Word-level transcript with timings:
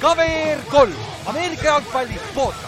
KVR 0.00 0.60
kolm, 0.70 0.92
Ameerika 1.26 1.64
jalgpalli 1.64 2.20
podcast. 2.34 2.66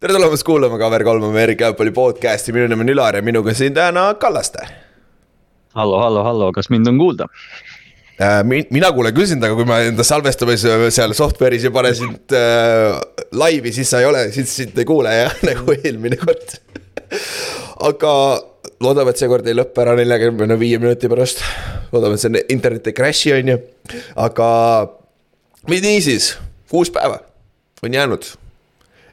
tere 0.00 0.12
tulemast 0.14 0.42
kuulama 0.46 0.76
KVR3 0.78 1.24
Ameerika 1.24 1.64
jalgpalli 1.64 1.90
podcast'i, 1.90 2.52
minu 2.52 2.68
nimi 2.68 2.86
on 2.86 2.94
Ülar 2.94 3.16
ja 3.16 3.22
minuga 3.22 3.54
siin 3.54 3.74
täna 3.74 4.14
Kallaste 4.14 4.68
hallo, 5.74 5.98
hallo, 6.00 6.22
hallo, 6.24 6.52
kas 6.52 6.70
mind 6.70 6.86
on 6.86 6.98
kuulda? 6.98 7.28
Äh,. 8.20 8.42
mina 8.44 8.92
kuulen 8.94 9.14
küll 9.16 9.30
sind, 9.30 9.44
aga 9.44 9.56
kui 9.58 9.68
ma 9.68 9.80
enda 9.86 10.06
salvestamise 10.06 10.90
seal 10.94 11.14
software'is 11.16 11.68
ei 11.68 11.74
pane 11.74 11.94
sind 11.96 12.36
äh, 12.36 12.98
laivi, 13.32 13.72
siis 13.76 13.90
sa 13.92 14.02
ei 14.02 14.10
ole, 14.10 14.28
siis 14.34 14.54
sind 14.62 14.78
ei 14.78 14.88
kuule 14.88 15.14
jah, 15.14 15.40
nagu 15.50 15.78
eelmine 15.78 16.20
kord 16.20 16.58
aga 17.88 18.12
loodame, 18.82 19.12
et 19.12 19.20
seekord 19.20 19.46
ei 19.48 19.56
lõppe 19.56 19.82
ära 19.82 19.94
neljakümne 19.98 20.58
viie 20.60 20.78
minuti 20.82 21.10
pärast. 21.10 21.42
loodame, 21.92 22.18
et 22.18 22.22
see 22.22 22.44
internet 22.54 22.90
ei 22.90 22.96
crash'i, 22.96 23.32
on 23.36 23.54
ju, 23.54 23.58
aga 24.26 24.48
niisiis, 25.68 26.36
kuus 26.70 26.92
päeva 26.94 27.20
on 27.82 27.94
jäänud. 27.94 28.24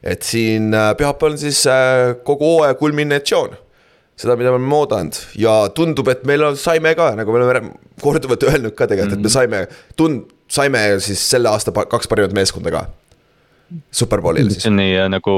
et 0.02 0.22
siin 0.22 0.74
äh, 0.74 0.94
pühapäeval 0.96 1.32
on 1.34 1.38
siis 1.38 1.66
äh, 1.66 2.16
kogu 2.24 2.44
hooaja 2.44 2.74
kulminatsioon 2.74 3.56
seda, 4.16 4.36
mida 4.36 4.52
me 4.52 4.58
oleme 4.58 4.78
oodanud 4.78 5.18
ja 5.40 5.56
tundub, 5.76 6.08
et 6.12 6.22
meil 6.28 6.44
on, 6.46 6.60
saime 6.60 6.94
ka, 6.98 7.10
nagu 7.18 7.34
me 7.34 7.42
oleme 7.42 7.72
korduvalt 8.02 8.46
öelnud 8.48 8.76
ka 8.76 8.88
tegelikult 8.88 9.18
mm, 9.18 9.24
-hmm. 9.24 9.26
et 9.26 9.28
me 9.28 9.32
saime, 9.32 9.96
tund-, 10.00 10.30
saime 10.48 10.84
siis 11.04 11.24
selle 11.30 11.52
aasta 11.52 11.72
kaks 11.72 12.08
parimat 12.08 12.36
meeskonda 12.36 12.72
ka. 12.72 12.86
Superbowlil 13.90 14.52
siis. 14.54 14.68
nii 14.70 14.92
äh, 14.94 15.08
nagu, 15.10 15.32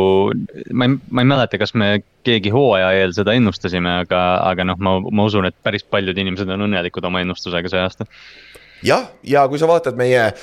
ma 0.72 0.84
ei, 0.84 0.96
ma 1.10 1.24
ei 1.24 1.30
mäleta, 1.30 1.58
kas 1.58 1.72
me 1.74 2.02
keegi 2.28 2.52
hooaja 2.52 2.90
eel 2.92 3.14
seda 3.16 3.32
ennustasime, 3.32 4.02
aga, 4.04 4.20
aga 4.50 4.66
noh, 4.68 4.76
ma, 4.84 4.98
ma 5.00 5.24
usun, 5.24 5.48
et 5.48 5.56
päris 5.64 5.84
paljud 5.84 6.18
inimesed 6.18 6.50
on 6.52 6.66
õnnelikud 6.68 7.08
oma 7.08 7.24
ennustusega 7.24 7.72
see 7.72 7.80
aasta. 7.80 8.04
jah, 8.84 9.08
ja 9.24 9.46
kui 9.48 9.58
sa 9.58 9.70
vaatad 9.70 9.96
meie 9.96 10.26
äh, 10.26 10.42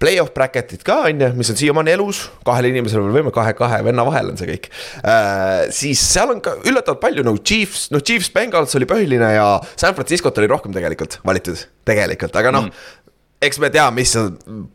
Play-off 0.00 0.34
bracket'id 0.36 0.82
ka 0.86 1.00
on 1.08 1.22
ju, 1.22 1.30
mis 1.38 1.52
on 1.52 1.58
siiamaani 1.60 1.94
elus, 1.94 2.24
kahel 2.46 2.70
inimesel 2.70 3.04
veel 3.04 3.20
võime, 3.20 3.34
kahe, 3.34 3.54
kahe 3.58 3.80
venna 3.86 4.06
vahel 4.06 4.32
on 4.32 4.40
see 4.40 4.48
kõik. 4.50 4.70
Äh,. 5.02 5.70
siis 5.74 6.02
seal 6.02 6.34
on 6.34 6.42
ka 6.44 6.56
üllatavalt 6.64 7.02
palju 7.04 7.26
nagu 7.26 7.40
Chiefs, 7.44 7.88
noh 7.94 8.02
Chiefs 8.04 8.32
Bengals 8.34 8.74
oli 8.78 8.88
põhiline 8.90 9.30
ja 9.36 9.46
San 9.74 9.96
Francisco't 9.96 10.42
oli 10.42 10.50
rohkem 10.50 10.74
tegelikult 10.76 11.20
valitud, 11.24 11.66
tegelikult, 11.88 12.36
aga 12.40 12.54
noh 12.54 12.68
mm 12.68 13.02
eks 13.46 13.60
me 13.62 13.70
tea, 13.72 13.84
mis 13.94 14.14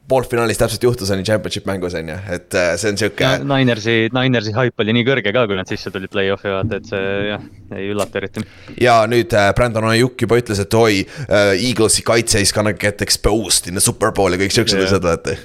poolfinaalis 0.09 0.59
täpselt 0.59 0.84
juhtus, 0.86 1.12
on 1.14 1.22
ju, 1.22 1.28
championship 1.28 1.67
mängus 1.70 1.95
on 1.98 2.12
ju, 2.12 2.17
et 2.36 2.58
äh, 2.58 2.72
see 2.80 2.94
on 2.94 3.00
sihuke 3.00 3.31
no,. 3.44 3.56
Ninersi, 3.56 3.95
Ninersi 4.16 4.53
haip 4.56 4.84
oli 4.84 4.95
nii 4.98 5.08
kõrge 5.08 5.34
ka, 5.36 5.45
kui 5.50 5.58
nad 5.59 5.70
sisse 5.70 5.92
tulid 5.94 6.12
play-off'i 6.14 6.53
vaata, 6.53 6.80
et 6.80 6.90
see 6.90 7.16
jah, 7.30 7.47
ei 7.78 7.90
üllata 7.94 8.22
eriti. 8.22 8.45
ja 8.81 9.02
nüüd 9.09 9.34
äh, 9.38 9.50
Brandon 9.58 9.90
Ajuk 9.92 10.25
juba 10.25 10.40
ütles, 10.42 10.62
et 10.64 10.80
oi 10.80 11.02
uh,, 11.06 11.53
Eaglesi 11.56 12.06
kaitse 12.08 12.44
is 12.44 12.53
gonna 12.56 12.73
get 12.73 13.03
exposed 13.06 13.70
in 13.70 13.78
the 13.78 13.84
superbowl 13.84 14.36
ja 14.36 14.42
kõik 14.42 14.56
siuksed 14.56 14.86
asjad, 14.86 15.06
vaata 15.06 15.38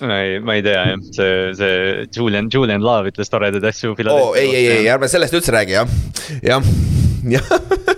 ma 0.00 0.20
ei, 0.20 0.40
ma 0.44 0.56
ei 0.56 0.64
tea 0.64 0.86
jah, 0.92 1.04
see, 1.16 1.36
see 1.56 2.08
Julian, 2.12 2.50
Julian 2.52 2.84
Love 2.84 3.12
ütles 3.12 3.32
toredaid 3.32 3.64
asju. 3.64 3.94
oo 3.96 4.16
oh, 4.16 4.32
ei, 4.36 4.50
ei, 4.52 4.66
ei, 4.78 4.88
ärme 4.92 5.08
sellest 5.08 5.36
üldse 5.38 5.54
räägi 5.56 5.78
jah, 5.78 5.96
jah, 6.44 6.74
jah 7.36 7.94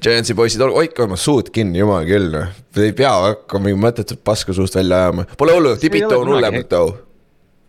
Giantsi 0.00 0.36
poisid, 0.36 0.62
hoidke 0.64 1.04
oma 1.04 1.18
suud 1.20 1.50
kinni, 1.54 1.80
jumal 1.82 2.06
küll 2.08 2.30
noh. 2.32 2.50
Ei 2.80 2.94
pea 2.96 3.12
hakkama 3.26 3.68
mingit 3.68 3.82
mõttetut 3.84 4.24
paska 4.24 4.54
suust 4.56 4.78
välja 4.78 5.06
ajama, 5.06 5.26
pole 5.38 5.56
hullu, 5.56 5.76
Tibito 5.80 6.20
on 6.22 6.30
hullemalt 6.34 6.68
too. 6.72 6.92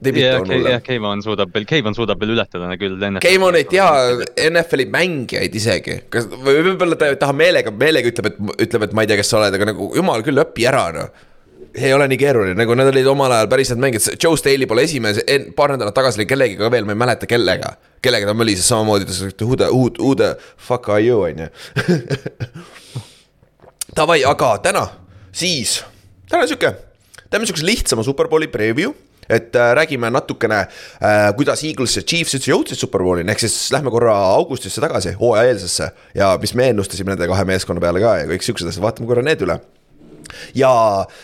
jah, 0.01 0.45
jah, 0.65 0.79
Keimon 0.85 1.21
suudab 1.21 1.51
veel, 1.53 1.65
Keimon 1.69 1.97
suudab 1.97 2.21
veel 2.21 2.33
ületada 2.33 2.71
küll. 2.79 2.95
Keimon 3.21 3.57
ei 3.59 3.67
tea 3.69 3.89
NFL-i 4.47 4.87
mängijaid 4.93 5.57
isegi, 5.59 5.97
kas, 6.13 6.29
või 6.31 6.63
võib-olla 6.71 6.97
ta 6.97 7.11
ei 7.11 7.19
taha 7.21 7.35
meelega, 7.37 7.73
meelega 7.83 8.09
ütleb, 8.13 8.31
et 8.31 8.63
ütleb, 8.67 8.87
et 8.87 8.95
ma 8.97 9.05
ei 9.05 9.11
tea, 9.11 9.19
kes 9.19 9.33
sa 9.33 9.41
oled, 9.41 9.59
aga 9.59 9.69
nagu 9.73 9.91
jumal 9.97 10.23
küll, 10.25 10.41
õpi 10.41 10.65
ära 10.71 10.87
noh 10.95 11.27
ei 11.75 11.93
ole 11.93 12.07
nii 12.11 12.19
keeruline, 12.19 12.55
nagu 12.57 12.75
nad 12.75 12.89
olid 12.91 13.07
omal 13.07 13.31
ajal 13.35 13.49
päris 13.51 13.71
head 13.71 13.81
mängijad, 13.81 14.17
Joe 14.23 14.37
Staley 14.39 14.67
pole 14.67 14.83
esimese, 14.87 15.23
paar 15.55 15.75
nädalat 15.75 15.95
tagasi 15.95 16.21
oli 16.21 16.27
kellegagi 16.29 16.71
veel, 16.73 16.87
ma 16.87 16.95
ei 16.95 17.01
mäleta 17.03 17.29
kellega. 17.29 17.75
kellega 18.01 18.27
ta 18.27 18.33
mölises 18.33 18.67
samamoodi, 18.67 19.05
ta 19.05 19.13
ütles, 19.13 19.45
who 19.45 19.55
the, 19.55 19.69
who 19.99 20.15
the 20.15 20.35
fuck 20.57 20.89
are 20.89 21.01
you, 21.03 21.21
on 21.21 21.45
ju. 21.45 21.47
Davai, 23.97 24.23
aga 24.25 24.55
täna, 24.63 24.87
siis, 25.31 25.81
täna 26.29 26.43
on 26.45 26.51
sihuke, 26.51 26.75
teeme 27.29 27.47
sihukese 27.47 27.67
lihtsama 27.67 28.03
Superbowli 28.07 28.47
preview 28.51 28.93
et 29.31 29.55
äh, 29.55 29.73
räägime 29.77 30.09
natukene 30.11 30.57
äh,, 30.59 31.29
kuidas 31.37 31.63
Eagles 31.63 31.95
ja 31.95 32.01
Chiefs 32.03 32.35
üldse 32.35 32.51
jõudsid 32.51 32.79
Superbowlini, 32.81 33.31
ehk 33.31 33.43
siis 33.45 33.69
lähme 33.71 33.93
korra 33.93 34.15
augustisse 34.33 34.81
tagasi, 34.83 35.13
hooajaeelsesse. 35.19 35.91
ja 36.15 36.33
mis 36.41 36.55
me 36.57 36.71
ennustasime 36.73 37.13
nende 37.13 37.29
kahe 37.31 37.45
meeskonna 37.47 37.83
peale 37.83 38.01
ka 38.03 38.17
ja 38.23 38.27
kõik 38.33 38.43
siuksed 38.43 38.67
asjad, 38.67 38.83
vaatame 38.83 39.07
korra 39.07 39.23
need 39.23 39.45
üle 39.45 39.61
ja 40.57 40.71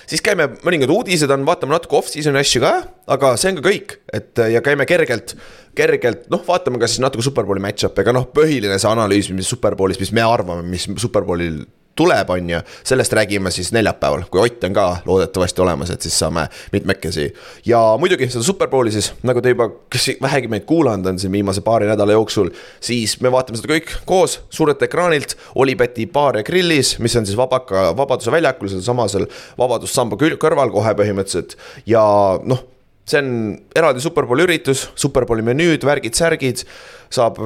siis 0.09 0.24
käime, 0.25 0.50
mõningad 0.66 0.91
uudised 0.94 1.31
on, 1.34 1.46
vaatame 1.47 1.75
natuke 1.75 2.00
off-season'i 2.00 2.41
asju 2.41 2.63
ka, 2.63 2.74
aga 3.18 3.34
see 3.40 3.53
on 3.53 3.62
ka 3.62 3.66
kõik, 3.69 3.97
et 4.18 4.44
ja 4.53 4.62
käime 4.66 4.88
kergelt, 4.90 5.35
kergelt 5.78 6.28
noh, 6.34 6.44
vaatame 6.47 6.81
ka 6.81 6.90
siis 6.90 7.03
natuke 7.03 7.25
Superbowli 7.25 7.63
match-up'e, 7.63 8.06
aga 8.06 8.16
noh, 8.18 8.30
põhiline 8.34 8.80
see 8.80 8.91
analüüs, 8.91 9.31
mis 9.36 9.50
Superbowlis, 9.53 10.02
mis 10.03 10.13
me 10.16 10.25
arvame, 10.25 10.66
mis 10.68 10.90
Superbowlil 10.97 11.63
tuleb, 11.97 12.30
on 12.30 12.50
ju. 12.50 12.59
sellest 12.84 13.13
räägime 13.13 13.52
siis 13.52 13.72
neljapäeval, 13.75 14.28
kui 14.31 14.41
Ott 14.41 14.63
on 14.63 14.74
ka 14.74 14.85
loodetavasti 15.06 15.62
olemas, 15.62 15.91
et 15.91 16.02
siis 16.02 16.19
saame 16.19 16.47
mitmekesi. 16.72 17.34
ja 17.66 17.81
muidugi 18.00 18.30
seda 18.30 18.44
Superbowli 18.44 18.91
siis, 18.91 19.12
nagu 19.28 19.41
te 19.41 19.53
juba, 19.56 19.69
kes 19.90 20.09
vähegi 20.22 20.47
meid 20.52 20.66
kuulanud 20.69 21.06
on 21.06 21.19
siin 21.19 21.31
viimase 21.31 21.62
paari 21.62 21.90
nädala 21.90 22.12
jooksul. 22.12 22.50
siis 22.80 23.19
me 23.22 23.31
vaatame 23.31 23.57
seda 23.57 23.74
kõik 23.74 23.97
koos 24.06 24.40
suurelt 24.50 24.81
ekraanilt, 24.81 25.36
Olipeti 25.56 26.07
baar 26.07 26.38
ja 26.38 26.44
grillis, 26.44 26.97
mis 27.00 27.16
on 27.16 27.25
siis 27.25 27.38
Vabaka, 27.38 27.91
Vabaduse 27.97 28.31
väljakul, 28.31 28.69
sealsamas 28.72 29.12
seal 29.12 29.28
Vabadussamba 29.57 30.18
kõrval 30.18 30.72
kohe 30.72 30.94
põhimõtteliselt 30.97 31.57
ja 31.86 32.03
noh 32.44 32.76
see 33.07 33.22
on 33.22 33.29
eraldi 33.78 34.03
Superbowli 34.03 34.45
üritus, 34.47 34.88
Superbowli 35.00 35.45
menüüd, 35.47 35.85
värgid-särgid. 35.88 36.66
saab, 37.07 37.38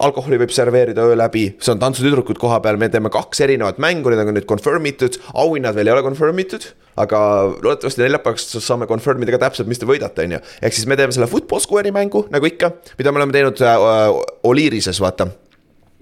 alkoholi 0.00 0.38
võib 0.40 0.52
serveerida 0.56 1.04
öö 1.04 1.16
läbi, 1.20 1.42
see 1.60 1.74
on 1.74 1.80
tantsutüdrukud 1.82 2.38
koha 2.40 2.56
peal, 2.64 2.78
me 2.80 2.88
teeme 2.88 3.10
kaks 3.12 3.42
erinevat 3.44 3.76
mängu, 3.76 4.08
need 4.08 4.22
on 4.22 4.32
nüüd 4.32 4.46
confirm 4.48 4.86
itud, 4.88 5.18
auhinnad 5.36 5.76
veel 5.76 5.90
ei 5.90 5.92
ole 5.92 6.06
confirm 6.06 6.40
itud. 6.40 6.70
aga 7.00 7.18
loodetavasti 7.62 8.02
neljapäevaks 8.02 8.48
saame 8.64 8.88
confirm 8.88 9.22
ida 9.22 9.36
ka 9.36 9.44
täpselt, 9.44 9.68
mis 9.68 9.78
te 9.80 9.88
võidate, 9.88 10.24
on 10.24 10.38
ju. 10.38 10.40
ehk 10.62 10.78
siis 10.78 10.88
me 10.88 10.96
teeme 10.96 11.12
selle 11.12 11.28
football 11.28 11.60
square'i 11.60 11.92
mängu 11.92 12.24
nagu 12.32 12.48
ikka, 12.48 12.72
mida 12.98 13.12
me 13.12 13.20
oleme 13.20 13.36
teinud 13.36 13.60
äh, 13.60 14.16
Oliirises, 14.48 15.04
vaata 15.04 15.28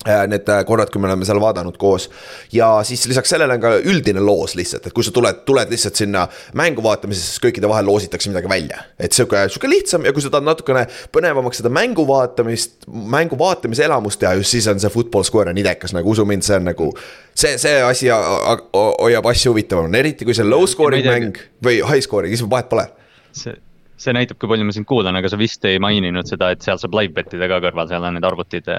need 0.07 0.49
äh, 0.49 0.65
korrad, 0.65 0.93
kui 0.95 1.01
me 1.03 1.09
oleme 1.09 1.27
seal 1.27 1.41
vaadanud 1.43 1.77
koos. 1.79 2.09
ja 2.53 2.69
siis 2.87 3.07
lisaks 3.11 3.33
sellele 3.35 3.57
on 3.59 3.61
ka 3.61 3.73
üldine 3.83 4.23
loos 4.23 4.55
lihtsalt, 4.55 4.87
et 4.87 4.95
kui 4.95 5.05
sa 5.05 5.11
tuled, 5.15 5.43
tuled 5.49 5.71
lihtsalt 5.71 5.99
sinna 5.99 6.27
mängu 6.59 6.83
vaatamisesse, 6.83 7.33
siis 7.33 7.43
kõikide 7.43 7.69
vahel 7.69 7.87
loositakse 7.87 8.31
midagi 8.31 8.49
välja. 8.49 8.85
et 8.99 9.13
sihuke, 9.13 9.43
sihuke 9.49 9.71
lihtsam 9.71 10.07
ja 10.07 10.13
kui 10.15 10.23
sa 10.23 10.31
tahad 10.31 10.47
natukene 10.47 10.87
põnevamaks 11.15 11.63
seda 11.63 11.73
mängu 11.75 12.07
vaatamist, 12.09 12.87
mängu 12.87 13.39
vaatamise 13.39 13.85
elamust 13.89 14.23
teha, 14.23 14.37
just 14.39 14.55
siis 14.55 14.69
on 14.71 14.81
see 14.81 14.95
football 14.95 15.27
square 15.27 15.51
on 15.51 15.59
idekas, 15.59 15.95
nagu 15.97 16.15
usu 16.15 16.27
mind, 16.29 16.47
see 16.47 16.61
on 16.61 16.71
nagu. 16.71 16.93
see, 17.35 17.59
see 17.59 17.83
asi 17.83 18.11
hoiab 18.11 19.27
asju 19.35 19.53
huvitavamana, 19.53 19.99
eriti 19.99 20.29
kui 20.29 20.35
see 20.35 20.47
low 20.47 20.67
scoring 20.67 21.07
mäng 21.07 21.43
või 21.65 21.83
high 21.83 22.05
scoring, 22.05 22.37
siis 22.37 22.47
vahet 22.51 22.71
pole. 22.71 22.87
see 23.33 23.59
see 23.99 24.15
näitab, 24.15 24.39
kui 24.39 24.51
palju 24.51 24.67
ma 24.67 24.75
sind 24.75 24.87
kuulan, 24.89 25.17
aga 25.19 25.31
sa 25.31 25.39
vist 25.41 25.65
ei 25.69 25.81
maininud 25.83 26.29
seda, 26.29 26.53
et 26.55 26.63
seal 26.65 26.79
saab 26.81 26.95
live 26.99 27.15
bet 27.17 27.35
ida 27.35 27.49
ka 27.51 27.59
kõrval, 27.65 27.89
seal 27.91 28.05
on 28.07 28.15
need 28.17 28.27
arvutid. 28.27 28.71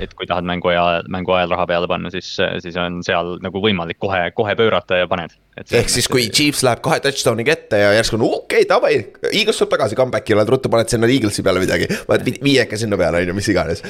et 0.00 0.14
kui 0.18 0.26
tahad 0.30 0.46
mängu 0.48 0.70
ajal, 0.72 1.06
mängu 1.14 1.34
ajal 1.36 1.54
raha 1.54 1.66
peale 1.70 1.88
panna, 1.90 2.10
siis, 2.10 2.34
siis 2.64 2.76
on 2.80 3.00
seal 3.06 3.36
nagu 3.44 3.62
võimalik 3.62 4.00
kohe, 4.02 4.26
kohe 4.34 4.56
pöörata 4.58 4.98
ja 5.02 5.08
paned. 5.10 5.36
ehk 5.64 5.92
siis, 5.92 6.08
kui 6.10 6.26
Chiefs 6.34 6.64
läheb 6.66 6.82
kahe 6.84 6.98
touchdown'i 7.04 7.46
kätte 7.46 7.78
ja 7.78 7.92
järsku 7.94 8.18
on 8.18 8.26
okei 8.26 8.64
okay,, 8.64 8.68
davai, 8.68 8.94
Eagles 9.30 9.62
tuleb 9.62 9.76
tagasi 9.76 9.98
comeback'i, 9.98 10.34
oled 10.34 10.50
ruttu, 10.56 10.72
paned 10.72 10.90
sinna 10.90 11.10
Eaglesi 11.10 11.46
peale 11.46 11.62
midagi. 11.62 11.88
paned 12.10 12.42
viieka 12.42 12.78
sinna 12.80 12.98
peale, 12.98 13.22
on 13.22 13.30
ju, 13.30 13.38
mis 13.38 13.50
iganes. 13.54 13.84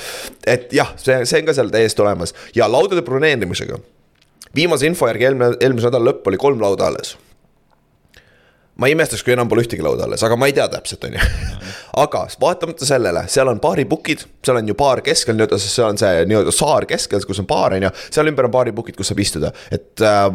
et 0.46 0.72
jah, 0.76 0.92
see, 1.00 1.22
see 1.24 1.40
on 1.40 1.48
ka 1.48 1.56
seal 1.56 1.72
täiesti 1.72 2.04
olemas 2.04 2.36
ja 2.54 2.68
laudade 2.68 3.02
broneerimisega. 3.06 3.80
viimase 4.54 4.86
info 4.86 5.08
järgi 5.08 5.30
eelmine, 5.30 5.54
eelmise 5.60 5.88
nädala 5.88 6.12
lõpp 6.12 6.28
oli 6.28 6.40
kolm 6.40 6.60
lauda 6.60 6.92
alles 6.92 7.16
ma 8.80 8.88
ei 8.88 8.94
imestaks, 8.96 9.22
kui 9.22 9.34
enam 9.34 9.50
pole 9.50 9.64
ühtegi 9.64 9.84
lauda 9.84 10.06
alles, 10.08 10.22
aga 10.26 10.36
ma 10.38 10.48
ei 10.50 10.54
tea 10.56 10.66
täpselt, 10.72 11.06
on 11.06 11.14
ju. 11.16 11.28
aga 12.04 12.24
vaatamata 12.42 12.88
sellele, 12.88 13.26
seal 13.30 13.50
on 13.52 13.60
baaripukid, 13.62 14.24
seal 14.44 14.58
on 14.60 14.70
ju 14.70 14.76
baar 14.78 15.02
keskel 15.06 15.38
nii-öelda, 15.38 15.60
sest 15.62 15.78
see 15.78 15.86
on 15.86 16.00
see 16.00 16.24
nii-öelda 16.30 16.54
saar 16.54 16.88
keskel, 16.90 17.22
kus 17.28 17.42
on 17.42 17.48
baar, 17.50 17.76
on 17.78 17.88
ju. 17.88 17.92
seal 18.08 18.30
ümber 18.32 18.48
on 18.48 18.54
baaripukid, 18.54 18.98
kus 18.98 19.12
saab 19.12 19.22
istuda, 19.22 19.52
et 19.74 20.02
äh, 20.02 20.26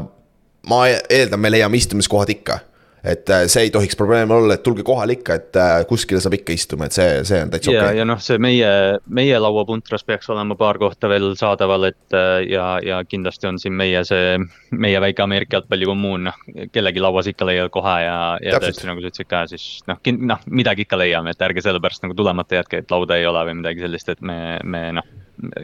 ma 0.71 0.81
eeldan, 0.91 1.41
me 1.43 1.51
leiame 1.51 1.79
istumiskohad 1.79 2.31
ikka. 2.35 2.61
Et 3.03 3.29
äh, 3.29 3.45
see 3.47 3.67
ei 3.67 3.71
tohiks 3.71 3.95
probleem 3.99 4.31
olla, 4.31 4.55
et 4.55 4.63
tulge 4.63 4.83
kohale 4.87 5.15
ikka, 5.17 5.37
et 5.39 5.59
äh, 5.59 5.75
kuskile 5.89 6.19
saab 6.23 6.35
ikka 6.39 6.55
istuma, 6.55 6.89
et 6.89 6.95
see, 6.95 7.07
see 7.27 7.39
on 7.43 7.51
täitsa 7.53 7.71
okei. 7.71 7.79
okay.. 7.79 7.99
ja 8.01 8.07
noh, 8.07 8.19
see 8.23 8.39
meie, 8.41 8.71
meie 9.19 9.39
lauapuntras 9.39 10.03
peaks 10.07 10.29
olema 10.33 10.57
paar 10.59 10.79
kohta 10.81 11.11
veel 11.11 11.31
saadaval, 11.39 11.89
et 11.91 12.17
äh, 12.17 12.41
ja, 12.49 12.67
ja 12.83 12.99
kindlasti 13.07 13.49
on 13.49 13.59
siin 13.61 13.77
meie 13.79 14.03
see, 14.07 14.35
meie 14.71 15.01
väike 15.03 15.23
Ameerika 15.25 15.59
jalgpallikommuun, 15.59 16.27
noh, 16.29 16.43
kellegi 16.73 17.03
lauas 17.03 17.31
ikka 17.31 17.47
leiad 17.47 17.71
kohe 17.73 17.95
ja, 18.03 18.19
ja 18.43 18.59
tõesti 18.59 18.89
nagu 18.89 19.03
sa 19.03 19.13
ütlesid 19.13 19.31
ka, 19.31 19.45
siis 19.53 19.69
noh, 19.89 20.03
noh, 20.33 20.43
midagi 20.51 20.87
ikka 20.87 20.99
leiame, 20.99 21.35
et 21.35 21.47
ärge 21.49 21.63
sellepärast 21.65 22.05
nagu 22.05 22.17
tulemata 22.17 22.59
jätke, 22.59 22.83
et 22.83 22.93
lauda 22.93 23.19
ei 23.19 23.27
ole 23.29 23.47
või 23.49 23.59
midagi 23.63 23.87
sellist, 23.87 24.11
et 24.11 24.23
me, 24.25 24.59
me 24.63 24.89
noh 24.99 25.17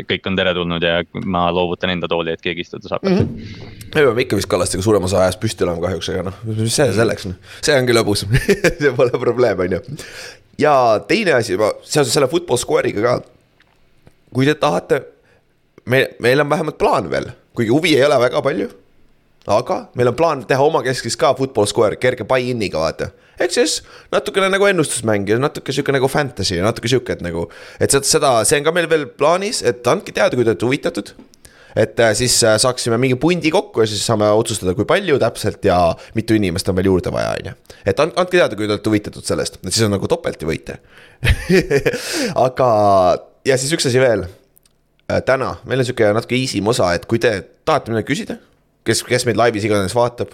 kõik 0.09 0.27
on 0.29 0.37
teretulnud 0.37 0.83
ja 0.83 0.99
ma 1.25 1.45
loovutan 1.53 1.91
enda 1.93 2.07
tooli, 2.11 2.33
et 2.35 2.43
keegi 2.43 2.63
istuda 2.65 2.89
saab 2.89 3.03
mm. 3.05 3.17
-hmm. 3.17 3.65
me 3.95 4.05
peame 4.05 4.25
ikka 4.25 4.39
vist 4.39 4.49
Kallastega 4.51 4.83
suurem 4.83 5.03
osa 5.03 5.21
ajast 5.23 5.39
püsti 5.41 5.65
olema 5.67 5.83
kahjuks, 5.87 6.09
aga 6.13 6.23
noh, 6.29 6.37
mis 6.47 6.75
see 6.75 6.93
selleks, 6.95 7.27
noh, 7.29 7.35
see 7.65 7.75
ongi 7.79 7.97
lõbus 7.97 8.25
see 8.81 8.93
pole 8.95 9.19
probleem, 9.19 9.65
on 9.65 9.77
ju. 9.77 9.81
ja 10.61 10.75
teine 11.07 11.35
asi, 11.39 11.57
ma 11.57 11.73
seoses 11.83 12.13
selle 12.13 12.29
football 12.31 12.61
square'iga 12.61 13.03
ka. 13.03 13.17
kui 14.33 14.47
te 14.47 14.55
tahate, 14.55 15.01
me, 15.85 16.07
meil 16.19 16.41
on 16.41 16.49
vähemalt 16.49 16.77
plaan 16.77 17.11
veel, 17.11 17.31
kuigi 17.55 17.71
huvi 17.71 17.95
ei 17.97 18.05
ole 18.05 18.19
väga 18.19 18.41
palju. 18.41 18.69
aga 19.47 19.85
meil 19.95 20.13
on 20.13 20.15
plaan 20.15 20.45
teha 20.45 20.63
omakeskis 20.71 21.17
ka 21.17 21.33
football 21.33 21.67
square 21.69 21.95
kerge 21.95 22.23
buy-in'iga, 22.23 22.79
vaata 22.79 23.11
ehk 23.39 23.53
siis 23.55 23.79
natukene 24.13 24.49
nagu 24.53 24.67
ennustusmäng 24.69 25.27
ja 25.29 25.37
natuke 25.41 25.73
sihuke 25.75 25.93
nagu 25.95 26.09
fantasy 26.11 26.57
ja 26.59 26.65
natuke 26.65 26.91
sihuke, 26.91 27.17
et 27.17 27.23
nagu. 27.25 27.47
et 27.79 27.95
seda, 27.95 28.37
see 28.47 28.59
on 28.59 28.67
ka 28.67 28.75
meil 28.75 28.89
veel 28.91 29.07
plaanis, 29.19 29.61
et 29.65 29.85
andke 29.91 30.15
teada, 30.15 30.35
kui 30.35 30.45
te 30.45 30.53
olete 30.53 30.67
huvitatud. 30.67 31.11
et 31.75 31.99
äh, 31.99 32.13
siis 32.15 32.37
äh, 32.47 32.55
saaksime 32.61 32.97
mingi 33.01 33.17
pundi 33.19 33.51
kokku 33.51 33.83
ja 33.83 33.89
siis 33.91 34.05
saame 34.07 34.29
otsustada, 34.31 34.75
kui 34.77 34.87
palju 34.87 35.19
täpselt 35.19 35.65
ja 35.67 35.79
mitu 36.15 36.37
inimest 36.37 36.69
on 36.71 36.77
veel 36.77 36.91
juurde 36.91 37.11
vaja, 37.11 37.35
on 37.35 37.51
ju. 37.51 37.75
et 37.85 37.99
andke 38.05 38.31
teada, 38.37 38.55
kui 38.55 38.67
te 38.67 38.77
olete 38.77 38.91
huvitatud 38.91 39.27
sellest, 39.27 39.59
et 39.63 39.73
siis 39.73 39.83
on 39.87 39.95
nagu 39.97 40.07
topelti 40.07 40.47
võite 40.47 40.79
aga, 42.47 42.69
ja 43.47 43.59
siis 43.59 43.71
üks 43.75 43.87
asi 43.89 43.99
veel. 43.99 44.27
Äh, 45.11 45.21
täna 45.25 45.57
meil 45.67 45.83
on 45.83 45.87
sihuke 45.87 46.07
natuke 46.15 46.37
easy 46.39 46.61
im 46.61 46.71
osa, 46.71 46.93
et 46.95 47.05
kui 47.09 47.19
te 47.21 47.37
tahate 47.67 47.91
midagi 47.91 48.13
küsida, 48.13 48.39
kes, 48.87 49.03
kes 49.05 49.27
meid 49.27 49.37
laivis 49.37 49.67
iganes 49.67 49.93
vaatab 49.97 50.33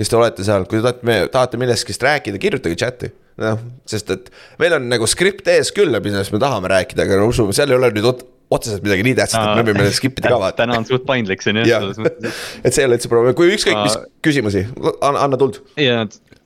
kes 0.00 0.08
te 0.08 0.16
olete 0.16 0.46
seal, 0.46 0.66
kui 0.68 0.80
te 0.80 0.86
tahate, 0.86 1.16
tahate 1.32 1.60
millestki 1.60 1.96
rääkida, 2.00 2.40
kirjutage 2.40 2.78
chat'i. 2.80 3.12
noh, 3.40 3.60
sest 3.88 4.10
et 4.12 4.28
meil 4.60 4.74
on 4.76 4.88
nagu 4.90 5.06
skript 5.08 5.48
ees 5.48 5.72
küll, 5.76 5.96
millest 6.04 6.34
me 6.34 6.40
tahame 6.42 6.70
rääkida, 6.72 7.06
aga 7.06 7.20
no 7.20 7.28
usume, 7.30 7.54
seal 7.56 7.72
ei 7.72 7.78
ole 7.78 7.92
nüüd 7.96 8.08
otseselt 8.50 8.82
midagi 8.84 9.04
nii 9.06 9.16
tähtsat, 9.18 9.44
et 9.46 9.60
me 9.60 9.72
võime 9.72 9.92
skip 9.94 10.18
ida 10.18 10.32
ka 10.32 10.40
vaata. 10.42 10.58
täna 10.64 10.80
on 10.80 10.86
suht 10.88 11.06
paindlik 11.08 11.44
siin 11.44 11.60
jah, 11.62 11.84
selles 11.84 12.00
mõttes. 12.02 12.40
et 12.64 12.74
see 12.74 12.82
ei 12.82 12.88
ole 12.88 12.98
üldse 12.98 13.12
probleem, 13.12 13.36
kui 13.38 13.52
ükskõik 13.54 13.78
mis 13.84 13.96
küsimusi, 14.26 14.64
anna, 14.98 15.26
anna 15.28 15.40
tuld. 15.40 15.60
ja, 15.80 16.02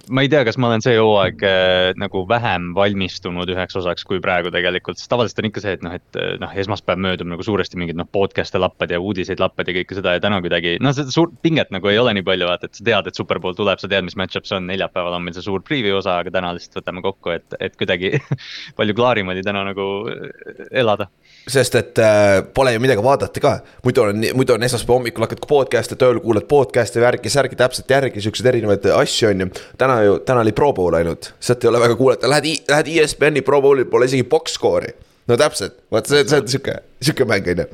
ma 0.09 0.25
ei 0.25 0.29
tea, 0.29 0.43
kas 0.47 0.59
ma 0.61 0.69
olen 0.69 0.83
see 0.85 0.97
hooaeg 0.99 1.43
äh, 1.47 1.91
nagu 2.01 2.25
vähem 2.29 2.71
valmistunud 2.77 3.51
üheks 3.55 3.77
osaks 3.81 4.05
kui 4.09 4.21
praegu 4.25 4.53
tegelikult, 4.55 4.99
sest 5.01 5.11
tavaliselt 5.13 5.41
on 5.41 5.49
ikka 5.49 5.63
see, 5.65 5.75
et 5.79 5.85
noh, 5.87 5.95
et 5.97 6.19
äh, 6.21 6.35
noh, 6.43 6.53
esmaspäev 6.65 7.01
möödub 7.05 7.31
nagu 7.31 7.47
suuresti 7.47 7.81
mingid 7.81 7.99
noh, 7.99 8.09
podcast'e 8.15 8.61
lappad 8.61 8.93
ja 8.95 9.01
uudiseid 9.03 9.43
lappad 9.43 9.71
ja 9.71 9.77
kõike 9.79 9.99
seda 9.99 10.17
ja 10.17 10.23
täna 10.25 10.41
kuidagi. 10.45 10.77
noh, 10.85 10.95
seda 10.97 11.15
suurt 11.15 11.37
pinget 11.45 11.73
nagu 11.75 11.91
ei 11.91 12.01
ole 12.01 12.17
nii 12.19 12.27
palju, 12.27 12.49
vaata, 12.51 12.71
et 12.71 12.81
sa 12.81 12.87
tead, 12.91 13.11
et 13.11 13.21
superpool 13.21 13.57
tuleb, 13.59 13.81
sa 13.81 13.91
tead, 13.91 14.07
mis 14.07 14.19
match-up 14.21 14.49
see 14.49 14.59
on, 14.59 14.69
neljapäeval 14.71 15.19
on 15.19 15.27
meil 15.27 15.37
see 15.37 15.47
suur 15.47 15.65
preview 15.65 15.99
osa, 16.01 16.19
aga 16.23 16.35
täna 16.35 16.53
lihtsalt 16.57 16.83
võtame 16.83 17.05
kokku, 17.05 17.35
et, 17.39 17.59
et 17.65 17.79
kuidagi 17.81 18.15
palju 18.79 18.99
klaarim 18.99 19.33
oli 19.33 19.45
täna 19.47 19.65
nagu 19.71 19.89
äh, 20.13 20.67
elada 20.85 21.09
sest 21.49 21.75
et 21.77 21.99
äh, 22.01 22.39
pole 22.57 22.73
ju 22.73 22.81
midagi 22.81 23.03
vaadata 23.05 23.41
ka, 23.43 23.53
muidu 23.85 24.03
on, 24.07 24.23
muidu 24.37 24.55
on 24.55 24.65
esmaspäeva 24.65 24.97
hommikul 24.97 25.27
hakkad 25.27 25.43
podcast'e 25.49 25.99
tööl, 26.01 26.21
kuulad 26.25 26.47
podcast'e, 26.49 27.03
värki, 27.05 27.33
särgi 27.33 27.59
täpselt 27.61 27.91
järgi, 27.91 28.23
siukseid 28.25 28.49
erinevaid 28.53 28.87
asju 28.97 29.29
on 29.29 29.45
ju. 29.45 29.49
täna 29.81 29.99
ju, 30.07 30.17
täna 30.25 30.45
oli 30.45 30.55
Pro 30.57 30.73
Bowl 30.77 30.97
ainult, 30.97 31.35
sealt 31.41 31.65
ei 31.65 31.71
ole 31.73 31.83
väga 31.85 31.99
kuulata, 32.01 32.31
lähed, 32.33 32.49
lähed 32.71 32.89
ESPN-i 32.95 33.45
Pro 33.45 33.61
Bowl'i, 33.65 33.85
pole 33.91 34.09
isegi 34.09 34.25
box 34.25 34.57
score'i. 34.57 34.95
no 35.29 35.37
täpselt, 35.41 35.77
vot 35.93 36.09
see, 36.09 36.25
see 36.25 36.41
on 36.41 36.49
sihuke, 36.49 36.79
sihuke 37.05 37.29
mäng 37.29 37.53
on 37.53 37.65
ju. 37.65 37.69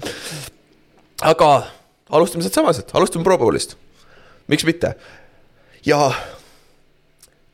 aga 1.31 1.53
alustame 2.11 2.47
sealt 2.47 2.59
samaselt, 2.59 2.91
alustame 2.99 3.27
Pro 3.27 3.39
Bowl'ist. 3.39 3.79
miks 4.51 4.67
mitte? 4.67 4.97
ja 5.87 6.11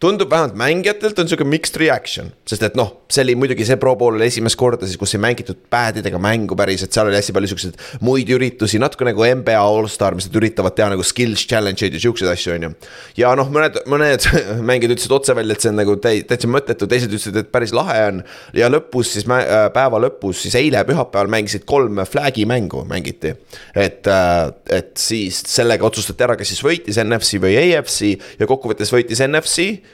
tundub 0.01 0.31
vähemalt 0.31 0.57
mängijatelt 0.61 1.19
on 1.19 1.29
sihuke 1.29 1.45
mixed 1.49 1.79
reaction, 1.81 2.29
sest 2.45 2.65
et 2.67 2.75
noh, 2.77 2.91
see 3.09 3.23
oli 3.25 3.37
muidugi 3.41 3.65
see 3.65 3.79
Pro 3.81 3.95
Bowl 3.97 4.19
oli 4.19 4.27
esimest 4.29 4.59
korda 4.61 4.85
siis, 4.85 4.99
kus 5.01 5.15
ei 5.17 5.23
mängitud 5.25 5.63
pad 5.73 5.97
idega 6.03 6.19
mängu 6.21 6.57
päriselt, 6.59 6.93
seal 6.93 7.09
oli 7.09 7.17
hästi 7.17 7.33
palju 7.33 7.49
siukseid 7.53 7.79
muid 8.05 8.29
üritusi, 8.37 8.81
natuke 8.83 9.07
nagu 9.09 9.25
NBA 9.41 9.57
allstar, 9.57 10.17
mis 10.19 10.29
nad 10.29 10.37
üritavad 10.37 10.77
teha 10.77 10.91
nagu 10.93 11.07
skills 11.07 11.47
challenge'id 11.49 11.97
ja 11.97 12.03
siukseid 12.03 12.29
asju, 12.29 12.57
on 12.59 12.67
ju. 12.67 12.73
ja 13.23 13.31
noh, 13.41 13.49
mõned, 13.53 13.79
mõned 13.89 14.29
mängijad 14.69 14.99
ütlesid 14.99 15.17
otse 15.17 15.37
välja, 15.39 15.57
et 15.57 15.65
see 15.65 15.73
on 15.73 15.81
nagu 15.81 15.97
täitsa 16.05 16.53
mõttetu, 16.53 16.91
teised 16.93 17.17
ütlesid, 17.17 17.41
et 17.41 17.49
päris 17.55 17.73
lahe 17.77 17.97
on. 18.11 18.21
ja 18.57 18.69
lõpus 18.69 19.15
siis 19.17 19.25
äh, 19.33 19.57
päeva 19.73 20.03
lõpus 20.05 20.45
siis 20.45 20.59
eile 20.61 20.85
pühapäeval 20.85 21.33
mängisid 21.39 21.65
kolm 21.65 22.05
flag'i 22.05 22.45
mängu 22.45 22.85
mängiti. 22.85 23.33
et, 23.73 24.05
äh, 24.05 24.53
et 24.77 24.93
siis 25.01 25.41
sellega 25.49 25.89
otsustati 25.89 26.29
ära, 26.29 26.37
kes 26.37 26.53
siis 26.53 26.65
võitis 26.69 27.01
NFC 27.01 27.41
või 27.41 27.57
AFC 27.65 28.13
ja 28.37 28.53
kokkuvõttes 28.53 28.93
võitis 28.93 29.25
NFC 29.25 29.86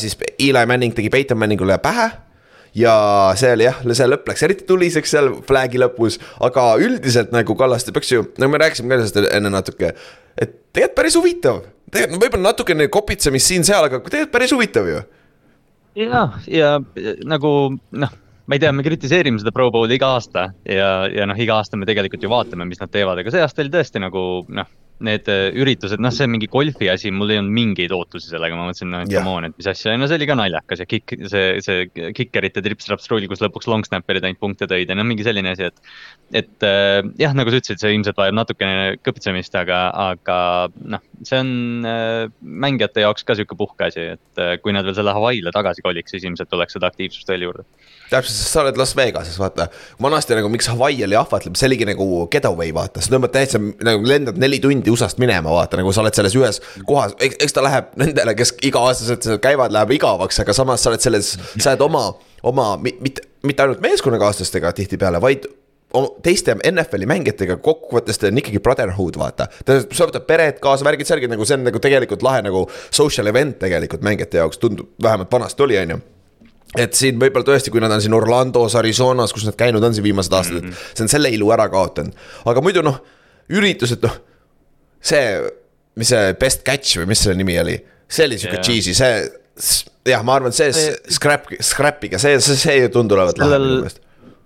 siis 0.00 0.16
Eli 0.38 0.66
Manning 0.66 0.94
tegi 0.96 1.10
Peyton 1.10 1.38
Manningule 1.38 1.78
pähe 1.82 2.10
ja 2.74 2.94
see 3.38 3.52
oli 3.54 3.66
jah, 3.66 3.80
see 3.82 4.08
lõpp 4.08 4.30
läks 4.30 4.44
eriti 4.46 4.66
tuliseks 4.68 5.14
seal 5.14 5.30
flag'i 5.46 5.80
lõpus, 5.80 6.20
aga 6.44 6.72
üldiselt 6.82 7.34
nagu 7.34 7.56
Kallaste 7.58 7.94
peaks 7.94 8.12
ju, 8.12 8.24
no 8.38 8.48
me 8.50 8.60
rääkisime 8.62 8.92
ka 8.92 9.00
sellest 9.02 9.34
enne 9.34 9.52
natuke, 9.52 9.92
et 10.36 10.56
tegelikult 10.70 10.96
päris 11.00 11.18
huvitav. 11.18 11.62
tegelikult 11.90 12.24
võib-olla 12.24 12.50
natukene 12.50 12.88
kopitsemist 12.88 13.50
siin-seal, 13.50 13.88
aga 13.90 14.02
tegelikult 14.06 14.34
päris 14.34 14.54
huvitav 14.54 14.90
ju. 14.90 15.04
ja, 15.98 16.26
ja 16.46 16.76
nagu 17.26 17.54
noh 17.90 18.18
ma 18.50 18.56
ei 18.58 18.62
tea, 18.62 18.72
me 18.74 18.82
kritiseerime 18.82 19.38
seda 19.38 19.52
Pro 19.54 19.68
Bowli 19.70 19.94
iga 19.94 20.08
aasta 20.16 20.48
ja, 20.66 21.06
ja 21.06 21.26
noh, 21.30 21.38
iga 21.38 21.60
aasta 21.60 21.78
me 21.78 21.86
tegelikult 21.86 22.22
ju 22.22 22.30
vaatame, 22.30 22.66
mis 22.66 22.80
nad 22.82 22.90
teevad, 22.90 23.20
aga 23.22 23.30
see 23.30 23.42
aasta 23.44 23.62
oli 23.62 23.70
tõesti 23.74 24.02
nagu 24.02 24.22
noh 24.50 24.70
need 25.04 25.28
äh, 25.32 25.48
üritused, 25.56 26.00
noh, 26.02 26.12
see 26.14 26.28
mingi 26.30 26.48
golfi 26.50 26.90
asi, 26.92 27.12
mul 27.14 27.32
ei 27.32 27.40
olnud 27.40 27.54
mingeid 27.56 27.92
ootusi 27.94 28.30
sellega, 28.30 28.56
ma 28.58 28.68
mõtlesin, 28.68 28.90
no 28.92 29.02
et 29.04 29.12
come 29.12 29.32
on, 29.32 29.48
et 29.48 29.56
mis 29.56 29.68
asja, 29.70 29.96
no 29.98 30.08
see 30.10 30.18
oli 30.20 30.28
ka 30.28 30.36
naljakas 30.38 30.82
ja 30.82 30.86
kick, 30.88 31.14
see, 31.32 31.44
see 31.64 32.10
kikerite 32.16 32.62
trips-traps-trull, 32.64 33.28
kus 33.30 33.42
lõpuks 33.44 33.70
long 33.70 33.86
snapper'id 33.86 34.26
ainult 34.26 34.42
punkte 34.42 34.68
tõid 34.70 34.92
ja 34.92 34.98
noh, 34.98 35.08
mingi 35.08 35.26
selline 35.26 35.54
asi, 35.54 35.70
et. 35.70 35.94
et 36.42 36.66
äh, 36.68 37.00
jah, 37.20 37.36
nagu 37.36 37.52
sa 37.52 37.62
ütlesid, 37.62 37.82
see 37.82 37.94
ilmselt 37.96 38.20
vajab 38.20 38.38
natukene 38.38 38.98
kõpitsemist, 39.06 39.56
aga, 39.60 39.82
aga 40.10 40.38
noh, 40.96 41.04
see 41.26 41.40
on 41.40 41.88
äh, 41.88 42.26
mängijate 42.40 43.06
jaoks 43.06 43.26
ka 43.26 43.38
sihuke 43.38 43.58
puhkeasi, 43.58 44.10
et 44.18 44.42
äh, 44.42 44.56
kui 44.60 44.76
nad 44.76 44.88
veel 44.88 44.98
selle 44.98 45.16
Hawaii'le 45.16 45.54
tagasi 45.56 45.84
koliks, 45.86 46.14
siis 46.14 46.28
ilmselt 46.28 46.52
tuleks 46.52 46.76
seda 46.76 46.92
aktiivsust 46.92 47.32
veel 47.32 47.48
juurde 47.48 47.68
täpselt, 48.10 48.34
sest 48.34 48.54
sa 48.54 48.64
oled 48.64 48.78
Las 48.80 48.92
Vegases, 48.98 49.38
vaata. 49.40 49.68
vanasti 50.02 50.36
nagu, 50.36 50.50
miks 50.52 50.68
Hawaii 50.70 51.04
oli 51.06 51.16
ahvatleb, 51.18 51.56
see 51.58 51.68
oligi 51.70 51.86
nagu 51.88 52.06
getaway, 52.32 52.72
vaata, 52.74 53.02
sa 53.02 53.14
tõmbad 53.14 53.34
täitsa 53.34 53.60
nagu 53.60 54.06
lendad 54.06 54.38
neli 54.40 54.60
tundi 54.62 54.89
USA-st 54.90 55.22
minema, 55.22 55.52
vaata 55.54 55.80
nagu 55.80 55.92
sa 55.94 56.02
oled 56.04 56.16
selles 56.16 56.36
ühes 56.38 56.60
kohas, 56.88 57.14
eks 57.20 57.56
ta 57.56 57.64
läheb 57.64 57.94
nendele, 58.00 58.34
kes 58.38 58.54
iga-aastaselt 58.66 59.26
seal 59.26 59.40
käivad, 59.42 59.74
läheb 59.74 59.96
igavaks, 59.98 60.42
aga 60.44 60.56
samas 60.56 60.84
sa 60.84 60.92
oled 60.92 61.04
selles, 61.04 61.32
sa 61.56 61.72
oled 61.72 61.86
oma, 61.86 62.04
oma 62.50 62.68
mitte, 62.82 63.26
mitte 63.46 63.64
ainult 63.64 63.82
meeskonnakaaslastega 63.84 64.74
tihtipeale, 64.76 65.22
vaid 65.22 65.48
teiste 66.22 66.54
NFL-i 66.54 67.06
mängijatega 67.10 67.56
kokkuvõttes 67.64 68.20
ta 68.20 68.28
on 68.30 68.38
ikkagi 68.38 68.60
brotherhood, 68.62 69.18
vaata. 69.18 69.48
ta, 69.66 69.80
sa 69.82 70.06
võtad 70.06 70.26
pered 70.28 70.60
kaasa, 70.62 70.86
värgid, 70.86 71.08
särgid 71.08 71.32
nagu 71.32 71.46
see 71.46 71.58
on 71.58 71.66
nagu 71.66 71.82
tegelikult 71.82 72.22
lahe 72.22 72.44
nagu 72.46 72.62
social 72.94 73.26
event 73.32 73.58
tegelikult 73.64 74.04
mängijate 74.06 74.38
jaoks 74.38 74.62
tundub, 74.62 74.92
vähemalt 75.02 75.32
vanasti 75.32 75.66
oli, 75.66 75.78
on 75.82 75.96
ju 75.96 76.00
et 76.78 76.94
siin 76.94 77.18
võib-olla 77.18 77.48
tõesti, 77.48 77.72
kui 77.74 77.82
nad 77.82 77.90
on 77.90 78.02
siin 78.02 78.14
Orlandos, 78.14 78.76
Arizonas, 78.78 79.34
kus 79.34 79.48
nad 79.48 79.56
käinud 79.58 79.82
on 79.82 79.96
siin 79.96 80.06
viimased 80.06 80.34
aastad 80.36 80.60
mm, 80.60 80.68
-hmm. 80.68 80.90
et 80.90 81.00
see 81.00 81.06
on 81.06 81.10
selle 81.10 81.32
ilu 81.34 81.50
ära 81.50 81.66
kaotanud. 81.68 82.14
aga 82.46 82.62
muidu 82.62 82.84
noh, 82.86 83.00
üritused 83.50 84.04
noh, 84.06 84.20
see, 85.00 85.24
mis 86.00 86.12
see 86.12 86.34
best 86.40 86.64
catch 86.66 87.00
või 87.00 87.10
mis 87.12 87.24
selle 87.24 87.38
nimi 87.40 87.56
oli, 87.60 87.78
see 88.10 88.28
oli 88.28 88.38
sihuke 88.40 88.58
yeah. 88.58 88.66
cheesy, 88.66 88.94
see 88.96 90.12
jah, 90.12 90.22
ma 90.26 90.38
arvan, 90.38 90.54
see 90.56 90.70
scrap, 91.12 91.50
scrap'iga, 91.60 92.20
see, 92.22 92.38
see, 92.44 92.58
see 92.60 92.78
ei 92.84 92.92
tundu 92.92 93.18
olevat 93.18 93.40
lahe 93.40 93.58
minu 93.58 93.82
meelest 93.82 94.02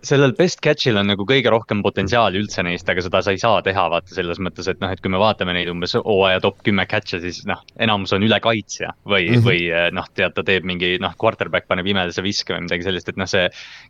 sellel 0.09 0.35
best 0.37 0.61
catch'il 0.65 0.99
on 1.01 1.09
nagu 1.11 1.25
kõige 1.29 1.51
rohkem 1.53 1.81
potentsiaali 1.85 2.41
üldse 2.41 2.65
neist, 2.67 2.89
aga 2.91 3.03
seda 3.05 3.21
sa 3.25 3.35
ei 3.35 3.41
saa 3.41 3.61
teha, 3.65 3.87
vaata 3.93 4.15
selles 4.15 4.41
mõttes, 4.43 4.69
et 4.71 4.81
noh, 4.83 4.93
et 4.93 5.01
kui 5.03 5.13
me 5.13 5.21
vaatame 5.21 5.55
neid 5.57 5.71
umbes 5.73 5.97
hooaja 5.97 6.43
top 6.45 6.61
kümme 6.67 6.87
catch'e, 6.91 7.21
siis 7.23 7.43
noh, 7.49 7.63
enamus 7.81 8.15
on 8.17 8.27
ülekaitsja 8.27 8.93
või 9.09 9.29
mm, 9.29 9.35
-hmm. 9.35 9.47
või 9.49 9.61
eh, 9.71 9.89
noh, 9.97 10.09
tead, 10.15 10.37
ta 10.37 10.45
teeb 10.47 10.69
mingi 10.69 10.95
noh, 11.03 11.17
quarterback 11.21 11.69
paneb 11.71 11.89
imedase 11.91 12.25
viske 12.25 12.55
või 12.55 12.67
midagi 12.69 12.89
sellist, 12.89 13.11
et 13.11 13.21
noh, 13.21 13.31
see. 13.31 13.49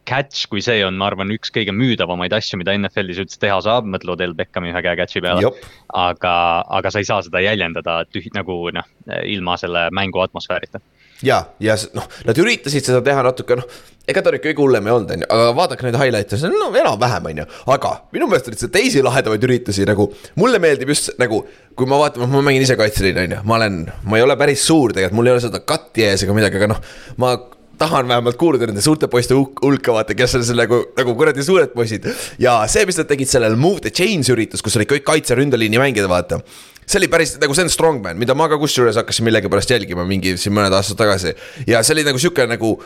Catch, 0.09 0.49
kui 0.53 0.63
see 0.65 0.83
on, 0.85 0.99
ma 1.01 1.09
arvan, 1.11 1.33
üks 1.35 1.53
kõige 1.55 1.73
müüdavamaid 1.75 2.35
asju, 2.37 2.59
mida 2.61 2.75
NFL-is 2.77 3.23
üldse 3.23 3.41
teha 3.41 3.57
saab, 3.65 3.89
mõtle 3.89 4.15
Odell 4.15 4.37
Beckhami 4.37 4.73
ühe 4.73 4.83
käe 4.85 4.97
catch'i 5.01 5.23
peale. 5.25 5.53
aga, 5.95 6.35
aga 6.79 6.91
sa 6.91 7.01
ei 7.01 7.09
saa 7.09 7.23
seda 7.25 7.41
jäljendada 7.41 8.03
tühi-, 8.11 8.33
nagu 8.35 8.69
noh, 8.75 8.91
ilma 9.25 9.57
selle 9.61 9.89
mängu 9.95 10.21
atmosfäärita 10.25 10.81
ja, 11.23 11.45
ja 11.63 11.77
noh, 11.95 12.09
nad 12.27 12.39
üritasid 12.43 12.91
seda 12.91 13.03
teha 13.05 13.23
natuke 13.27 13.61
noh 13.61 13.83
ega 14.09 14.21
ta 14.21 14.33
nüüd 14.35 14.45
kõige 14.45 14.61
hullem 14.61 14.89
ei 14.89 14.93
olnud, 14.95 15.13
on 15.15 15.25
ju, 15.25 15.29
aga 15.33 15.53
vaadake 15.57 15.87
neid 15.87 15.97
highlight'e, 15.97 16.39
see 16.41 16.51
on 16.51 16.59
no 16.61 16.69
enam-vähem, 16.77 17.29
on 17.31 17.41
ju. 17.41 17.47
aga 17.73 17.93
minu 18.13 18.29
meelest 18.29 18.51
olid 18.51 18.61
seal 18.61 18.73
teisi 18.75 19.05
lahedamaid 19.05 19.47
üritusi 19.49 19.87
nagu, 19.89 20.11
mulle 20.41 20.61
meeldib 20.63 20.93
just 20.93 21.15
nagu. 21.21 21.41
kui 21.75 21.89
ma 21.91 21.99
vaatan, 21.99 22.29
ma 22.31 22.43
mängin 22.45 22.63
ise 22.63 22.77
kaitseliini, 22.79 23.25
on 23.25 23.33
ju, 23.39 23.41
ma 23.49 23.57
olen, 23.57 23.81
ma 24.07 24.21
ei 24.21 24.27
ole 24.27 24.37
päris 24.39 24.63
suur 24.69 24.93
tegelikult, 24.95 25.19
mul 25.19 25.31
ei 25.31 25.35
ole 25.35 25.43
seda 25.43 25.63
katti 25.65 26.05
ees 26.07 26.23
ega 26.27 26.37
midagi, 26.37 26.61
aga 26.61 26.75
noh. 26.75 26.85
ma 27.19 27.33
tahan 27.81 28.07
vähemalt 28.07 28.37
kuuluda 28.39 28.69
nende 28.69 28.85
suurte 28.85 29.09
poiste 29.11 29.35
hulka, 29.35 29.97
vaata, 29.97 30.15
kes 30.15 30.37
on 30.39 30.45
seal 30.47 30.61
nagu, 30.61 30.79
nagu 30.95 31.17
kuradi 31.19 31.43
suured 31.43 31.73
poisid. 31.75 32.07
ja 32.39 32.61
see, 32.71 32.85
mis 32.87 33.01
nad 33.01 33.09
tegid 33.11 33.33
sellel 33.33 33.57
Move 33.59 33.83
the 33.89 33.91
Chains 33.95 34.31
üritus, 34.31 34.63
kus 34.63 34.77
olid 34.79 34.93
kõik 34.93 35.09
kaitse-ründeliini 35.09 35.81
mängijad, 35.81 36.07
vaata 36.13 36.43
see 36.87 37.01
oli 37.01 37.09
päris 37.13 37.37
nagu 37.43 37.57
see 37.57 37.67
on 37.67 37.73
strongman, 37.73 38.19
mida 38.21 38.37
ma 38.39 38.49
ka 38.53 38.59
kusjuures 38.61 38.99
hakkasin 39.01 39.29
millegipärast 39.29 39.75
jälgima 39.75 40.07
mingi 40.09 40.37
siin 40.41 40.55
mõned 40.57 40.75
aastad 40.77 41.01
tagasi. 41.01 41.35
ja 41.67 41.83
see 41.83 41.97
oli 41.97 42.07
nagu 42.09 42.21
sihuke 42.21 42.47
nagu 42.51 42.77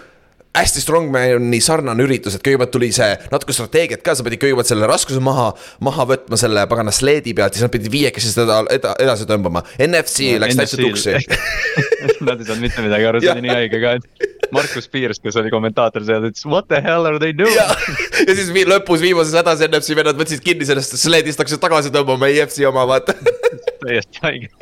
hästi 0.59 0.83
strongman'i 0.83 1.61
sarnane 1.62 2.02
üritus, 2.02 2.35
et 2.35 2.43
kõigepealt 2.45 2.73
tuli 2.75 2.88
see 2.95 3.09
natuke 3.33 3.55
strateegiat 3.55 4.02
ka, 4.05 4.14
sa 4.17 4.25
pidid 4.26 4.40
kõigepealt 4.43 4.71
selle 4.71 4.88
raskuse 4.90 5.21
maha, 5.23 5.50
maha 5.85 6.07
võtma 6.09 6.38
selle 6.40 6.64
pagana 6.71 6.95
sleedi 6.95 7.35
pealt, 7.37 7.55
siis 7.55 7.67
nad 7.67 7.73
pidid 7.75 7.93
viiekesi 7.93 8.33
seda 8.33 8.62
eda, 8.75 8.95
edasi 9.02 9.28
tõmbama. 9.28 9.62
NFC 9.85 10.33
no, 10.33 10.43
läks 10.45 10.59
täitsa 10.59 10.81
tuksi 10.81 11.14
Nad 12.26 12.40
ei 12.40 12.47
saanud 12.47 12.62
mitte 12.62 12.83
midagi 12.83 13.07
aru, 13.07 13.21
see 13.23 13.33
oli 13.33 13.45
nii 13.45 13.55
haige 13.55 13.81
ka, 13.83 13.95
et 13.99 14.50
Markus 14.55 14.88
Piirs, 14.90 15.21
kes 15.23 15.37
oli 15.38 15.52
kommentaator 15.52 16.05
seal, 16.07 16.26
ütles 16.31 16.47
what 16.49 16.69
the 16.71 16.81
hell 16.83 17.07
are 17.07 17.21
they 17.23 17.37
doing? 17.37 17.55
ja, 17.55 17.69
ja 18.25 18.38
siis 18.38 18.50
lõpus 18.67 19.02
viimases 19.05 19.37
hädas 19.38 19.62
NFC 19.69 19.99
vennad 19.99 20.19
võtsid 20.19 20.43
kinni 20.45 20.67
sellest 20.69 20.97
sleedist, 20.99 21.38
hakkasid 21.43 21.62
tagasi 21.62 21.95
tõmbama 21.95 22.31
EFC 22.33 22.64
oma, 22.71 22.87
vaata 22.88 23.14
täiesti 23.88 24.25
haige. 24.25 24.52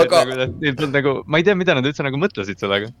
aga. 0.00 0.24
Nagu, 0.30 0.92
nagu, 0.94 1.16
ma 1.26 1.40
ei 1.40 1.46
tea, 1.46 1.58
mida 1.58 1.76
nad 1.78 1.86
üldse 1.86 2.06
nagu 2.06 2.20
mõtlesid 2.20 2.62
sellega 2.62 2.92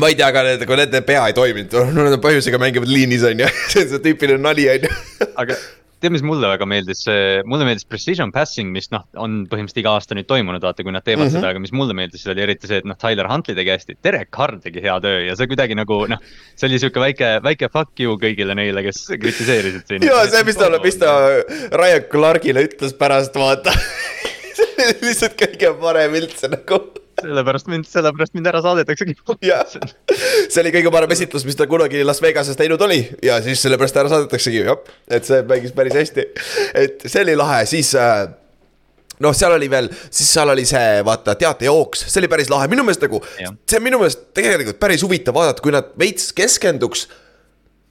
ma 0.00 0.08
ei 0.08 0.16
tea, 0.16 0.28
aga 0.28 0.42
need, 0.46 0.64
kui 0.68 0.76
nende 0.78 1.00
pea 1.06 1.28
ei 1.30 1.36
toiminud, 1.36 1.76
no 1.96 2.08
nad 2.08 2.18
põhjusega 2.22 2.60
mängivad 2.60 2.90
liinis 2.92 3.24
on 3.28 3.40
ju, 3.44 3.52
see 3.72 3.86
on 3.86 3.94
see 3.94 4.02
tüüpiline 4.08 4.42
nali 4.42 4.68
on 4.72 4.84
ju. 4.88 4.90
aga 5.40 5.56
tead, 6.02 6.12
mis 6.16 6.24
mulle 6.26 6.48
väga 6.50 6.66
meeldis, 6.66 7.04
mulle 7.48 7.66
meeldis 7.68 7.86
precision 7.86 8.32
passing, 8.34 8.72
mis 8.74 8.90
noh, 8.92 9.04
on 9.22 9.44
põhimõtteliselt 9.50 9.82
iga 9.84 9.92
aasta 9.96 10.16
nüüd 10.18 10.26
toimunud, 10.30 10.64
vaata, 10.64 10.84
kui 10.84 10.94
nad 10.94 11.04
teevad 11.06 11.28
mm 11.28 11.30
-hmm. 11.30 11.38
seda, 11.38 11.52
aga 11.54 11.62
mis 11.62 11.72
mulle 11.78 11.94
meeldis, 11.96 12.26
oli 12.32 12.42
eriti 12.42 12.68
see, 12.70 12.82
et 12.82 12.88
noh, 12.88 12.98
Tyler 12.98 13.30
Huntley 13.30 13.56
tegi 13.58 13.70
hästi, 13.70 13.98
Derek 14.04 14.32
Carr 14.34 14.58
tegi 14.64 14.82
hea 14.82 14.98
töö 15.04 15.22
ja 15.28 15.36
see 15.38 15.48
kuidagi 15.50 15.78
nagu 15.78 16.02
noh. 16.10 16.20
see 16.56 16.68
oli 16.68 16.82
sihuke 16.82 17.00
väike, 17.00 17.30
väike 17.46 17.70
fuck 17.72 18.02
you 18.02 18.18
kõigile 18.20 18.58
neile, 18.58 18.82
kes 18.82 19.06
kritiseerisid 19.14 19.86
siin. 19.86 20.08
ja 20.10 20.26
see, 20.26 20.42
mis 20.48 20.58
ta, 20.58 20.70
mis 20.82 20.98
ta 21.00 21.14
Ryan 21.70 22.08
Clarkile 22.10 22.66
ütles 22.66 22.98
pärast, 22.98 23.38
vaata 23.38 23.72
see 24.62 24.88
oli 24.88 25.08
lihtsalt 25.08 25.38
kõige 25.38 25.72
parem 25.80 26.18
üldse 26.18 26.50
nagu. 26.52 26.80
Sellepärast 27.22 27.68
mind, 27.70 27.86
sellepärast 27.86 28.34
mind 28.34 28.48
ära 28.50 28.62
saadetaksegi. 28.64 29.16
jah, 29.46 29.64
see 29.68 30.60
oli 30.62 30.72
kõige 30.74 30.92
parem 30.94 31.12
esitlus, 31.14 31.46
mis 31.48 31.58
ta 31.58 31.68
kunagi 31.70 32.02
Las 32.06 32.22
Vegases 32.24 32.58
teinud 32.58 32.82
oli. 32.82 33.02
Ja 33.24 33.38
siis 33.44 33.62
sellepärast 33.64 33.98
ära 34.02 34.12
saadetaksegi, 34.12 34.62
jah. 34.66 34.94
et 35.12 35.28
see 35.28 35.42
mängis 35.48 35.74
päris 35.76 35.98
hästi, 35.98 36.28
et 36.84 37.04
see 37.06 37.26
oli 37.26 37.36
lahe, 37.38 37.62
siis 37.70 37.92
äh, 37.98 38.24
noh, 39.22 39.36
seal 39.36 39.56
oli 39.56 39.68
veel, 39.70 39.90
siis 40.10 40.30
seal 40.34 40.52
oli 40.54 40.64
see 40.68 41.02
vaata 41.06 41.36
teatejooks, 41.38 42.06
see 42.08 42.22
oli 42.22 42.30
päris 42.32 42.50
lahe, 42.52 42.70
minu 42.72 42.84
meelest 42.86 43.04
nagu. 43.06 43.22
see 43.36 43.78
on 43.78 43.86
minu 43.86 44.00
meelest 44.02 44.30
tegelikult 44.36 44.80
päris 44.82 45.04
huvitav 45.04 45.36
vaadata, 45.36 45.64
kui 45.64 45.74
nad 45.74 45.92
veits 46.00 46.32
keskenduks 46.36 47.06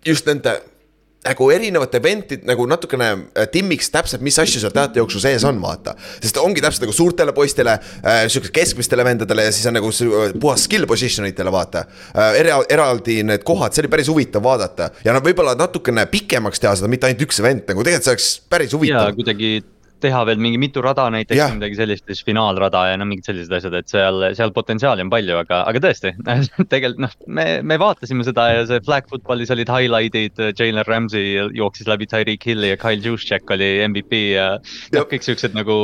just 0.07 0.27
nende 0.27 0.57
nagu 1.27 1.49
erinevate 1.53 1.99
event'id 2.01 2.45
nagu 2.49 2.65
natukene 2.69 3.09
äh, 3.13 3.47
timmiks 3.53 3.91
täpselt, 3.93 4.23
mis 4.25 4.39
asju 4.41 4.61
seal 4.63 4.73
teatejooksu 4.73 5.21
sees 5.21 5.45
on, 5.45 5.59
vaata. 5.61 5.93
sest 6.21 6.39
ongi 6.41 6.63
täpselt 6.63 6.87
nagu 6.87 6.95
suurtele 6.95 7.33
poistele 7.37 7.75
äh,, 7.77 8.23
sihukese 8.31 8.53
keskmistele 8.55 9.05
vendadele 9.05 9.45
ja 9.45 9.51
siis 9.53 9.67
on 9.69 9.77
nagu 9.77 9.91
äh, 9.91 10.33
puhas 10.41 10.65
skill 10.65 10.87
position 10.89 11.29
itele, 11.29 11.53
vaata 11.53 11.85
äh,. 11.85 12.39
era-, 12.41 12.63
eraldi 12.69 13.21
need 13.27 13.45
kohad, 13.47 13.75
see 13.75 13.85
oli 13.85 13.93
päris 13.93 14.09
huvitav 14.09 14.45
vaadata 14.45 14.89
ja 15.05 15.13
nad 15.13 15.25
võib-olla 15.25 15.53
natukene 15.59 16.07
pikemaks 16.09 16.63
teha 16.63 16.73
seda, 16.79 16.89
mitte 16.91 17.09
ainult 17.09 17.27
üks 17.27 17.41
event 17.43 17.69
nagu 17.69 17.85
tegelikult 17.85 18.09
see 18.09 18.15
oleks 18.17 18.31
päris 18.49 18.73
huvitav. 18.77 19.11
jaa, 19.11 19.19
kuidagi 19.19 19.53
teha 20.03 20.21
veel 20.27 20.41
mingi 20.41 20.59
mitu 20.61 20.83
rada 20.83 21.07
näiteks 21.13 21.39
ja. 21.39 21.49
midagi 21.53 21.77
sellist, 21.79 22.05
siis 22.09 22.23
finaalrada 22.27 22.85
ja 22.91 22.97
no 22.99 23.07
mingid 23.09 23.27
sellised 23.27 23.53
asjad, 23.57 23.77
et 23.79 23.91
seal, 23.91 24.25
seal 24.37 24.53
potentsiaali 24.55 25.05
on 25.05 25.11
palju, 25.13 25.37
aga, 25.43 25.63
aga 25.69 25.83
tõesti 25.87 26.13
tegelikult 26.73 27.03
noh, 27.05 27.15
me, 27.39 27.47
me 27.65 27.77
vaatasime 27.81 28.25
seda 28.27 28.49
ja 28.51 28.65
see 28.69 28.81
flag 28.85 29.09
football'is 29.11 29.53
olid 29.53 29.71
highlight'id, 29.71 30.41
Jalen 30.57 30.87
Ramsey 30.87 31.37
jooksis 31.57 31.89
läbi 31.89 32.09
Tyreek 32.11 32.49
Hilli 32.49 32.73
ja 32.73 32.81
Kyle 32.81 33.05
Juszczyk 33.05 33.55
oli 33.55 33.73
MVP 33.87 34.25
ja 34.35 34.51
noh, 34.59 35.07
kõik 35.11 35.25
siuksed 35.27 35.57
nagu 35.57 35.77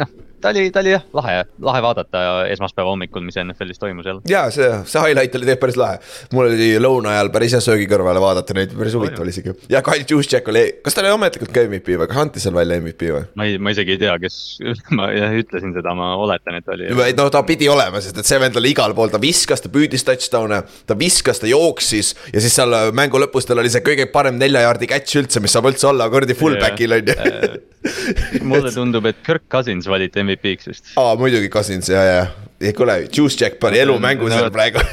noh 0.00 0.18
ta 0.40 0.48
oli, 0.48 0.70
ta 0.70 0.80
oli 0.80 0.92
jah, 0.94 1.02
lahe, 1.16 1.34
lahe 1.62 1.82
vaadata 1.84 2.22
esmaspäeva 2.50 2.90
hommikul, 2.90 3.22
mis 3.26 3.36
NFL-is 3.40 3.78
toimus 3.78 4.06
jälle. 4.06 4.22
ja 4.28 4.44
see, 4.50 4.68
see 4.88 5.02
highlight 5.02 5.34
oli 5.34 5.46
tegelikult 5.46 5.60
päris 5.60 5.78
lahe. 5.80 5.98
mul 6.32 6.48
oli 6.48 6.68
lõuna 6.82 7.14
ajal 7.14 7.30
päris 7.34 7.54
hea 7.56 7.62
söögi 7.64 7.86
kõrvale 7.90 8.22
vaadata 8.22 8.56
neid, 8.56 8.72
päris 8.78 8.96
huvitav 8.96 9.24
oli 9.24 9.34
isegi. 9.34 9.54
ja 9.72 9.82
Kyle 9.86 10.06
Juszczyk 10.08 10.48
oli, 10.52 10.64
kas 10.84 10.96
ta 10.96 11.04
oli 11.04 11.12
ametlikult 11.14 11.52
ka 11.54 11.64
MVP 11.68 11.94
või, 11.94 12.08
kas 12.10 12.22
anti 12.24 12.42
seal 12.42 12.56
välja 12.56 12.80
MVP 12.80 13.12
või? 13.14 13.24
ma 13.40 13.48
ei, 13.48 13.58
ma 13.58 13.74
isegi 13.74 13.96
ei 13.96 14.02
tea, 14.04 14.16
kes, 14.22 14.38
ma 14.98 15.10
jah 15.14 15.36
ütlesin 15.40 15.74
seda, 15.76 15.94
ma 15.98 16.12
oletan, 16.20 16.60
et 16.60 16.72
oli. 16.74 16.90
no 17.18 17.28
ta 17.32 17.44
pidi 17.48 17.68
olema, 17.72 18.02
sest 18.04 18.20
et 18.22 18.28
see 18.28 18.40
vend 18.42 18.56
oli 18.60 18.74
igal 18.74 18.96
pool, 18.96 19.12
ta 19.12 19.20
viskas, 19.22 19.64
ta 19.64 19.72
püüdis 19.72 20.06
touchdown'e, 20.08 20.62
ta 20.88 20.98
viskas, 20.98 21.42
ta 21.42 21.50
jooksis 21.50 22.14
ja 22.32 22.42
siis 22.42 22.56
seal 22.56 22.76
mängu 22.96 23.20
lõpus 23.20 23.48
tal 23.48 23.60
oli 23.62 23.72
see 23.72 23.84
kõige 23.84 24.08
parem 24.12 24.40
nelja 24.40 24.64
jaardi 24.66 24.88
catch 24.90 25.20
üldse, 25.20 25.42
mis 25.42 25.54
saab 25.56 25.68
üldse 25.70 25.90
olla 25.90 26.08
kuradi 26.12 26.36
fullback'il 26.38 26.98
on 26.98 27.12
ju 27.12 27.18
mulle 28.50 28.72
tundub, 28.74 29.06
et 29.10 29.20
Kirk 29.26 29.46
Cousins 29.52 29.88
valiti 29.88 30.22
MVP-ks 30.22 30.70
vist. 30.70 30.92
aa, 31.00 31.14
muidugi 31.20 31.48
Cousins 31.52 31.88
ja, 31.92 32.02
ja, 32.04 32.20
ja 32.60 32.74
kuule, 32.76 33.02
Juice 33.08 33.40
Jack 33.40 33.60
pani 33.62 33.80
elu 33.82 33.98
mängu 34.02 34.30
seal 34.32 34.52
praegu. 34.54 34.84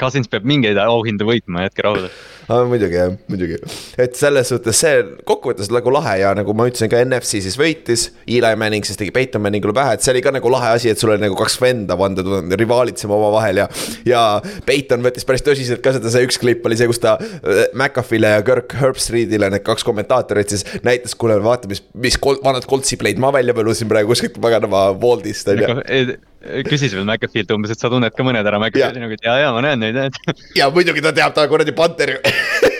Cousins 0.00 0.30
peab 0.32 0.46
mingeid 0.48 0.78
auhindu 0.80 1.28
võitma, 1.28 1.66
jätke 1.66 1.84
rahule 1.84 2.08
ah,. 2.48 2.64
muidugi 2.68 2.98
jah, 2.98 3.12
muidugi, 3.30 3.58
et 4.00 4.16
selles 4.18 4.50
suhtes 4.52 4.80
see 4.82 5.02
kokkuvõttes 5.28 5.70
nagu 5.72 5.92
lahe 5.94 6.16
ja 6.22 6.32
nagu 6.36 6.54
ma 6.56 6.66
ütlesin 6.70 6.90
ka 6.92 7.02
NFC 7.04 7.42
siis 7.44 7.58
võitis. 7.60 8.08
Eli 8.26 8.52
Manning 8.58 8.86
siis 8.86 8.98
tegi 9.00 9.12
Peyton 9.14 9.42
Manningule 9.44 9.74
pähe, 9.76 9.96
et 9.96 10.04
see 10.04 10.12
oli 10.14 10.22
ka 10.24 10.32
nagu 10.34 10.52
lahe 10.52 10.72
asi, 10.76 10.90
et 10.92 11.00
sul 11.00 11.12
oli 11.14 11.22
nagu 11.22 11.36
kaks 11.38 11.58
venda 11.62 11.96
pandud 11.98 12.52
rivaalitsema 12.58 13.16
omavahel 13.16 13.62
ja. 13.62 13.68
ja 14.08 14.24
Peyton 14.66 15.04
võttis 15.04 15.26
päris 15.28 15.44
tõsiselt 15.46 15.84
ka 15.84 15.94
seda, 15.96 16.12
see 16.12 16.26
üks 16.26 16.40
klipp 16.42 16.66
oli 16.68 16.78
see, 16.80 16.90
kus 16.90 17.02
ta 17.02 17.16
äh, 17.20 17.64
McAfee'le 17.70 18.34
ja 18.36 18.42
Kirk 18.46 18.76
Herbstreet'ile, 18.80 19.52
need 19.52 19.66
kaks 19.66 19.86
kommentaatorit 19.86 20.54
siis 20.54 20.66
näitas, 20.86 21.16
kuule 21.18 21.38
vaata, 21.44 21.70
mis, 21.70 21.84
mis 21.94 22.18
kol, 22.22 22.40
vanad 22.44 22.66
Coltsi 22.70 22.98
play'd 23.00 23.22
ma 23.22 23.32
välja 23.34 23.56
põlusin 23.56 23.90
praegu 23.90 24.12
kuskilt 24.12 24.38
paganama 24.42 24.90
Woldist 25.02 25.50
on 25.52 25.62
ju 25.62 26.20
küsis 26.66 26.94
veel 26.94 27.04
McAfee'lt 27.06 27.52
umbes, 27.54 27.72
et 27.72 27.82
sa 27.82 27.90
tunned 27.92 28.14
ka 28.16 28.24
mõned 28.26 28.46
ära, 28.46 28.58
McAfee 28.58 28.88
oli 28.90 29.02
nagu, 29.04 29.14
et 29.14 29.26
ja, 29.26 29.36
ja 29.44 29.52
ma 29.54 29.62
näen 29.64 29.82
neid, 29.82 29.98
et. 30.08 30.42
ja 30.58 30.68
muidugi 30.74 31.04
ta 31.04 31.12
teab, 31.14 31.34
ta 31.36 31.46
kuradi 31.50 31.74
Panther 31.76 32.16
ju 32.42 32.72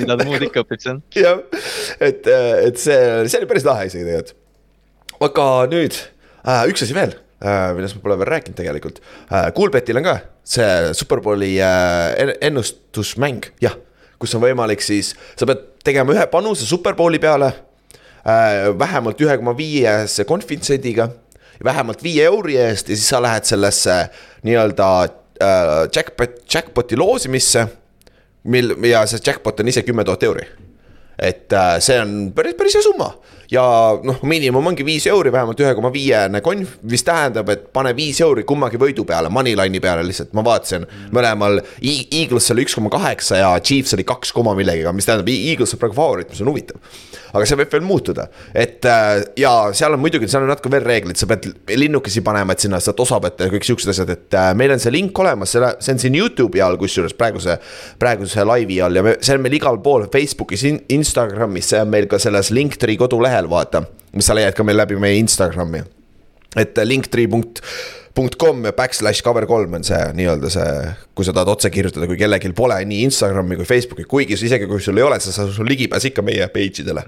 mida 0.00 0.16
ta 0.18 0.26
muud 0.28 0.44
ikka 0.44 0.64
õpib 0.64 0.82
seal. 0.82 1.00
jah, 1.16 1.42
et, 2.02 2.26
et 2.28 2.80
see, 2.80 2.98
see 3.28 3.40
oli 3.40 3.50
päris 3.50 3.66
lahe 3.66 3.88
isegi 3.88 4.06
tegelikult. 4.06 4.34
aga 5.28 5.48
nüüd 5.70 5.98
äh, 5.98 6.64
üks 6.70 6.84
asi 6.86 6.96
veel 6.96 7.14
äh,, 7.14 7.72
millest 7.76 7.98
ma 7.98 8.04
pole 8.04 8.18
veel 8.20 8.32
rääkinud 8.34 8.58
tegelikult 8.58 9.00
äh,. 9.28 9.50
Coolbetil 9.56 10.00
on 10.00 10.08
ka 10.08 10.16
see 10.44 10.94
Superbowli 10.96 11.54
äh, 11.64 12.34
ennustusmäng, 12.44 13.50
jah, 13.64 13.76
kus 14.20 14.34
on 14.36 14.44
võimalik 14.44 14.84
siis, 14.84 15.14
sa 15.38 15.48
pead 15.48 15.70
tegema 15.86 16.16
ühe 16.16 16.26
panuse 16.32 16.68
Superbowli 16.68 17.20
peale 17.22 17.52
äh,. 18.24 18.72
vähemalt 18.80 19.20
ühe 19.24 19.36
koma 19.40 19.56
viiese 19.58 20.26
konfitsendiga, 20.28 21.10
vähemalt 21.64 22.02
viie 22.04 22.26
euri 22.30 22.58
eest 22.60 22.90
ja 22.90 22.98
siis 22.98 23.12
sa 23.12 23.22
lähed 23.22 23.46
sellesse 23.48 24.00
nii-öelda 24.44 24.90
äh, 25.04 25.80
jackpot, 25.94 26.42
jackpot'i 26.50 26.98
loosimisse 26.98 27.68
mil 28.44 28.74
ja 28.88 29.04
see 29.06 29.22
jackpot 29.26 29.60
on 29.60 29.68
ise 29.68 29.82
kümme 29.82 30.04
tuhat 30.04 30.22
euri. 30.22 30.46
et 31.18 31.52
äh, 31.52 31.78
see 31.80 32.00
on 32.00 32.32
päris, 32.34 32.54
päris 32.58 32.74
hea 32.74 32.82
summa 32.82 33.12
ja 33.52 33.64
noh, 34.04 34.20
miinimum 34.22 34.72
ongi 34.72 34.86
viis 34.86 35.06
euri, 35.10 35.32
vähemalt 35.34 35.60
ühe 35.60 35.74
koma 35.76 35.92
viiene 35.94 36.40
konf, 36.44 36.78
mis 36.90 37.04
tähendab, 37.06 37.50
et 37.52 37.66
pane 37.74 37.94
viis 37.96 38.20
euri 38.24 38.46
kummagi 38.48 38.80
võidu 38.80 39.06
peale, 39.08 39.32
moneyline'i 39.34 39.82
peale 39.84 40.04
lihtsalt, 40.06 40.34
ma 40.36 40.44
vaatasin 40.46 40.84
mm. 40.86 41.10
mõlemal 41.16 41.60
e. 41.60 41.96
Eagles 42.14 42.50
oli 42.54 42.64
üks 42.66 42.76
koma 42.78 42.92
kaheksa 42.92 43.40
ja 43.40 43.50
Chiefs 43.64 43.96
oli 43.96 44.06
kaks 44.06 44.32
koma 44.36 44.54
millegagi, 44.58 44.94
mis 44.96 45.08
tähendab, 45.08 45.30
Eagles 45.34 45.74
on 45.74 45.82
praegu 45.82 45.98
favoriit, 45.98 46.32
mis 46.32 46.44
on 46.44 46.52
huvitav 46.52 46.80
aga 47.34 47.46
see 47.48 47.58
võib 47.58 47.72
veel 47.74 47.84
muutuda. 47.84 48.26
et 48.54 48.86
äh, 48.86 49.24
ja 49.38 49.50
seal 49.74 49.96
on 49.96 50.02
muidugi, 50.02 50.28
seal 50.30 50.44
on 50.46 50.52
natuke 50.52 50.70
veel 50.72 50.84
reeglid, 50.86 51.18
sa 51.18 51.26
pead 51.30 51.48
linnukesi 51.74 52.22
panema, 52.26 52.54
et 52.54 52.62
sinna 52.62 52.80
saad 52.82 53.00
osa 53.02 53.18
võtta 53.22 53.48
ja 53.48 53.52
kõik 53.52 53.66
siuksed 53.66 53.90
asjad, 53.90 54.12
et 54.14 54.36
äh, 54.38 54.50
meil 54.58 54.74
on 54.74 54.82
see 54.82 54.94
link 54.94 55.18
olemas, 55.18 55.54
selle, 55.54 55.72
see 55.82 55.96
on 55.96 56.02
siin 56.02 56.18
Youtube'i 56.18 56.62
all, 56.64 56.78
kusjuures 56.80 57.16
praeguse, 57.18 57.58
praeguse 58.00 58.46
laivi 58.46 58.78
all 58.84 59.00
ja 59.00 59.04
me, 59.06 59.16
see 59.20 59.34
on 59.36 59.42
meil 59.44 59.58
igal 59.58 59.80
pool 59.82 60.06
Facebookis 60.12 60.66
in,, 60.70 60.80
Instagramis, 60.94 61.72
see 61.72 61.82
on 61.82 61.90
meil 61.90 62.06
ka 62.10 62.20
selles 62.22 62.52
Linktree 62.54 62.98
kodulehel, 63.00 63.43
vaata. 63.50 63.84
mis 64.14 64.26
sa 64.26 64.34
leiad 64.36 64.54
ka 64.54 64.64
meil 64.64 64.78
läbi 64.78 64.96
meie 65.00 65.18
Instagrami. 65.18 65.82
et 66.56 66.78
linktree 66.84 67.26
punkt 68.14 68.36
.com 68.38 68.64
ja 68.64 68.72
backslash 68.72 69.24
cover 69.26 69.46
kolm 69.46 69.74
on 69.74 69.84
see 69.84 69.98
nii-öelda 70.14 70.50
see, 70.52 70.74
kui 71.18 71.26
sa 71.26 71.32
tahad 71.34 71.50
otse 71.50 71.70
kirjutada, 71.74 72.06
kui 72.06 72.18
kellelgi 72.18 72.52
pole 72.54 72.76
nii 72.86 73.08
Instagrami 73.08 73.58
kui 73.58 73.66
Facebooki, 73.66 74.06
kuigi 74.10 74.38
isegi 74.38 74.68
kui 74.70 74.82
sul 74.82 75.00
ei 75.00 75.06
ole, 75.06 75.18
sa 75.22 75.34
saad 75.34 75.50
sul 75.54 75.66
ligipääs 75.66 76.06
ikka 76.10 76.22
meie 76.22 76.46
page 76.54 76.84
idele. 76.84 77.02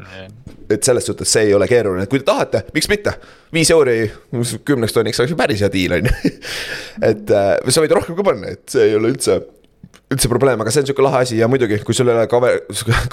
et 0.71 0.83
selles 0.83 1.07
suhtes 1.07 1.31
see 1.31 1.45
ei 1.47 1.55
ole 1.55 1.69
keeruline, 1.71 2.09
kui 2.11 2.19
te 2.19 2.27
tahate, 2.27 2.65
miks 2.75 2.89
mitte, 2.91 3.13
viis 3.55 3.71
euri 3.71 4.01
kümneks 4.67 4.97
tonniks 4.97 5.23
oleks 5.23 5.31
ju 5.31 5.39
päris 5.39 5.63
hea 5.63 5.71
diil, 5.71 5.95
on 5.95 6.11
ju. 6.11 6.33
et 7.13 7.31
äh, 7.31 7.53
sa 7.71 7.85
võid 7.85 7.95
rohkem 7.95 8.19
ka 8.19 8.27
panna, 8.27 8.51
et 8.57 8.67
see 8.75 8.89
ei 8.89 8.99
ole 8.99 9.15
üldse 9.15 9.39
üldse 10.13 10.29
probleem, 10.31 10.61
aga 10.63 10.73
see 10.73 10.83
on 10.83 10.89
sihuke 10.89 11.05
lahe 11.05 11.23
asi 11.25 11.39
ja 11.41 11.49
muidugi, 11.51 11.79
kui 11.87 11.97
sul 11.97 12.11
ei 12.11 12.15
ole 12.15 12.27
cover, 12.31 12.61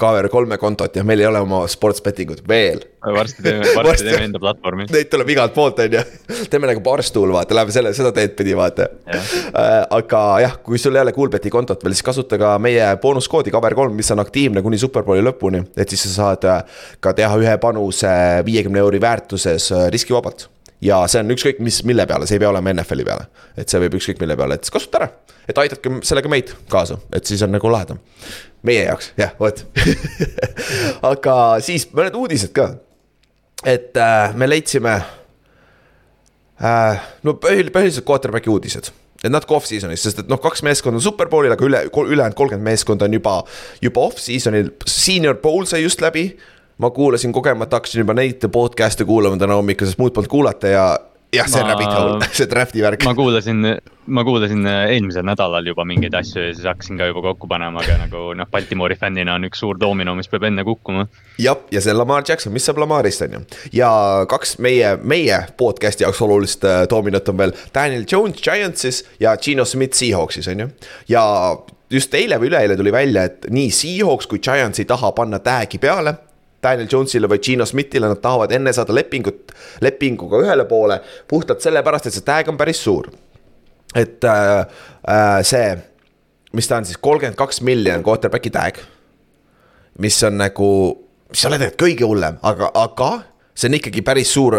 cover 0.00 0.28
kolme 0.34 0.58
kontot 0.62 0.94
ja 0.96 1.04
meil 1.06 1.24
ei 1.24 1.28
ole 1.28 1.40
oma 1.42 1.64
sports 1.70 2.02
betting 2.04 2.30
ut 2.34 2.42
veel. 2.48 2.84
varsti 3.02 3.42
teeme, 3.44 3.66
varsti 3.76 4.06
teeme 4.06 4.28
enda 4.28 4.40
platvormi. 4.42 4.86
Neid 4.94 5.10
tuleb 5.12 5.32
igalt 5.34 5.54
poolt, 5.56 5.82
on 5.84 5.98
ju. 5.98 6.04
teeme 6.52 6.70
nagu 6.70 6.82
Barstool, 6.84 7.34
vaata, 7.34 7.56
läheme 7.58 7.74
selle, 7.74 7.94
seda 7.96 8.14
teed 8.16 8.36
pidi, 8.38 8.54
vaata. 8.56 8.88
Äh, 9.10 9.74
aga 9.98 10.22
jah, 10.44 10.56
kui 10.64 10.78
sul 10.80 10.96
ei 10.96 11.02
ole 11.02 11.16
Coolbeti 11.16 11.52
kontot 11.52 11.84
veel, 11.84 11.96
siis 11.96 12.06
kasuta 12.06 12.38
ka 12.40 12.54
meie 12.62 12.88
boonuskoodi 13.02 13.52
cover 13.54 13.76
kolm, 13.76 13.98
mis 13.98 14.10
on 14.14 14.22
aktiivne 14.22 14.62
kuni 14.64 14.80
superbowli 14.80 15.24
lõpuni. 15.26 15.64
et 15.76 15.90
siis 15.90 16.06
sa 16.08 16.14
saad 16.14 16.48
äh, 16.48 16.82
ka 17.00 17.12
teha 17.16 17.42
ühe 17.42 17.58
panuse 17.62 18.14
viiekümne 18.46 18.84
euri 18.84 19.02
väärtuses 19.02 19.72
äh, 19.72 19.88
riskivabalt 19.94 20.48
ja 20.84 21.00
see 21.10 21.22
on 21.24 21.32
ükskõik 21.34 21.60
mis, 21.64 21.80
mille 21.88 22.06
peale, 22.08 22.28
see 22.28 22.38
ei 22.38 22.42
pea 22.42 22.50
olema 22.52 22.72
NFL-i 22.74 23.06
peale. 23.06 23.28
et 23.56 23.68
see 23.70 23.80
võib 23.82 23.96
ükskõik 23.98 24.20
mille 24.22 24.36
peale, 24.38 24.58
et 24.58 24.70
kasuta 24.72 25.00
ära, 25.00 25.08
et 25.48 25.60
aidake 25.60 25.92
sellega 26.06 26.32
meid 26.32 26.52
kaasa, 26.72 26.98
et 27.14 27.24
siis 27.28 27.42
on 27.46 27.54
nagu 27.54 27.70
lahedam. 27.72 28.00
meie 28.62 28.84
jaoks, 28.88 29.12
jah, 29.20 29.32
vot 29.40 29.64
aga 31.12 31.36
siis 31.64 31.88
mõned 31.92 32.18
uudised 32.20 32.52
ka. 32.56 32.74
et 33.64 33.96
äh, 33.96 34.34
me 34.36 34.48
leidsime 34.50 34.98
äh,, 36.60 37.08
no 37.22 37.38
põhiliselt 37.40 38.04
quarterback'i 38.04 38.52
uudised 38.52 38.92
et 39.24 39.32
natuke 39.32 39.56
off-season'is, 39.56 40.02
sest 40.04 40.18
et 40.20 40.28
noh, 40.28 40.36
kaks 40.36 40.60
meeskonda 40.66 41.00
on 41.00 41.04
superbowlil, 41.06 41.54
aga 41.54 41.64
üle, 41.64 41.78
ülejäänud 41.88 42.36
kolmkümmend 42.36 42.68
meeskonda 42.68 43.06
on 43.08 43.14
juba, 43.16 43.38
juba 43.80 44.02
off-season'il, 44.10 44.68
senior 44.84 45.38
bowl 45.40 45.64
sai 45.68 45.80
just 45.80 46.04
läbi 46.04 46.34
ma 46.78 46.90
kuulasin 46.90 47.32
kogemata, 47.32 47.76
hakkasin 47.76 48.04
juba 48.04 48.14
neid 48.18 48.44
podcast'e 48.52 49.06
kuulama 49.06 49.38
täna 49.40 49.58
hommikul, 49.58 49.86
sest 49.86 50.00
muud 50.00 50.14
polnud 50.14 50.30
kuulata 50.30 50.72
ja 50.72 50.86
jah, 51.34 51.48
see 51.50 51.62
ma, 51.62 51.72
rabbit 51.72 51.92
hole, 51.92 52.28
see 52.38 52.48
draft'i 52.50 52.82
värk. 52.84 53.04
ma 53.06 53.14
kuulasin, 53.16 53.60
ma 54.16 54.24
kuulasin 54.26 54.66
eelmisel 54.66 55.26
nädalal 55.26 55.66
juba 55.70 55.86
mingeid 55.88 56.14
asju 56.18 56.42
ja 56.42 56.54
siis 56.54 56.66
hakkasin 56.68 56.98
ka 57.00 57.08
juba 57.10 57.22
kokku 57.28 57.48
panema, 57.50 57.82
aga 57.82 57.98
nagu 58.04 58.24
noh, 58.38 58.48
Baltimoori 58.50 58.96
fännina 59.00 59.36
on 59.38 59.48
üks 59.48 59.62
suur 59.62 59.78
domino, 59.80 60.16
mis 60.18 60.30
peab 60.30 60.46
enne 60.48 60.64
kukkuma. 60.66 61.06
jah, 61.42 61.62
ja 61.74 61.82
see 61.84 61.94
Lamar 61.94 62.26
Jackson, 62.26 62.54
mis 62.54 62.66
saab 62.66 62.80
Lamarist, 62.82 63.22
on 63.26 63.38
ju. 63.38 63.42
ja 63.80 63.92
kaks 64.30 64.58
meie, 64.64 64.96
meie 65.02 65.40
podcast'i 65.60 66.06
jaoks 66.06 66.22
olulist 66.26 66.66
äh, 66.68 66.84
dominot 66.90 67.30
on 67.32 67.40
veel 67.40 67.54
Daniel 67.74 68.06
Jones 68.10 68.42
Giantsis 68.42 69.04
ja 69.22 69.36
Gino 69.36 69.66
Smith 69.68 69.98
Seahawksis, 69.98 70.50
on 70.54 70.66
ju. 70.66 70.68
ja 71.14 71.24
just 71.94 72.14
eile 72.18 72.40
või 72.42 72.50
üleeile 72.50 72.78
tuli 72.78 72.92
välja, 72.94 73.28
et 73.30 73.50
nii 73.54 73.70
Seahawks 73.74 74.30
kui 74.30 74.42
Giants 74.42 74.82
ei 74.82 74.88
taha 74.90 75.12
panna 75.16 75.42
tag'i 75.42 75.78
peale 75.82 76.16
Daniel 76.64 76.88
Jones'ile 76.90 77.28
või 77.30 77.42
Gino 77.44 77.66
Smithile, 77.68 78.08
nad 78.10 78.22
tahavad 78.24 78.52
enne 78.56 78.72
saada 78.74 78.94
lepingut, 78.96 79.52
lepinguga 79.84 80.40
ühele 80.44 80.66
poole. 80.68 81.00
puhtalt 81.28 81.64
sellepärast, 81.64 82.08
et 82.08 82.16
see 82.16 82.26
tag 82.26 82.48
on 82.48 82.60
päris 82.60 82.82
suur. 82.84 83.10
et 83.94 84.24
äh, 84.24 84.66
äh, 85.08 85.42
see, 85.42 85.76
mis 86.52 86.68
ta 86.68 86.80
on 86.80 86.88
siis, 86.88 86.98
kolmkümmend 86.98 87.38
kaks 87.38 87.60
miljonit 87.60 88.06
quarterback'i 88.06 88.50
tag. 88.50 88.80
mis 89.98 90.22
on 90.22 90.38
nagu, 90.38 90.70
mis 91.30 91.44
ei 91.44 91.48
ole 91.48 91.58
tegelikult 91.58 91.82
kõige 91.86 92.08
hullem, 92.08 92.40
aga, 92.42 92.70
aga 92.74 93.12
see 93.54 93.70
on 93.70 93.78
ikkagi 93.78 94.02
päris 94.02 94.32
suur 94.34 94.58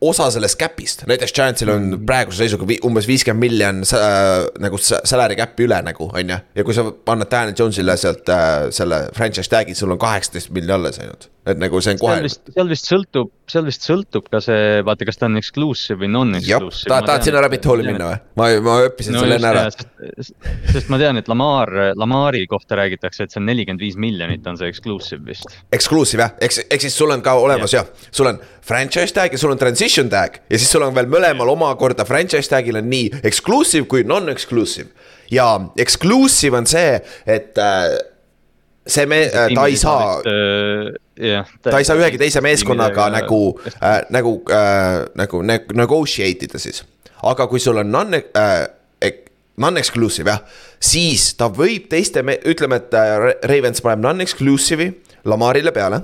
osa 0.00 0.30
sellest 0.30 0.58
cap'ist, 0.60 1.06
näiteks 1.08 1.32
Giantsil 1.36 1.70
on 1.72 1.86
praeguse 2.06 2.44
seisuga 2.44 2.68
umbes 2.84 3.08
viiskümmend 3.08 3.46
miljon 3.46 3.84
äh, 3.96 4.48
nagu 4.60 4.80
salary 4.80 5.38
cap'i 5.38 5.64
üle 5.68 5.78
nagu, 5.86 6.10
on 6.12 6.34
ju. 6.34 6.40
ja 6.58 6.66
kui 6.66 6.76
sa 6.76 6.84
annad 6.84 7.30
Daniel 7.32 7.56
Jones'ile 7.58 7.96
sealt 8.00 8.28
äh, 8.32 8.68
selle 8.76 9.06
franchise 9.16 9.52
tag'i, 9.52 9.74
sul 9.74 9.94
on 9.94 10.00
kaheksateist 10.02 10.52
miljonit 10.52 10.76
alles 10.76 11.00
ainult 11.00 11.30
et 11.46 11.60
nagu 11.60 11.80
see 11.84 11.94
on 11.94 12.00
kohe. 12.00 12.30
seal 12.30 12.70
vist 12.70 12.88
sõltub, 12.90 13.30
seal 13.50 13.66
vist 13.68 13.84
sõltub 13.86 14.26
ka 14.32 14.40
see, 14.42 14.80
vaata, 14.86 15.06
kas 15.06 15.20
ta 15.20 15.28
on 15.28 15.38
exclusive 15.38 16.00
või 16.00 16.10
non-exclusive. 16.10 16.90
tahad, 16.90 17.06
tahad 17.10 17.26
sinna 17.28 17.42
rabbit 17.44 17.68
hole'i 17.70 17.86
minna 17.86 18.08
või? 18.10 18.18
ma, 18.40 18.48
ma 18.66 18.76
õppisin 18.88 19.14
no, 19.14 19.22
selle 19.22 19.38
enne 19.38 19.52
ära. 19.52 19.64
Sest, 19.70 20.90
ma 20.92 20.98
tean, 21.00 21.20
et 21.20 21.30
Lamar, 21.30 21.72
Lamari 21.98 22.42
kohta 22.50 22.80
räägitakse, 22.80 23.26
et 23.26 23.34
see 23.34 23.42
on 23.42 23.46
nelikümmend 23.50 23.84
viis 23.84 23.98
miljonit 24.00 24.46
on 24.50 24.58
see 24.58 24.70
exclusive 24.72 25.22
vist. 25.28 25.54
Exclusive 25.74 26.24
jah, 26.24 26.34
eks, 26.42 26.64
eks 26.66 26.88
siis 26.88 26.98
sul 26.98 27.14
on 27.14 27.22
ka 27.24 27.36
olemas 27.38 27.76
jah 27.76 27.86
ja., 27.86 28.10
sul 28.10 28.32
on 28.32 28.40
franchise 28.66 29.14
tag 29.14 29.34
ja 29.34 29.40
sul 29.40 29.54
on 29.54 29.60
transition 29.60 30.10
tag 30.10 30.40
ja 30.50 30.58
siis 30.58 30.70
sul 30.72 30.84
on 30.86 30.94
veel 30.96 31.08
mõlemal 31.10 31.54
omakorda 31.54 32.06
franchise 32.08 32.50
tag'il 32.50 32.80
on 32.80 32.90
nii 32.90 33.22
exclusive 33.26 33.86
kui 33.90 34.02
non-exclusive. 34.06 34.90
ja 35.30 35.48
exclusive 35.78 36.58
on 36.58 36.66
see, 36.70 37.00
et 37.26 37.58
äh, 37.58 37.94
see 38.86 39.06
me, 39.06 39.20
ta 39.30 39.66
ei 39.66 39.76
saa 39.76 40.22
jah. 41.18 41.48
ta 41.62 41.78
ei 41.80 41.86
saa 41.86 41.98
ühegi 41.98 42.20
teise 42.20 42.42
meeskonnaga 42.44 43.08
nagu 43.14 43.40
äh,, 43.80 44.02
nagu 44.14 44.38
äh,, 44.52 45.04
nagu 45.18 45.42
negotiate 45.46 46.48
ida 46.48 46.60
siis. 46.62 46.84
aga 47.22 47.48
kui 47.50 47.60
sul 47.62 47.82
on 47.82 47.90
non 47.90 48.14
äh,, 48.14 48.66
non-exclusive 49.56 50.28
jah, 50.28 50.42
siis 50.80 51.30
ta 51.38 51.48
võib 51.48 51.88
teiste, 51.88 52.20
ütleme, 52.44 52.80
et 52.82 52.96
äh, 52.96 53.30
Ravens 53.48 53.82
paneb 53.84 54.04
non-exclusive'i 54.04 54.92
Lamarile 55.26 55.72
peale. 55.74 56.02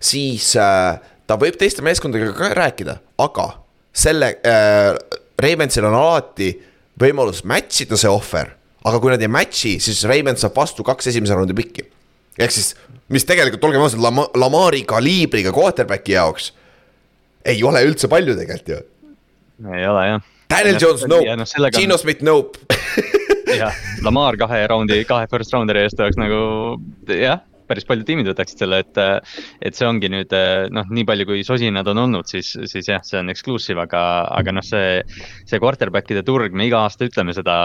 siis 0.00 0.54
äh, 0.56 0.96
ta 1.26 1.38
võib 1.40 1.58
teiste 1.60 1.84
meeskondadega 1.84 2.34
ka 2.36 2.54
rääkida, 2.56 2.98
aga 3.22 3.48
selle 3.92 4.36
äh,, 4.44 4.94
Ravensil 5.36 5.84
on 5.84 5.94
alati 5.94 6.54
võimalus 6.96 7.42
match 7.44 7.84
ida 7.84 7.98
see 8.00 8.08
ohver. 8.08 8.56
aga 8.86 9.00
kui 9.02 9.12
nad 9.12 9.22
ei 9.22 9.28
match'i, 9.28 9.76
siis 9.82 10.04
Ravens 10.08 10.40
saab 10.40 10.56
vastu 10.56 10.84
kaks 10.86 11.12
esimese 11.12 11.36
raundi 11.36 11.54
pikki 11.56 11.84
ehk 12.38 12.54
siis, 12.54 12.74
mis 13.12 13.26
tegelikult, 13.28 13.64
olgem 13.68 13.84
ausad, 13.86 14.02
Lama-, 14.02 14.28
Lamari 14.38 14.84
kaliibriga 14.88 15.54
quarterback'i 15.56 16.16
jaoks 16.16 16.52
ei 17.46 17.62
ole 17.66 17.82
üldse 17.86 18.10
palju 18.10 18.36
tegelikult 18.38 18.72
ju. 18.74 18.80
ei 19.72 19.86
ole 19.88 20.06
jah. 20.10 20.32
Daniel 20.50 20.78
Jones, 20.78 21.02
nope. 21.10 21.70
Gino 21.74 21.98
Smith, 21.98 22.22
nope 22.26 22.58
jah, 23.62 23.74
Lamar 24.06 24.38
kahe 24.38 24.62
raundi, 24.70 25.02
kahe 25.08 25.28
first 25.30 25.54
rounder'i 25.54 25.86
eest 25.86 26.00
oleks 26.00 26.18
nagu 26.20 26.40
jah 27.10 27.42
päris 27.66 27.86
paljud 27.86 28.06
tiimid 28.06 28.28
võtaksid 28.30 28.62
selle, 28.62 28.80
et, 28.84 28.98
et 29.64 29.76
see 29.76 29.86
ongi 29.88 30.10
nüüd 30.12 30.32
noh, 30.74 30.86
nii 30.92 31.06
palju 31.08 31.26
kui 31.28 31.44
sosinad 31.46 31.88
on 31.90 32.02
olnud, 32.04 32.28
siis, 32.30 32.52
siis 32.70 32.90
jah, 32.90 33.02
see 33.06 33.18
on 33.20 33.32
exclusive, 33.32 33.80
aga, 33.82 34.02
aga 34.38 34.54
noh, 34.54 34.66
see. 34.66 35.02
see 35.46 35.60
quarterback'ide 35.62 36.22
turg, 36.26 36.54
me 36.56 36.68
iga 36.68 36.84
aasta 36.86 37.06
ütleme 37.08 37.34
seda, 37.36 37.56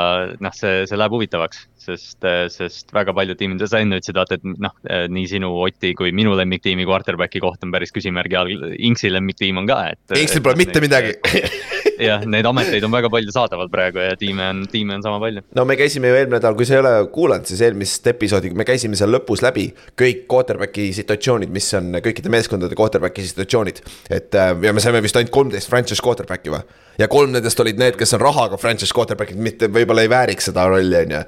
noh, 0.41 0.55
see, 0.57 0.86
see 0.89 0.99
läheb 0.99 1.15
huvitavaks, 1.15 1.65
sest, 1.88 2.30
sest 2.54 2.94
väga 2.96 3.15
paljud 3.17 3.39
tiimid, 3.39 3.63
sa 3.67 3.82
enne 3.82 4.00
ütlesid, 4.00 4.17
vaata, 4.17 4.39
et 4.39 4.63
noh, 4.65 4.76
nii 4.86 5.28
sinu 5.30 5.52
Oti 5.62 5.94
kui 5.98 6.13
minu 6.15 6.36
lemmiktiimi 6.38 6.88
quarterback'i 6.89 7.41
koht 7.44 7.65
on 7.65 7.74
päris 7.74 7.94
küsimärgi 7.96 8.39
all, 8.39 8.70
Inksi 8.78 9.12
lemmiktiim 9.12 9.62
on 9.62 9.70
ka, 9.70 9.84
et. 9.94 10.17
Inksil 10.22 10.44
pole 10.46 10.60
mitte 10.60 10.84
midagi 10.84 11.17
jah, 12.02 12.26
neid 12.30 12.48
ameteid 12.48 12.86
on 12.86 12.94
väga 12.94 13.10
palju 13.13 13.34
saadaval 13.34 13.70
praegu 13.72 14.02
ja 14.04 14.15
tiime 14.20 14.48
on, 14.52 14.63
tiime 14.72 14.96
on 14.98 15.06
sama 15.06 15.20
palju. 15.22 15.44
no 15.58 15.65
me 15.67 15.78
käisime 15.80 16.12
ju 16.12 16.17
eelmine 16.17 16.38
nädal, 16.38 16.56
kui 16.58 16.67
sa 16.67 16.78
ei 16.78 16.84
ole 16.84 16.94
kuulanud, 17.13 17.48
siis 17.50 17.62
eelmist 17.65 18.08
episoodi, 18.12 18.54
me 18.58 18.65
käisime 18.67 19.00
seal 19.00 19.13
lõpus 19.13 19.44
läbi 19.46 19.67
kõik 20.00 20.26
quarterback'i 20.32 20.91
situatsioonid, 20.98 21.52
mis 21.54 21.70
on 21.78 21.98
kõikide 22.04 22.34
meeskondade 22.34 22.78
quarterback'i 22.78 23.26
situatsioonid. 23.32 23.84
et 24.10 24.36
äh, 24.36 24.54
ja 24.67 24.74
me 24.74 24.84
saime 24.84 25.04
vist 25.04 25.20
ainult 25.20 25.34
kolmteist 25.34 25.70
franchise 25.70 26.04
quarterback'i 26.04 26.54
või? 26.54 26.63
ja 27.00 27.08
kolm 27.12 27.34
nendest 27.36 27.60
olid 27.63 27.80
need, 27.80 27.98
kes 28.00 28.15
on 28.17 28.24
rahaga 28.24 28.60
franchise 28.62 28.96
quarterback'id, 28.96 29.39
mitte 29.41 29.70
võib-olla 29.72 30.06
ei 30.06 30.12
vääriks 30.12 30.50
seda 30.52 30.67
rolli, 30.70 31.06
on 31.06 31.15
ju. 31.15 31.24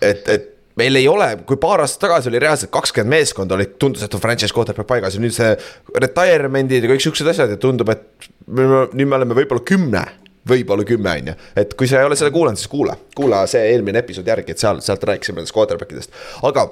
Et, 0.00 0.28
et 0.28 0.52
meil 0.76 1.00
ei 1.00 1.08
ole, 1.08 1.30
kui 1.48 1.58
paar 1.60 1.82
aastat 1.84 2.04
tagasi 2.06 2.30
oli 2.30 2.40
reaalselt 2.42 2.72
kakskümmend 2.74 3.14
meeskonda 3.16 3.56
olid, 3.56 3.74
tundus, 3.80 4.04
et 4.04 4.14
on 4.14 4.22
franchise 4.22 4.54
quarterback 4.54 4.88
paigas 4.90 5.16
ja 5.16 5.22
nüüd 5.24 5.34
see 5.36 5.54
retirement'id 6.02 6.84
ja 6.84 6.92
kõik 6.92 7.04
siuksed 7.06 7.32
asjad 7.32 7.54
ja 7.54 7.58
tundub, 7.60 7.90
et 7.94 8.30
me, 8.46 8.86
nüüd 8.92 9.08
me 9.08 9.20
oleme 9.20 9.38
võib-olla 9.38 9.64
kümne 9.66 10.04
võib-olla 10.46 10.84
kümme, 10.86 11.10
on 11.10 11.30
ju, 11.32 11.36
et 11.58 11.72
kui 11.74 11.88
sa 11.90 11.98
ei 11.98 12.06
ole 12.06 12.14
seda 12.18 12.30
kuulanud, 12.30 12.60
siis 12.60 12.70
kuula, 12.70 12.94
kuula 13.18 13.40
see 13.50 13.64
eelmine 13.72 13.98
episood 13.98 14.28
järgi, 14.30 14.54
et 14.54 14.62
seal, 14.62 14.78
sealt 14.84 15.02
rääkisime 15.08 15.40
nendest 15.40 15.54
quarterback 15.56 15.90
idest, 15.96 16.12
aga 16.46 16.68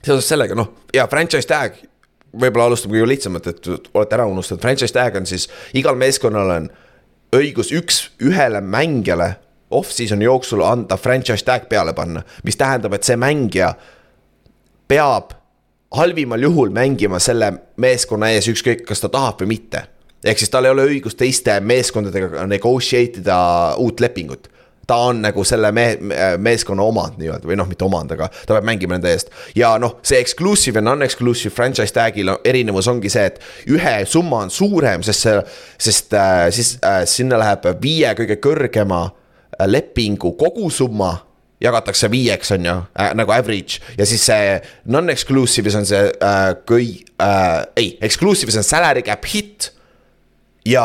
seoses 0.00 0.26
sellega, 0.26 0.56
noh, 0.58 0.72
ja 0.94 1.06
franchise 1.10 1.46
tag, 1.46 1.78
võib-olla 2.34 2.66
alustame 2.72 2.96
kõige 2.96 3.10
lihtsamalt, 3.12 3.46
et 3.52 3.70
olete 3.94 4.18
ära 4.18 4.26
unustanud, 4.26 4.62
franchise 4.64 4.94
tag 4.96 5.20
on 5.20 5.28
siis 5.28 5.46
igal 5.78 5.94
meeskonnal 5.98 6.50
on 6.56 6.68
õigus 7.36 7.70
üks, 7.74 8.00
ühele 8.22 8.58
mängijale 8.64 9.36
off-season'i 9.70 10.24
jooksul 10.24 10.62
anda 10.62 10.96
franchise 10.96 11.44
tag 11.44 11.68
peale 11.68 11.92
panna, 11.92 12.22
mis 12.44 12.56
tähendab, 12.56 12.94
et 12.94 13.06
see 13.06 13.16
mängija 13.18 13.72
peab 14.88 15.34
halvimal 15.96 16.42
juhul 16.42 16.70
mängima 16.70 17.18
selle 17.22 17.52
meeskonna 17.82 18.30
ees, 18.34 18.48
ükskõik, 18.50 18.84
kas 18.86 19.02
ta 19.02 19.10
tahab 19.12 19.42
või 19.42 19.56
mitte. 19.56 19.86
ehk 20.24 20.38
siis 20.38 20.50
tal 20.50 20.64
ei 20.64 20.74
ole 20.74 20.86
õigust 20.90 21.18
teiste 21.18 21.60
meeskondadega 21.60 22.46
negotiate 22.46 23.20
ida 23.22 23.38
uut 23.78 24.00
lepingut. 24.00 24.48
ta 24.86 24.96
on 24.96 25.22
nagu 25.22 25.44
selle 25.44 25.72
mehe, 25.72 25.98
meeskonna 26.38 26.82
omand 26.82 27.18
nii-öelda 27.18 27.48
või 27.48 27.56
noh, 27.58 27.66
mitte 27.66 27.84
omand, 27.84 28.12
aga 28.12 28.28
ta 28.28 28.54
peab 28.54 28.64
mängima 28.64 28.94
nende 28.94 29.10
eest. 29.10 29.30
ja 29.54 29.78
noh, 29.78 29.98
see 30.02 30.20
exclusive 30.20 30.78
ja 30.78 30.82
non-exclusive 30.82 31.54
franchise 31.54 31.94
tag'il 31.94 32.36
erinevus 32.44 32.88
ongi 32.88 33.10
see, 33.10 33.26
et 33.26 33.40
ühe 33.66 34.04
summa 34.06 34.44
on 34.46 34.50
suurem, 34.50 35.02
sest 35.02 35.26
see, 35.26 35.42
sest 35.78 36.14
äh, 36.14 36.50
siis 36.50 36.78
äh, 36.84 37.04
sinna 37.06 37.38
läheb 37.38 37.66
viie 37.82 38.14
kõige 38.14 38.38
kõrgema 38.42 39.04
äh, 39.06 39.25
lepingu 39.64 40.32
kogusumma 40.36 41.14
jagatakse 41.62 42.10
viieks, 42.12 42.50
on 42.52 42.66
ju 42.68 42.74
äh,, 43.00 43.14
nagu 43.16 43.32
average. 43.32 43.80
Ja 43.98 44.06
siis 44.06 44.26
see 44.28 44.58
non-exclusive'is 44.92 45.76
on 45.78 45.86
see 45.88 46.02
äh, 46.04 46.50
kõi- 46.68 47.04
äh,, 47.22 47.62
ei, 47.80 47.94
exclusive'is 48.04 48.58
on 48.60 48.66
salary 48.66 49.02
cap 49.06 49.24
hit. 49.32 49.70
Ja 50.66 50.82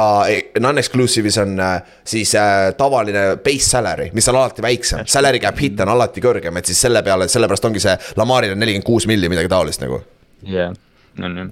non-exclusive'is 0.61 1.39
on 1.41 1.55
äh, 1.59 1.81
siis 2.05 2.35
äh, 2.37 2.69
tavaline 2.77 3.37
base 3.43 3.65
salary, 3.65 4.11
mis 4.13 4.29
on 4.29 4.37
alati 4.37 4.61
väiksem, 4.63 5.07
salary 5.09 5.41
cap 5.41 5.57
hit 5.59 5.79
on 5.81 5.89
alati 5.89 6.21
kõrgem, 6.23 6.59
et 6.61 6.69
siis 6.69 6.79
selle 6.85 7.01
peale, 7.03 7.27
sellepärast 7.31 7.65
ongi 7.65 7.81
see 7.81 7.97
Lamaril 8.21 8.53
on 8.53 8.61
nelikümmend 8.61 8.85
kuus 8.87 9.09
milli, 9.09 9.29
midagi 9.31 9.49
taolist 9.51 9.81
nagu. 9.83 10.03
jah, 10.45 10.71
on 11.19 11.37
ju 11.41 11.49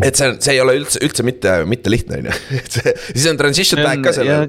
et 0.00 0.16
see, 0.16 0.30
see 0.38 0.54
ei 0.54 0.60
ole 0.62 0.78
üldse, 0.78 1.02
üldse 1.04 1.26
mitte, 1.26 1.58
mitte 1.68 1.90
lihtne, 1.92 2.22
on 2.22 2.30
ju, 2.30 2.38
et 2.62 2.78
see, 2.78 2.94
siis 3.10 3.26
on 3.32 3.42
transition 3.42 3.82
tag 3.84 4.06
ka 4.06 4.14
sellel 4.16 4.46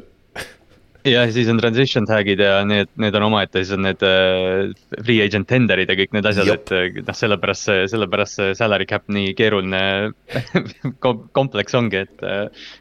ja 1.08 1.24
siis 1.34 1.50
on 1.52 1.60
transition 1.62 2.06
tag'id 2.10 2.42
ja 2.44 2.62
need, 2.68 2.90
need 3.02 3.16
on 3.18 3.26
omaette, 3.30 3.62
siis 3.62 3.76
on 3.76 3.86
need 3.86 4.04
uh, 4.06 4.72
free 5.00 5.22
agent 5.26 5.50
tender'id 5.50 5.92
ja 5.92 5.98
kõik 6.00 6.16
need 6.16 6.28
asjad, 6.30 6.52
et 6.56 7.00
noh, 7.08 7.18
sellepärast 7.18 7.70
see, 7.70 7.86
sellepärast 7.92 8.40
see 8.40 8.58
salary 8.58 8.88
cap 8.90 9.08
nii 9.12 9.34
keeruline 9.38 9.84
kom 11.04 11.26
kompleks 11.38 11.78
ongi, 11.78 12.04
et. 12.06 12.28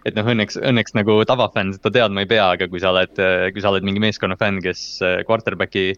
et 0.08 0.16
noh, 0.16 0.26
õnneks, 0.34 0.58
õnneks 0.60 0.96
nagu 0.98 1.20
tavafänn 1.28 1.74
seda 1.76 1.92
teadma 2.00 2.24
ei 2.24 2.30
pea, 2.30 2.50
aga 2.56 2.68
kui 2.70 2.82
sa 2.82 2.92
oled, 2.94 3.16
kui 3.54 3.62
sa 3.62 3.72
oled 3.72 3.86
mingi 3.86 4.02
meeskonna 4.02 4.38
fänn, 4.40 4.60
kes 4.64 4.84
quarterback'i 5.28 5.92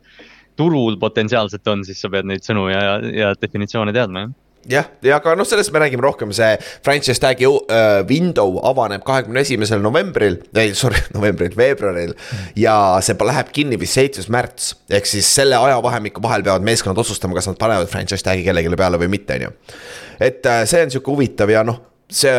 turul 0.58 0.98
potentsiaalselt 1.00 1.68
on, 1.72 1.85
siis 1.87 2.00
sa 2.02 2.11
pead 2.12 2.28
neid 2.28 2.44
sõnu 2.44 2.68
ja, 2.70 2.98
ja 3.08 3.35
definitsioone 3.40 3.94
teadma, 3.96 4.26
jah 4.26 4.38
jah, 4.70 4.88
ja 5.03 5.16
aga 5.18 5.35
noh, 5.38 5.46
sellest 5.48 5.72
me 5.75 5.81
räägime 5.83 6.05
rohkem, 6.05 6.33
see 6.37 6.55
franchise 6.85 7.20
tag'i 7.22 7.48
uh, 7.48 8.03
window 8.09 8.59
avaneb 8.68 9.05
kahekümne 9.07 9.42
esimesel 9.42 9.83
novembril, 9.83 10.38
ei 10.59 10.75
sorry, 10.79 11.01
novembril, 11.16 11.55
veebruaril. 11.59 12.14
ja 12.59 12.77
see 13.05 13.16
läheb 13.33 13.53
kinni 13.55 13.79
vist 13.81 13.98
seitsmes 13.98 14.29
märts, 14.33 14.72
ehk 14.92 15.09
siis 15.09 15.29
selle 15.40 15.59
ajavahemiku 15.59 16.22
vahel 16.25 16.44
peavad 16.46 16.66
meeskonnad 16.66 17.01
otsustama, 17.03 17.37
kas 17.38 17.51
nad 17.51 17.59
panevad 17.61 17.90
franchise 17.90 18.25
tag'i 18.27 18.44
kellelegi 18.46 18.75
peale 18.79 19.01
või 19.03 19.11
mitte, 19.16 19.38
on 19.38 19.48
ju. 19.48 19.55
et 20.29 20.46
uh, 20.46 20.62
see 20.68 20.85
on 20.87 20.94
sihuke 20.94 21.14
huvitav 21.14 21.51
ja 21.53 21.64
noh, 21.66 21.81
see 22.12 22.35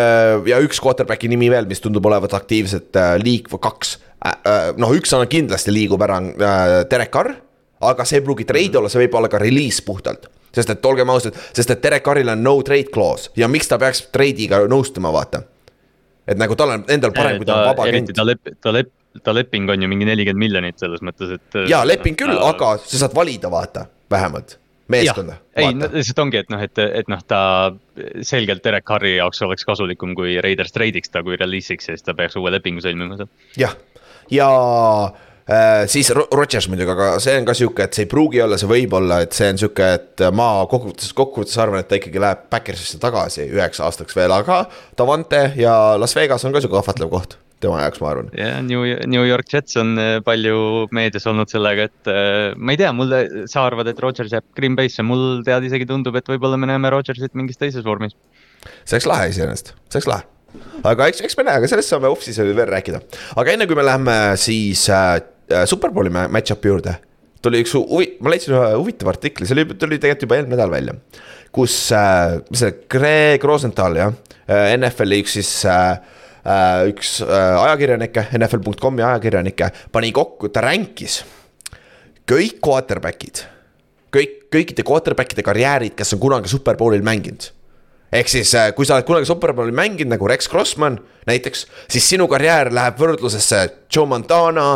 ja 0.50 0.62
üks 0.64 0.80
quarterback'i 0.84 1.32
nimi 1.32 1.50
veel, 1.52 1.68
mis 1.70 1.84
tundub 1.84 2.06
olevat 2.08 2.36
aktiivselt 2.38 2.94
uh, 3.00 3.16
liik- 3.22 3.52
või 3.52 3.64
kaks 3.64 3.98
uh,. 3.98 4.72
Noh, 4.80 4.94
üks 4.96 5.12
on 5.18 5.26
kindlasti 5.28 5.74
liigub 5.74 6.02
ära 6.06 6.22
uh, 6.22 6.78
Derek 6.88 7.12
Carr, 7.12 7.34
aga 7.84 8.06
see 8.08 8.22
ei 8.22 8.24
pruugi 8.24 8.48
trade 8.48 8.80
olla, 8.80 8.92
see 8.92 9.02
võib 9.04 9.20
olla 9.20 9.28
ka 9.32 9.42
release 9.42 9.84
puhtalt 9.84 10.30
sest 10.54 10.74
et 10.74 10.86
olgem 10.86 11.10
ausad, 11.14 11.38
sest 11.56 11.74
et 11.74 11.84
Derek 11.84 12.06
Carril 12.06 12.32
on 12.34 12.44
no 12.46 12.56
trade 12.66 12.92
clause 12.94 13.32
ja 13.40 13.50
miks 13.52 13.70
ta 13.72 13.80
peaks 13.82 14.06
trade'iga 14.14 14.64
nõustuma, 14.70 15.14
vaata. 15.14 15.44
et 16.28 16.40
nagu 16.40 16.58
tal 16.60 16.78
on 16.78 16.84
endal 16.94 17.14
parem, 17.16 17.40
kui 17.42 17.50
ta 17.50 17.60
on 17.60 17.70
vaba 17.72 17.88
agent. 17.90 18.14
ta 18.16 18.26
lep-, 18.28 18.58
ta 18.62 18.76
lep-, 18.76 18.94
ta 19.24 19.36
leping 19.36 19.70
on 19.70 19.86
ju 19.86 19.92
mingi 19.92 20.10
nelikümmend 20.10 20.46
miljonit 20.46 20.82
selles 20.82 21.04
mõttes, 21.06 21.38
et. 21.40 21.64
jaa, 21.70 21.84
leping 21.88 22.20
küll 22.20 22.34
no,, 22.36 22.44
aga 22.54 22.76
sa 22.84 23.06
saad 23.06 23.16
valida, 23.18 23.52
vaata, 23.54 23.88
vähemalt 24.12 24.60
meeskonda. 24.94 25.40
ei, 25.56 25.72
lihtsalt 25.74 26.24
ongi, 26.26 26.42
et 26.44 26.50
noh, 26.54 26.62
et, 26.62 26.86
et 27.02 27.10
noh, 27.10 27.22
ta 27.26 27.42
selgelt 28.22 28.64
Derek 28.66 28.86
Carri 28.86 29.16
jaoks 29.16 29.42
oleks 29.48 29.66
kasulikum, 29.66 30.14
kui 30.18 30.36
Raiders 30.44 30.76
treidiks 30.76 31.14
ta, 31.14 31.24
kui 31.26 31.40
release'iks 31.40 31.90
ja 31.90 31.98
siis 31.98 32.06
ta 32.06 32.16
peaks 32.18 32.38
uue 32.38 32.52
lepingu 32.54 32.84
sõlmima 32.84 33.18
seal. 33.18 33.32
jah, 33.58 33.78
ja, 34.30 34.50
ja 34.50 34.52
Äh, 35.10 35.33
siis 35.92 36.12
Rodgers 36.16 36.70
muidugi, 36.72 36.92
aga 36.94 37.08
see 37.24 37.36
on 37.40 37.48
ka 37.48 37.56
sihuke, 37.58 37.88
et 37.88 37.98
see 37.98 38.06
ei 38.06 38.12
pruugi 38.12 38.42
olla, 38.44 38.60
see 38.60 38.70
võib 38.70 38.94
olla, 38.96 39.20
et 39.26 39.36
see 39.36 39.50
on 39.52 39.60
sihuke, 39.60 39.90
et 40.00 40.26
ma 40.36 40.50
kokkuvõttes, 40.72 41.12
kokkuvõttes 41.18 41.58
arvan, 41.60 41.84
et 41.84 41.90
ta 41.92 42.00
ikkagi 42.00 42.22
läheb 42.24 42.46
Backersisse 42.54 43.00
tagasi 43.02 43.50
üheks 43.52 43.84
aastaks 43.84 44.16
veel, 44.16 44.32
aga 44.32 44.64
Davante 44.98 45.50
ja 45.60 45.98
Las 46.00 46.16
Vegas 46.16 46.46
on 46.48 46.56
ka 46.56 46.64
sihuke 46.64 46.80
ahvatlev 46.80 47.12
koht 47.12 47.38
tema 47.64 47.80
jaoks, 47.84 48.02
ma 48.04 48.12
arvan. 48.12 48.30
jah, 48.38 48.60
New, 48.66 48.84
New 49.10 49.24
York 49.28 49.50
Jets 49.52 49.78
on 49.80 49.96
äh, 50.02 50.18
palju 50.26 50.58
meedias 50.96 51.28
olnud 51.30 51.52
sellega, 51.52 51.88
et 51.90 52.12
äh, 52.12 52.52
ma 52.58 52.76
ei 52.76 52.82
tea, 52.82 52.92
mulle, 52.96 53.24
sa 53.52 53.66
arvad, 53.68 53.90
et 53.92 54.04
Rodgers 54.04 54.34
jääb 54.36 54.48
Green 54.58 54.78
Bay'sse, 54.80 55.06
mul 55.08 55.42
tead 55.48 55.68
isegi 55.70 55.88
tundub, 55.90 56.18
et 56.20 56.30
võib-olla 56.30 56.60
me 56.60 56.70
näeme 56.72 56.92
Rodgersit 56.94 57.36
mingis 57.40 57.60
teises 57.62 57.86
vormis. 57.88 58.16
see 58.84 58.98
oleks 58.98 59.10
lahe 59.10 59.32
iseenesest, 59.34 59.76
see 59.88 60.00
oleks 60.00 60.12
lahe 60.12 60.30
aga 60.86 61.10
eks, 61.10 61.24
eks 61.26 61.38
me 61.40 61.48
näe, 61.48 61.60
aga 61.62 61.70
sellest 61.72 61.94
saame 61.94 62.12
off-season'il 62.14 62.58
veel 62.58 62.70
rääkida. 62.70 63.04
aga 63.40 63.56
enne 63.56 63.68
kui 63.70 63.80
me 63.80 63.86
läheme 63.88 64.18
siis 64.40 64.86
äh, 64.94 65.22
Äh, 65.22 65.33
Superbowli 65.70 66.12
match-up'i 66.14 66.72
juurde 66.72 66.98
tuli 67.44 67.62
üks 67.64 67.76
huvi-, 67.76 68.16
ma 68.24 68.34
leidsin 68.34 68.56
ühe 68.56 68.74
huvitava 68.78 69.14
artikli, 69.14 69.48
see 69.48 69.58
oli, 69.58 69.68
tuli 69.80 70.00
tegelikult 70.00 70.28
juba 70.28 70.40
eelmine 70.40 70.56
nädal 70.56 70.74
välja. 70.74 70.98
kus 71.54 71.76
äh,, 71.94 72.40
see, 72.56 72.74
Greg 72.90 73.44
Rosenthal 73.46 73.98
jah 74.00 74.14
äh,, 74.48 74.74
NFL-i 74.78 75.22
üks 75.24 75.36
siis 75.38 75.52
äh, 75.70 75.98
äh, 76.42 76.86
üks 76.90 77.18
äh, 77.26 77.66
ajakirjanikke, 77.68 78.28
NFL.com'i 78.40 79.06
ajakirjanikke, 79.06 79.70
pani 79.94 80.14
kokku, 80.16 80.50
ta 80.54 80.64
rankis 80.66 81.22
kõik 82.30 82.62
quarterback'id. 82.64 83.44
kõik, 84.14 84.40
kõikide 84.54 84.88
quarterback'ide 84.88 85.46
karjäärid, 85.46 85.98
kes 86.00 86.16
on 86.16 86.24
kunagi 86.24 86.52
Superbowlil 86.52 87.04
mänginud 87.06 87.52
ehk 88.14 88.30
siis, 88.30 88.52
äh, 88.58 88.70
kui 88.78 88.86
sa 88.88 88.98
oled 88.98 89.08
kunagi 89.08 89.28
Superbowli 89.30 89.74
mänginud 89.76 90.14
nagu 90.14 90.28
Rex 90.30 90.50
Crossman 90.50 91.00
näiteks, 91.30 91.66
siis 91.92 92.10
sinu 92.14 92.28
karjäär 92.32 92.72
läheb 92.76 93.00
võrdlusesse 93.00 93.64
Joe 93.94 94.10
Montana, 94.10 94.68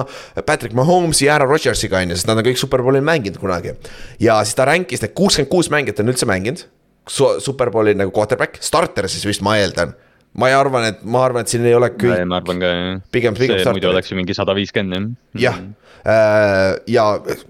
Patrick 0.45 0.75
Mahomes'i 0.77 1.27
ja 1.27 1.35
Aaron 1.35 1.51
Rodgersiga 1.51 2.01
on 2.01 2.13
ju, 2.13 2.17
sest 2.17 2.29
nad 2.29 2.39
on 2.39 2.47
kõik 2.47 2.59
Superbowli 2.61 3.03
mänginud 3.05 3.39
kunagi. 3.41 3.75
ja 4.23 4.39
siis 4.43 4.57
ta 4.57 4.65
rankis 4.69 5.03
need 5.03 5.15
kuuskümmend 5.17 5.51
kuus 5.51 5.71
mängijat 5.73 6.01
on 6.03 6.13
üldse 6.13 6.29
mänginud. 6.29 6.65
Superbowli 7.07 7.93
nagu 7.95 8.11
quarterback, 8.11 8.59
starter 8.59 9.07
siis 9.07 9.23
vist 9.25 9.45
ma 9.45 9.55
eeldan 9.61 9.93
ma 10.37 10.49
ei 10.51 10.55
arvan, 10.57 10.85
et 10.91 11.03
ma 11.07 11.23
arvan, 11.25 11.45
et 11.45 11.51
siin 11.51 11.65
ei 11.65 11.75
ole 11.77 11.89
kõik. 11.95 12.25
ma 12.29 12.41
arvan 12.41 12.61
ka 12.61 12.71
jah. 12.71 12.99
pigem, 13.13 13.37
pigem. 13.37 13.61
muidu 13.73 13.89
oleks 13.89 14.11
ju 14.11 14.17
mingi 14.19 14.35
sada 14.37 14.55
viiskümmend 14.57 15.15
jah. 15.33 15.57
jah, 15.57 15.61
äh, 16.03 16.75
ja 16.93 17.07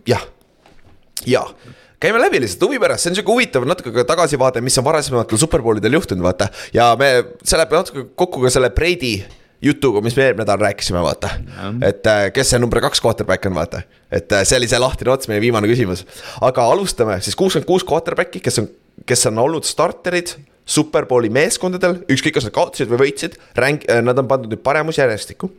jah, 0.07 0.23
ja 1.27 1.43
käime 1.99 2.21
läbi 2.21 2.41
lihtsalt 2.43 2.67
huvi 2.67 2.79
pärast, 2.81 3.05
see 3.05 3.11
on 3.11 3.17
sihuke 3.17 3.33
huvitav 3.33 3.65
natuke 3.67 3.91
ka 3.95 4.05
tagasivaade, 4.07 4.61
mis 4.65 4.77
on 4.77 4.85
varasematel 4.85 5.41
superbowlidel 5.41 5.97
juhtunud, 5.97 6.23
vaata. 6.25 6.49
ja 6.73 6.91
me, 6.99 7.11
see 7.43 7.57
läheb 7.57 7.73
natuke 7.73 8.07
kokku 8.15 8.43
ka 8.45 8.53
selle 8.53 8.69
Brady 8.73 9.15
jutuga, 9.63 10.03
mis 10.05 10.15
me 10.17 10.27
eelmine 10.27 10.43
nädal 10.43 10.61
rääkisime, 10.61 11.01
vaata. 11.01 11.31
et 11.85 12.07
äh, 12.07 12.27
kes 12.33 12.53
see 12.53 12.61
number 12.61 12.81
kaks 12.85 13.01
quarterback 13.03 13.45
on, 13.49 13.55
vaata. 13.57 13.81
et 14.11 14.31
äh, 14.31 14.45
see 14.45 14.59
oli 14.59 14.69
see 14.69 14.81
lahtine 14.81 15.13
ots, 15.13 15.29
meie 15.31 15.41
viimane 15.41 15.69
küsimus. 15.69 16.05
aga 16.45 16.67
alustame 16.73 17.17
siis 17.25 17.37
kuuskümmend 17.39 17.69
kuus 17.69 17.85
quarterback'i, 17.87 18.43
kes 18.45 18.61
on, 18.61 18.69
kes 19.05 19.25
on 19.31 19.41
olnud 19.47 19.65
starterid 19.65 20.35
superbowli 20.67 21.31
meeskondadel, 21.33 22.01
ükskõik, 22.11 22.35
kas 22.37 22.45
nad 22.49 22.53
kaotasid 22.53 22.91
või 22.91 23.07
võitsid, 23.07 23.39
ränk-, 23.57 23.87
äh, 23.89 24.03
nad 24.05 24.19
on 24.19 24.29
pandud 24.29 24.53
nüüd 24.53 24.61
paremusjärjestikku 24.61 25.49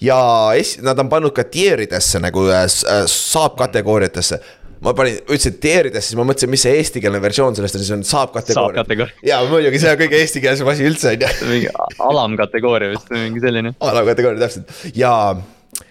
ja 0.00 0.18
es-, 0.56 0.78
nad 0.80 0.96
on 1.02 1.10
pannud 1.12 1.34
ka 1.36 1.44
tier 1.44 1.82
idesse 1.84 2.22
nagu 2.22 2.46
äh, 2.54 2.64
saab 3.10 3.58
kategooriatesse 3.60 4.40
ma 4.84 4.94
panin, 4.96 5.18
ütlesin 5.26 5.58
tieridest, 5.62 6.10
siis 6.10 6.18
ma 6.18 6.26
mõtlesin, 6.28 6.50
mis 6.52 6.64
see 6.66 6.78
eestikeelne 6.78 7.20
versioon 7.22 7.56
sellest 7.58 7.78
on, 7.78 7.84
siis 7.84 7.96
on 7.96 8.06
saab 8.06 8.32
kategooria. 8.36 9.10
ja 9.26 9.40
muidugi, 9.48 9.80
see 9.82 9.92
on 9.92 10.00
kõige 10.00 10.22
eestikeelsem 10.22 10.72
asi 10.72 10.88
üldse 10.88 11.12
on 11.12 11.24
ju. 11.24 11.30
mingi 11.52 11.70
alamkategooria 12.08 12.92
vist 12.94 13.12
või 13.12 13.24
mingi 13.26 13.44
selline. 13.44 13.74
alamkategooria 13.90 14.44
täpselt 14.44 14.96
ja 14.98 15.12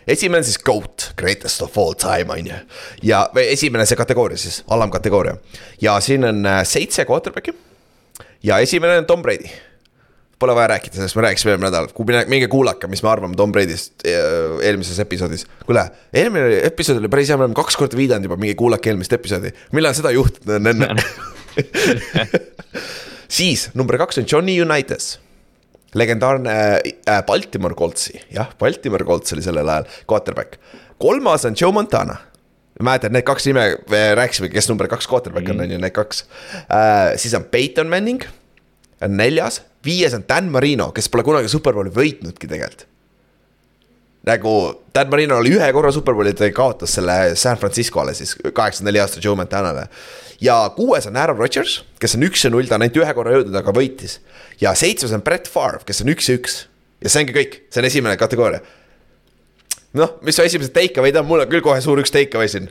esimene 0.07 0.47
siis 0.47 0.59
GOAT, 0.63 1.11
greatest 1.19 1.63
of 1.65 1.77
all 1.77 1.95
time 1.99 2.33
on 2.33 2.51
ju. 2.51 2.59
ja 3.11 3.25
või 3.35 3.49
esimene 3.53 3.87
see 3.89 3.99
kategooria 3.99 4.39
siis, 4.41 4.63
alamkategooria. 4.71 5.37
ja 5.83 5.99
siin 6.03 6.27
on 6.27 6.45
äh, 6.45 6.61
seitse 6.67 7.07
quarterback'i. 7.09 7.55
ja 8.43 8.59
esimene 8.63 9.01
on 9.03 9.09
Tom 9.09 9.25
Brady 9.25 9.51
Pole 10.39 10.53
vaja 10.53 10.67
rääkida 10.75 10.99
sellest, 10.99 11.15
me 11.17 11.23
rääkisime 11.25 11.55
eelmine 11.55 11.71
nädal, 11.71 11.87
minge, 12.29 12.47
kuulake, 12.51 12.85
mis 12.87 13.01
me 13.01 13.09
arvame 13.09 13.35
Tom 13.35 13.51
Brady'st 13.51 14.05
eh, 14.05 14.59
eelmises 14.69 14.99
episoodis. 15.01 15.47
kuule, 15.65 15.87
eelmine 16.13 16.59
episood 16.67 16.99
oli 17.01 17.09
päris 17.09 17.31
hea, 17.31 17.37
me 17.39 17.47
oleme 17.47 17.57
kaks 17.57 17.77
korda 17.79 17.97
viidanud 17.97 18.29
juba, 18.29 18.37
minge 18.37 18.53
kuulake 18.59 18.91
eelmist 18.91 19.15
episoodi, 19.17 19.49
millal 19.73 19.97
seda 19.97 20.11
juhtunud 20.13 20.59
on 20.59 20.69
enne 20.73 20.91
siis 23.39 23.69
number 23.73 23.97
kaks 23.97 24.21
on 24.21 24.29
Johnny 24.29 24.59
Unitas 24.61 25.15
legendaarne 25.97 26.53
äh, 26.53 27.23
Baltimore 27.25 27.75
Coltsi, 27.75 28.19
jah, 28.31 28.51
Baltimore 28.59 29.05
Colts 29.05 29.33
oli 29.33 29.41
sellel 29.41 29.69
ajal, 29.69 29.87
quarterback. 30.09 30.59
kolmas 30.99 31.45
on 31.45 31.55
Joe 31.61 31.71
Montana. 31.71 32.17
mäletad, 32.81 33.09
need 33.09 33.25
kaks 33.25 33.47
nime, 33.49 33.71
rääkisime, 34.15 34.51
kes 34.53 34.69
number 34.69 34.87
kaks 34.87 35.09
quarterback 35.09 35.49
on, 35.49 35.65
on 35.65 35.71
ju, 35.71 35.79
need 35.81 35.95
kaks 35.95 36.25
äh,. 36.69 37.15
siis 37.17 37.33
on 37.33 37.43
Peyton 37.49 37.89
Manning, 37.89 38.21
neljas 39.07 39.63
viies 39.87 40.15
on 40.17 40.25
Dan 40.29 40.51
Marino, 40.53 40.91
kes 40.95 41.09
pole 41.11 41.25
kunagi 41.27 41.51
superbowli 41.51 41.93
võitnudki 41.95 42.49
tegelikult. 42.49 42.85
nagu 44.27 44.53
Dan 44.93 45.11
Marino 45.11 45.37
oli 45.39 45.55
ühe 45.55 45.67
korra 45.73 45.91
superbowli, 45.95 46.35
ta 46.35 46.49
kaotas 46.51 46.97
selle 46.97 47.35
San 47.39 47.59
Francisco'le 47.59 48.15
siis 48.17 48.35
kaheksakümne 48.43 48.91
nelja 48.91 49.05
aasta 49.07 49.23
Joe 49.23 49.35
Montanale. 49.39 49.87
ja 50.41 50.57
kuues 50.75 51.07
on 51.07 51.17
Aaron 51.17 51.37
Rodgers, 51.37 51.83
kes 51.99 52.15
on 52.15 52.27
üks 52.27 52.43
ja 52.43 52.51
null, 52.51 52.67
ta 52.67 52.75
on 52.75 52.87
ainult 52.87 53.03
ühe 53.03 53.13
korra 53.13 53.37
jõudnud, 53.37 53.55
aga 53.55 53.75
võitis. 53.75 54.19
ja 54.61 54.75
seitsmes 54.75 55.15
on 55.15 55.23
Brett 55.23 55.47
Favre, 55.47 55.85
kes 55.85 56.03
on 56.03 56.11
üks 56.11 56.29
ja 56.29 56.35
üks. 56.39 56.65
ja 57.01 57.09
see 57.09 57.23
ongi 57.23 57.37
kõik, 57.39 57.63
see 57.71 57.81
on 57.81 57.91
esimene 57.91 58.19
kategooria 58.19 58.61
noh, 59.97 60.17
mis 60.25 60.35
su 60.37 60.45
esimesed 60.45 60.73
take 60.75 60.99
away'd 61.01 61.17
on, 61.21 61.27
mul 61.29 61.43
on 61.43 61.51
küll 61.51 61.63
kohe 61.65 61.79
suur 61.83 62.01
üks 62.01 62.13
take 62.13 62.35
away 62.37 62.51
siin. 62.51 62.69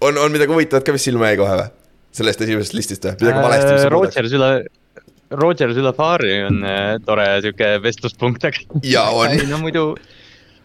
on, 0.00 0.18
on 0.18 0.32
midagi 0.34 0.52
huvitavat 0.52 0.86
ka, 0.86 0.94
mis 0.94 1.06
silma 1.08 1.32
jäi 1.32 1.40
kohe 1.40 1.56
või? 1.62 1.70
sellest 2.18 2.42
esimesest 2.44 2.74
listist 2.74 3.04
või, 3.06 3.16
midagi 3.22 3.44
valesti 3.44 3.72
äh,? 3.74 3.88
Roger 3.92 4.28
Süle, 4.30 4.50
Roger 5.30 5.74
Sülafari 5.76 6.38
on 6.46 6.62
äh, 6.64 6.94
tore 7.04 7.26
sihuke 7.44 7.74
vestluspunkt, 7.84 8.44
aga. 8.48 8.80
ja 8.82 9.08
on. 9.18 9.36
no 9.50 9.60
muidu 9.62 9.90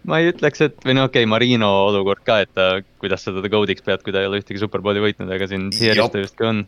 ma 0.08 0.20
ei 0.20 0.30
ütleks, 0.34 0.62
et 0.66 0.76
või 0.84 0.96
no 0.98 1.06
okei 1.08 1.24
okay,, 1.24 1.30
Marino 1.30 1.70
olukord 1.88 2.24
ka, 2.28 2.40
et 2.44 2.52
ta, 2.56 2.68
kuidas 3.02 3.24
sa 3.24 3.34
teda 3.36 3.50
goat'iks 3.52 3.84
pead, 3.86 4.04
kui 4.04 4.14
ta 4.16 4.22
ei 4.24 4.28
ole 4.28 4.42
ühtegi 4.42 4.60
superbowli 4.60 5.04
võitnud, 5.04 5.32
aga 5.32 5.48
siin 5.48 5.70
seerias 5.76 6.12
ta 6.12 6.24
justkui 6.24 6.48
on. 6.50 6.62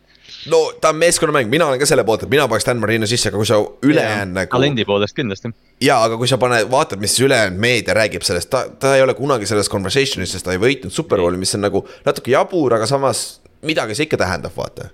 no 0.51 0.61
ta 0.81 0.93
on 0.93 0.99
meeskonnamäng, 1.01 1.49
mina 1.51 1.67
olen 1.67 1.81
ka 1.81 1.89
selle 1.89 2.05
poolt, 2.07 2.25
et 2.25 2.31
mina 2.31 2.47
paneks 2.51 2.67
Dan 2.67 2.79
Marino 2.83 3.09
sisse, 3.09 3.31
aga 3.31 3.41
kui 3.41 3.49
sa 3.49 3.59
ülejäänud 3.59 4.39
nagu. 4.39 4.51
talendi 4.55 4.87
poolest 4.87 5.17
kindlasti. 5.17 5.51
ja, 5.83 5.99
aga 6.03 6.19
kui 6.21 6.31
sa 6.31 6.39
paned, 6.41 6.69
vaatad, 6.71 7.01
mis 7.03 7.17
ülejäänud 7.19 7.59
meedia 7.67 7.97
räägib 7.97 8.27
sellest, 8.27 8.51
ta, 8.53 8.65
ta 8.79 8.95
ei 8.95 9.03
ole 9.03 9.17
kunagi 9.17 9.49
selles 9.49 9.71
conversation'is, 9.71 10.35
sest 10.37 10.47
ta 10.47 10.55
ei 10.55 10.61
võitnud 10.61 10.95
superbowli, 10.95 11.39
mis 11.41 11.55
on 11.59 11.65
nagu 11.67 11.83
natuke 12.07 12.31
jabur, 12.35 12.77
aga 12.79 12.87
samas 12.89 13.25
midagi 13.65 13.97
see 13.97 14.07
ikka 14.07 14.21
tähendab, 14.23 14.55
vaata. 14.55 14.91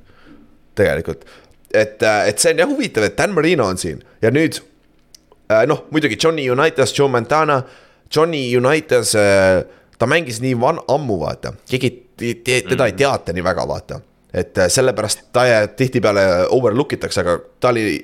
tegelikult, 0.76 1.28
et, 1.73 2.03
et 2.03 2.39
see 2.39 2.53
on 2.53 2.63
jah 2.63 2.69
huvitav, 2.69 3.05
et 3.07 3.17
Dan 3.17 3.34
Marino 3.38 3.67
on 3.69 3.79
siin 3.79 4.01
ja 4.21 4.31
nüüd 4.34 4.60
noh, 5.67 5.86
muidugi 5.91 6.15
Johnny 6.15 6.49
Unitas, 6.51 6.93
Joe 6.95 7.10
Montana 7.12 7.62
Johnny 8.15 8.57
Unitas, 8.57 9.15
äh, 9.15 9.63
ta 9.97 10.07
mängis 10.07 10.41
nii 10.41 10.55
van-, 10.60 10.81
ammu, 10.88 11.19
vaata, 11.21 11.53
keegi 11.69 11.91
teda 12.17 12.86
ei 12.86 12.93
mm. 12.93 12.97
teata 12.97 13.34
nii 13.34 13.43
väga, 13.43 13.67
vaata. 13.67 14.01
et 14.34 14.57
äh, 14.57 14.69
sellepärast 14.71 15.25
ta 15.36 15.41
tihtipeale 15.75 16.47
overlook 16.55 16.93
itakse, 16.95 17.19
aga 17.21 17.38
ta 17.60 17.69
oli 17.69 17.99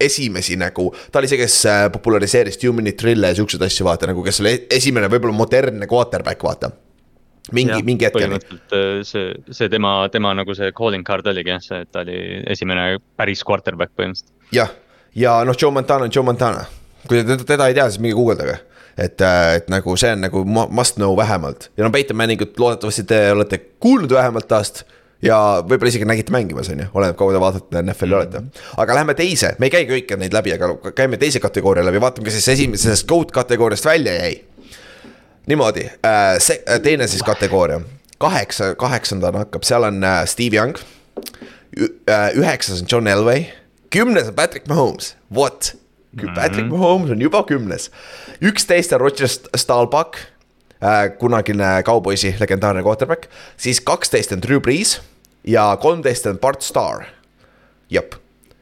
esimesi 0.00 0.58
nagu, 0.60 0.90
ta 1.12 1.20
oli 1.20 1.28
see, 1.30 1.38
kes 1.40 1.54
äh, 1.70 1.84
populariseeris 1.92 2.58
two 2.60 2.72
minute 2.76 3.00
drill'e 3.00 3.30
ja 3.32 3.38
siukseid 3.38 3.62
asju, 3.64 3.86
vaata 3.88 4.10
nagu, 4.10 4.24
kes 4.24 4.42
oli 4.44 4.52
e-, 4.52 4.66
esimene 4.76 5.08
võib-olla 5.12 5.36
modernne 5.36 5.88
quarterback, 5.88 6.44
vaata 6.44 6.70
mingi, 7.52 7.82
mingi 7.86 8.08
hetkeni. 8.08 8.38
see, 9.04 9.34
see 9.50 9.68
tema, 9.72 9.96
tema 10.12 10.34
nagu 10.34 10.54
see 10.56 10.72
calling 10.76 11.04
card 11.06 11.26
oligi 11.26 11.52
jah, 11.52 11.62
see, 11.64 11.82
et 11.84 11.92
ta 11.92 12.04
oli 12.04 12.18
esimene 12.54 12.98
päris 13.18 13.44
quarterback 13.44 13.92
põhimõtteliselt. 13.98 14.32
jah, 14.54 14.72
ja 15.14 15.40
noh, 15.44 15.58
Joe 15.60 15.72
Montana 15.74 16.08
on 16.08 16.14
Joe 16.14 16.24
Montana, 16.26 16.64
kui 17.08 17.24
te 17.24 17.38
teda 17.44 17.68
ei 17.68 17.76
tea, 17.76 17.90
siis 17.90 18.02
minge 18.02 18.16
guugeldage 18.18 18.60
et, 18.94 19.20
äh, 19.20 19.56
et 19.58 19.70
nagu 19.72 19.96
see 19.98 20.12
on 20.14 20.20
nagu 20.22 20.44
must 20.46 21.00
know 21.00 21.16
vähemalt 21.18 21.70
ja 21.76 21.84
no 21.84 21.90
Peyton 21.90 22.16
Manningut 22.16 22.60
loodetavasti 22.62 23.02
te 23.10 23.24
olete 23.34 23.58
kuulnud 23.82 24.12
vähemalt 24.14 24.46
tast 24.48 24.84
ja 25.24 25.38
võib-olla 25.64 25.90
isegi 25.90 26.08
nägite 26.08 26.34
mängimas, 26.34 26.68
on 26.72 26.82
ju, 26.84 26.88
oleneb 26.98 27.18
kaua 27.18 27.34
te 27.34 27.42
vaatate 27.42 27.82
NFL-i 27.82 28.10
mm. 28.10 28.16
olete. 28.18 28.64
aga 28.82 28.96
lähme 28.98 29.16
teise, 29.18 29.54
me 29.58 29.68
ei 29.68 29.74
käi 29.74 29.86
kõiki 29.88 30.18
neid 30.20 30.36
läbi, 30.36 30.54
aga 30.56 30.92
käime 30.96 31.20
teise 31.20 31.42
kategooria 31.42 31.84
läbi, 31.86 32.02
vaatame, 32.02 32.28
kes 32.28 32.38
siis 32.40 32.52
esimesest 32.56 33.08
GOAT 33.08 33.32
kategooriast 33.34 33.88
välja 33.88 34.16
jäi. 34.18 34.36
Niimoodi 35.46 35.84
äh,, 35.86 36.38
see 36.38 36.62
äh, 36.68 36.80
teine 36.80 37.08
siis 37.08 37.22
kategooria, 37.22 37.80
kaheksa, 38.18 38.74
kaheksandana 38.74 39.44
hakkab, 39.44 39.64
seal 39.66 39.86
on 39.86 40.04
äh, 40.04 40.24
Steve 40.26 40.56
Young. 40.56 40.76
üheksas 42.34 42.82
on 42.82 42.86
John 42.92 43.06
Elway, 43.06 43.44
kümnes 43.90 44.28
on 44.28 44.34
Patrick 44.34 44.68
Mahomes, 44.68 45.16
what 45.34 45.76
Patrick 46.34 46.68
Mahomes 46.68 47.10
on 47.10 47.22
juba 47.22 47.42
kümnes. 47.42 47.90
üksteist 48.40 48.92
on 48.92 49.00
Roger 49.00 49.28
Stahlbach 49.56 50.18
kunagine 51.18 51.82
kauboisi 51.84 52.34
legendaarne 52.40 52.82
quarterback. 52.82 53.26
siis 53.56 53.80
kaksteist 53.80 54.32
on 54.32 54.42
Drew 54.42 54.60
Brees 54.60 55.00
ja 55.44 55.76
kolmteist 55.80 56.26
on 56.26 56.38
Bart 56.38 56.62
Starr. 56.62 57.04
jep, 57.90 58.14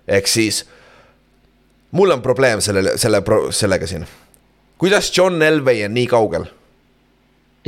ehk 0.09 0.27
siis 0.27 0.65
mul 1.91 2.11
on 2.11 2.23
probleem 2.23 2.61
selle, 2.61 2.97
selle, 2.97 3.23
sellega 3.51 3.87
siin. 3.87 4.07
kuidas 4.79 5.19
John 5.19 5.43
Elway 5.43 5.85
on 5.85 5.95
nii 5.95 6.07
kaugel? 6.07 6.45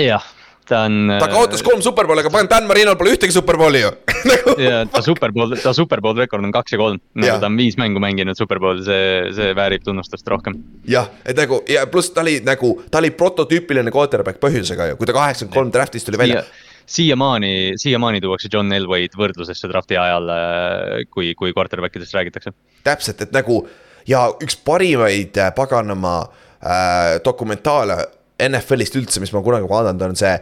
Jah 0.00 0.24
ta 0.68 0.84
on. 0.88 1.12
ta 1.20 1.28
kaotas 1.28 1.62
kolm 1.64 1.82
superbowli, 1.84 2.22
aga 2.24 2.32
pagan, 2.32 2.48
Dan 2.50 2.68
Marinol 2.68 2.96
pole 3.00 3.14
ühtegi 3.14 3.34
superbowli 3.36 3.82
ju 3.82 3.90
nagu- 4.30 4.56
ja 4.62 4.82
ta 4.88 5.02
superbowl, 5.04 5.56
ta 5.60 5.74
superbowl 5.76 6.18
rekord 6.22 6.46
on 6.46 6.54
kaks 6.54 6.74
ja 6.74 6.80
kolm, 6.80 7.00
nagu 7.20 7.40
ta 7.42 7.50
on 7.50 7.58
viis 7.60 7.76
mängu 7.80 8.02
mänginud 8.02 8.38
superbowli, 8.38 8.84
see, 8.86 9.08
see 9.36 9.56
väärib 9.56 9.84
tunnustust 9.84 10.28
rohkem. 10.32 10.56
jah, 10.88 11.10
et 11.24 11.38
nagu 11.38 11.60
ja 11.70 11.84
pluss 11.90 12.14
ta 12.14 12.24
oli 12.24 12.38
nagu, 12.46 12.76
ta 12.90 13.02
oli 13.02 13.12
prototüüpiline 13.14 13.92
quarterback 13.94 14.40
põhjusega 14.42 14.92
ju, 14.92 15.00
kui 15.00 15.10
ta 15.10 15.16
kaheksakümmend 15.16 15.58
kolm 15.58 15.74
draft'ist 15.74 16.08
tuli 16.08 16.20
välja 16.20 16.44
siiamaani, 16.86 17.72
siiamaani 17.80 18.20
tuuakse 18.20 18.48
John 18.52 18.72
Elway'd 18.72 19.16
võrdlusesse 19.16 19.68
draft'i 19.70 19.96
ajal, 20.00 20.28
äh, 20.28 21.04
kui, 21.10 21.32
kui 21.38 21.54
quarterback 21.56 21.96
idest 21.96 22.16
räägitakse. 22.16 22.52
täpselt, 22.84 23.22
et 23.24 23.32
nagu 23.32 23.62
ja 24.08 24.26
üks 24.42 24.56
parimaid 24.64 25.36
äh, 25.40 25.52
paganama 25.56 26.18
äh, 26.60 27.16
dokumentaale 27.24 28.04
NFL-ist 28.48 28.98
üldse, 29.00 29.22
mis 29.22 29.32
ma 29.34 29.42
kunagi 29.44 29.68
vaadanud, 29.70 30.02
on 30.12 30.18
see 30.18 30.34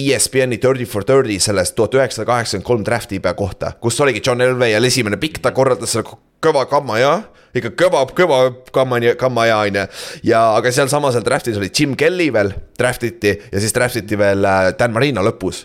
ESPN-i 0.00 0.60
Thirty 0.62 0.86
for 0.86 1.06
Thirty 1.06 1.40
sellest 1.42 1.74
tuhat 1.78 1.96
üheksasada 1.98 2.28
kaheksakümmend 2.28 2.66
kolm 2.66 2.86
draft'i 2.86 3.20
kohta, 3.36 3.74
kus 3.82 4.00
oligi 4.00 4.22
John 4.26 4.40
Elway 4.40 4.76
oli 4.78 4.90
esimene 4.90 5.18
pikk, 5.20 5.40
ta 5.42 5.52
korraldas 5.54 5.96
selle 5.96 6.06
kõva 6.42 6.66
kamma 6.70 6.98
ja 7.00 7.14
ikka 7.54 7.72
kõva, 7.74 8.04
kõva 8.14 8.38
kamma, 8.72 9.00
kamma 9.18 9.46
ja 9.48 9.58
on 9.64 9.80
ju. 9.80 9.86
ja, 10.30 10.44
aga 10.54 10.70
sealsamas 10.72 11.16
seal 11.16 11.26
draft'is 11.26 11.58
oli 11.58 11.70
Jim 11.74 11.96
Kelly 11.98 12.30
veel, 12.32 12.54
draft 12.78 13.04
iti 13.04 13.34
ja 13.34 13.62
siis 13.62 13.74
draft 13.74 13.98
iti 13.98 14.18
veel 14.18 14.46
äh, 14.46 14.70
Dan 14.78 14.94
Marino 14.94 15.24
lõpus 15.26 15.64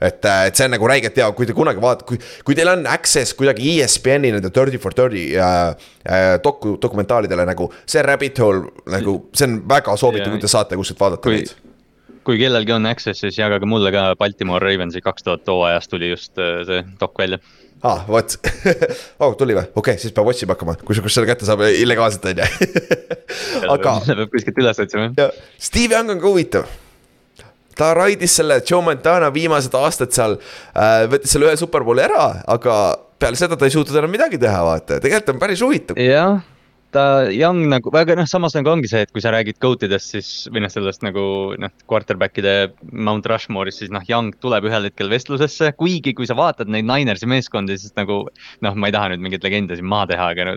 et, 0.00 0.24
äh, 0.24 0.46
et 0.48 0.58
see 0.58 0.66
on 0.66 0.74
nagu 0.74 0.88
räigelt 0.90 1.18
hea, 1.18 1.26
kui 1.36 1.46
te 1.48 1.56
kunagi 1.56 1.82
vaatate, 1.82 2.06
kui, 2.08 2.20
kui 2.46 2.56
teil 2.58 2.70
on 2.72 2.86
access 2.90 3.34
kuidagi 3.38 3.76
ESPN-i 3.78 4.32
nende 4.34 4.50
thirty 4.54 4.80
for 4.82 4.96
thirty 4.96 5.26
äh, 5.38 5.74
äh, 6.04 6.30
doku, 6.44 6.76
dokumentaalidele 6.82 7.46
nagu. 7.48 7.70
see 7.86 8.02
rabbit 8.02 8.40
hole 8.42 8.66
nagu, 8.90 9.18
see 9.34 9.48
on 9.48 9.60
väga 9.70 9.96
soovitav, 10.00 10.34
kui 10.34 10.42
te 10.42 10.50
saate 10.50 10.78
kuskilt 10.80 11.00
vaadata 11.00 11.24
kui, 11.24 11.42
neid. 11.42 11.54
kui 12.26 12.40
kellelgi 12.40 12.74
on 12.74 12.90
access, 12.90 13.22
siis 13.22 13.38
jagage 13.38 13.68
mulle 13.70 13.92
ka 13.94 14.10
Baltimore 14.18 14.64
Ravensi 14.64 15.04
kaks 15.04 15.26
tuhat 15.26 15.46
hooajast 15.50 15.92
tuli 15.94 16.10
just 16.10 16.34
äh, 16.42 16.64
see 16.66 16.82
dok 17.00 17.18
välja 17.20 17.40
aa 17.84 17.98
ah,, 17.98 18.04
vot 18.08 18.38
oh, 19.22 19.34
tuli 19.36 19.54
või, 19.54 19.66
okei 19.68 19.94
okay,, 19.94 20.00
siis 20.00 20.14
peab 20.16 20.30
otsima 20.32 20.56
hakkama, 20.56 20.78
kus, 20.82 21.02
kus 21.04 21.14
selle 21.14 21.28
kätte 21.28 21.46
saab 21.46 21.66
illegaalselt, 21.68 22.30
on 22.32 22.40
ju. 22.40 22.70
aga. 23.74 23.98
peab 24.08 24.30
kuskilt 24.32 24.62
üles 24.62 24.80
otsima. 24.80 25.28
Steve 25.60 25.98
Young 25.98 26.16
on 26.16 26.22
ka 26.22 26.32
huvitav 26.32 26.72
ta 27.78 27.92
raidis 27.96 28.38
selle 28.40 28.60
Joe 28.62 28.82
Montana 28.84 29.32
viimased 29.34 29.74
aastad 29.78 30.14
seal 30.14 30.38
äh,, 30.38 31.04
võttis 31.10 31.34
selle 31.34 31.50
ühe 31.50 31.58
superbowli 31.60 32.04
ära, 32.06 32.26
aga 32.50 32.78
peale 33.20 33.38
seda 33.38 33.58
ta 33.58 33.68
ei 33.68 33.74
suutnud 33.74 34.00
enam 34.00 34.12
midagi 34.12 34.40
teha, 34.40 34.64
vaata, 34.66 35.00
tegelikult 35.02 35.34
on 35.34 35.40
päris 35.42 35.62
huvitav. 35.64 36.00
jah, 36.00 36.42
ta 36.94 37.04
Young 37.32 37.66
nagu, 37.70 37.90
aga 37.98 38.16
noh, 38.18 38.26
samas 38.30 38.54
nagu 38.56 38.70
ongi 38.70 38.88
see, 38.90 39.02
et 39.04 39.12
kui 39.14 39.22
sa 39.24 39.32
räägid 39.34 39.58
GOAT 39.62 39.86
idest, 39.88 40.12
siis 40.14 40.28
või 40.52 40.62
noh, 40.64 40.72
sellest 40.72 41.04
nagu 41.06 41.24
noh, 41.60 41.72
quarterback'ide 41.90 42.54
Mount 42.92 43.26
Rushmore'ist, 43.30 43.82
siis 43.82 43.92
noh, 43.94 44.04
Young 44.10 44.34
tuleb 44.42 44.68
ühel 44.68 44.88
hetkel 44.88 45.10
vestlusesse, 45.12 45.72
kuigi 45.78 46.14
kui 46.16 46.28
sa 46.30 46.36
vaatad 46.38 46.70
neid 46.70 46.86
Ninersi 46.88 47.28
meeskondi, 47.30 47.78
siis 47.80 47.94
nagu 47.98 48.22
noh, 48.64 48.78
ma 48.78 48.90
ei 48.90 48.96
taha 48.96 49.12
nüüd 49.12 49.24
mingeid 49.26 49.46
legende 49.46 49.78
siin 49.78 49.88
maha 49.90 50.10
teha, 50.12 50.30
aga 50.34 50.50
no 50.50 50.56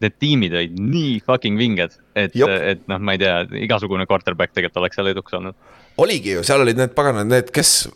need 0.00 0.20
tiimid 0.22 0.56
olid 0.56 0.78
nii 0.80 1.16
fucking 1.26 1.60
vinged, 1.60 1.98
et, 2.16 2.36
et 2.36 2.86
noh, 2.90 3.02
ma 3.02 3.16
ei 3.16 3.24
tea, 3.24 3.40
igasugune 3.66 4.08
quarterback 4.08 4.56
tegelikult 4.56 4.84
oleks 4.84 5.00
seal 5.00 5.12
eduks 5.12 5.36
olnud 5.36 5.58
oligi 6.02 6.36
ju, 6.36 6.44
seal 6.46 6.64
olid 6.64 6.80
need 6.80 6.92
paganad, 6.96 7.28
need, 7.30 7.52
kes 7.54 7.86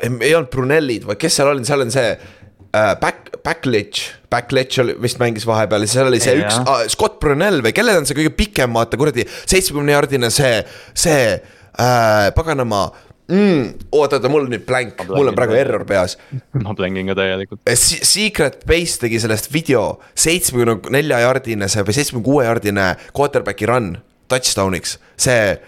ei 0.00 0.34
olnud 0.34 0.50
Brunellid, 0.52 1.06
vaid 1.08 1.20
kes 1.20 1.40
seal 1.40 1.50
oli, 1.50 1.66
seal 1.68 1.84
on 1.84 1.92
see 1.92 2.14
uh, 2.14 2.94
Back, 3.00 3.34
Backledge, 3.44 4.14
Backledge 4.30 4.82
oli 4.82 4.96
vist 5.02 5.20
mängis 5.22 5.46
vahepeal 5.48 5.84
ja 5.84 5.92
seal 5.94 6.10
oli 6.10 6.20
see 6.22 6.38
ja, 6.38 6.46
üks 6.46 6.60
uh, 6.62 6.84
Scott 6.92 7.20
Brunell 7.22 7.62
või 7.64 7.74
kellel 7.76 8.00
on 8.00 8.08
see 8.08 8.18
kõige 8.18 8.32
pikem, 8.38 8.74
vaata 8.76 9.00
kuradi, 9.00 9.26
seitsmekümne 9.42 9.96
jaardine 9.96 10.32
see, 10.34 10.60
see 10.94 11.22
uh, 11.36 12.30
paganama 12.36 12.86
mm,. 13.30 13.88
oota, 13.92 14.18
oota, 14.18 14.30
mul 14.32 14.48
nüüd 14.50 14.64
blank, 14.68 15.04
mul 15.10 15.32
on 15.32 15.38
praegu 15.38 15.58
error 15.58 15.84
peas. 15.88 16.16
ma 16.64 16.76
blängin 16.76 17.10
ka 17.10 17.18
täielikult. 17.18 17.62
Secret 17.74 18.62
Base 18.68 19.02
tegi 19.04 19.20
sellest 19.22 19.50
video, 19.54 19.98
seitsmekümne 20.18 20.94
nelja 20.94 21.22
jaardine 21.26 21.70
see 21.70 21.84
või 21.86 21.98
seitsmekümne 21.98 22.28
kuue 22.30 22.46
jaardine 22.48 22.92
quarterback'i 23.16 23.68
run 23.70 23.92
touchdown'iks. 24.30 24.98
see 25.18 25.58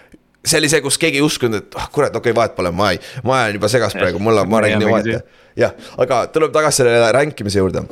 see 0.43 0.59
oli 0.59 0.69
see, 0.71 0.81
kus 0.83 0.99
keegi 0.99 1.21
ei 1.21 1.25
uskunud, 1.25 1.61
et 1.61 1.77
ah 1.79 1.85
oh, 1.85 1.91
kurat, 1.93 2.11
okei 2.11 2.31
okay,, 2.31 2.37
vahet 2.37 2.55
pole, 2.57 2.73
ma 2.75 2.91
ei, 2.93 2.99
ma 3.23 3.39
ajan 3.39 3.57
juba 3.57 3.69
segast 3.71 3.99
praegu, 3.99 4.19
mul 4.23 4.43
on, 4.43 4.51
ma 4.51 4.61
räägin 4.63 4.83
nii 4.83 4.91
vahet. 4.91 5.31
jah, 5.59 5.75
aga 6.03 6.25
tuleb 6.33 6.53
tagasi 6.55 6.83
selle 6.83 7.11
rankimise 7.15 7.61
juurde. 7.61 7.85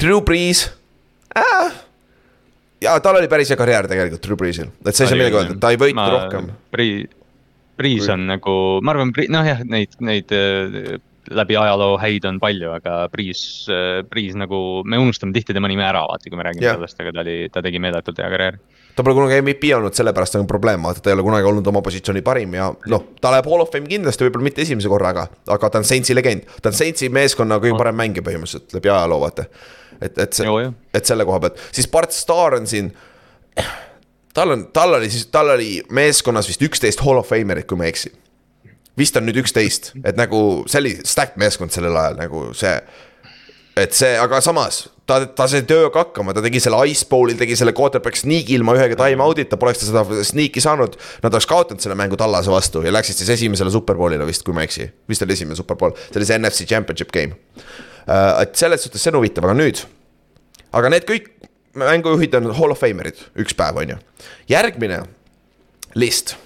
Drew 0.00 0.22
Brees 0.24 0.64
äh,. 1.36 1.76
ja 2.80 2.96
tal 3.04 3.20
oli 3.20 3.28
päris 3.28 3.52
hea 3.52 3.60
karjäär 3.60 3.90
tegelikult 3.90 4.24
Drew 4.24 4.40
Breesil, 4.40 4.72
et 4.80 4.96
sa 4.96 5.04
ei 5.04 5.12
saa 5.12 5.20
midagi 5.20 5.40
öelda, 5.42 5.58
ta 5.60 5.74
ei 5.74 5.80
võitnud 5.80 6.16
rohkem. 6.16 6.50
Brees 7.80 8.08
on 8.12 8.26
nagu, 8.28 8.54
ma 8.84 8.92
arvan, 8.92 9.12
noh 9.32 9.46
jah, 9.46 9.62
neid, 9.68 9.94
neid 10.04 10.32
äh, 10.36 10.98
läbi 11.36 11.56
ajaloo 11.56 11.94
häid 12.00 12.24
on 12.28 12.40
palju, 12.40 12.72
aga 12.80 12.96
Brees, 13.12 13.42
äh, 13.72 14.00
Brees 14.08 14.36
nagu, 14.40 14.80
me 14.88 15.00
unustame 15.00 15.36
tihti 15.36 15.56
tema 15.56 15.68
nime 15.68 15.84
ära, 15.84 16.06
vaata, 16.08 16.32
kui 16.32 16.40
me 16.40 16.48
räägime 16.48 16.64
yeah. 16.64 16.80
sellest, 16.80 17.00
aga 17.00 17.12
ta 17.16 17.24
oli, 17.24 17.38
ta 17.52 17.64
tegi 17.64 17.80
meeletult 17.82 18.20
hea 18.20 18.32
karjääri 18.32 18.60
ta 18.96 19.04
pole 19.04 19.14
kunagi 19.16 19.40
MVP 19.42 19.70
olnud, 19.76 19.94
sellepärast 19.96 20.38
on 20.38 20.46
probleem, 20.50 20.82
vaata, 20.82 21.02
ta 21.02 21.10
ei 21.10 21.16
ole 21.16 21.24
kunagi 21.26 21.48
olnud 21.48 21.66
oma 21.70 21.82
positsiooni 21.84 22.22
parim 22.26 22.54
ja 22.56 22.70
noh, 22.92 23.04
ta 23.20 23.32
läheb 23.34 23.48
Hall 23.50 23.64
of 23.64 23.70
Fame 23.72 23.88
kindlasti, 23.90 24.26
võib-olla 24.26 24.48
mitte 24.48 24.64
esimese 24.64 24.90
korraga, 24.92 25.26
aga 25.50 25.70
ta 25.70 25.80
on 25.80 25.86
Saintsi 25.88 26.16
legend. 26.16 26.48
ta 26.62 26.72
on 26.72 26.76
Saintsi 26.76 27.10
meeskonna 27.12 27.60
kõige 27.62 27.78
parem 27.78 27.98
mängija 28.00 28.24
põhimõtteliselt 28.26 28.74
läbi 28.76 28.92
ajaloo, 28.92 29.20
vaata. 29.24 29.46
et, 30.00 30.18
et 30.18 30.32
see, 30.36 30.64
et 30.94 31.12
selle 31.12 31.26
koha 31.28 31.42
pealt, 31.44 31.62
siis 31.76 31.88
Bart 31.90 32.16
Starr 32.16 32.58
on 32.58 32.66
siin. 32.70 32.90
tal 34.34 34.56
on, 34.56 34.66
tal 34.74 34.98
oli 34.98 35.10
siis, 35.10 35.28
tal 35.32 35.54
oli 35.56 35.78
meeskonnas 35.90 36.48
vist 36.50 36.62
üksteist 36.66 37.04
Hall 37.06 37.22
of 37.22 37.30
Famerit, 37.30 37.68
kui 37.70 37.78
ma 37.78 37.86
ei 37.86 37.94
eksi. 37.94 38.12
vist 38.98 39.16
on 39.16 39.24
nüüd 39.28 39.38
üksteist, 39.44 39.94
et 40.04 40.18
nagu 40.18 40.64
see 40.68 40.82
oli 40.82 40.96
stacked 41.04 41.38
meeskond 41.40 41.72
sellel 41.72 41.96
ajal 41.96 42.20
nagu 42.20 42.50
see. 42.58 42.74
Et 43.78 43.94
see, 43.94 44.16
aga 44.18 44.40
samas 44.44 44.84
ta, 45.10 45.18
ta 45.36 45.46
sai 45.50 45.62
tööga 45.68 46.04
hakkama, 46.04 46.34
ta 46.36 46.42
tegi 46.44 46.60
selle 46.62 46.78
ice 46.90 47.06
bowl'il, 47.10 47.38
tegi 47.40 47.56
selle 47.58 47.74
quarterback 47.76 48.18
sneak'i 48.18 48.56
ilma 48.58 48.74
ühegi 48.78 48.98
time 48.98 49.24
out'ita, 49.24 49.58
poleks 49.60 49.82
ta 49.82 49.88
seda 49.88 50.24
sneak'i 50.26 50.62
saanud. 50.64 50.96
Nad 51.24 51.34
oleks 51.34 51.48
kaotanud 51.50 51.82
selle 51.84 51.96
mängu 51.98 52.18
Tallase 52.20 52.52
vastu 52.52 52.84
ja 52.86 52.92
läksid 52.94 53.20
siis 53.20 53.32
esimesele 53.36 53.72
superbowl'ile 53.74 54.26
vist, 54.28 54.44
kui 54.46 54.56
ma 54.56 54.64
ei 54.64 54.70
eksi. 54.70 54.88
vist 55.10 55.24
oli 55.26 55.36
esimene 55.36 55.58
superbowl, 55.58 55.96
see 56.08 56.20
oli 56.20 56.28
see 56.28 56.40
NFC 56.40 56.68
championship 56.70 57.14
game. 57.14 57.38
Äh, 58.06 58.42
et 58.44 58.54
selles 58.58 58.86
suhtes 58.86 59.02
see 59.02 59.12
on 59.12 59.20
huvitav, 59.20 59.48
aga 59.48 59.56
nüüd. 59.58 59.84
aga 60.76 60.92
need 60.94 61.08
kõik 61.08 61.32
mängujuhid 61.80 62.34
on 62.38 62.52
hall 62.58 62.74
of 62.74 62.82
famer'id, 62.82 63.18
üks 63.38 63.56
päev, 63.58 63.78
on 63.82 63.94
ju. 63.94 63.98
järgmine 64.50 65.02
list 65.98 66.36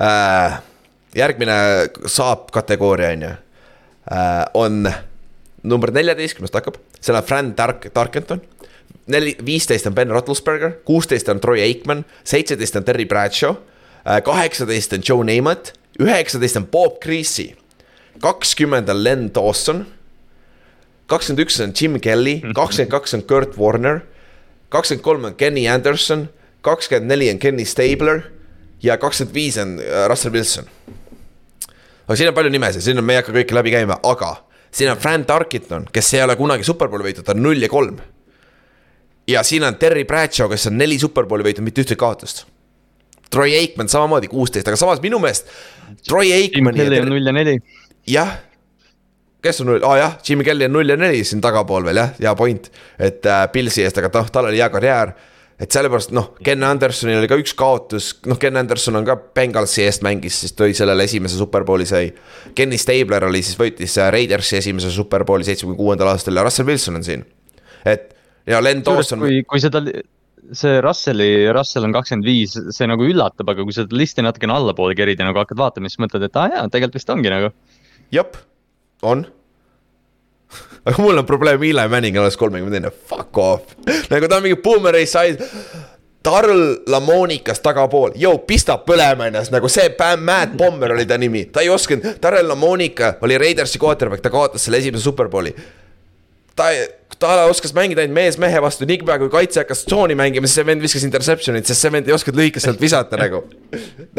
äh,. 0.00 0.60
järgmine 1.16 1.58
saab 2.08 2.50
kategooria, 2.52 3.12
on 3.16 3.28
ju 3.28 3.34
äh,, 4.12 4.44
on 4.54 4.88
number 5.66 5.92
neljateistkümnest 5.94 6.54
hakkab, 6.56 6.78
seal 7.00 7.18
on 7.18 7.26
Fran 7.26 7.52
Tark-, 7.58 7.90
Tarkenton. 7.94 8.42
neli, 9.06 9.36
viisteist 9.46 9.86
on 9.86 9.94
Ben 9.94 10.10
Roethlisberger, 10.10 10.78
kuusteist 10.86 11.28
on 11.28 11.40
Troy 11.40 11.60
Aikman, 11.62 12.04
seitseteist 12.24 12.76
on 12.76 12.84
Terry 12.84 13.06
Bradshaw 13.06 13.54
äh,, 14.06 14.22
kaheksateist 14.22 14.96
on 14.96 15.04
Joe 15.08 15.26
Namath, 15.26 15.74
üheksateist 16.00 16.62
on 16.62 16.66
Bob 16.66 17.00
Creasy, 17.02 17.52
kakskümmend 18.20 18.88
on 18.90 19.04
Len 19.04 19.30
Dawson 19.34 19.86
kakskümmend 21.10 21.44
üks 21.46 21.60
on 21.62 21.72
Jim 21.74 21.98
Kelly, 22.02 22.40
kakskümmend 22.58 22.92
kaks 22.92 23.14
on 23.16 23.24
Kurt 23.26 23.56
Warner, 23.58 24.02
kakskümmend 24.72 25.04
kolm 25.04 25.28
on 25.28 25.36
Kenny 25.38 25.66
Anderson, 25.70 26.28
kakskümmend 26.66 27.10
neli 27.10 27.30
on 27.30 27.38
Kenny 27.42 27.66
Stabler 27.66 28.24
ja 28.82 28.98
kakskümmend 28.98 29.34
viis 29.34 29.58
on 29.62 29.78
äh, 29.80 30.06
Russell 30.10 30.34
Wilson. 30.34 30.66
aga 32.06 32.16
siin 32.16 32.30
on 32.30 32.34
palju 32.34 32.50
nimesid, 32.54 32.84
siin 32.86 32.98
on, 32.98 33.06
me 33.06 33.16
ei 33.16 33.22
hakka 33.22 33.34
kõiki 33.34 33.54
läbi 33.56 33.72
käima, 33.74 33.98
aga 34.06 34.36
siin 34.76 34.90
on 34.92 35.00
Fran 35.00 35.24
Tarkiton, 35.26 35.86
kes 35.92 36.14
ei 36.14 36.22
ole 36.24 36.36
kunagi 36.36 36.66
superbowli 36.66 37.08
võitnud, 37.08 37.24
ta 37.24 37.32
on 37.32 37.42
null 37.46 37.62
ja 37.64 37.70
kolm. 37.72 37.96
ja 39.28 39.42
siin 39.42 39.64
on 39.64 39.78
Terry 39.80 40.04
Bradshaw, 40.04 40.50
kes 40.52 40.68
on 40.70 40.76
neli 40.78 40.98
superbowli 41.02 41.46
võitnud, 41.48 41.66
mitte 41.66 41.82
ühtegi 41.84 41.98
kaotust. 42.00 42.44
Troy 43.30 43.56
Aikman 43.58 43.88
samamoodi 43.90 44.28
kuusteist, 44.30 44.68
aga 44.68 44.78
samas 44.78 45.00
minu 45.02 45.18
meelest 45.18 45.48
Troy 46.06 46.30
Aikman. 46.32 46.76
null 47.08 47.26
ja 47.26 47.32
neli. 47.34 47.58
jah 48.06 48.36
kes 49.46 49.62
on 49.62 49.70
null, 49.70 49.82
aa 49.84 49.92
oh, 49.92 49.96
jah, 50.00 50.18
Jimmy 50.28 50.44
Kelly 50.44 50.66
on 50.66 50.76
null 50.76 50.90
ja 50.90 50.96
neli 50.98 51.24
siin 51.24 51.40
tagapool 51.44 51.86
veel 51.86 52.00
jah, 52.00 52.12
hea 52.18 52.34
point. 52.38 52.70
et 52.98 53.26
äh, 53.26 53.46
Pilsi 53.52 53.84
eest, 53.86 53.98
aga 54.02 54.10
noh, 54.14 54.30
tal 54.32 54.50
oli 54.50 54.60
hea 54.60 54.68
karjäär. 54.72 55.12
Et 55.60 55.72
sellepärast 55.72 56.12
noh, 56.16 56.32
Ken 56.44 56.64
Andersonil 56.66 57.20
oli 57.20 57.30
ka 57.30 57.38
üks 57.40 57.54
kaotus, 57.56 58.10
noh, 58.28 58.38
Ken 58.40 58.58
Anderson 58.60 58.98
on 59.00 59.06
ka 59.08 59.16
Bengalsi 59.16 59.86
eest 59.86 60.04
mängis, 60.04 60.42
siis 60.42 60.56
tõi 60.56 60.74
sellele 60.76 61.06
esimese 61.08 61.38
superbowli 61.40 61.86
sai. 61.88 62.10
Kenny 62.56 62.80
Stabler 62.80 63.24
oli 63.28 63.40
siis, 63.44 63.56
võitis 63.60 63.96
äh, 64.00 64.10
Raidersi 64.12 64.58
esimese 64.60 64.92
superbowli 64.94 65.46
seitsmekümne 65.48 65.80
kuuendal 65.80 66.12
aastal 66.12 66.36
ja 66.36 66.44
Russell 66.44 66.68
Wilson 66.68 67.00
on 67.00 67.06
siin. 67.06 67.24
et 67.86 68.12
ja 68.46 68.60
Len 68.62 68.84
Dawson. 68.84 69.24
kui, 69.24 69.40
kui 69.48 69.62
seda 69.62 69.82
see 70.54 70.80
Russelli, 70.84 71.30
Russell 71.54 71.88
on 71.88 71.94
kakskümmend 71.96 72.28
viis, 72.28 72.54
see 72.74 72.86
nagu 72.86 73.06
üllatab, 73.06 73.48
aga 73.50 73.64
kui 73.66 73.74
seda 73.74 73.96
listi 73.96 74.22
natukene 74.22 74.54
allapoole 74.54 74.94
kerida 74.98 75.26
nagu 75.26 75.40
hakkad 75.42 75.58
vaatama, 75.58 75.90
siis 75.90 76.02
mõtled, 76.04 76.28
et 76.28 76.38
aa 76.38 76.44
ah, 76.44 76.52
jaa, 76.54 76.68
tegelikult 76.70 77.00
vist 77.00 77.10
ongi 77.16 77.32
nagu. 77.32 77.50
jep, 78.14 78.38
on 79.02 79.24
aga 80.86 81.02
mul 81.02 81.18
on 81.18 81.26
probleem 81.26 81.62
Eli 81.62 81.88
Manning 81.88 82.16
alles 82.20 82.36
kolmekümne 82.36 82.78
teine, 82.78 82.90
fuck 82.90 83.38
off. 83.38 83.76
nagu 84.12 84.28
ta 84.28 84.40
on 84.40 84.46
mingi 84.46 84.60
boomer 84.62 84.98
ei 84.98 85.06
sai. 85.10 85.36
Darl 86.26 86.80
Lamonikas 86.90 87.60
tagapool, 87.62 88.16
jõu, 88.18 88.40
pistab 88.48 88.82
põlema 88.88 89.28
ennast, 89.28 89.52
nagu 89.54 89.68
see 89.70 89.92
Matt 90.18 90.56
Bomber 90.58 90.96
oli 90.96 91.04
ta 91.06 91.14
nimi, 91.22 91.44
ta 91.54 91.62
ei 91.62 91.70
osanud, 91.70 92.16
Darrell 92.22 92.48
Lamonika 92.50 93.12
oli 93.22 93.38
Raidersi 93.38 93.78
quarterback, 93.78 94.24
ta 94.24 94.32
kaotas 94.34 94.64
selle 94.66 94.80
esimese 94.82 95.04
superbowli. 95.06 95.54
Ta 96.56 96.70
ei 96.74 96.86
ta 97.18 97.44
oskas 97.48 97.72
mängida 97.74 98.02
ainult 98.02 98.16
mees 98.16 98.36
mehe 98.40 98.60
vastu, 98.62 98.86
niipea 98.88 99.16
kui 99.20 99.30
kaitse 99.32 99.62
hakkas 99.62 99.84
tsooni 99.88 100.16
mängima, 100.18 100.48
siis 100.48 100.60
see 100.60 100.66
vend 100.68 100.84
viskas 100.84 101.04
interception'it, 101.06 101.68
sest 101.68 101.84
see 101.84 101.92
vend 101.92 102.08
ei 102.08 102.14
osanud 102.16 102.40
lühikeselt 102.40 102.80
visata 102.80 103.18
nagu. 103.20 103.42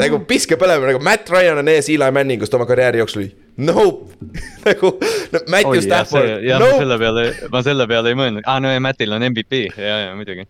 nagu 0.00 0.20
piske 0.28 0.58
põlema, 0.60 0.88
nagu 0.90 1.02
Matt 1.04 1.30
Ryan 1.30 1.62
on 1.62 1.70
ees 1.70 1.90
Eli 1.92 2.10
Manningust 2.14 2.54
oma 2.58 2.66
karjääri 2.68 3.02
jooksul. 3.02 3.28
Nope 3.62 4.14
nagu 4.68 4.92
Matthew 5.50 5.82
Stafford. 5.86 6.46
jah 6.46 6.62
nope., 6.62 6.74
ma 6.74 6.82
selle 6.82 6.98
peale, 7.02 7.26
ma 7.54 7.64
selle 7.66 7.88
peale 7.90 8.14
ei 8.14 8.18
mõelnud, 8.18 8.46
aa 8.46 8.56
ah, 8.56 8.62
no 8.62 8.72
ja 8.72 8.82
Mattil 8.82 9.14
on 9.14 9.26
MVP 9.30 9.64
ja, 9.76 9.98
ja 10.06 10.14
muidugi. 10.18 10.46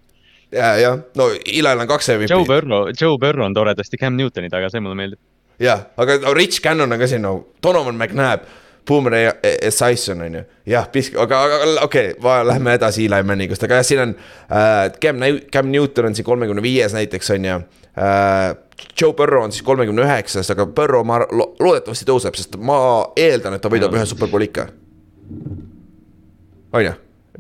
ja, 0.53 0.75
jah, 0.81 1.03
no 1.21 1.31
Eli'l 1.37 1.85
on 1.85 1.91
kaks 1.91 2.15
MVP. 2.17 2.33
Joe 2.33 2.49
Burrow, 2.49 2.93
Joe 2.95 3.19
Burrow 3.21 3.45
on 3.49 3.57
toredasti 3.57 4.01
Cam 4.01 4.17
Newtoni 4.17 4.53
taga, 4.53 4.73
see 4.73 4.85
mulle 4.85 4.97
meeldib. 4.97 5.21
jah, 5.61 5.89
aga 6.01 6.21
no, 6.25 6.33
Rich 6.37 6.63
Cannon 6.65 6.97
on 6.97 7.01
ka 7.01 7.11
siin 7.11 7.25
no, 7.25 7.35
Donovan 7.65 7.97
McNabb 7.97 8.49
Boomer 8.89 9.15
Esiason 9.43 10.23
on 10.25 10.39
ju, 10.39 10.45
jah, 10.73 10.87
pisk-, 10.93 11.19
aga, 11.21 11.43
aga 11.45 11.59
okei 11.85 12.13
okay,, 12.17 12.45
lähme 12.49 12.75
edasi 12.79 13.07
Eli 13.07 13.23
Manningust, 13.23 13.65
aga 13.67 13.81
jah, 13.81 13.87
siin 13.87 14.05
on 14.05 14.15
äh,. 14.15 14.93
Cam, 15.03 15.25
Cam 15.53 15.73
Newton 15.73 16.11
on 16.11 16.17
siin 16.17 16.27
kolmekümne 16.27 16.65
viies 16.65 16.97
näiteks 16.97 17.31
on 17.37 17.45
ju 17.45 17.59
äh,. 17.59 18.55
Joe 19.01 19.13
Burrow 19.13 19.45
on 19.45 19.53
siis 19.53 19.63
kolmekümne 19.67 20.07
üheksas, 20.07 20.51
aga 20.55 20.67
Burrow 20.67 21.05
ma 21.07 21.19
lo 21.27 21.53
loodetavasti 21.61 22.07
tõuseb, 22.09 22.39
sest 22.39 22.57
ma 22.63 22.79
eeldan, 23.19 23.59
et 23.59 23.63
ta 23.65 23.71
võidab 23.73 23.95
ühe 23.99 24.07
superbowli 24.07 24.51
ikka. 24.53 24.69
on 26.73 26.85
ju 26.85 26.95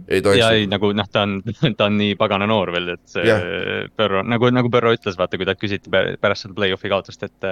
ei 0.08 0.22
tohiks. 0.24 0.40
ja 0.40 0.50
ei, 0.56 0.66
nagu 0.70 0.90
noh, 0.96 1.08
ta 1.12 1.24
on, 1.26 1.38
ta 1.78 1.88
on 1.88 1.98
nii 2.00 2.16
pagana 2.20 2.48
noor 2.48 2.72
veel, 2.74 2.92
et 2.96 3.04
see 3.10 3.24
yeah. 3.26 3.86
Põrro, 3.98 4.22
nagu, 4.26 4.50
nagu 4.54 4.70
Põrro 4.72 4.92
ütles, 4.96 5.16
vaata, 5.18 5.38
kui 5.38 5.48
talt 5.48 5.60
küsiti 5.60 5.92
pärast 5.92 6.46
seda 6.46 6.56
play-off'i 6.56 6.90
kaotust, 6.92 7.24
et. 7.26 7.48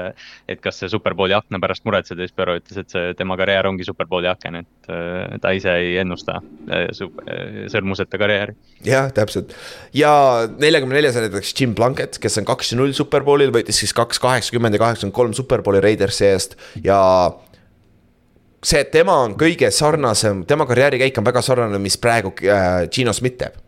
et 0.50 0.60
kas 0.62 0.80
see 0.80 0.90
superbowli 0.90 1.34
akna 1.36 1.60
pärast 1.62 1.84
muretseda, 1.86 2.24
siis 2.24 2.34
Põrro 2.36 2.56
ütles, 2.58 2.80
et 2.80 2.92
see 2.92 3.14
tema 3.18 3.36
karjäär 3.38 3.68
ongi 3.68 3.86
superbowli 3.86 4.30
aken, 4.30 4.60
et 4.62 4.90
äh, 4.92 5.36
ta 5.42 5.52
ise 5.56 5.74
ei 5.82 5.96
ennusta 6.02 6.40
äh, 6.40 6.86
äh, 6.88 7.62
sõrmuseta 7.72 8.20
karjääri. 8.20 8.56
jah, 8.86 9.10
täpselt 9.14 9.54
ja 9.96 10.12
neljakümne 10.60 10.98
neljas 10.98 11.18
on 11.18 11.26
näiteks 11.26 11.54
Jim 11.60 11.74
Plunkett, 11.78 12.20
kes 12.22 12.40
on 12.40 12.48
kaks 12.48 12.72
ja 12.72 12.80
null 12.80 12.94
superbowlil, 12.96 13.52
võitis 13.54 13.82
siis 13.82 13.94
kaks 13.96 14.20
kaheksakümmend 14.22 14.76
ja 14.76 14.82
kaheksakümmend 14.82 15.16
kolm 15.16 15.36
superbowli 15.36 15.82
Raidersi 15.84 16.28
eest 16.30 16.56
ja 16.84 16.98
see, 18.66 18.80
et 18.82 18.90
tema 18.90 19.14
on 19.22 19.36
kõige 19.38 19.70
sarnasem, 19.70 20.42
tema 20.48 20.66
karjäärikäik 20.66 21.20
on 21.20 21.26
väga 21.26 21.42
sarnane, 21.44 21.78
mis 21.82 21.98
praegu 22.02 22.32
äh, 22.42 22.86
Gino 22.92 23.14
Schmidt 23.16 23.38
teeb. 23.42 23.62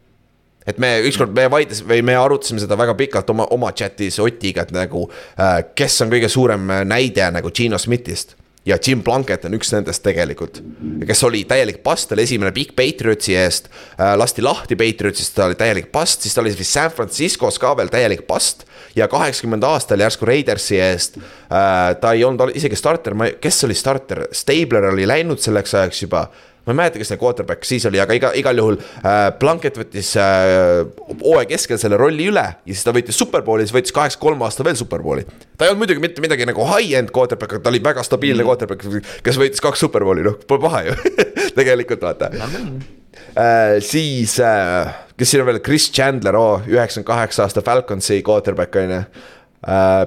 et 0.69 0.79
me 0.79 0.99
ükskord 1.09 1.33
me 1.33 1.47
vaidlesime 1.49 1.95
või 1.95 2.03
me 2.05 2.17
arutasime 2.19 2.61
seda 2.61 2.77
väga 2.77 2.93
pikalt 2.95 3.31
oma, 3.33 3.47
oma 3.57 3.71
chat'is 3.73 4.19
Otiga, 4.21 4.67
et 4.67 4.75
nagu 4.75 5.07
äh, 5.09 5.63
kes 5.75 6.03
on 6.05 6.13
kõige 6.13 6.29
suurem 6.29 6.67
näide 6.85 7.31
nagu 7.33 7.51
Gino 7.55 7.79
Schmidtist 7.79 8.37
ja 8.69 8.77
Jim 8.87 9.03
Plunkett 9.03 9.47
on 9.49 9.57
üks 9.57 9.71
nendest 9.73 10.03
tegelikult. 10.05 10.61
kes 11.07 11.23
oli 11.25 11.45
täielik 11.49 11.81
past, 11.83 12.09
ta 12.09 12.17
oli 12.17 12.27
esimene 12.29 12.53
Big 12.53 12.75
Patriotsi 12.77 13.37
eest 13.37 13.71
äh,. 13.71 14.15
lasti 14.19 14.45
lahti 14.45 14.77
Patriotsist, 14.77 15.35
ta 15.35 15.49
oli 15.49 15.57
täielik 15.59 15.93
past, 15.93 16.23
siis 16.23 16.35
ta 16.35 16.43
oli 16.45 16.53
vist 16.59 16.77
San 16.77 16.91
Franciscos 16.91 17.59
ka 17.59 17.75
veel 17.77 17.89
täielik 17.93 18.27
past. 18.27 18.67
ja 18.97 19.09
kaheksakümnenda 19.09 19.69
aastal 19.73 20.01
järsku 20.01 20.29
Raidersi 20.29 20.81
eest 20.81 21.17
äh,. 21.19 21.97
ta 22.01 22.13
ei 22.13 22.25
olnud 22.25 22.53
isegi 22.55 22.77
starter, 22.77 23.15
ma, 23.15 23.33
kes 23.41 23.65
oli 23.65 23.75
starter, 23.75 24.27
Stabler 24.33 24.93
oli 24.93 25.09
läinud 25.09 25.41
selleks 25.41 25.75
ajaks 25.75 26.03
juba 26.03 26.29
ma 26.67 26.75
ei 26.75 26.79
mäleta, 26.83 27.01
kes 27.01 27.13
see 27.13 27.21
quarterback 27.21 27.65
siis 27.65 27.87
oli, 27.89 28.01
aga 28.03 28.17
iga, 28.17 28.31
igal 28.37 28.59
juhul 28.61 28.79
äh, 28.79 29.29
Plunkett 29.41 29.79
võttis 29.81 30.11
äh, 30.21 30.83
hooaja 31.23 31.47
äh, 31.47 31.51
keskel 31.55 31.81
selle 31.81 31.99
rolli 32.01 32.29
üle 32.29 32.45
ja 32.45 32.75
siis 32.75 32.85
ta 32.85 32.95
võitis 32.97 33.19
superbowli, 33.19 33.67
siis 33.67 33.77
võttis 33.77 33.95
kaheksakümne 33.97 34.27
kolm 34.29 34.45
aasta 34.45 34.67
veel 34.67 34.77
superbowli. 34.79 35.25
ta 35.57 35.65
ei 35.65 35.73
olnud 35.73 35.85
muidugi 35.85 36.05
mitte 36.05 36.25
midagi 36.25 36.49
nagu 36.49 36.67
high-end 36.69 37.13
quarterback, 37.15 37.57
aga 37.57 37.65
ta 37.65 37.73
oli 37.73 37.83
väga 37.85 38.05
stabiilne 38.07 38.45
mm. 38.45 38.51
quarterback, 38.51 39.23
kes 39.25 39.41
võitis 39.41 39.65
kaks 39.65 39.85
superbowli, 39.87 40.27
noh, 40.27 40.37
pole 40.51 40.65
paha 40.67 40.85
ju 40.91 40.99
tegelikult 41.59 42.05
vaata 42.05 42.31
äh,. 42.35 43.79
siis 43.85 44.37
äh,, 44.45 44.93
kes 45.17 45.33
siin 45.33 45.45
on 45.45 45.51
veel, 45.53 45.63
Chris 45.65 45.89
Chandler 45.95 46.37
üheksakümmend 46.37 47.09
kaheksa 47.09 47.47
aasta 47.47 47.65
Falconsi 47.65 48.21
quarterback 48.27 48.77
on 48.77 48.97
ju 48.99 49.03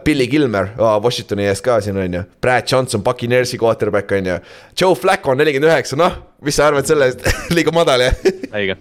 Billy 0.03 0.27
Gilmer 0.27 0.69
oh, 0.79 0.95
Washingtoni 1.03 1.43
eest 1.51 1.63
ka 1.65 1.81
siin 1.83 1.97
on 1.99 2.13
ju, 2.15 2.23
Brad 2.41 2.67
Johnson, 2.71 3.03
Buccaneersi 3.03 3.57
quarterback 3.59 4.11
on 4.15 4.29
ju. 4.29 4.37
Joe 4.79 4.95
Flacco 4.95 5.33
on 5.33 5.41
nelikümmend 5.41 5.71
üheksa, 5.71 5.99
noh, 5.99 6.15
mis 6.45 6.55
sa 6.55 6.69
arvad 6.69 6.87
sellest 6.87 7.25
liiga 7.55 7.73
madal 7.75 8.05
jah. 8.05 8.15
Haige, 8.53 8.77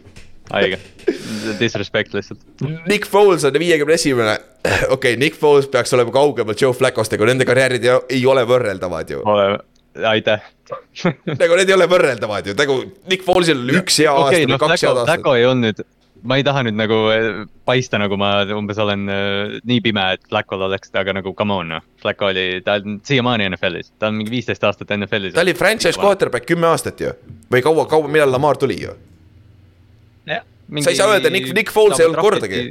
haige, 0.53 0.79
disrespect 1.59 2.15
lihtsalt. 2.15 2.39
Nick 2.87 3.11
Foles 3.11 3.45
on 3.49 3.59
viiekümne 3.59 3.99
esimene, 3.99 4.39
okei 4.71 4.95
okay,, 4.95 5.19
Nick 5.19 5.39
Foles 5.41 5.67
peaks 5.73 5.95
olema 5.99 6.15
kaugemal 6.15 6.59
Joe 6.61 6.77
Flaccost, 6.77 7.19
aga 7.19 7.33
nende 7.33 7.49
karjäärid 7.49 7.91
ei 7.91 8.23
ole 8.31 8.47
võrreldavad 8.47 9.11
ju. 9.11 9.27
aitäh. 10.07 10.47
Nagu 11.41 11.57
need 11.59 11.67
ei 11.67 11.75
ole 11.75 11.91
võrreldavad 11.91 12.47
ju, 12.47 12.55
nagu 12.55 12.77
Nick 13.11 13.27
Foles'il 13.27 13.59
oli 13.59 13.75
üks 13.81 13.97
hea 14.05 14.13
okay, 14.15 14.45
aasta 14.45 14.53
no,, 14.53 14.59
kaks 14.63 14.85
head 14.87 14.93
aastat. 14.93 15.17
Flacco 15.17 15.35
ei 15.35 15.49
olnud 15.51 15.83
ma 16.23 16.37
ei 16.39 16.45
taha 16.47 16.65
nüüd 16.67 16.77
nagu 16.79 16.99
eh, 17.15 17.29
paista, 17.69 17.99
nagu 18.01 18.17
ma 18.21 18.31
umbes 18.57 18.81
olen 18.83 19.07
uh, 19.11 19.55
nii 19.69 19.81
pime, 19.85 20.05
et 20.17 20.25
Flackol 20.29 20.67
oleks, 20.67 20.93
aga 20.99 21.15
nagu 21.17 21.33
come 21.37 21.57
on 21.57 21.73
noh. 21.77 21.87
Flacco 22.03 22.29
oli, 22.31 22.47
ta 22.67 22.79
on 22.81 22.99
siiamaani 23.07 23.49
NFL-is, 23.53 23.93
ta 24.01 24.11
on 24.11 24.19
mingi 24.21 24.35
viisteist 24.35 24.65
aastat 24.67 24.93
NFL-is. 24.97 25.35
ta 25.37 25.45
oli 25.45 25.55
franchise 25.57 26.01
quarterback 26.01 26.49
kümme 26.49 26.69
aastat 26.71 27.01
ju. 27.01 27.15
või 27.53 27.65
kaua, 27.65 27.87
kaua, 27.91 28.11
millal 28.11 28.33
Lamar 28.35 28.61
tuli 28.61 28.81
ju. 28.83 28.97
sa 30.85 30.93
ei 30.93 31.01
saa 31.01 31.11
öelda, 31.15 31.33
Nick, 31.33 31.53
Nick 31.57 31.73
Foles 31.75 32.01
ei 32.01 32.09
olnud 32.09 32.23
kordagi. 32.23 32.65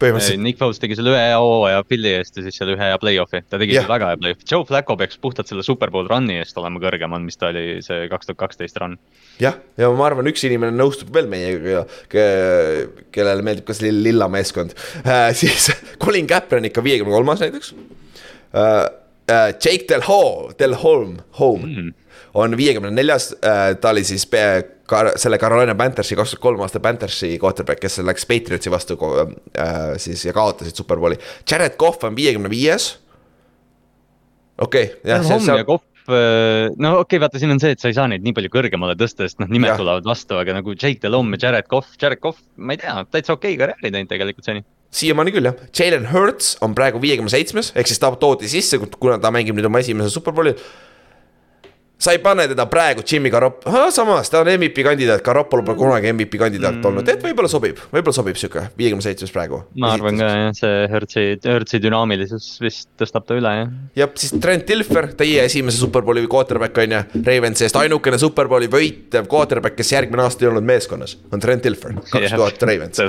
Põhimõtteliselt. 0.00 0.42
Nick 0.44 0.60
Foles 0.60 0.80
tegi 0.82 0.96
selle 0.98 1.12
ühe 1.14 1.20
hea 1.20 1.38
hooaja 1.40 1.82
Philly 1.86 2.14
eest 2.18 2.38
ja 2.38 2.44
siis 2.46 2.58
selle 2.60 2.74
ühe 2.76 2.90
hea 2.90 2.98
play-off'i, 3.02 3.42
ta 3.46 3.60
tegi 3.60 3.76
Jah. 3.76 3.84
selle 3.84 3.94
väga 3.94 4.12
hea 4.12 4.20
play-off'i, 4.22 4.46
Joe 4.50 4.66
Flacco 4.68 4.96
peaks 5.00 5.20
puhtalt 5.22 5.50
selle 5.50 5.64
Superbowl 5.66 6.08
run'i 6.10 6.38
eest 6.40 6.58
olema 6.60 6.82
kõrgemal, 6.82 7.22
mis 7.24 7.40
ta 7.40 7.50
oli 7.52 7.80
see 7.86 8.08
kaks 8.12 8.30
tuhat 8.30 8.40
kaksteist 8.44 8.80
run. 8.82 8.96
jah, 9.42 9.58
ja 9.80 9.90
ma 9.96 10.08
arvan, 10.08 10.30
üks 10.32 10.44
inimene 10.48 10.76
nõustub 10.76 11.12
veel 11.14 11.28
meiega, 11.30 11.84
kellele 12.10 13.46
meeldib 13.46 13.68
ka 13.68 13.76
see 13.76 13.92
lilla 13.94 14.30
meeskond 14.32 14.76
äh,, 15.04 15.30
siis 15.40 15.70
Colin 16.02 16.28
Kaplan 16.30 16.68
ikka 16.70 16.84
viiekümne 16.84 17.14
kolmas 17.14 17.44
näiteks 17.44 17.74
äh,. 18.54 18.88
Äh, 19.30 19.54
Jake 19.64 19.84
Del 19.88 20.02
Ho, 20.08 20.50
Del 20.58 20.74
Holm, 20.74 21.20
Home 21.38 21.66
mm. 21.66 21.90
on 22.34 22.56
viiekümne 22.58 22.90
neljas 22.90 23.30
äh,, 23.44 23.76
ta 23.78 23.92
oli 23.94 24.02
siis 24.04 24.24
pe- 24.26 24.79
Kar 24.90 25.12
selle 25.20 25.38
Carolina 25.38 25.76
Panthersi 25.78 26.18
kaks 26.18 26.34
tuhat 26.34 26.42
kolm 26.42 26.64
aasta 26.64 26.82
Panthersi 26.82 27.36
quarterback, 27.42 27.82
kes 27.84 28.00
läks 28.06 28.26
Patriotsi 28.26 28.72
vastu 28.72 28.98
äh, 28.98 29.94
siis 30.02 30.24
ja 30.26 30.34
kaotasid 30.36 30.76
Superbowli. 30.76 31.20
Jared 31.50 31.78
Cough 31.80 32.04
on 32.08 32.18
viiekümne 32.18 32.50
viies. 32.50 32.96
okei 34.58 34.90
okay,, 34.90 34.98
jah. 35.12 35.24
Homm 35.30 35.54
ja 35.56 35.64
Kopp, 35.64 35.84
no 36.10 36.90
okei 36.98 37.00
okay,, 37.00 37.20
vaata, 37.22 37.40
siin 37.40 37.54
on 37.54 37.60
see, 37.62 37.74
et 37.76 37.82
sa 37.82 37.90
ei 37.90 37.96
saa 37.96 38.08
neid 38.10 38.24
nii 38.24 38.34
palju 38.36 38.50
kõrgemale 38.52 38.96
tõsta, 38.98 39.28
sest 39.28 39.40
noh, 39.42 39.48
nimed 39.52 39.72
Jah. 39.72 39.80
tulevad 39.80 40.06
vastu, 40.08 40.36
aga 40.40 40.56
nagu 40.58 40.74
Jake 40.74 40.98
Delhomme 41.02 41.38
ja 41.38 41.48
Jared 41.48 41.70
Cough, 41.70 41.94
Jared 42.00 42.22
Cough, 42.22 42.40
ma 42.56 42.74
ei 42.74 42.82
tea, 42.82 42.96
täitsa 43.10 43.36
okei 43.36 43.54
okay 43.54 43.60
karjääri 43.62 43.94
teinud 43.94 44.10
tegelikult 44.10 44.48
seni. 44.48 44.64
siiamaani 44.96 45.34
küll 45.34 45.50
jah, 45.50 45.58
Jalen 45.76 46.08
Hurts 46.10 46.56
on 46.64 46.74
praegu 46.74 47.02
viiekümne 47.02 47.32
seitsmes, 47.32 47.72
ehk 47.76 47.90
siis 47.90 48.02
ta 48.02 48.10
toodi 48.20 48.50
sisse, 48.50 48.80
kuna 48.98 49.20
ta 49.22 49.32
mängib 49.34 49.58
nüüd 49.58 49.68
oma 49.70 49.82
esimesel 49.84 50.12
superbowlil. 50.14 50.58
Sa 52.00 52.14
ei 52.14 52.20
pane 52.22 52.46
teda 52.48 52.66
praegu 52.70 53.04
Jimmy 53.06 53.30
Garop-, 53.32 53.66
samas 53.94 54.30
ta 54.32 54.40
on 54.40 54.50
MVP 54.54 54.84
kandidaat, 54.86 55.22
Garoppolo 55.24 55.64
pole 55.66 55.78
kunagi 55.78 56.12
MVP 56.14 56.38
kandidaat 56.40 56.78
mm. 56.78 56.88
olnud, 56.90 57.10
et 57.12 57.24
võib-olla 57.24 57.50
sobib, 57.52 57.80
võib-olla 57.92 58.16
sobib 58.16 58.38
sihuke 58.40 58.66
viiekümne 58.78 59.04
seitsmes 59.04 59.34
praegu. 59.34 59.62
ma 59.80 59.92
arvan 59.96 60.20
ka 60.20 60.30
jah, 60.30 60.54
see 60.56 60.86
Hertzi, 60.94 61.26
Hertzi 61.44 61.82
dünaamilisus 61.84 62.48
vist 62.64 62.88
tõstab 63.00 63.28
ta 63.28 63.36
üle 63.38 63.52
jah. 63.58 63.74
jah, 64.02 64.14
siis 64.22 64.34
Trent 64.40 64.66
Dilfer, 64.68 65.10
teie 65.18 65.44
esimese 65.44 65.82
superbowli 65.82 66.24
quarterback 66.30 66.80
on 66.80 66.96
ju, 66.96 67.02
Ravensi 67.26 67.68
eest 67.68 67.80
ainukene 67.80 68.20
superbowli 68.22 68.70
võitev 68.72 69.28
quarterback, 69.30 69.76
kes 69.78 69.92
järgmine 69.96 70.24
aasta 70.24 70.46
ei 70.46 70.52
olnud 70.54 70.66
meeskonnas, 70.72 71.18
on 71.30 71.42
Trent 71.42 71.68
Dilfer, 71.68 72.00
kaks 72.08 72.36
tuhat 72.36 72.68
Ravens 72.70 73.04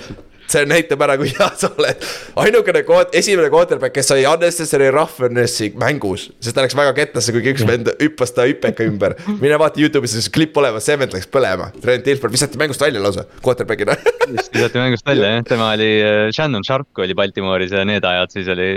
see 0.52 0.68
näitab 0.70 1.02
ära, 1.06 1.18
kui 1.20 1.32
hea 1.32 1.49
sa 1.60 1.72
oled. 1.72 2.08
ainukene 2.43 2.84
kood, 2.88 3.12
esimene 3.18 3.52
quarterback, 3.54 3.95
kes 3.95 4.12
sai 4.14 4.26
unnecessary 4.30 4.91
roughnessi 4.93 5.72
mängus, 5.80 6.30
sest 6.39 6.58
ta 6.58 6.66
läks 6.66 6.78
väga 6.78 6.95
kettasse, 6.97 7.34
kuigi 7.36 7.56
üks 7.56 7.66
vend 7.68 7.91
hüppas 7.97 8.36
ta 8.36 8.47
hüpeka 8.49 8.88
ümber. 8.88 9.18
mine 9.39 9.60
vaata 9.62 9.82
Youtube'is, 9.82 10.18
see 10.18 10.34
klipp 10.34 10.58
olemas, 10.62 10.88
see 10.88 10.97
vend 10.99 11.16
läks 11.16 11.30
põlema. 11.32 11.72
Trent 11.82 12.06
Dilfer 12.08 12.32
visati 12.34 12.60
mängust 12.62 12.82
välja 12.84 13.04
lausa, 13.04 13.26
quarterback'ina 13.43 13.97
visati 14.32 14.80
mängust 14.80 15.08
välja 15.08 15.36
jah, 15.36 15.43
tema 15.47 15.72
oli, 15.76 15.89
Shannon 16.36 16.64
Sharp 16.68 17.02
oli 17.04 17.16
Baltimooris 17.18 17.72
ja 17.76 17.84
need 17.88 18.06
ajad, 18.06 18.34
siis 18.34 18.49
oli, 18.52 18.68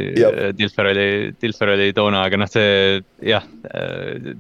Dilfer 0.59 0.91
oli, 0.91 1.09
Dilfer 1.41 1.75
oli 1.75 1.91
toona, 1.97 2.25
aga 2.29 2.41
noh, 2.41 2.51
see 2.51 3.03
jah. 3.25 3.45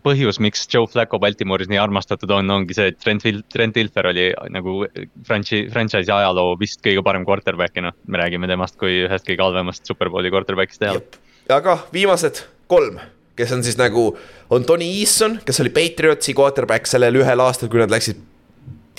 põhjus, 0.04 0.40
miks 0.42 0.66
Joe 0.70 0.88
Flacco 0.90 1.18
Baltimooris 1.22 1.70
nii 1.70 1.80
armastatud 1.80 2.30
on, 2.34 2.50
ongi 2.58 2.76
see, 2.76 2.92
et 2.92 3.00
Trent, 3.02 3.24
Trent 3.52 3.76
Dilfer 3.76 4.10
oli 4.10 4.28
nagu 4.54 4.82
franchise, 5.26 5.70
franchise'i 5.74 6.12
ajaloo 6.14 6.54
vist 6.60 6.82
kõige 6.84 7.04
parem 7.06 7.23
quarterback'i, 7.28 7.82
noh, 7.84 7.96
me 8.06 8.20
räägime 8.20 8.48
temast 8.50 8.78
kui 8.80 9.04
ühest 9.04 9.26
kõige 9.28 9.44
halvemast 9.44 9.86
superbowli 9.88 10.32
quarterback'ist 10.34 10.82
teada. 10.82 11.02
aga 11.52 11.78
viimased 11.92 12.44
kolm, 12.70 13.00
kes 13.38 13.52
on 13.56 13.64
siis 13.66 13.78
nagu, 13.80 14.12
on 14.50 14.64
Tony 14.64 14.88
Eason, 15.00 15.40
kes 15.44 15.60
oli 15.64 15.72
Patriotsi 15.74 16.34
quarterback 16.36 16.88
sellel 16.90 17.20
ühel 17.20 17.44
aastal, 17.44 17.72
kui 17.72 17.82
nad 17.82 17.92
läksid 17.92 18.22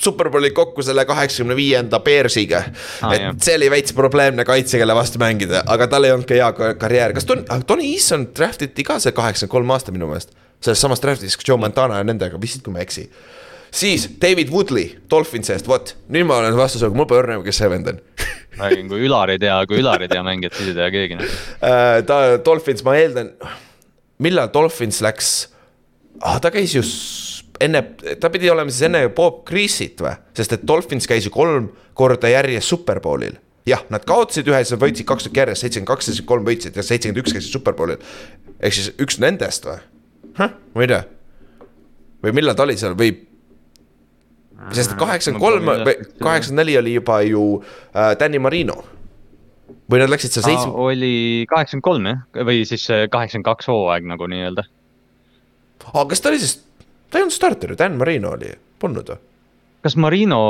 superbowli 0.01 0.51
kokku 0.51 0.83
selle 0.83 1.05
kaheksakümne 1.05 1.55
viienda 1.55 1.99
Bearsiga 1.99 2.63
ah,. 3.01 3.13
et 3.13 3.21
jah. 3.21 3.37
see 3.41 3.55
oli 3.55 3.69
veits 3.71 3.93
probleemne 3.95 4.45
kaitse, 4.45 4.77
kelle 4.77 4.95
vastu 4.95 5.21
mängida, 5.21 5.63
aga 5.71 5.87
tal 5.91 6.07
ei 6.07 6.11
olnud 6.15 6.27
ka 6.27 6.35
hea 6.35 6.75
karjäär, 6.81 7.15
kas 7.15 7.27
Tony, 7.29 7.45
Tony 7.67 7.87
Eason 7.93 8.27
draftiti 8.35 8.83
ka 8.83 8.99
see 8.99 9.15
kaheksakümmend 9.15 9.55
kolm 9.55 9.71
aasta 9.75 9.95
minu 9.95 10.09
meelest. 10.11 10.35
selles 10.63 10.81
samas 10.81 11.01
draftis 11.01 11.37
Joe 11.47 11.57
Montana 11.61 12.01
ja 12.01 12.07
nendega 12.07 12.41
vist, 12.41 12.63
kui 12.63 12.73
ma 12.73 12.81
ei 12.81 12.89
eksi 12.89 13.07
siis 13.75 14.07
David 14.21 14.51
Woodley 14.53 15.01
Dolphinsi 15.11 15.53
eest, 15.55 15.67
vot 15.69 15.95
nüüd 16.13 16.27
ma 16.29 16.39
olen 16.41 16.55
vastusega, 16.57 16.95
mul 16.95 17.07
pole 17.09 17.23
õrna, 17.23 17.39
kes 17.45 17.61
see 17.61 17.71
vend 17.71 17.91
on 17.91 18.01
räägin, 18.61 18.89
kui 18.91 19.05
Ülar 19.07 19.33
ei 19.33 19.41
tea, 19.41 19.57
kui 19.69 19.81
Ülar 19.81 20.05
ei 20.05 20.11
tea 20.11 20.23
mängijat, 20.25 20.57
siis 20.57 20.71
ei 20.71 20.77
tea 20.79 20.89
keegi 20.93 21.19
noh. 21.19 21.37
ta, 22.09 22.19
Dolphins, 22.45 22.85
ma 22.87 22.97
eeldan, 22.99 23.31
millal 24.23 24.51
Dolphins 24.53 25.01
läks 25.05 25.31
ah,, 26.21 26.39
ta 26.43 26.53
käis 26.55 26.75
ju 26.77 26.83
enne, 27.63 27.83
ta 28.21 28.31
pidi 28.33 28.51
olema 28.51 28.71
siis 28.71 28.87
enne 28.89 29.05
Bob 29.15 29.43
Creasy't 29.47 30.03
või, 30.03 30.15
sest 30.37 30.55
et 30.57 30.67
Dolphins 30.67 31.07
käis 31.09 31.27
ju 31.27 31.33
kolm 31.35 31.71
korda 31.95 32.31
järjest 32.31 32.71
Superbowlil 32.71 33.37
jah, 33.65 33.83
nad 33.89 34.05
kaotasid 34.07 34.47
ühe, 34.51 34.61
siis 34.63 34.75
nad 34.75 34.83
võitsid 34.83 35.07
kaks 35.09 35.27
tükki 35.27 35.41
järjest, 35.41 35.65
seitsekümmend 35.65 35.91
kaks, 35.91 36.09
seitsekümmend 36.09 36.31
kolm 36.31 36.49
võitsid 36.49 36.77
ja 36.77 36.85
seitsekümmend 36.85 37.21
üks 37.23 37.35
käisid 37.35 37.55
Superbowlil. 37.55 38.01
ehk 38.59 38.77
siis 38.77 38.91
üks 39.01 39.19
nendest 39.23 39.65
või? 39.67 39.79
ma 40.37 40.83
ei 40.83 40.91
tea. 40.91 41.01
või 42.23 42.35
millal 42.39 42.57
ta 42.57 42.67
oli 42.67 42.77
seal 42.79 42.97
või 42.99 43.15
sest 44.75 44.95
kaheksakümmend 44.99 45.43
kolm 45.43 45.69
või 45.69 45.95
kaheksakümmend 46.23 46.61
neli 46.61 46.77
oli 46.81 46.95
juba 46.97 47.19
ju 47.25 47.45
äh, 47.59 48.13
Danny 48.19 48.39
Marino. 48.39 48.77
või 49.91 50.01
nad 50.01 50.11
läksid 50.13 50.35
seal 50.35 50.47
seitsme. 50.47 50.73
oli 50.87 51.45
kaheksakümmend 51.49 51.85
kolm 51.85 52.09
jah, 52.09 52.23
või 52.47 52.63
siis 52.67 52.87
kaheksakümmend 52.87 53.49
kaks 53.49 53.69
hooaeg 53.71 54.07
nagu 54.09 54.29
nii-öelda. 54.31 54.65
aga 55.93 56.07
kas 56.13 56.23
ta 56.23 56.31
oli 56.31 56.41
siis, 56.41 56.57
ta 57.09 57.19
ei 57.19 57.27
olnud 57.27 57.37
starter 57.37 57.73
ju, 57.73 57.79
Dan 57.79 57.99
Marino 58.01 58.35
oli, 58.37 58.51
polnud 58.79 59.13
või? 59.13 59.21
kas 59.85 59.97
Marino 60.01 60.41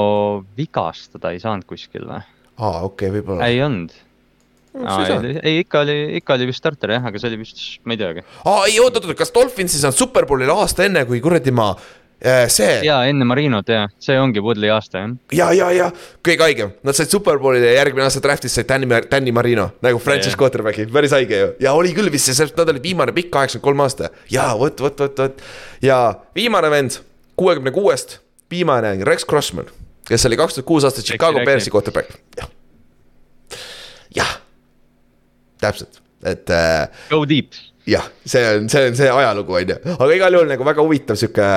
vigastada 0.57 1.33
ei 1.35 1.43
saanud 1.43 1.67
kuskil 1.67 2.07
või? 2.07 2.23
aa, 2.57 2.83
okei 2.85 3.09
okay,, 3.09 3.15
võib-olla. 3.19 3.47
ei 3.51 3.63
olnud 3.65 3.95
Aa, 4.75 5.05
ei, 5.07 5.37
ei, 5.39 5.59
ikka 5.63 5.85
oli, 5.85 5.93
ikka 6.19 6.35
oli 6.35 6.49
vist 6.49 6.59
starter 6.59 6.91
jah, 6.97 7.05
aga 7.07 7.19
see 7.19 7.29
oli 7.29 7.37
vist, 7.39 7.61
ma 7.87 7.95
ei 7.95 7.99
teagi. 8.01 8.25
aa, 8.43 8.65
ei 8.67 8.79
oot, 8.83 8.97
oot, 8.97 9.05
oot, 9.07 9.17
kas 9.17 9.31
Dolphinsis 9.35 9.85
on 9.87 9.95
superbowlil 9.95 10.51
aasta 10.51 10.83
enne, 10.83 11.05
kui 11.07 11.21
kuradi 11.23 11.53
ma 11.55 11.69
see. 12.47 12.79
ja 12.85 12.97
enne 13.09 13.25
Marinot 13.27 13.69
ja, 13.69 13.85
see 14.01 14.15
ongi 14.19 14.41
Woodley 14.43 14.71
aasta 14.73 15.01
jah. 15.01 15.15
ja, 15.35 15.49
ja, 15.55 15.69
ja 15.75 15.87
kõige 16.25 16.45
haigem, 16.45 16.71
nad 16.85 16.97
said 16.97 17.11
superbowli 17.11 17.61
ja 17.63 17.75
järgmine 17.79 18.05
aasta 18.07 18.21
draft'is 18.23 18.55
said 18.55 18.69
Danny, 18.69 18.87
Danny 19.11 19.33
Marino 19.35 19.67
nagu 19.85 19.99
franchise 20.03 20.39
quarterback'i, 20.39 20.87
päris 20.91 21.15
haige 21.15 21.41
ju. 21.41 21.49
ja 21.65 21.75
oli 21.77 21.93
küll 21.97 22.11
vist, 22.13 22.31
sest 22.31 22.57
nad 22.57 22.71
olid 22.71 22.83
viimane 22.85 23.15
pikk, 23.15 23.31
kaheksakümmend 23.35 23.67
kolm 23.67 23.85
aasta. 23.85 24.11
ja 24.31 24.47
vot, 24.59 24.79
vot, 24.81 25.05
vot, 25.05 25.21
vot 25.25 25.45
ja 25.85 25.99
viimane 26.37 26.71
vend 26.73 26.99
kuuekümne 27.39 27.75
kuuest, 27.75 28.19
viimane 28.51 28.95
Rex 29.05 29.27
Crossman, 29.27 29.69
kes 30.07 30.25
oli 30.29 30.39
kaks 30.39 30.59
tuhat 30.59 30.69
kuus 30.71 30.87
aastat 30.87 31.07
Chicago 31.07 31.43
Bearsi 31.45 31.73
quarterback, 31.73 32.15
jah. 32.39 32.49
jah, 34.15 34.35
täpselt, 35.61 36.01
et 36.23 36.49
äh,. 36.49 36.87
Go 37.11 37.25
deep 37.29 37.53
jah, 37.89 38.05
see 38.25 38.45
on, 38.49 38.69
see 38.69 38.87
on 38.89 38.95
see 38.97 39.09
ajalugu, 39.11 39.57
on 39.59 39.73
ju, 39.73 39.81
aga 39.95 40.13
igal 40.15 40.37
juhul 40.37 40.49
nagu 40.49 40.65
väga 40.67 40.85
huvitav 40.85 41.19
sihuke 41.19 41.49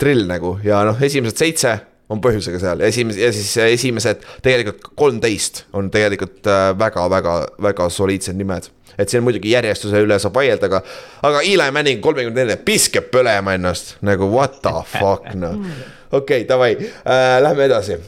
drill 0.00 0.24
nagu. 0.30 0.56
Ja 0.64 0.82
noh, 0.88 1.00
esimesed 1.04 1.40
seitse 1.40 1.74
on 2.12 2.20
põhjusega 2.24 2.60
seal. 2.60 2.84
Ja 2.84 2.92
esimesed 2.92 3.20
ja 3.20 3.32
siis 3.34 3.50
esimesed 3.64 4.24
tegelikult 4.44 4.94
kolmteist 4.98 5.64
on 5.76 5.90
tegelikult 5.92 6.48
väga-väga-väga 6.80 7.90
soliidsed 7.92 8.40
nimed. 8.40 8.70
et 8.98 9.10
siin 9.10 9.24
muidugi 9.26 9.50
järjestuse 9.50 9.98
üle 10.04 10.14
saab 10.22 10.36
vaielda, 10.38 10.68
aga, 10.68 10.78
aga 11.26 11.40
Eli 11.42 11.64
Manning 11.74 12.02
kolmekümne 12.02 12.44
nelja 12.44 12.56
piskeb 12.62 13.08
põlema 13.10 13.56
ennast. 13.56 13.96
Nagu 14.06 14.28
what 14.30 14.60
the 14.62 14.84
fuck 14.92 15.32
noh. 15.34 15.56
okei 16.14 16.44
okay,, 16.44 16.48
davai. 16.48 16.76
Äh,, 16.78 17.40
lähme 17.42 17.66
edasi. 17.66 17.98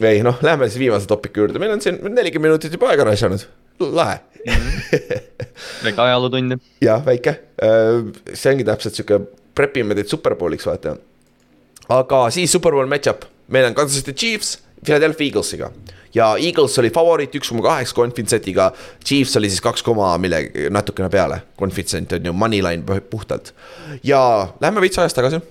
Või 0.00 0.20
noh, 0.22 0.38
lähme 0.44 0.68
siis 0.68 0.78
viimase 0.78 1.08
topiku 1.08 1.42
juurde, 1.42 1.58
meil 1.58 1.72
on 1.72 1.82
siin 1.82 1.98
nelikümmend 2.04 2.52
minutit 2.52 2.74
juba 2.76 2.92
aega 2.92 3.08
raisanud, 3.08 3.46
lahe 3.80 4.20
väike 5.84 6.02
ajalootund. 6.02 6.58
jah, 6.82 7.02
väike, 7.06 7.34
see 8.34 8.52
ongi 8.52 8.66
täpselt 8.66 8.98
sihuke, 8.98 9.20
prepime 9.56 9.96
teid 9.98 10.10
superbowliks, 10.10 10.66
vaata. 10.68 10.96
aga 11.88 12.22
siis 12.34 12.52
superbowl 12.54 12.88
match-up, 12.90 13.26
meil 13.48 13.68
on 13.70 13.74
Kansas 13.74 14.02
City 14.02 14.14
Chiefs 14.14 14.56
Philadelphia 14.84 15.26
Eaglesiga. 15.30 15.70
ja 16.14 16.30
Eagles 16.40 16.78
oli 16.78 16.90
favoriit 16.94 17.34
üks 17.36 17.50
koma 17.52 17.64
kaheksa 17.66 17.94
konfidentsetiga, 17.96 18.70
Chiefs 19.04 19.36
oli 19.36 19.50
siis 19.50 19.64
kaks 19.64 19.82
koma 19.82 20.12
millegi, 20.18 20.68
natukene 20.70 21.10
peale, 21.12 21.42
konfident 21.56 22.16
on 22.16 22.30
ju, 22.30 22.32
moneyline 22.32 23.00
puhtalt. 23.10 23.54
ja 24.04 24.48
lähme 24.60 24.80
veits 24.80 24.98
ajas 24.98 25.14
tagasi 25.14 25.42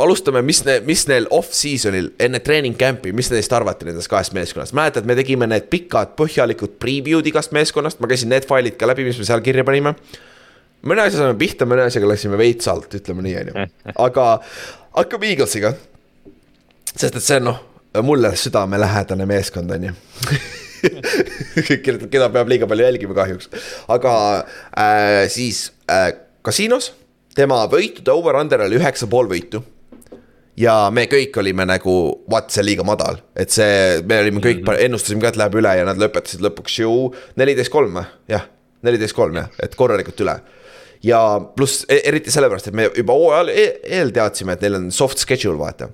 alustame, 0.00 0.42
mis 0.46 0.62
ne,, 0.66 0.78
mis 0.86 1.04
neil 1.10 1.26
off-season'il 1.34 2.10
enne 2.22 2.40
treening 2.44 2.76
camp'i, 2.78 3.12
mis 3.16 3.30
neist 3.32 3.52
arvati 3.56 3.88
nendest 3.88 4.10
kahest 4.10 4.34
meeskonnast, 4.36 4.74
mäletad, 4.76 5.06
me 5.08 5.16
tegime 5.18 5.48
need 5.50 5.68
pikad 5.72 6.14
põhjalikud 6.18 6.76
preview'd 6.82 7.28
igast 7.30 7.54
meeskonnast, 7.56 8.00
ma 8.00 8.10
käisin 8.10 8.32
need 8.32 8.46
failid 8.48 8.78
ka 8.80 8.88
läbi, 8.90 9.06
mis 9.08 9.20
me 9.20 9.26
seal 9.28 9.42
kirja 9.44 9.64
panime. 9.66 9.94
mõne 10.86 11.04
asja 11.04 11.20
saime 11.20 11.36
pihta, 11.40 11.68
mõne 11.68 11.84
asjaga 11.88 12.08
läksime 12.12 12.38
veits 12.40 12.68
alt, 12.72 12.94
ütleme 12.96 13.24
nii, 13.26 13.34
on 13.42 13.50
ju, 13.50 13.66
aga 14.06 14.28
hakkame 14.96 15.32
Eaglesiga. 15.34 15.74
sest 16.94 17.16
et 17.16 17.24
see 17.24 17.40
on 17.42 17.50
noh, 17.50 17.60
mulle 18.06 18.32
südamelähedane 18.36 19.26
meeskond, 19.28 19.74
on 19.76 19.90
ju 19.90 19.98
keda 21.84 22.30
peab 22.32 22.48
liiga 22.48 22.68
palju 22.70 22.86
jälgima 22.86 23.16
kahjuks, 23.18 23.50
aga 23.92 24.14
äh, 24.72 25.26
siis 25.28 25.68
äh, 25.90 26.08
kasiinos 26.46 26.94
tema 27.36 27.60
võitude 27.70 28.14
over-under 28.14 28.64
oli 28.64 28.80
üheksa 28.80 29.06
pool 29.10 29.28
võitu 29.30 29.60
ja 30.60 30.74
me 30.94 31.06
kõik 31.10 31.36
olime 31.40 31.66
nagu, 31.68 31.96
vaat 32.30 32.52
see 32.54 32.64
liiga 32.66 32.84
madal, 32.86 33.20
et 33.38 33.52
see, 33.54 34.00
me 34.06 34.20
olime 34.24 34.42
kõik 34.42 34.62
mm, 34.62 34.68
-hmm. 34.68 34.86
ennustasime 34.86 35.24
ka, 35.24 35.32
et 35.32 35.40
läheb 35.40 35.60
üle 35.60 35.74
ja 35.80 35.86
nad 35.88 36.00
lõpetasid 36.00 36.44
lõpuks 36.44 36.80
ju 36.82 36.94
neliteist 37.40 37.72
kolm 37.72 38.00
jah, 38.28 38.48
neliteist 38.86 39.16
kolm 39.16 39.38
jah, 39.40 39.48
et 39.62 39.76
korralikult 39.76 40.20
üle. 40.24 40.40
Ja 41.02 41.40
pluss 41.56 41.86
e-, 41.88 42.02
eriti 42.04 42.32
sellepärast, 42.32 42.68
et 42.68 42.76
me 42.76 42.90
juba 42.96 43.16
hooajal 43.16 43.54
e-, 43.54 43.80
eel 43.98 44.12
teadsime, 44.12 44.52
et 44.52 44.66
neil 44.66 44.76
on 44.82 44.90
soft 44.92 45.22
schedule, 45.22 45.56
vaata 45.58 45.88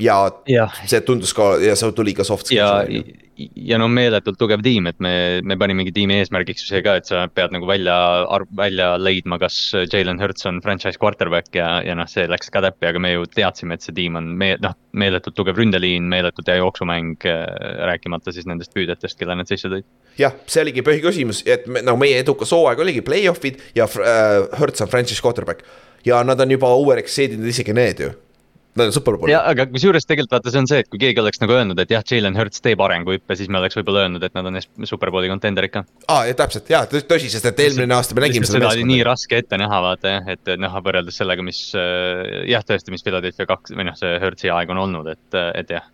ja, 0.00 0.16
ja 0.50 0.66
see 0.84 1.00
tundus 1.06 1.32
ka 1.36 1.54
ja 1.62 1.76
see 1.78 1.94
tuli 1.96 2.14
ka 2.16 2.24
soft 2.26 2.50
skills'i. 2.50 3.00
ja, 3.00 3.46
ja 3.70 3.78
no 3.80 3.88
meeletult 3.92 4.38
tugev 4.40 4.62
tiim, 4.64 4.88
et 4.90 4.98
me, 5.02 5.12
me 5.44 5.56
panimegi 5.60 5.92
tiimi 5.96 6.18
eesmärgiks 6.20 6.66
see 6.68 6.82
ka, 6.84 6.96
et 7.00 7.08
sa 7.08 7.26
pead 7.32 7.54
nagu 7.54 7.68
välja, 7.68 7.96
välja 8.56 8.90
leidma, 9.00 9.38
kas 9.40 9.58
Jalen 9.92 10.20
Hurts 10.22 10.48
on 10.48 10.60
franchise 10.64 11.00
quarterback 11.00 11.56
ja, 11.56 11.68
ja 11.84 11.96
noh, 11.98 12.08
see 12.10 12.26
läks 12.30 12.52
ka 12.52 12.62
täppi, 12.64 12.88
aga 12.90 13.02
me 13.02 13.14
ju 13.14 13.28
teadsime, 13.32 13.76
et 13.76 13.84
see 13.84 13.96
tiim 13.96 14.18
on 14.20 14.32
me-, 14.40 14.56
noh, 14.62 14.76
meeletult 14.96 15.36
tugev 15.38 15.60
ründeliin, 15.60 16.08
meeletult 16.12 16.52
hea 16.52 16.60
jooksumäng, 16.60 17.28
rääkimata 17.90 18.34
siis 18.34 18.48
nendest 18.48 18.74
püüdjatest, 18.76 19.18
kelle 19.20 19.36
nad 19.38 19.48
sisse 19.48 19.72
tõid. 19.72 19.88
jah, 20.20 20.36
see 20.48 20.64
oligi 20.64 20.84
põhiküsimus, 20.86 21.44
et 21.48 21.68
me, 21.68 21.84
no 21.86 21.96
meie 22.00 22.20
edukas 22.24 22.52
hooaeg 22.56 22.84
oligi 22.84 23.04
play-off'id 23.04 23.60
ja 23.76 23.88
äh, 23.88 24.38
Hurts 24.60 24.84
on 24.84 24.92
franchise 24.92 25.24
quarterback. 25.24 25.64
ja 26.06 26.22
nad 26.24 26.40
on 26.40 26.50
juba 26.50 26.70
overexceed 26.72 27.36
inud 27.36 27.52
isegi 27.52 27.74
need 27.76 28.00
ju 28.04 28.14
Nad 28.76 28.90
on 28.90 28.92
superbowli. 28.92 29.32
ja, 29.32 29.40
aga 29.48 29.64
kusjuures 29.70 30.04
tegelikult 30.04 30.34
vaata, 30.36 30.52
see 30.52 30.60
on 30.60 30.68
see, 30.68 30.82
et 30.84 30.90
kui 30.92 31.00
keegi 31.00 31.22
oleks 31.22 31.40
nagu 31.40 31.54
öelnud, 31.56 31.78
et 31.80 31.92
jah, 31.94 32.04
Jalen 32.06 32.36
Hurts 32.36 32.60
teeb 32.64 32.82
arenguhüppe, 32.84 33.36
siis 33.38 33.48
me 33.52 33.60
oleks 33.60 33.78
võib-olla 33.78 34.04
öelnud, 34.04 34.26
et 34.26 34.36
nad 34.36 34.50
on 34.50 34.60
superbowli 34.90 35.30
kontenderid 35.32 35.72
ka. 35.72 35.84
aa, 36.12 36.26
täpselt 36.36 36.68
ja 36.72 36.82
tõsi, 36.90 37.30
sest 37.32 37.48
et 37.52 37.62
eelmine 37.64 37.96
aasta 37.96 38.16
me 38.16 38.26
nägime 38.26 38.48
seda. 38.48 38.60
seda 38.60 38.74
oli 38.74 38.84
nii 38.92 39.00
raske 39.08 39.40
ette 39.40 39.60
näha, 39.60 39.80
vaata 39.88 40.16
jah, 40.18 40.30
et 40.36 40.52
noh, 40.60 40.76
võrreldes 40.84 41.16
sellega, 41.22 41.46
mis 41.46 41.62
äh, 41.78 42.42
jah, 42.52 42.64
tõesti, 42.68 42.92
mis 42.94 43.06
Philadelphia 43.06 43.48
kaks 43.48 43.72
või 43.76 43.88
noh, 43.88 43.96
see 43.96 44.18
Hurtsi 44.22 44.52
aeg 44.52 44.74
on 44.76 44.84
olnud, 44.84 45.08
et, 45.16 45.40
et 45.62 45.76
jah. 45.78 45.88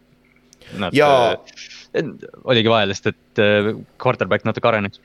Nad 0.82 0.94
ja... 0.96 1.08
Äh, 1.94 2.12
oligi 2.48 2.70
vaja 2.72 2.88
lihtsalt, 2.88 3.14
et 3.14 3.42
äh, 3.42 3.72
quarterback 4.00 4.46
natuke 4.48 4.70
areneks 4.70 5.02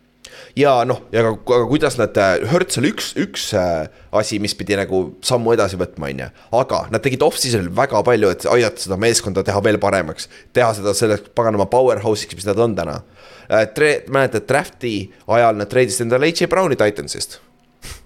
ja 0.57 0.73
noh, 0.87 1.03
ja 1.13 1.21
aga, 1.23 1.33
aga 1.37 1.65
kuidas 1.69 1.97
nad, 1.99 2.17
Hertz 2.51 2.79
oli 2.81 2.91
üks, 2.93 3.11
üks 3.19 3.47
äh, 3.57 3.87
asi, 4.17 4.39
mis 4.43 4.55
pidi 4.57 4.77
nagu 4.79 5.01
sammu 5.25 5.53
edasi 5.55 5.79
võtma, 5.79 6.11
on 6.11 6.23
ju. 6.23 6.29
aga 6.59 6.83
nad 6.93 7.03
tegid 7.03 7.23
off-season'il 7.25 7.71
väga 7.77 8.01
palju, 8.07 8.31
et 8.33 8.47
aidata 8.51 8.85
seda 8.85 8.99
meeskonda 9.01 9.43
teha 9.47 9.61
veel 9.65 9.79
paremaks. 9.81 10.29
teha 10.55 10.69
seda 10.77 10.93
selleks 10.97 11.31
paganama 11.37 11.69
powerhouse'iks, 11.71 12.37
mis 12.37 12.47
nad 12.49 12.61
on 12.63 12.75
täna. 12.77 13.01
Äh, 13.47 13.67
mäletad, 14.11 14.47
draft'i 14.49 14.95
ajal 15.27 15.59
nad 15.59 15.71
treidisid 15.71 16.07
endale 16.07 16.31
H.J. 16.31 16.49
Browni 16.51 16.79
Titansist. 16.79 17.39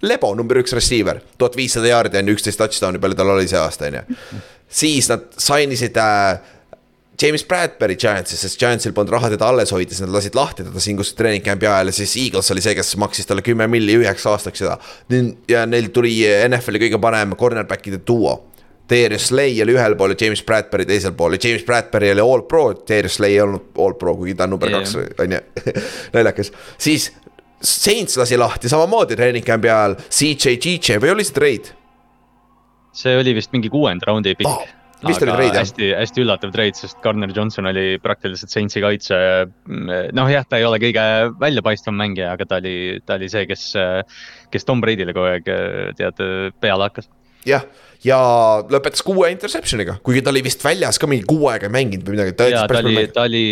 Lebo 0.06 0.34
number 0.38 0.60
üks 0.62 0.76
receiver, 0.76 1.22
tuhat 1.40 1.56
viissada 1.58 1.90
jaardi 1.90 2.20
on 2.20 2.30
ju, 2.30 2.38
üksteist 2.38 2.60
touchdown'i 2.60 3.00
palju 3.02 3.18
tal 3.18 3.32
oli 3.34 3.48
see 3.50 3.60
aasta, 3.60 3.88
on 3.90 4.02
ju. 4.02 4.42
siis 4.82 5.08
nad 5.10 5.24
sign 5.42 5.74
isid 5.74 5.98
äh, 5.98 6.42
James 7.20 7.44
Bradbury 7.46 7.96
Giantsis, 7.96 8.40
sest 8.42 8.60
Giantsil 8.60 8.94
polnud 8.96 9.12
raha 9.14 9.30
teda 9.34 9.50
alles 9.52 9.72
hoida, 9.76 9.94
siis 9.94 10.02
nad 10.06 10.14
lasid 10.14 10.36
lahti 10.38 10.64
teda 10.64 10.82
siin 10.82 10.98
kuskil 10.98 11.20
treening 11.20 11.44
camp'i 11.46 11.68
ajal 11.70 11.92
ja 11.92 11.96
siis 11.96 12.16
Eagles 12.18 12.50
oli 12.54 12.64
see, 12.64 12.74
kes 12.78 12.96
maksis 13.02 13.28
talle 13.30 13.44
kümme 13.46 13.68
milli 13.70 13.98
üheks 14.00 14.26
aastaks 14.32 14.64
seda. 14.64 14.78
ja 15.52 15.66
neil 15.70 15.92
tuli 15.94 16.16
NFL-i 16.48 16.82
kõige 16.88 17.02
parem 17.02 17.36
cornerback'ide 17.38 18.02
duo. 18.08 18.40
Darius 18.92 19.30
Slay 19.30 19.62
oli 19.64 19.76
ühel 19.78 19.96
pool 19.96 20.16
ja 20.16 20.26
James 20.26 20.42
Bradbury 20.44 20.86
teisel 20.88 21.14
pool 21.16 21.38
ja 21.38 21.44
James 21.44 21.64
Bradbury 21.68 22.12
oli 22.12 22.26
all 22.26 22.44
pro, 22.48 22.66
Darius 22.88 23.20
Slay 23.20 23.38
ei 23.38 23.44
olnud 23.44 23.78
all 23.80 23.96
pro, 24.00 24.16
kuigi 24.20 24.36
ta 24.36 24.48
on 24.48 24.56
number 24.56 24.72
yeah. 24.72 24.82
kaks, 24.82 25.22
on 25.22 25.38
ju, 25.38 25.44
naljakas. 26.16 26.52
siis 26.82 27.12
Saints 27.62 28.18
lasi 28.18 28.40
lahti 28.42 28.70
samamoodi 28.72 29.16
treening 29.16 29.46
camp'i 29.46 29.70
ajal, 29.70 30.00
CJ, 30.10 30.58
GJ 30.58 31.00
või 31.04 31.14
oli 31.14 31.28
see 31.28 31.38
trade? 31.38 31.78
see 32.92 33.16
oli 33.16 33.32
vist 33.38 33.54
mingi 33.54 33.70
kuuenda 33.72 34.10
raundi 34.10 34.34
pikk 34.36 34.50
oh 34.50 34.81
vist 35.08 35.24
oli 35.26 35.36
treid 35.36 35.52
jah? 35.52 35.62
hästi, 35.64 35.92
hästi 35.98 36.24
üllatav 36.24 36.54
treid, 36.54 36.78
sest 36.78 37.00
Garner 37.04 37.32
Johnson 37.36 37.70
oli 37.72 37.86
praktiliselt 38.04 38.54
Saintsi 38.54 38.84
kaitse. 38.84 39.18
noh, 39.68 40.32
jah, 40.32 40.48
ta 40.48 40.62
ei 40.62 40.68
ole 40.68 40.82
kõige 40.82 41.06
väljapaistvam 41.42 41.98
mängija, 41.98 42.34
aga 42.36 42.48
ta 42.48 42.62
oli, 42.62 42.76
ta 43.06 43.18
oli 43.20 43.32
see, 43.32 43.48
kes, 43.50 43.72
kes 44.54 44.68
Tom 44.68 44.84
Brady'le 44.84 45.16
kogu 45.16 45.32
aeg 45.34 45.50
tead 46.00 46.22
peale 46.62 46.90
hakkas. 46.90 47.10
jah, 47.48 47.66
ja 48.06 48.20
lõpetas 48.72 49.04
kuue 49.06 49.30
interception'iga, 49.34 49.98
kuigi 50.06 50.24
ta 50.26 50.32
oli 50.34 50.44
vist 50.46 50.64
väljas 50.66 51.02
ka 51.02 51.10
mingi 51.10 51.26
kuu 51.30 51.50
aega 51.52 51.70
ei 51.70 51.76
mänginud 51.76 52.08
või 52.08 52.18
midagi. 52.18 52.54
ja 52.54 52.64
ta 52.70 52.80
oli, 52.82 52.96
ta 53.14 53.26
oli, 53.26 53.44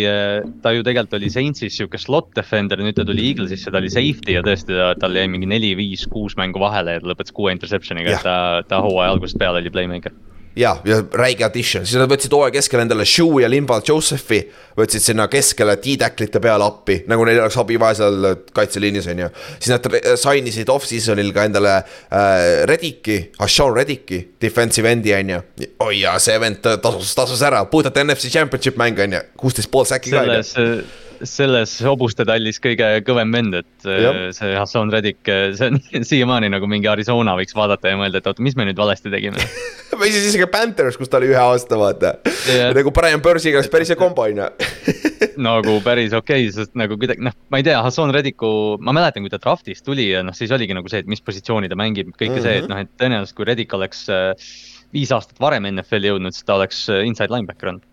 ta 0.62 0.74
ju 0.74 0.86
tegelikult 0.86 1.18
oli 1.20 1.30
Saintsis 1.34 1.78
sihuke 1.78 2.00
slot 2.02 2.32
defender, 2.38 2.82
nüüd 2.82 2.98
ta 2.98 3.06
tuli 3.08 3.28
Eaglesisse, 3.30 3.70
ta 3.70 3.82
oli 3.82 3.92
safety 3.92 4.38
ja 4.38 4.46
tõesti 4.46 4.74
ta, 4.74 4.92
tal 5.02 5.18
jäi 5.18 5.28
mingi 5.30 5.50
neli, 5.50 5.74
viis, 5.78 6.06
kuus 6.10 6.38
mängu 6.40 6.62
vahele 6.62 6.98
ja 6.98 7.02
ta 7.02 7.10
lõpetas 7.12 7.34
kuue 7.36 7.54
interception'iga, 7.54 8.18
et 8.18 8.26
ta, 8.26 8.36
ta 8.70 8.82
hooaja 8.86 9.14
algusest 9.14 9.38
peale 9.40 9.62
oli 9.62 9.74
playmaker 9.74 10.14
ja, 10.56 10.76
ja 10.84 10.98
räige 11.14 11.44
addition, 11.46 11.86
siis 11.86 11.98
nad 12.00 12.10
võtsid 12.10 12.32
hooaja 12.34 12.54
keskel 12.54 12.82
endale 12.82 13.04
Shoe 13.08 13.42
ja 13.44 13.50
Limba 13.50 13.80
Josephi. 13.86 14.40
võtsid 14.78 15.04
sinna 15.04 15.26
keskele 15.28 15.76
T-tacklite 15.82 16.40
peale 16.40 16.64
appi, 16.64 17.00
nagu 17.10 17.24
neil 17.26 17.40
oleks 17.42 17.58
abi 17.60 17.76
vaja 17.80 17.98
seal 18.00 18.28
kaitseliinis, 18.56 19.08
on 19.12 19.24
ju. 19.24 19.28
siis 19.58 19.72
nad 19.74 19.88
sign 20.20 20.48
isid 20.50 20.72
off-season'il 20.72 21.32
ka 21.36 21.44
endale 21.50 21.76
äh, 21.76 22.64
Redicki, 22.70 23.20
Hashan 23.38 23.76
Redicki, 23.76 24.22
defensive 24.40 24.90
end'i 24.90 25.14
on 25.18 25.34
ju. 25.36 25.42
oi 25.86 26.00
ja 26.00 26.16
see 26.22 26.38
vend 26.40 26.64
tasus, 26.64 27.14
tasus 27.14 27.44
ära, 27.46 27.64
puhtalt 27.70 28.00
NFC 28.04 28.32
championship 28.32 28.80
mäng 28.80 28.98
on 29.04 29.18
ju, 29.18 29.22
kuusteist 29.40 29.70
pool 29.70 29.88
säki 29.88 30.14
ka 30.14 30.24
on 30.26 30.36
ju 30.38 30.82
selles 31.26 31.72
hobuste 31.84 32.24
tallis 32.28 32.60
kõige 32.62 32.86
kõvem 33.06 33.32
vend, 33.34 33.56
et 33.60 33.88
äh, 33.88 34.00
Jab. 34.04 34.18
see 34.36 34.54
Hassan 34.56 34.92
Reddick, 34.92 35.20
äh, 35.28 35.50
see 35.58 35.70
on 35.70 36.06
siiamaani 36.10 36.50
nagu 36.52 36.68
mingi 36.70 36.88
Arizona 36.90 37.34
võiks 37.38 37.56
vaadata 37.56 37.92
ja 37.92 37.98
mõelda, 38.00 38.20
et 38.20 38.30
oota, 38.30 38.44
mis 38.44 38.56
me 38.58 38.66
nüüd 38.68 38.80
valesti 38.80 39.12
tegime 39.12 39.40
või 40.00 40.12
siis 40.14 40.30
isegi 40.30 40.48
Panthers, 40.50 40.98
kus 41.00 41.10
ta 41.12 41.20
oli 41.20 41.30
ühe 41.32 41.40
aasta, 41.40 41.78
vaata 41.80 42.14
yeah.. 42.48 42.72
nagu 42.76 42.92
Brian 42.96 43.22
Bursiga 43.24 43.60
oleks 43.60 43.72
päris 43.72 43.92
hea 43.92 44.00
kombo, 44.00 44.26
on 44.28 44.42
ju. 44.42 44.48
nagu 45.50 45.76
päris 45.84 46.16
okei 46.16 46.46
okay,, 46.48 46.54
sest 46.56 46.74
nagu 46.78 46.98
kuidagi 47.00 47.24
noh, 47.26 47.36
ma 47.52 47.60
ei 47.60 47.66
tea, 47.66 47.78
Hassan 47.84 48.14
Reddiku, 48.16 48.52
ma 48.80 48.96
mäletan, 48.96 49.26
kui 49.26 49.32
ta 49.32 49.40
draft'ist 49.42 49.86
tuli 49.86 50.10
ja 50.10 50.24
noh, 50.26 50.36
siis 50.36 50.52
oligi 50.56 50.76
nagu 50.76 50.90
see, 50.92 51.04
et 51.04 51.10
mis 51.10 51.22
positsiooni 51.24 51.70
ta 51.70 51.78
mängib, 51.80 52.14
kõike 52.16 52.32
mm 52.32 52.38
-hmm. 52.38 52.48
see, 52.48 52.58
et 52.62 52.68
mhm. 52.68 52.74
noh, 52.74 52.84
et 52.86 52.92
tõenäoliselt 53.00 53.38
kui 53.38 53.48
Reddick 53.48 53.76
oleks 53.76 54.06
äh, 54.08 54.32
viis 54.94 55.12
aastat 55.14 55.38
varem 55.40 55.68
NFL-i 55.70 56.10
jõudnud, 56.10 56.34
siis 56.34 56.48
ta 56.48 56.56
oleks 56.58 56.88
inside 57.04 57.30
linebacker 57.30 57.74
olnud 57.74 57.89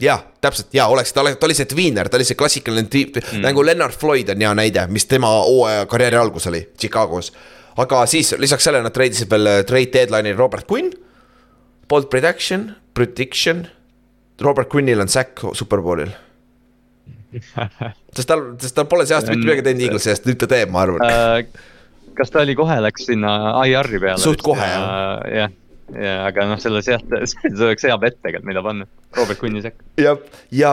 jah, 0.00 0.22
täpselt 0.40 0.74
ja 0.74 0.86
oleks, 0.92 1.12
ta 1.12 1.24
oli, 1.24 1.34
ta 1.36 1.48
oli 1.48 1.56
see 1.56 1.68
tweener, 1.70 2.08
ta 2.08 2.18
oli 2.18 2.26
see 2.28 2.38
klassikaline 2.38 2.88
mm., 2.88 3.42
nagu 3.44 3.64
Leonard 3.64 3.96
Floyd 3.96 4.32
on 4.32 4.44
hea 4.44 4.52
näide, 4.56 4.86
mis 4.92 5.06
tema 5.10 5.30
hooaja 5.44 5.86
karjääri 5.90 6.16
algus 6.20 6.46
oli 6.50 6.62
Chicagos. 6.78 7.32
aga 7.76 8.06
siis 8.06 8.34
lisaks 8.38 8.64
sellele 8.64 8.84
nad 8.84 8.94
treidisid 8.94 9.30
veel 9.30 9.46
äh, 9.46 9.60
trade 9.64 9.92
deadline'il 9.94 10.36
Robert 10.36 10.66
Quinn. 10.70 10.90
Bold 11.88 12.06
prediction, 12.10 12.74
prediction, 12.94 13.66
Robert 14.40 14.68
Quinnil 14.70 15.00
on 15.00 15.08
sack 15.08 15.40
superbowlil 15.52 16.12
sest 17.30 18.26
tal, 18.26 18.44
sest 18.58 18.74
tal 18.74 18.88
pole 18.90 19.06
see 19.06 19.16
aasta 19.16 19.30
mitte 19.30 19.46
midagi 19.46 19.66
teinud 19.68 19.86
Eaglesi 19.86 20.10
eest, 20.12 20.26
nüüd 20.26 20.40
ta 20.40 20.48
teeb, 20.50 20.72
ma 20.74 20.82
arvan 20.82 21.04
uh,. 21.04 21.66
kas 22.18 22.32
ta 22.34 22.42
oli 22.42 22.56
kohe, 22.58 22.80
läks 22.82 23.06
sinna 23.10 23.32
IR-i 23.68 24.00
peale? 24.02 24.22
suht 24.22 24.42
kohe 24.44 24.66
jah. 24.66 25.20
jah 25.30 25.59
ja 25.94 26.20
aga 26.28 26.46
noh, 26.50 26.60
selles 26.62 26.90
jah, 26.90 27.02
see 27.30 27.66
oleks 27.66 27.88
hea 27.88 27.96
bett 28.02 28.20
tegelikult, 28.20 28.48
mida 28.52 28.62
panna, 28.64 28.86
Robert 29.18 29.42
Quinni 29.42 29.64
sekka. 29.64 29.84
jah, 30.00 30.22
ja 30.54 30.72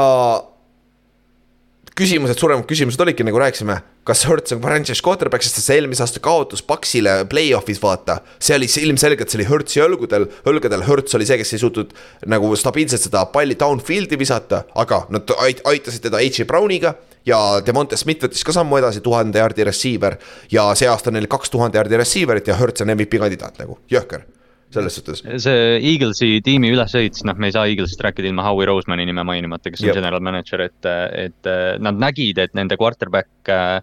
küsimused, 1.97 2.37
suuremad 2.37 2.67
küsimused 2.69 3.01
olidki, 3.01 3.25
nagu 3.25 3.39
rääkisime, 3.41 3.79
kas 4.05 4.21
Hertz 4.29 4.53
on 4.53 4.61
franchise 4.61 5.01
quarterback, 5.03 5.45
sest 5.45 5.63
see 5.63 5.79
eelmise 5.79 6.03
aasta 6.05 6.21
kaotus 6.23 6.61
Paxile 6.65 7.15
play-off'is, 7.29 7.81
vaata. 7.81 8.19
see 8.39 8.55
oli 8.55 8.69
ilmselgelt, 8.83 9.31
see 9.31 9.41
oli 9.41 9.47
Hertzi 9.49 9.81
õlgudel, 9.81 10.27
õlgadel, 10.49 10.85
Hertz 10.85 11.17
oli 11.17 11.25
see, 11.25 11.39
kes 11.41 11.55
ei 11.57 11.63
suutnud 11.63 11.97
nagu 12.29 12.53
stabiilselt 12.59 13.07
seda 13.07 13.25
palli 13.33 13.57
downfield'i 13.57 14.19
visata, 14.19 14.63
aga 14.77 15.05
nad 15.13 15.33
aitasid 15.41 16.05
teda 16.05 16.21
H.J. 16.21 16.45
Browniga 16.49 16.93
ja 17.27 17.41
Demonte 17.65 17.97
Smith 17.97 18.27
võttis 18.27 18.45
ka 18.45 18.55
sammu 18.55 18.77
edasi, 18.77 19.01
tuhande 19.01 19.41
jaardi 19.41 19.65
receiver. 19.67 20.19
ja 20.53 20.69
see 20.77 20.87
aasta 20.87 21.09
on 21.09 21.17
neil 21.17 21.29
kaks 21.31 21.49
tuhande 21.49 21.81
jaardi 21.81 21.97
receiver'it 21.97 22.53
ja 22.53 22.61
Hertz 22.61 22.85
on 22.85 22.93
MVP 22.93 23.17
kandidaat 23.17 23.57
nagu, 23.63 23.81
jõhker 23.91 24.27
selles 24.73 24.97
suhtes. 24.99 25.23
see 25.43 25.77
Eaglesi 25.93 26.41
tiimi 26.43 26.71
ülesehitus, 26.73 27.23
noh, 27.27 27.37
me 27.39 27.49
ei 27.49 27.55
saa 27.55 27.67
Eaglesist 27.69 28.03
rääkida 28.03 28.31
ilma 28.31 28.45
Howie 28.49 28.67
Rosemani 28.67 29.07
nime 29.07 29.23
mainimata, 29.27 29.71
kes 29.71 29.85
on 29.85 29.91
Jep. 29.91 29.99
general 30.01 30.23
manager, 30.23 30.65
et, 30.67 30.91
et 31.27 31.51
nad 31.83 31.99
nägid, 32.03 32.41
et 32.43 32.55
nende 32.57 32.77
quarterback 32.79 33.51
äh, 33.53 33.79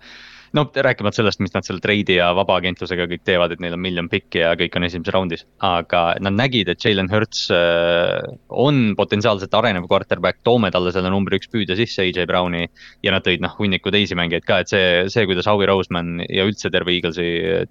no 0.55 0.65
rääkimata 0.87 1.19
sellest, 1.19 1.41
mis 1.43 1.53
nad 1.55 1.67
seal 1.67 1.81
treidi 1.83 2.19
ja 2.19 2.29
vabaagentlusega 2.37 3.07
kõik 3.11 3.25
teevad, 3.27 3.55
et 3.55 3.63
neil 3.63 3.75
on 3.75 3.83
miljon 3.83 4.09
pikki 4.11 4.43
ja 4.45 4.53
kõik 4.59 4.77
on 4.79 4.87
esimeses 4.87 5.15
raundis. 5.15 5.45
aga 5.65 6.03
nad 6.23 6.37
nägid, 6.39 6.69
et 6.71 6.85
Jalen 6.85 7.11
Hurts 7.11 7.49
äh, 7.55 8.23
on 8.49 8.95
potentsiaalselt 8.99 9.55
arenev 9.55 9.89
quarterback, 9.91 10.43
toome 10.47 10.71
talle 10.75 10.93
selle 10.95 11.11
number 11.11 11.35
üks 11.39 11.51
püüdja 11.51 11.77
sisse, 11.79 12.07
AJ 12.07 12.29
Browni. 12.31 12.69
ja 13.03 13.15
nad 13.15 13.27
tõid 13.27 13.43
noh 13.43 13.55
hunniku 13.59 13.91
teisi 13.95 14.17
mängijaid 14.19 14.47
ka, 14.47 14.61
et 14.63 14.71
see, 14.71 15.05
see, 15.13 15.27
kuidas 15.29 15.49
Howie 15.51 15.69
Roseman 15.71 16.23
ja 16.29 16.47
üldse 16.47 16.71
terve 16.75 16.95
Eaglesi 16.95 17.29
äh, 17.51 17.67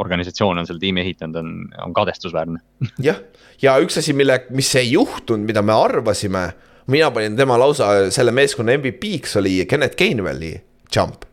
organisatsioon 0.00 0.62
on 0.62 0.68
selle 0.68 0.82
tiimi 0.82 1.04
ehitanud, 1.04 1.36
on, 1.36 1.56
on 1.84 1.96
kadestusväärne. 1.96 2.62
jah, 3.02 3.20
ja 3.62 3.76
üks 3.82 4.00
asi, 4.00 4.16
mille, 4.16 4.44
mis 4.56 4.72
ei 4.80 4.94
juhtunud, 4.94 5.44
mida 5.48 5.64
me 5.64 5.76
arvasime 5.76 6.46
mina 6.90 7.12
panin 7.14 7.36
tema 7.38 7.58
lausa 7.60 8.08
selle 8.10 8.32
meeskonna 8.34 8.78
MVP-ks 8.80 9.36
oli 9.38 9.60
Kennet 9.70 9.94
Gainwelli 10.00 10.56
jump 10.96 11.28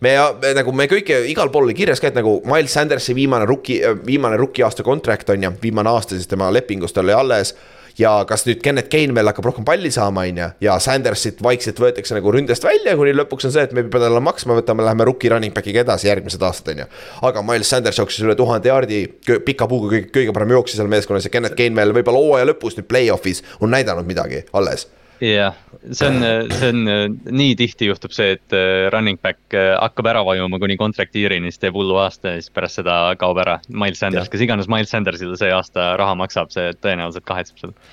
me, 0.00 0.12
me 0.42 0.52
nagu 0.56 0.74
me 0.76 0.88
kõik 0.90 1.12
igal 1.30 1.50
pool 1.52 1.68
oli 1.68 1.76
kirjas 1.76 2.02
ka, 2.02 2.10
et 2.10 2.18
nagu 2.18 2.38
Miles 2.48 2.74
Sandersi 2.76 3.14
viimane 3.16 3.46
rookie, 3.48 3.80
viimane 4.06 4.38
rookie 4.40 4.64
aasta 4.66 4.84
contract 4.86 5.32
on 5.34 5.48
ju, 5.48 5.54
viimane 5.62 5.92
aasta 5.92 6.16
siis 6.16 6.30
tema 6.30 6.50
lepingust 6.52 6.98
oli 7.02 7.16
alles. 7.16 7.54
ja 7.96 8.10
kas 8.28 8.42
nüüd 8.44 8.58
Kennet 8.60 8.90
Kane 8.92 9.14
veel 9.16 9.24
hakkab 9.30 9.46
rohkem 9.48 9.64
palli 9.64 9.88
saama, 9.88 10.26
on 10.28 10.40
ju, 10.42 10.48
ja 10.66 10.74
Sandersit 10.84 11.38
vaikselt 11.42 11.78
võetakse 11.80 12.12
nagu 12.12 12.28
ründest 12.34 12.64
välja, 12.64 12.92
kuni 12.96 13.14
lõpuks 13.16 13.48
on 13.48 13.54
see, 13.54 13.64
et 13.64 13.72
me 13.72 13.80
ei 13.80 13.88
pea 13.88 14.02
talle 14.02 14.20
maksma, 14.20 14.58
võtame, 14.58 14.84
läheme 14.84 15.06
rookie 15.08 15.30
running 15.32 15.54
back'iga 15.56 15.80
edasi 15.80 16.10
järgmised 16.10 16.44
aastad, 16.44 16.74
on 16.74 16.84
ju. 16.84 16.88
aga 17.30 17.44
Miles 17.46 17.72
Sanders 17.72 17.96
jooksis 18.02 18.26
üle 18.26 18.36
tuhande 18.36 18.68
jaardi, 18.68 19.00
pika 19.48 19.64
puuga 19.70 19.94
kõige, 19.94 20.10
kõige 20.12 20.36
parem 20.36 20.52
jooksja 20.58 20.82
seal 20.82 20.92
meeskonnas 20.92 21.24
ja 21.24 21.32
Kennet 21.32 21.56
Kane 21.56 21.80
veel 21.80 21.96
võib-olla 21.96 22.20
hooaja 22.20 22.50
lõpus 22.52 22.76
nüüd 22.76 22.90
play-off'is 22.92 23.40
on 23.64 23.72
näidanud 23.72 24.12
midagi 24.12 24.44
alles 24.52 24.90
jah, 25.20 25.56
see 25.92 26.08
on, 26.08 26.26
see 26.52 26.70
on 26.72 27.16
nii 27.38 27.54
tihti 27.58 27.88
juhtub 27.90 28.14
see, 28.16 28.36
et 28.36 28.56
äh, 28.56 28.86
running 28.92 29.20
back 29.22 29.56
äh, 29.56 29.72
hakkab 29.80 30.10
ära 30.12 30.24
vajuma 30.26 30.60
kuni 30.62 30.76
contract 30.80 31.16
year'ini, 31.16 31.52
siis 31.52 31.62
teeb 31.62 31.78
hullu 31.78 31.98
aasta 32.02 32.34
ja 32.34 32.42
siis 32.42 32.52
pärast 32.54 32.82
seda 32.82 32.98
kaob 33.20 33.40
ära. 33.42 33.58
Miles 33.68 34.02
Sanders, 34.02 34.30
kes 34.32 34.44
iganes 34.46 34.70
Miles 34.72 34.92
Sandersile 34.92 35.38
see 35.40 35.52
aasta 35.54 35.94
raha 36.00 36.18
maksab, 36.18 36.52
see 36.54 36.74
tõenäoliselt 36.80 37.28
kahetseb 37.28 37.64
seda. 37.64 37.90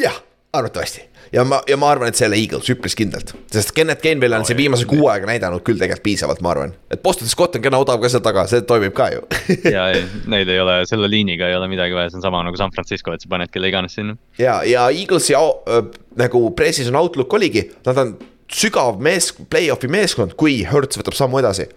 jah, 0.00 0.22
arvatavasti 0.56 1.09
ja 1.32 1.44
ma, 1.46 1.60
ja 1.68 1.76
ma 1.80 1.90
arvan, 1.92 2.10
et 2.10 2.18
see 2.18 2.26
ei 2.26 2.30
ole 2.30 2.38
Eagles 2.42 2.70
üpris 2.74 2.96
kindlalt, 2.98 3.32
sest 3.52 3.72
Kennet 3.76 4.02
Gainville 4.02 4.36
on 4.38 4.44
no, 4.44 4.48
siin 4.48 4.58
viimase 4.58 4.86
kuu 4.90 5.06
aega 5.12 5.28
näidanud 5.30 5.62
küll 5.66 5.78
tegelikult 5.78 6.04
piisavalt, 6.06 6.42
ma 6.44 6.52
arvan. 6.54 6.74
et 6.90 7.02
Boston 7.02 7.30
Scott 7.30 7.56
on 7.58 7.64
kena 7.64 7.78
odav 7.82 8.00
ka 8.02 8.10
seal 8.12 8.24
taga, 8.24 8.46
see 8.50 8.64
toimib 8.68 8.94
ka 8.96 9.10
ju 9.14 9.22
ja 9.76 9.86
ei, 9.94 10.02
neil 10.30 10.50
ei 10.50 10.62
ole, 10.62 10.80
selle 10.90 11.10
liiniga 11.10 11.48
ei 11.48 11.56
ole 11.58 11.70
midagi 11.70 11.96
vaja, 11.96 12.10
see 12.10 12.20
on 12.20 12.26
sama 12.26 12.42
nagu 12.46 12.58
San 12.60 12.74
Francisco, 12.74 13.14
et 13.14 13.22
sa 13.22 13.30
paned 13.30 13.52
kelle 13.54 13.70
iganes 13.70 13.94
sinna. 13.98 14.16
ja, 14.40 14.60
ja 14.66 14.88
Eaglesi 14.90 15.36
äh, 15.38 15.80
nagu 16.20 16.42
preseason 16.58 16.98
outlook 16.98 17.38
oligi, 17.38 17.68
nad 17.86 18.02
on 18.02 18.16
sügav 18.50 18.98
mees, 19.02 19.30
play-off'i 19.52 19.90
meeskond, 19.90 20.34
kui 20.38 20.60
Hertz 20.66 20.98
võtab 20.98 21.16
sammu 21.18 21.42
edasi. 21.42 21.68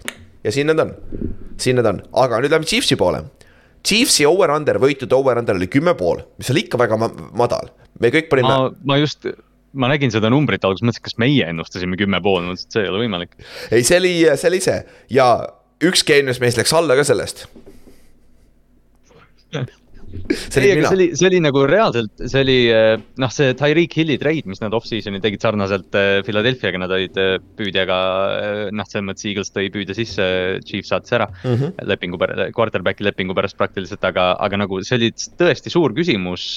ja 0.43 0.51
siin 0.51 0.71
nad 0.71 0.81
on, 0.81 0.97
siin 1.61 1.77
nad 1.77 1.89
on, 1.93 2.01
aga 2.25 2.41
nüüd 2.41 2.53
lähme 2.53 2.69
Chiefsi 2.69 2.97
poole. 2.99 3.21
Chiefsi 3.83 4.23
over-under, 4.23 4.77
võitude 4.79 5.11
over-under 5.11 5.57
oli 5.59 5.67
kümme 5.67 5.91
pool, 5.99 6.23
mis 6.39 6.49
oli 6.53 6.63
ikka 6.63 6.79
väga 6.79 6.97
madal 7.35 7.67
me 8.01 8.13
kõik 8.13 8.29
panime. 8.31 8.49
ma, 8.49 8.71
ma 8.93 8.99
just, 9.01 9.27
ma 9.73 9.89
nägin 9.91 10.13
seda 10.13 10.31
numbrit 10.33 10.65
alguses, 10.65 10.85
mõtlesin, 10.85 11.05
kas 11.09 11.19
meie 11.21 11.49
ennustasime 11.51 11.99
kümme 11.99 12.21
pool, 12.23 12.47
mõtlesin, 12.47 12.69
et 12.69 12.77
see 12.77 12.85
ei 12.85 12.91
ole 12.93 13.03
võimalik. 13.05 13.37
ei, 13.69 13.85
see 13.85 13.99
oli, 14.01 14.15
see 14.39 14.49
oli 14.51 14.63
see 14.63 14.79
ja 15.17 15.29
üks 15.83 16.05
geenius 16.07 16.41
meist 16.43 16.59
läks 16.59 16.73
alla 16.77 16.97
ka 16.99 17.05
sellest 17.07 17.47
ei, 20.13 20.71
aga 20.73 20.89
see 20.89 20.97
oli, 20.97 21.07
see 21.17 21.27
oli 21.29 21.39
nagu 21.43 21.63
reaalselt, 21.69 22.23
see 22.29 22.43
oli 22.43 22.57
eh, 22.71 22.95
noh, 23.21 23.31
see 23.33 23.55
Tyreek 23.59 23.95
Hilli 23.99 24.17
treid, 24.21 24.47
mis 24.49 24.61
nad 24.63 24.75
off-season'il 24.77 25.23
tegid 25.23 25.43
sarnaselt 25.43 25.97
eh, 25.99 26.19
Philadelphia'ga, 26.25 26.81
nad 26.83 26.93
olid 26.93 27.17
eh, 27.21 27.37
püüdjaga. 27.57 27.99
noh, 28.75 28.89
selles 28.89 29.07
mõttes 29.07 29.27
Eagles 29.29 29.53
tõi 29.55 29.69
püüdja 29.73 29.97
sisse, 29.97 30.27
Chiefs 30.67 30.93
saatis 30.93 31.15
ära 31.17 31.29
mm 31.31 31.55
-hmm. 31.55 31.89
lepingu, 31.89 32.19
quarterback'i 32.55 33.07
lepingu 33.07 33.35
pärast 33.37 33.57
praktiliselt, 33.57 34.03
aga, 34.07 34.33
aga 34.39 34.61
nagu 34.63 34.81
see 34.83 34.99
oli 34.99 35.11
tõesti 35.13 35.73
suur 35.73 35.95
küsimus, 35.97 36.53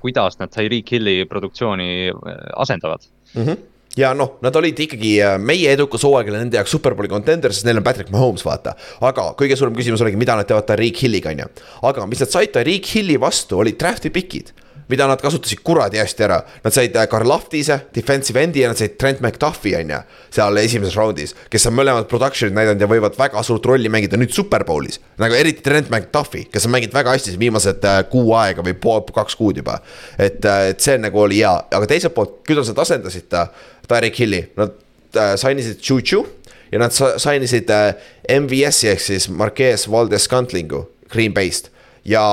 kuidas 0.00 0.40
nad 0.40 0.52
Tyreek 0.54 0.94
Hilli 0.94 1.22
produktsiooni 1.30 2.10
asendavad 2.56 3.06
mm. 3.34 3.44
-hmm 3.44 3.73
ja 3.98 4.10
noh, 4.16 4.36
nad 4.44 4.56
olid 4.58 4.80
ikkagi 4.86 5.14
äh, 5.22 5.36
meie 5.38 5.70
edukas 5.74 6.04
hooaeg 6.06 6.32
oli 6.32 6.40
nende 6.42 6.58
jaoks 6.58 6.74
superbowli 6.76 7.10
contender, 7.12 7.54
sest 7.54 7.68
neil 7.68 7.80
on 7.80 7.86
Patrick 7.86 8.10
Mahomes, 8.14 8.44
vaata. 8.46 8.74
aga 9.04 9.30
kõige 9.38 9.58
suurem 9.58 9.76
küsimus 9.76 10.02
oligi, 10.04 10.20
mida 10.20 10.36
nad 10.38 10.48
teevad 10.48 10.66
Tariq 10.70 11.04
Hilliga, 11.04 11.34
on 11.34 11.44
ju. 11.44 11.48
aga 11.90 12.06
mis 12.10 12.24
nad 12.24 12.34
said 12.34 12.54
Tariq 12.54 12.90
Hilli 12.94 13.18
vastu, 13.20 13.60
olid 13.62 13.78
draft'i 13.80 14.12
pikid 14.14 14.54
mida 14.88 15.06
nad 15.08 15.20
kasutasid 15.22 15.62
kuradi 15.64 15.98
hästi 16.00 16.26
ära. 16.26 16.40
Nad 16.64 16.74
said 16.74 16.96
äh, 16.96 17.06
Karlaftise, 17.10 17.78
defensive 17.94 18.42
end'i 18.42 18.62
ja 18.64 18.70
nad 18.70 18.78
said 18.80 18.96
Trent 19.00 19.22
McDuffi, 19.24 19.74
on 19.78 19.92
ju, 19.94 20.00
seal 20.34 20.60
esimeses 20.62 20.96
raundis. 20.98 21.34
kes 21.50 21.66
on 21.70 21.76
mõlemad 21.78 22.08
production'id 22.10 22.56
näidanud 22.56 22.84
ja 22.84 22.90
võivad 22.90 23.18
väga 23.18 23.42
suurt 23.46 23.66
rolli 23.70 23.90
mängida 23.92 24.20
nüüd 24.20 24.34
superbowlis. 24.34 25.00
nagu 25.18 25.34
eriti 25.34 25.64
Trent 25.64 25.90
McDuffi, 25.90 26.46
kes 26.52 26.68
on 26.68 26.74
mänginud 26.76 26.94
väga 26.94 27.16
hästi 27.16 27.36
viimased 27.40 27.84
äh, 27.88 28.00
kuu 28.10 28.34
aega 28.38 28.64
või 28.66 28.76
pool, 28.80 29.04
kaks 29.14 29.36
kuud 29.40 29.60
juba. 29.62 29.80
et, 30.18 30.44
äh, 30.44 30.70
et 30.74 30.80
see 30.80 30.98
nagu 30.98 31.20
oli 31.20 31.42
hea, 31.42 31.54
aga 31.70 31.90
teiselt 31.90 32.14
poolt, 32.14 32.40
kuidas 32.46 32.70
nad 32.72 32.82
asendasid 32.84 33.28
ta, 33.32 33.48
Derek 33.88 34.18
Hilli, 34.18 34.46
nad 34.56 34.72
äh, 35.16 35.34
sainisid 35.40 35.80
Juju 35.82 36.24
ja 36.72 36.80
nad 36.82 36.92
sainisid 36.92 37.70
äh, 37.70 37.94
MVS-i 38.40 38.90
ehk 38.92 39.00
siis 39.00 39.28
Marquez 39.28 39.88
Valdes 39.90 40.28
Scantlingu 40.28 40.88
Green 41.12 41.34
Bay'st 41.36 41.73
ja, 42.04 42.24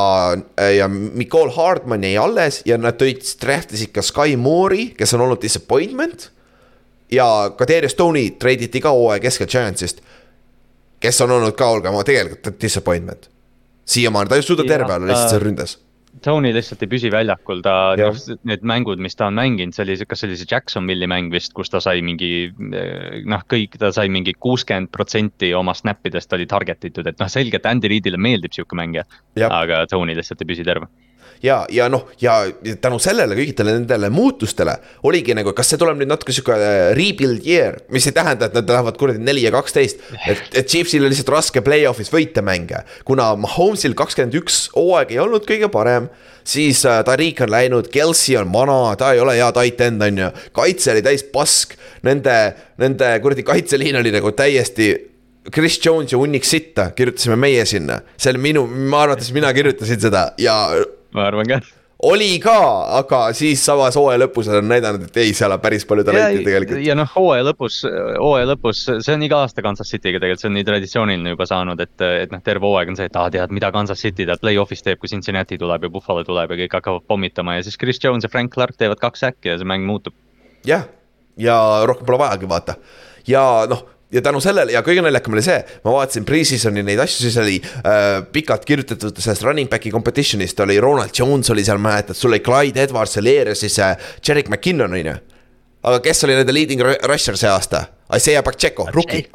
äh, 0.59 0.75
ja 0.75 0.87
Nicole 0.87 1.51
Hardman 1.55 2.03
jäi 2.03 2.17
alles 2.17 2.61
ja 2.65 2.77
nad 2.77 2.99
tõid, 2.99 3.23
draft 3.41 3.73
isid 3.73 3.93
ka 3.95 4.03
Sky 4.05 4.37
Moore'i, 4.37 4.91
kes 4.97 5.13
on 5.13 5.25
olnud 5.27 5.41
disappointment. 5.41 6.31
ja 7.11 7.51
ka 7.57 7.67
Darius 7.67 7.91
Stone'i 7.95 8.31
treiditi 8.39 8.81
ka 8.81 8.91
hooaja 8.91 9.19
keskel 9.19 9.47
Giantsist. 9.47 10.01
kes 10.99 11.21
on 11.21 11.31
olnud 11.31 11.55
ka, 11.55 11.67
olge 11.67 11.89
oma 11.89 12.03
tegelikult 12.03 12.61
disappointment. 12.61 13.29
siiamaani, 13.85 14.29
ta 14.29 14.35
ei 14.35 14.41
suuda 14.41 14.63
terve 14.67 14.93
olla 14.93 15.07
lihtsalt 15.07 15.29
seal 15.29 15.41
ründes 15.41 15.77
Tony 16.21 16.51
lihtsalt 16.53 16.81
ei 16.83 16.89
püsi 16.91 17.09
väljakul, 17.13 17.61
ta, 17.65 17.75
noh, 17.97 18.17
need 18.49 18.65
mängud, 18.67 18.99
mis 19.01 19.15
ta 19.17 19.29
on 19.31 19.37
mänginud, 19.39 19.75
see 19.75 19.85
oli, 19.85 19.95
kas 20.05 20.21
see 20.21 20.29
oli 20.29 20.39
see 20.39 20.49
Jacksonville'i 20.51 21.09
mäng 21.09 21.31
vist, 21.33 21.53
kus 21.57 21.71
ta 21.71 21.81
sai 21.83 22.03
mingi. 22.05 22.51
noh, 23.31 23.45
kõik, 23.49 23.77
ta 23.81 23.93
sai 23.95 24.11
mingi 24.13 24.35
kuuskümmend 24.37 24.91
protsenti 24.93 25.53
oma 25.57 25.73
snap 25.77 26.05
idest 26.07 26.33
oli 26.37 26.49
target 26.49 26.91
itud, 26.91 27.07
et 27.07 27.21
noh, 27.21 27.31
selge, 27.31 27.61
et 27.61 27.69
Andy 27.69 27.89
Reidile 27.91 28.19
meeldib 28.21 28.53
sihuke 28.53 28.77
mängija. 28.77 29.07
aga 29.47 29.85
Tony 29.89 30.17
lihtsalt 30.17 30.43
ei 30.43 30.51
püsi 30.53 30.67
terve 30.67 30.91
ja, 31.43 31.61
ja 31.69 31.87
noh, 31.91 32.07
ja 32.21 32.37
tänu 32.81 32.99
sellele 33.01 33.35
kõigile 33.37 33.75
nendele 33.75 34.09
muutustele 34.13 34.77
oligi 35.07 35.35
nagu, 35.37 35.53
kas 35.57 35.71
see 35.71 35.81
tuleb 35.81 36.01
nüüd 36.01 36.11
natuke 36.11 36.35
sihuke 36.35 36.55
äh, 36.57 36.91
rebuild 36.97 37.45
year, 37.47 37.79
mis 37.93 38.07
ei 38.09 38.15
tähenda, 38.15 38.49
et 38.49 38.57
nad 38.57 38.69
lähevad 38.69 38.99
kuradi 38.99 39.21
neli 39.23 39.45
ja 39.45 39.53
kaksteist. 39.53 40.03
et, 40.27 40.43
et 40.53 40.67
Chiefsil 40.67 41.05
on 41.05 41.13
lihtsalt 41.13 41.33
raske 41.33 41.63
play-off'is 41.65 42.11
võita 42.13 42.43
mänge, 42.45 42.83
kuna 43.07 43.31
Mahomes'il 43.39 43.97
kakskümmend 43.97 44.37
üks 44.41 44.67
hooaeg 44.75 45.15
ei 45.15 45.21
olnud 45.23 45.47
kõige 45.49 45.71
parem 45.73 46.09
siis 46.47 46.85
äh, 46.85 47.03
Tariq 47.05 47.43
on 47.45 47.53
läinud, 47.53 47.91
Kelsey 47.93 48.37
on 48.39 48.51
vana, 48.53 48.95
ta 48.97 49.13
ei 49.13 49.21
ole 49.21 49.37
hea 49.37 49.51
tight 49.55 49.81
end, 49.85 50.01
on 50.05 50.25
ju. 50.25 50.31
kaitse 50.57 50.93
oli 50.95 51.05
täis 51.05 51.23
pask, 51.33 51.77
nende, 52.07 52.37
nende 52.81 53.13
kuradi 53.21 53.45
kaitseliin 53.47 53.99
oli 54.01 54.13
nagu 54.13 54.33
täiesti 54.37 54.91
Chris 55.53 55.79
Jones 55.85 56.11
ja 56.13 56.19
hunnik 56.21 56.45
sitta, 56.45 56.91
kirjutasime 56.95 57.35
meie 57.35 57.65
sinna. 57.65 58.01
see 58.17 58.33
oli 58.33 58.41
minu, 58.51 58.65
ma 58.67 59.05
arvates 59.07 59.31
mina 59.33 59.53
kirjutasin 59.53 60.01
seda 60.01 60.31
ja 60.37 60.55
ma 61.15 61.29
arvan 61.29 61.47
ka 61.55 61.61
oli 62.01 62.39
ka, 62.41 62.57
aga 62.97 63.19
siis 63.37 63.61
samas 63.65 63.95
hooaja 63.99 64.23
lõpus 64.23 64.47
on 64.49 64.65
näidanud, 64.69 65.03
et 65.05 65.17
ei, 65.21 65.33
seal 65.37 65.53
on 65.53 65.61
päris 65.61 65.85
palju 65.85 66.05
talenti 66.07 66.41
tegelikult. 66.45 66.81
ja 66.85 66.95
noh, 66.97 67.09
hooaja 67.13 67.45
lõpus, 67.45 67.81
hooaja 68.17 68.47
lõpus, 68.49 68.81
see 69.05 69.13
on 69.13 69.25
iga 69.27 69.43
aasta 69.45 69.61
Kansas 69.65 69.91
City'ga 69.93 70.21
tegelikult, 70.21 70.41
see 70.41 70.49
on 70.49 70.57
nii 70.57 70.67
traditsiooniline 70.67 71.35
juba 71.35 71.47
saanud, 71.49 71.83
et, 71.85 71.93
et 72.23 72.33
noh, 72.33 72.41
terve 72.45 72.65
hooaeg 72.65 72.93
on 72.93 72.97
see, 72.97 73.09
et 73.11 73.21
aa, 73.21 73.29
tead, 73.33 73.53
mida 73.53 73.69
Kansas 73.75 74.01
City 74.01 74.25
tead 74.25 74.41
play-off'is 74.41 74.81
teeb, 74.85 75.01
kui 75.01 75.11
Cincinnati 75.11 75.59
tuleb 75.61 75.85
ja 75.85 75.93
Buffalo 75.93 76.25
tuleb 76.25 76.55
ja 76.55 76.59
kõik 76.63 76.79
hakkavad 76.79 77.05
pommitama 77.11 77.59
ja 77.59 77.67
siis 77.67 77.77
Chris 77.81 78.01
Jones 78.01 78.25
ja 78.25 78.33
Frank 78.33 78.53
Clark 78.55 78.81
teevad 78.81 79.01
kaks 79.01 79.27
äkki 79.29 79.53
ja 79.53 79.59
see 79.61 79.69
mäng 79.69 79.85
muutub. 79.85 80.17
jah, 80.65 80.89
ja 81.37 81.57
rohkem 81.85 82.09
pole 82.09 82.23
vajagi 82.25 82.49
vaata 82.49 82.79
ja 83.29 83.45
noh 83.69 83.85
ja 84.11 84.21
tänu 84.21 84.41
sellele 84.43 84.75
ja 84.75 84.81
kõige 84.85 85.03
naljakam 85.05 85.35
oli 85.35 85.43
see, 85.45 85.59
ma 85.85 85.95
vaatasin 85.95 86.25
pre-season'i 86.27 86.83
neid 86.85 86.99
asju, 87.03 87.25
siis 87.25 87.37
oli 87.41 87.57
äh, 87.61 88.21
pikalt 88.33 88.65
kirjutatud 88.67 89.19
sellest 89.23 89.45
running 89.47 89.69
back'i 89.71 89.91
competition'ist 89.93 90.59
oli 90.65 90.79
Ronald 90.83 91.15
Jones 91.17 91.49
oli 91.53 91.65
seal, 91.67 91.79
mäletad, 91.81 92.17
sul 92.17 92.33
oli 92.33 92.41
Clyde 92.43 92.83
Edwards, 92.87 93.15
seal 93.17 93.29
ees 93.31 93.63
siis 93.63 93.79
äh, 93.79 93.95
Jerick 94.27 94.51
McKinnon 94.51 94.97
on 94.97 95.13
ju. 95.13 95.15
aga 95.83 96.01
kes 96.03 96.25
oli 96.27 96.35
nende 96.37 96.53
leading 96.53 96.83
rusher 96.83 97.37
see 97.39 97.49
aasta? 97.49 97.85
Isaiah 98.11 98.43
Pacheco, 98.43 98.89
rookie. 98.91 99.29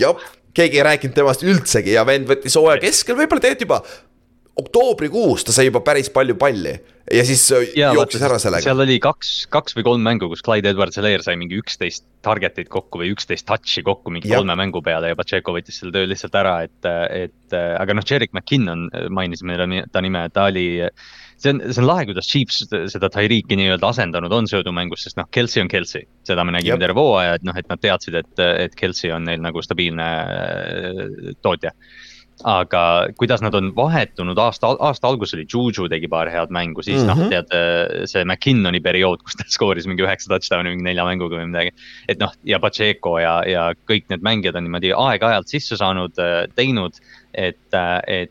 jah, 0.00 0.24
keegi 0.56 0.80
ei 0.80 0.86
rääkinud 0.86 1.14
temast 1.16 1.44
üldsegi 1.44 1.92
ja 1.92 2.06
vend 2.08 2.28
võttis 2.30 2.56
hooaja 2.56 2.80
keskel, 2.86 3.18
võib-olla 3.18 3.44
tegelikult 3.44 3.68
juba 3.68 3.82
oktoobrikuus 4.60 5.44
ta 5.46 5.54
sai 5.54 5.68
juba 5.68 5.80
päris 5.84 6.10
palju 6.14 6.36
palli 6.38 6.74
ja 7.12 7.24
siis 7.26 7.42
äh, 7.52 7.66
ja, 7.76 7.90
jooksis 7.96 8.22
ära 8.24 8.38
sellega. 8.40 8.64
seal 8.64 8.80
oli 8.84 8.96
kaks, 9.02 9.32
kaks 9.52 9.76
või 9.76 9.86
kolm 9.88 10.06
mängu, 10.06 10.28
kus 10.30 10.44
Clyde 10.46 10.70
Edwards-Helaire 10.72 11.26
sai 11.26 11.36
mingi 11.40 11.58
üksteist 11.60 12.06
target'it 12.24 12.70
kokku 12.72 13.02
või 13.02 13.10
üksteist 13.14 13.46
touch'i 13.48 13.84
kokku 13.84 14.14
mingi 14.14 14.30
ja. 14.30 14.38
kolme 14.38 14.56
mängu 14.58 14.82
peale 14.84 15.10
ja 15.12 15.18
Pacheco 15.18 15.56
võttis 15.56 15.80
selle 15.80 15.94
töö 15.96 16.08
lihtsalt 16.08 16.38
ära, 16.38 16.54
et, 16.68 16.88
et 17.10 17.58
aga 17.58 17.98
noh, 17.98 18.06
Jerick 18.08 18.32
McKinnon 18.32 18.88
mainisime 19.12 19.58
ta 19.92 20.04
nime, 20.04 20.24
ta 20.32 20.48
oli 20.52 20.68
see 21.44 21.52
on, 21.52 21.60
see 21.68 21.82
on 21.82 21.88
lahe, 21.88 22.06
kuidas 22.08 22.30
Chiefs 22.30 22.62
seda 22.70 23.10
Tyreeki 23.12 23.58
nii-öelda 23.58 23.90
asendanud 23.90 24.32
on 24.32 24.48
söödumängus, 24.50 25.04
sest 25.06 25.18
noh, 25.20 25.28
Kelsey 25.34 25.64
on 25.64 25.70
Kelsey. 25.72 26.06
seda 26.24 26.44
me 26.46 26.54
nägime 26.56 26.78
terve 26.80 27.00
hooaja, 27.00 27.36
et 27.38 27.46
noh, 27.46 27.56
et 27.58 27.68
nad 27.68 27.82
teadsid, 27.82 28.16
et, 28.22 28.44
et 28.64 28.78
Kelsey 28.78 29.12
on 29.14 29.26
neil 29.28 29.42
nagu 29.44 29.62
stabiilne 29.64 30.08
äh, 30.24 31.32
tootja 31.42 31.74
aga 32.42 32.82
kuidas 33.18 33.42
nad 33.44 33.54
on 33.54 33.70
vahetunud 33.76 34.38
aasta, 34.40 34.72
aasta 34.82 35.08
alguses 35.08 35.36
oli 35.36 35.46
Juju 35.46 35.86
tegi 35.90 36.08
paar 36.10 36.30
head 36.32 36.50
mängu, 36.54 36.82
siis 36.82 37.02
mm 37.02 37.02
-hmm. 37.02 37.06
noh, 37.06 37.18
mhm. 37.18 37.30
tead 37.30 37.54
äh, 37.54 38.06
see 38.10 38.24
McKinnoni 38.24 38.80
periood, 38.80 39.22
kus 39.22 39.36
ta 39.38 39.46
skooris 39.56 39.86
mingi 39.86 40.02
üheksa 40.02 40.32
touchdown'i 40.32 40.74
mingi 40.74 40.88
nelja 40.88 41.04
mänguga 41.06 41.38
või 41.38 41.50
midagi. 41.52 41.74
et 42.08 42.18
noh, 42.18 42.32
ja 42.44 42.58
Pacheco 42.60 43.18
ja, 43.18 43.42
ja 43.46 43.72
kõik 43.90 44.08
need 44.10 44.22
mängijad 44.22 44.56
on 44.56 44.66
niimoodi 44.66 44.92
aeg-ajalt 44.92 45.48
sisse 45.48 45.76
saanud, 45.76 46.18
äh, 46.18 46.46
teinud. 46.54 46.98
et, 47.34 47.74
äh, 47.74 48.00
et 48.06 48.30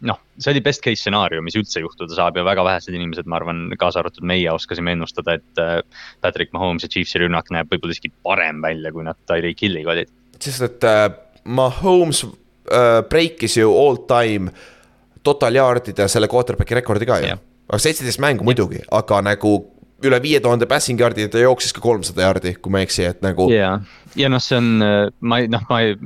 noh, 0.00 0.16
see 0.38 0.52
oli 0.52 0.60
best 0.64 0.80
case 0.80 0.96
stsenaarium, 0.96 1.44
mis 1.44 1.56
üldse 1.56 1.80
juhtuda 1.80 2.14
saab 2.14 2.36
ja 2.36 2.44
väga 2.44 2.64
vähesed 2.64 2.94
inimesed, 2.94 3.26
ma 3.26 3.36
arvan, 3.36 3.66
kaasa 3.78 4.00
arvatud 4.00 4.24
meie 4.24 4.48
oskasime 4.52 4.92
ennustada, 4.92 5.34
et 5.34 5.84
Patrick 6.20 6.52
Mahomes 6.52 6.82
ja 6.82 6.88
Chiefsi 6.88 7.18
rünnak 7.18 7.50
näeb 7.52 7.68
võib-olla 7.68 7.92
isegi 7.92 8.08
parem 8.22 8.62
välja, 8.62 8.92
kui 8.92 9.04
nad 9.04 9.16
Tyreek 9.28 9.60
Hilliga 9.60 9.92
olid. 9.92 10.08
sest 10.40 10.62
et 10.62 10.88
Mahomes 11.44 12.24
breikis 13.10 13.56
ju 13.56 13.70
all 13.72 13.96
time 14.08 14.52
total 15.22 15.54
yard'ide 15.54 16.08
selle 16.08 16.28
quarterback'i 16.28 16.74
rekordi 16.80 17.06
ka 17.06 17.18
ju. 17.22 17.36
seitseteist 17.76 18.20
mängu 18.20 18.44
muidugi, 18.44 18.80
aga 18.90 19.20
nagu 19.22 19.58
üle 20.06 20.18
viie 20.22 20.38
tuhande 20.42 20.68
passing 20.70 21.00
yard'i 21.00 21.24
ja 21.24 21.30
ta 21.32 21.40
jooksis 21.42 21.72
ka 21.74 21.82
kolmsada 21.82 22.22
yard'i, 22.22 22.54
kui 22.62 22.70
ma 22.70 22.80
ei 22.80 22.86
eksi, 22.86 23.04
et 23.08 23.22
nagu. 23.24 23.48
ja, 23.50 23.72
ja 24.18 24.28
noh, 24.30 24.42
see 24.42 24.58
on, 24.60 24.68
ma 25.26 25.38
ei, 25.42 25.48
noh, 25.50 25.64
ma 25.70 25.80
ei, 25.82 25.96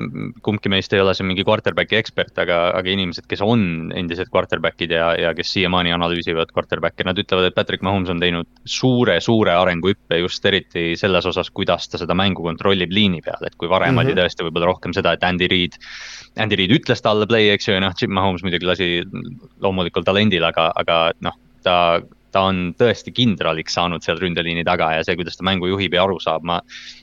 kumbki 0.44 0.72
meist 0.72 0.94
ei 0.96 1.02
ole 1.02 1.12
siin 1.16 1.28
mingi 1.28 1.44
quarterback'i 1.44 1.98
ekspert, 1.98 2.32
aga, 2.40 2.60
aga 2.78 2.92
inimesed, 2.94 3.26
kes 3.28 3.42
on 3.44 3.92
endised 3.98 4.32
quarterback'id 4.32 4.94
ja, 4.96 5.10
ja 5.20 5.34
kes 5.36 5.52
siiamaani 5.56 5.92
analüüsivad 5.92 6.54
quarterback'e, 6.56 7.04
nad 7.08 7.20
ütlevad, 7.20 7.50
et 7.50 7.58
Patrick 7.58 7.84
Mahomes 7.84 8.12
on 8.12 8.22
teinud 8.22 8.48
suure, 8.64 9.18
suure 9.24 9.52
arenguhüppe 9.58 10.22
just 10.22 10.48
eriti 10.48 10.92
selles 11.00 11.28
osas, 11.28 11.52
kuidas 11.52 11.90
ta 11.92 12.00
seda 12.00 12.16
mängu 12.16 12.46
kontrollib 12.48 12.94
liini 12.96 13.20
peal, 13.24 13.44
et 13.44 13.58
kui 13.60 13.68
varem 13.68 13.92
mm 13.92 13.98
-hmm. 13.98 14.06
oli 14.06 14.14
mhm. 14.14 14.22
tõesti 14.22 14.48
võib-olla 14.48 14.72
rohkem 14.72 14.96
seda, 14.96 15.12
et 15.12 15.28
Andy 15.28 15.50
Reid. 15.52 15.76
Andy 16.40 16.56
Reid 16.56 16.72
ütles 16.72 17.04
talle 17.04 17.28
play, 17.28 17.52
eks 17.52 17.68
ju, 17.68 17.76
ja 17.76 17.84
noh, 17.84 17.92
Jim 18.00 18.12
Mahomes 18.16 18.42
muidugi 18.42 18.66
lasi 18.66 18.90
loomulikult 19.60 20.08
talendil, 20.08 20.44
aga, 20.48 20.72
aga 20.76 21.12
noh, 21.20 21.36
ta 21.62 22.00
ta 22.32 22.46
on 22.48 22.72
tõesti 22.78 23.12
kindraliks 23.14 23.76
saanud 23.76 24.04
seal 24.04 24.20
ründeliini 24.20 24.64
taga 24.66 24.90
ja 24.96 25.06
see, 25.06 25.16
kuidas 25.18 25.38
ta 25.38 25.46
mängu 25.46 25.68
juhib 25.70 25.96
ja 25.96 26.04
aru 26.06 26.18
saab, 26.22 26.46
ma 26.48 26.60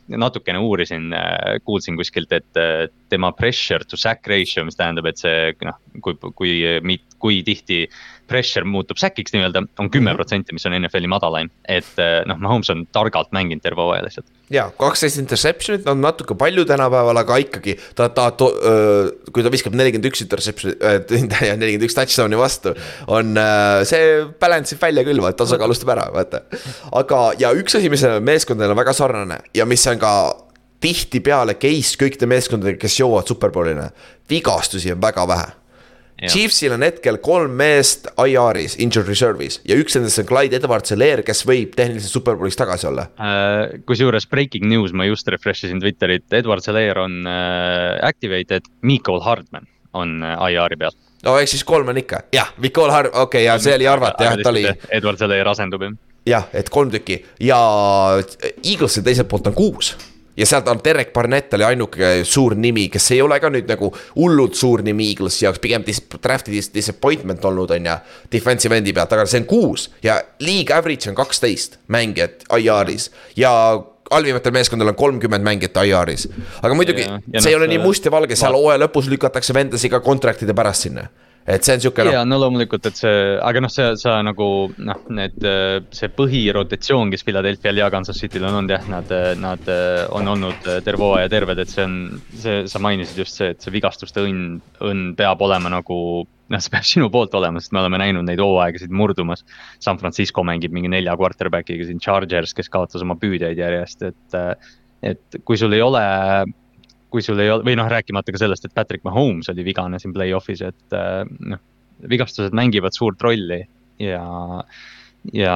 natukene 0.10 0.62
uurisin, 0.66 1.12
äh, 1.14 1.60
kuulsin 1.66 1.98
kuskilt, 2.00 2.34
et 2.36 2.60
äh, 2.60 2.88
tema 3.10 3.32
pressure 3.38 3.86
to 3.86 3.98
sack 4.00 4.28
ratio, 4.30 4.66
mis 4.68 4.80
tähendab, 4.80 5.10
et 5.10 5.22
see 5.22 5.54
noh, 5.66 5.78
kui, 6.02 6.18
kui, 6.36 7.00
kui 7.22 7.42
tihti 7.46 7.84
pressure 8.30 8.68
muutub 8.68 9.00
säkiks 9.02 9.34
nii-öelda, 9.36 9.64
on 9.82 9.90
kümme 9.94 10.14
protsenti, 10.18 10.56
mis 10.56 10.66
on 10.70 10.76
NFL-i 10.78 11.10
madalaim. 11.12 11.52
et 11.68 12.02
äh, 12.02 12.22
noh, 12.30 12.40
Mahomes 12.42 12.70
on 12.74 12.86
targalt 12.96 13.34
mänginud 13.36 13.64
terve 13.66 13.84
hooaja 13.84 14.06
lihtsalt. 14.06 14.28
ja, 14.54 14.70
kaksteist 14.80 15.22
interception'it 15.22 15.88
on 15.90 16.02
natuke 16.04 16.38
palju 16.40 16.66
tänapäeval, 16.70 17.22
aga 17.24 17.40
ikkagi 17.44 17.78
ta, 17.96 18.10
ta, 18.10 18.30
ta, 18.32 18.50
kui 19.34 19.46
ta 19.46 19.54
viskab 19.54 19.78
nelikümmend 19.78 20.10
üks 20.12 20.24
interception'it 20.26 21.40
ja 21.50 21.56
nelikümmend 21.60 21.88
üks 21.90 21.98
touchdown'i 21.98 22.40
vastu. 22.40 22.76
on 23.08 23.38
see 23.90 24.12
balance 24.42 24.76
ib 24.76 24.84
välja 24.84 25.06
küll, 25.08 25.22
vaata 25.24 25.44
tasakaalustab 25.44 25.96
ära, 25.96 26.10
vaata. 26.14 26.46
aga, 26.92 27.24
ja 27.42 27.54
üks 27.58 27.78
asi, 27.80 27.92
mis 27.92 28.06
meeskondadel 28.26 28.76
on 28.76 28.84
väga 28.84 28.96
sarnane 28.98 29.42
ja 29.58 29.68
mis 29.70 29.86
on 29.90 30.00
ka 30.02 30.14
tihtipeale 30.84 31.56
case 31.60 31.98
kõikide 32.00 32.28
meeskondadega, 32.30 32.80
kes 32.82 33.00
jõuavad 33.02 33.30
superbowlile, 33.30 33.90
vigastusi 34.30 34.94
on 34.94 35.02
väga 35.04 35.26
vähe. 35.28 35.48
Chiefsil 36.28 36.74
on 36.76 36.84
hetkel 36.84 37.20
kolm 37.24 37.54
meest 37.60 38.10
IR-is, 38.20 38.76
injured 38.84 39.08
reserve'is 39.08 39.60
ja 39.68 39.78
üks 39.80 39.96
nendest 39.96 40.20
on 40.24 40.28
Clyde 40.28 40.60
Edwards-Helaire, 40.60 41.24
kes 41.28 41.46
võib 41.48 41.76
tehniliselt 41.78 42.12
superbowlis 42.12 42.60
tagasi 42.60 42.90
olla 42.90 43.08
uh,. 43.16 43.80
kusjuures 43.88 44.28
breaking 44.32 44.68
news, 44.68 44.92
ma 44.92 45.08
just 45.08 45.30
refresh 45.32 45.68
isin 45.68 45.80
Twitterit, 45.84 46.28
Edwards-Helaire 46.42 47.06
on 47.06 47.22
uh, 47.24 47.96
activated, 48.06 48.68
Mikol 48.84 49.24
Hardman 49.24 49.70
on 49.96 50.20
uh, 50.26 50.36
IR-i 50.50 50.80
peal. 50.80 50.98
no 51.26 51.38
ehk 51.40 51.54
siis 51.54 51.64
kolm 51.68 51.92
on 51.94 52.02
ikka, 52.04 52.26
jah, 52.36 52.52
Mikol 52.60 52.92
Hard-, 52.92 53.14
okei 53.14 53.46
okay,, 53.46 53.48
ja 53.48 53.58
see 53.62 53.78
oli 53.80 53.88
arvata 53.90 54.28
jah, 54.28 54.40
ta 54.44 54.52
oli. 54.52 54.68
Edwards-Helaire 55.00 55.56
asendub 55.56 55.88
jah. 55.88 55.98
jah, 56.36 56.52
et 56.52 56.72
kolm 56.74 56.92
tükki 56.92 57.22
ja 57.48 57.60
Eaglesil 58.60 59.08
teiselt 59.08 59.32
poolt 59.32 59.48
on 59.48 59.56
kuus 59.56 59.96
ja 60.40 60.48
sealt 60.48 60.68
on 60.72 60.80
Derek 60.84 61.12
Barnett 61.14 61.54
oli 61.54 61.66
ainuke 61.68 62.12
suur 62.28 62.56
nimi, 62.56 62.88
kes 62.92 63.12
ei 63.16 63.22
ole 63.22 63.40
ka 63.44 63.52
nüüd 63.52 63.68
nagu 63.70 63.92
hullult 64.16 64.56
suur 64.60 64.84
nimi 64.86 65.10
Eaglesi 65.12 65.46
jaoks, 65.46 65.62
pigem 65.64 65.86
dis-, 65.88 66.02
draft'i 66.16 66.56
dis-, 66.56 66.72
disappointment 66.74 67.46
olnud, 67.46 67.72
on 67.76 67.92
ju. 67.92 67.96
Defensive 68.32 68.80
end'i 68.80 68.96
pealt, 68.96 69.14
aga 69.16 69.28
see 69.30 69.44
on 69.44 69.48
kuus 69.50 69.90
ja 70.06 70.20
league 70.44 70.76
average 70.76 71.12
on 71.12 71.18
kaksteist 71.18 71.80
mängijat 71.92 72.48
IR-is 72.56 73.10
ja 73.38 73.52
halvimatel 74.10 74.56
meeskondadel 74.56 74.96
on 74.96 75.00
kolmkümmend 75.00 75.46
mängijat 75.46 75.82
IR-is. 75.84 76.28
aga 76.62 76.76
muidugi, 76.76 77.08
see 77.38 77.52
ei 77.52 77.58
ole 77.58 77.68
nii 77.70 77.82
must 77.84 78.08
ja 78.08 78.14
valge, 78.14 78.38
seal 78.40 78.56
hooaja 78.58 78.86
lõpus 78.86 79.10
lükatakse 79.12 79.54
vendasid 79.54 79.92
ka 79.94 80.02
contract'ide 80.06 80.56
pärast 80.58 80.88
sinna 80.88 81.10
et 81.50 81.66
see 81.66 81.76
on 81.76 81.84
sihuke 81.84 82.06
noh. 82.06 82.14
ja 82.14 82.24
no 82.28 82.40
loomulikult, 82.42 82.88
et 82.90 83.00
see, 83.00 83.14
aga 83.46 83.64
noh, 83.64 83.72
see, 83.74 83.92
sa 84.02 84.18
nagu 84.26 84.48
noh, 84.78 85.04
need, 85.16 85.38
see 85.96 86.10
põhirotatsioon, 86.16 87.12
kes 87.14 87.26
Philadelphia'l 87.28 87.82
ja 87.82 87.90
Kansas 87.94 88.20
City'l 88.22 88.48
on 88.50 88.62
olnud 88.62 88.76
jah, 88.76 88.90
nad, 88.92 89.14
nad 89.42 89.72
on 90.16 90.34
olnud 90.36 90.68
terve 90.86 91.06
hooaja 91.06 91.32
terved, 91.32 91.62
et 91.64 91.72
see 91.72 91.86
on. 91.86 91.96
see, 92.40 92.64
sa 92.70 92.82
mainisid 92.84 93.24
just 93.24 93.40
see, 93.40 93.54
et 93.54 93.64
see 93.64 93.74
vigastuste 93.74 94.24
õnn, 94.24 94.60
õnn 94.86 95.16
peab 95.20 95.42
olema 95.46 95.72
nagu 95.74 96.00
noh, 96.50 96.62
see 96.64 96.74
peab 96.74 96.88
sinu 96.88 97.10
poolt 97.14 97.36
olema, 97.38 97.62
sest 97.62 97.74
me 97.76 97.84
oleme 97.84 98.02
näinud 98.02 98.26
neid 98.28 98.42
hooaegasid 98.44 98.94
murdumas. 98.94 99.46
San 99.84 100.00
Francisco 100.02 100.44
mängib 100.48 100.74
mingi 100.76 100.92
nelja 100.92 101.18
quarterback'iga 101.20 101.88
siin, 101.88 102.02
Chargers, 102.04 102.56
kes 102.58 102.72
kaotas 102.74 103.06
oma 103.06 103.18
püüdjaid 103.22 103.62
järjest, 103.62 104.06
et. 104.12 104.40
et 105.00 105.40
kui 105.48 105.56
sul 105.56 105.72
ei 105.72 105.80
ole 105.80 106.02
kui 107.10 107.24
sul 107.26 107.42
ei 107.42 107.50
ole, 107.50 107.66
või 107.66 107.76
noh, 107.80 107.90
rääkimata 107.90 108.34
ka 108.34 108.42
sellest, 108.42 108.68
et 108.68 108.76
Patrick 108.76 109.06
Mahomes 109.08 109.50
oli 109.52 109.66
vigane 109.66 110.00
siin 110.02 110.14
play-off'is, 110.16 110.62
et 110.66 110.98
äh, 110.98 111.24
noh, 111.54 111.62
vigastused 112.10 112.56
mängivad 112.56 112.96
suurt 112.96 113.22
rolli 113.22 113.60
ja, 114.00 114.24
ja 115.36 115.56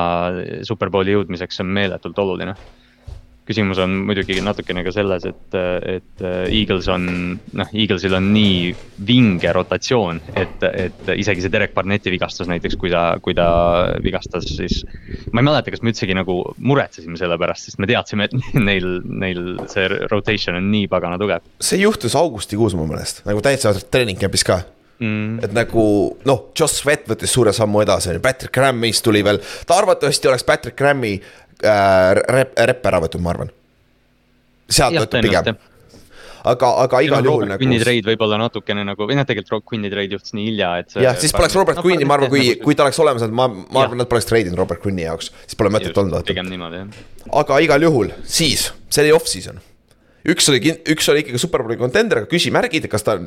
superbowli 0.67 1.13
jõudmiseks 1.15 1.61
on 1.63 1.69
meeletult 1.75 2.19
oluline 2.19 2.55
küsimus 3.47 3.79
on 3.83 3.95
muidugi 4.07 4.39
natukene 4.43 4.83
ka 4.85 4.93
selles, 4.95 5.25
et, 5.27 5.57
et 5.97 6.23
Eagles 6.47 6.87
on, 6.91 7.07
noh, 7.59 7.73
Eaglesil 7.75 8.15
on 8.17 8.29
nii 8.33 8.73
vinge 9.07 9.53
rotatsioon, 9.55 10.21
et, 10.39 10.63
et 10.69 11.11
isegi 11.17 11.43
see 11.43 11.53
Derek 11.53 11.73
Barnetti 11.75 12.13
vigastus 12.13 12.49
näiteks, 12.51 12.77
kui 12.79 12.91
ta, 12.93 13.05
kui 13.23 13.35
ta 13.37 13.47
vigastas, 14.03 14.47
siis. 14.47 14.83
ma 15.31 15.43
ei 15.43 15.49
mäleta, 15.49 15.73
kas 15.73 15.83
me 15.83 15.91
üldsegi 15.93 16.15
nagu 16.17 16.39
muretsesime 16.57 17.19
selle 17.19 17.39
pärast, 17.41 17.67
sest 17.67 17.81
me 17.83 17.89
teadsime, 17.89 18.29
et 18.29 18.37
neil, 18.69 19.01
neil 19.03 19.43
see 19.71 19.89
rotation 20.11 20.59
on 20.59 20.71
nii 20.73 20.87
pagana 20.91 21.19
tugev. 21.21 21.43
see 21.63 21.83
juhtus 21.83 22.15
augustikuus 22.19 22.77
mu 22.79 22.87
meelest, 22.89 23.25
nagu 23.27 23.43
täitsa 23.43 23.75
treening 23.83 24.21
camp'is 24.21 24.47
ka 24.47 24.63
Mm. 25.01 25.39
et 25.43 25.55
nagu 25.55 25.83
noh, 26.29 26.45
Joss 26.55 26.83
Sweat 26.83 27.07
võttis 27.09 27.33
suure 27.33 27.51
sammu 27.55 27.81
edasi, 27.83 28.13
Patrick 28.23 28.53
Graham 28.55 28.77
meist 28.79 29.03
tuli 29.03 29.23
veel, 29.25 29.41
ta 29.67 29.79
arvatavasti 29.81 30.29
oleks 30.29 30.45
Patrick 30.47 30.77
Grahami 30.79 31.15
äh, 31.17 32.13
rep, 32.21 32.53
rep 32.69 32.89
ära 32.91 33.01
võtnud, 33.03 33.25
ma 33.25 33.33
arvan. 33.33 33.53
sealt 34.69 35.01
võtab 35.01 35.25
pigem 35.25 35.57
aga, 36.43 36.69
aga 36.83 37.01
igal 37.05 37.27
juhul 37.27 37.45
nagu. 37.47 37.61
Queen'i 37.61 37.79
trade 37.81 38.11
võib-olla 38.11 38.39
natukene 38.41 38.85
nagu, 38.87 39.07
või 39.07 39.17
noh, 39.17 39.27
tegelikult 39.27 39.55
Rock 39.55 39.71
Queen'i 39.71 39.91
trade 39.93 40.17
juhtus 40.17 40.35
nii 40.35 40.47
hilja, 40.49 40.71
et. 40.83 40.95
jah, 41.05 41.17
siis 41.19 41.33
poleks 41.35 41.55
Robert 41.57 41.79
no, 41.79 41.85
Queen'i, 41.85 42.07
ma 42.07 42.17
arvan, 42.17 42.31
kui, 42.33 42.55
kui 42.61 42.77
ta 42.77 42.85
oleks 42.87 42.99
olemas 43.03 43.25
olnud, 43.25 43.37
ma, 43.39 43.47
ma 43.49 43.85
arvan, 43.85 44.01
nad 44.03 44.09
poleks 44.11 44.27
trade 44.29 44.51
inud 44.51 44.59
Robert 44.59 44.83
Queen'i 44.83 45.05
jaoks, 45.07 45.31
siis 45.47 45.59
pole 45.59 45.71
mõtet 45.73 45.97
olnud. 45.99 46.27
pigem 46.27 46.49
niimoodi, 46.51 46.83
jah. 46.83 47.29
aga 47.43 47.59
igal 47.63 47.87
juhul, 47.87 48.11
siis, 48.27 48.69
see 48.91 49.05
oli 49.05 49.15
off-season. 49.15 49.61
üks 50.33 50.51
oli, 50.51 50.75
üks 50.93 51.09
oli 51.13 51.23
ikkagi 51.23 51.41
superbowli 51.41 51.79
kontender, 51.79 52.23
aga 52.23 52.31
küsimärgid, 52.31 52.89
kas 52.91 53.07
ta 53.07 53.17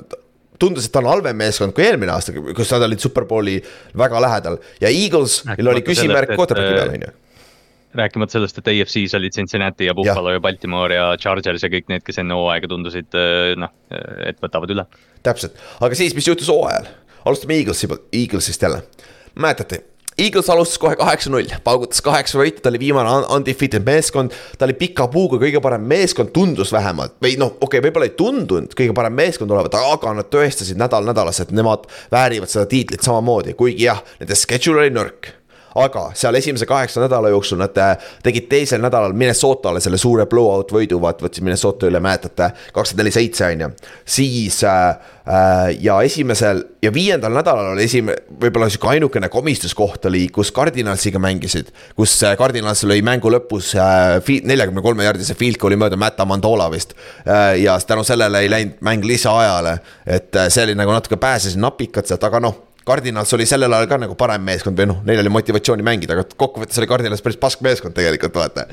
tundus, 0.63 0.89
et 0.89 0.95
ta 0.95 1.03
on 1.03 1.11
halvem 1.11 1.39
meeskond 1.39 1.75
kui 1.77 1.85
eelmine 1.87 2.13
aasta, 2.15 2.35
kus 2.35 2.73
nad 2.75 2.87
olid 2.87 3.03
superbowli 3.03 3.57
väga 3.99 4.21
lähedal. 4.25 4.59
Ja 4.83 4.91
Eagles, 4.93 5.41
neil 5.51 5.73
oli 5.73 5.85
küsimärk 5.87 6.35
quarterback'i 6.35 6.77
peal, 6.77 6.93
on 6.95 7.07
ju. 7.09 7.15
rääkimata 7.97 8.37
sellest, 8.37 8.61
et 8.61 8.71
AFC-s 8.73 9.17
olid 9.17 9.33
Cincinnati 9.33 9.89
ja 9.89 9.95
Buffalo 9.97 10.35
ja, 10.35 10.37
ja 10.37 10.45
Baltimore 10.45 10.95
ja 10.95 11.11
Chargers 11.21 11.65
ja 11.65 11.73
kõik 11.73 11.89
need, 11.93 12.05
kes 12.07 12.21
enne 12.23 12.37
hooaega 12.37 12.69
tundusid 12.69 13.17
äh, 13.17 13.55
noh, 13.61 13.73
et 14.27 14.41
võtavad 14.45 14.73
üle. 14.75 14.87
täpselt, 15.27 15.59
aga 15.81 15.99
siis, 15.99 16.15
mis 16.15 16.29
juhtus 16.29 16.53
hooajal, 16.53 16.89
alustame 17.25 17.57
Eaglesi, 17.57 17.89
Eaglesist 18.13 18.63
jälle, 18.63 18.83
mäletate 19.35 19.83
Eagles 20.17 20.49
alustas 20.49 20.79
kohe 20.81 20.97
kaheksa-null, 20.97 21.51
paugutas 21.65 22.01
kaheksa 22.01 22.39
võitu, 22.41 22.63
ta 22.65 22.71
oli 22.71 22.79
viimane 22.81 23.11
undefeated 23.37 23.85
meeskond. 23.85 24.33
ta 24.57 24.65
oli 24.65 24.73
pika 24.73 25.11
puuga 25.13 25.37
kõige 25.43 25.61
parem 25.61 25.85
meeskond, 25.85 26.33
tundus 26.33 26.73
vähemalt 26.73 27.19
või 27.21 27.35
noh, 27.37 27.53
okei 27.61 27.67
okay,, 27.67 27.85
võib-olla 27.85 28.09
ei 28.09 28.17
tundunud 28.17 28.73
kõige 28.73 28.97
parem 28.97 29.13
meeskond 29.13 29.53
olevat, 29.53 29.77
aga 29.77 30.15
nad 30.17 30.33
tõestasid 30.33 30.81
nädal-nädalas, 30.81 31.43
et 31.45 31.53
nemad 31.53 31.85
väärivad 32.13 32.49
seda 32.49 32.65
tiitlit 32.71 33.05
samamoodi, 33.05 33.53
kuigi 33.61 33.91
jah, 33.91 34.01
nende 34.23 34.41
schedule 34.41 34.87
oli 34.87 34.97
nõrk 34.97 35.36
aga 35.77 36.11
seal 36.17 36.35
esimese 36.39 36.67
kaheksa 36.67 37.03
nädala 37.05 37.31
jooksul 37.33 37.61
nad 37.61 37.77
äh, 37.81 37.97
tegid 38.23 38.49
teisel 38.51 38.81
nädalal 38.83 39.13
Minnesotale 39.17 39.81
selle 39.85 39.99
suure 40.01 40.27
blowout 40.31 40.73
võidu, 40.73 41.01
vaat 41.03 41.23
võtsid 41.25 41.45
Minnesota 41.47 41.89
üle, 41.91 42.01
mäletate, 42.03 42.51
kakskümmend 42.73 43.05
neli 43.05 43.15
seitse 43.15 43.51
on 43.51 43.65
ju. 43.67 43.71
siis 44.17 44.63
äh, 44.65 44.89
äh, 45.29 45.71
ja 45.81 45.99
esimesel 46.07 46.63
ja 46.83 46.93
viiendal 46.95 47.35
nädalal 47.37 47.73
oli 47.75 47.87
esimene, 47.89 48.19
võib-olla 48.41 48.71
sihuke 48.73 48.93
ainukene 48.95 49.29
komistuskoht 49.33 50.09
oli, 50.11 50.27
kus 50.33 50.53
Cardinalsiga 50.57 51.21
mängisid. 51.23 51.73
kus 51.97 52.17
äh, 52.23 52.37
Cardinals 52.39 52.85
lõi 52.89 53.03
mängu 53.05 53.33
lõpus 53.33 53.75
neljakümne 54.27 54.85
kolme 54.85 55.05
jaardise 55.09 55.37
field 55.39 55.61
goal'i 55.61 55.79
mööda 55.81 55.99
Matt 56.01 56.21
Amandola 56.21 56.71
vist. 56.73 56.95
ja 57.61 57.79
tänu 57.87 58.05
sellele 58.05 58.41
ei 58.41 58.51
läinud 58.51 58.81
mäng 58.81 59.05
lisaajale, 59.05 59.79
et 60.07 60.37
see 60.49 60.65
oli 60.65 60.75
nagu 60.79 60.95
natuke 60.95 61.19
pääsesin 61.21 61.61
napikad 61.61 62.07
sealt, 62.09 62.25
aga 62.25 62.41
noh 62.41 62.66
Cardinals 62.87 63.33
oli 63.35 63.47
sellel 63.47 63.73
ajal 63.75 63.89
ka 63.91 63.99
nagu 63.99 64.15
parem 64.19 64.45
meeskond 64.47 64.79
või 64.79 64.87
noh, 64.93 65.01
neil 65.07 65.19
oli 65.19 65.31
motivatsiooni 65.35 65.83
mängida, 65.87 66.15
aga 66.15 66.37
kokkuvõttes 66.39 66.79
oli 66.79 66.89
Cardinals 66.91 67.25
päris 67.25 67.39
pask 67.43 67.65
meeskond 67.67 67.97
tegelikult, 67.97 68.37
vaata. 68.39 68.67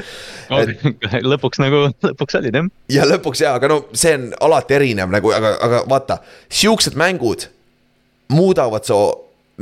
Et.... 0.59 0.83
lõpuks 1.31 1.61
nagu, 1.63 1.87
lõpuks 2.05 2.37
olid 2.37 2.59
jah. 2.59 2.69
ja 2.93 3.07
lõpuks 3.09 3.41
jaa, 3.41 3.55
aga 3.57 3.71
no 3.71 3.79
see 3.97 4.13
on 4.19 4.29
alati 4.49 4.77
erinev 4.77 5.09
nagu, 5.13 5.33
aga, 5.33 5.55
aga 5.65 5.81
vaata, 5.89 6.19
siuksed 6.53 6.99
mängud 6.99 7.47
muudavad 8.33 8.85
su 8.85 8.99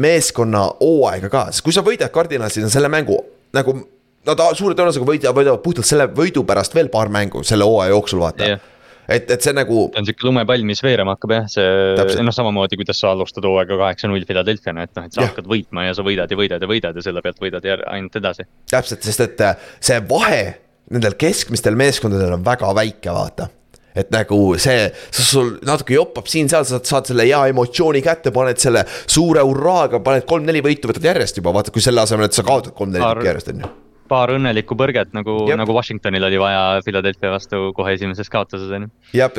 meeskonna 0.02 0.66
hooaega 0.82 1.32
ka, 1.32 1.48
sest 1.52 1.64
kui 1.64 1.76
sa 1.76 1.86
võidad 1.86 2.12
Cardinalsil 2.12 2.68
selle 2.72 2.92
mängu 2.92 3.20
nagu 3.56 3.80
Nad 4.22 4.38
suure 4.54 4.76
tõenäosusega 4.78 5.06
võidavad, 5.08 5.34
võidavad 5.34 5.62
puhtalt 5.64 5.88
selle 5.90 6.06
võidu 6.14 6.44
pärast 6.46 6.76
veel 6.78 6.92
paar 6.94 7.10
mängu 7.10 7.40
selle 7.42 7.66
hooaja 7.66 7.90
jooksul, 7.90 8.20
vaata. 8.22 8.52
Yeah 8.52 8.68
et, 9.08 9.30
et 9.32 9.46
see 9.46 9.54
nagu. 9.56 9.86
see 9.92 10.02
on 10.02 10.10
sihuke 10.10 10.28
lumepall, 10.28 10.66
mis 10.68 10.82
veerema 10.84 11.16
hakkab 11.16 11.36
jah, 11.38 11.48
see 11.52 12.26
noh, 12.26 12.36
samamoodi 12.36 12.80
kuidas 12.80 13.02
sa 13.02 13.14
alustad 13.16 13.46
hooaega 13.48 13.78
kaheksa-null 13.82 14.28
Philadelphia'na, 14.30 14.88
et 14.88 14.98
noh, 14.98 15.08
et 15.08 15.16
sa 15.16 15.24
ja. 15.24 15.30
hakkad 15.32 15.50
võitma 15.52 15.88
ja 15.88 15.96
sa 15.98 16.06
võidad 16.08 16.32
ja 16.32 16.40
võidad 16.40 16.64
ja 16.64 16.70
võidad 16.70 17.00
ja 17.00 17.06
selle 17.06 17.24
pealt 17.26 17.42
võidad 17.42 17.66
ainult 17.92 18.20
edasi. 18.22 18.48
täpselt, 18.72 19.08
sest 19.08 19.26
et 19.28 19.48
äh, 19.48 19.72
see 19.80 20.02
vahe 20.10 20.44
nendel 20.92 21.16
keskmistel 21.20 21.78
meeskondadel 21.80 22.38
on 22.38 22.46
väga 22.46 22.72
väike, 22.76 23.12
vaata 23.16 23.50
et 23.96 24.12
nagu 24.14 24.38
see, 24.62 24.86
sul 25.12 25.58
natuke 25.68 25.96
joppab 25.98 26.30
siin-seal, 26.32 26.64
sa 26.68 26.80
saad 26.80 27.12
selle 27.12 27.26
hea 27.28 27.42
emotsiooni 27.52 28.00
kätte, 28.06 28.32
paned 28.36 28.60
selle 28.62 28.86
suure 29.04 29.44
hurraaga, 29.44 30.00
paned 30.04 30.24
kolm-neli 30.30 30.64
võitu, 30.64 30.92
võtad 30.92 31.12
järjest 31.12 31.42
juba, 31.42 31.52
vaata, 31.58 31.76
kui 31.76 31.84
selle 31.84 32.04
asemel, 32.04 32.30
et 32.30 32.38
sa 32.38 32.46
kaotad 32.48 32.76
kolm-neli 32.78 33.04
tükki 33.04 33.34
järjest, 33.34 33.52
on 33.52 33.66
ju 33.66 33.72
paar 34.12 34.34
õnnelikku 34.36 34.76
põrget 34.80 35.14
nagu, 35.16 35.38
nagu 35.58 35.76
Washingtonil 35.76 36.28
oli 36.28 36.40
vaja 36.42 36.62
Philadelphia 36.86 37.32
vastu 37.34 37.72
kohe 37.78 37.96
esimeses 37.96 38.30
kaotuses 38.32 38.72
on 38.76 38.88
ju. 38.88 38.92
jah, 39.16 39.32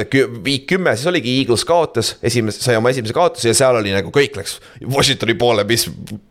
viik 0.45 0.67
kümme, 0.71 0.95
siis 0.97 1.11
oligi 1.11 1.37
Eagles 1.43 1.65
kaotas, 1.69 2.15
esimese, 2.25 2.63
sai 2.65 2.79
oma 2.79 2.93
esimese 2.93 3.17
kaotuse 3.17 3.51
ja 3.51 3.59
seal 3.59 3.81
oli 3.81 3.93
nagu 3.95 4.13
kõik 4.15 4.39
läks 4.39 4.59
Washingtoni 4.83 5.37
poole, 5.41 5.67
mis, 5.69 5.87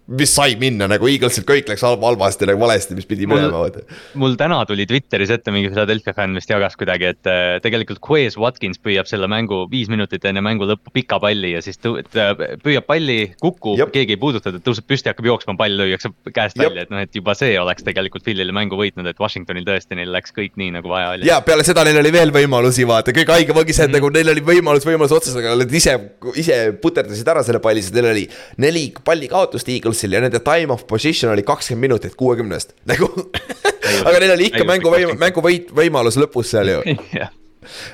mis 0.09 0.33
sai 0.33 0.55
minna 0.61 0.89
nagu 0.91 1.09
Eaglesil 1.09 1.45
kõik 1.47 1.69
läks 1.71 1.85
halb, 1.85 2.03
halvasti 2.05 2.49
nagu 2.49 2.61
valesti, 2.61 2.97
mis 2.97 3.09
pidi 3.09 3.29
minema 3.29 3.63
vaata. 3.65 3.85
mul 4.21 4.37
täna 4.39 4.61
tuli 4.69 4.87
Twitteris 4.89 5.33
ette 5.37 5.53
mingi 5.53 5.69
Philadelphia 5.71 6.15
fänn 6.17 6.37
vist 6.37 6.51
jagas 6.51 6.77
kuidagi, 6.79 7.11
et 7.13 7.29
äh, 7.29 7.59
tegelikult 7.63 8.01
Quez 8.05 8.39
Watkins 8.41 8.81
püüab 8.81 9.09
selle 9.09 9.29
mängu 9.31 9.63
viis 9.71 9.91
minutit 9.91 10.25
enne 10.29 10.43
mängu 10.45 10.69
lõppu 10.69 10.93
pika 10.95 11.21
palli 11.21 11.53
ja 11.53 11.61
siis 11.65 11.79
püüab 11.81 12.89
palli, 12.89 13.19
kukub, 13.41 13.79
keegi 13.93 14.17
ei 14.17 14.21
puuduta, 14.21 14.53
ta 14.53 14.63
tõuseb 14.63 14.89
püsti, 14.89 15.11
hakkab 15.11 15.29
jooksma, 15.29 15.57
pall 15.59 15.77
lüüakse 15.77 16.11
käest 16.33 16.57
välja, 16.59 16.85
et 16.85 16.93
noh, 16.93 17.01
et 17.03 17.15
juba 17.15 17.35
see 17.37 17.53
oleks 17.61 17.85
tegelikult 17.85 18.25
Philly'le 18.31 18.55
mängu 18.55 18.79
võitnud, 18.79 19.07
et 19.11 19.19
Washingtonil 19.21 19.65
tõesti 19.67 19.97
neil 19.99 20.11
läks 20.13 20.33
kõik 20.35 20.55
nii 20.59 20.71
nagu 20.77 20.91
vaja 20.91 21.13
oli. 21.15 21.27
ja 21.27 21.41
peale 21.45 21.65
seda 21.67 21.83
neil 21.87 21.99
oli 22.01 22.13
veel 22.15 22.33
võimalusi 22.35 22.87
vaata, 22.87 23.13
kõige 23.15 23.35
haigem 23.35 23.59
ongi 23.61 23.75
see, 23.75 23.85
et 23.85 23.91
-hmm. 23.91 23.99
nagu 23.99 24.13
neil 24.15 24.31
oli 24.33 24.45
võimalus, 24.51 24.87
võimalus 24.87 25.15
otsas, 25.17 25.35
aga 25.39 25.55
nad 25.59 25.75
ise, 25.81 25.97
ise 26.39 26.59
puterdasid 26.81 27.27
ära 27.27 27.43
selle 27.43 27.59
palli, 27.63 27.83
sest 27.83 27.97
neil 27.97 28.11
oli 28.13 28.25
neli 28.61 28.87
palli 29.03 29.27
kaotust 29.31 29.69
Eaglesil 29.69 30.17
ja 30.17 30.23
nende 30.23 30.39
time 30.45 30.73
of 30.73 30.87
position 30.87 31.33
oli 31.33 31.43
kakskümmend 31.43 31.81
minutit 31.81 32.15
kuuekümnest, 32.15 32.75
nagu 32.89 33.09
aga 34.07 34.17
neil 34.19 34.37
oli 34.37 34.49
ikka 34.51 34.65
mängu 34.67 34.95
mängu 35.19 35.43
võit, 35.43 35.69
võimalus 35.75 36.19
lõpus 36.21 36.55
seal 36.55 36.75
ju 36.75 36.81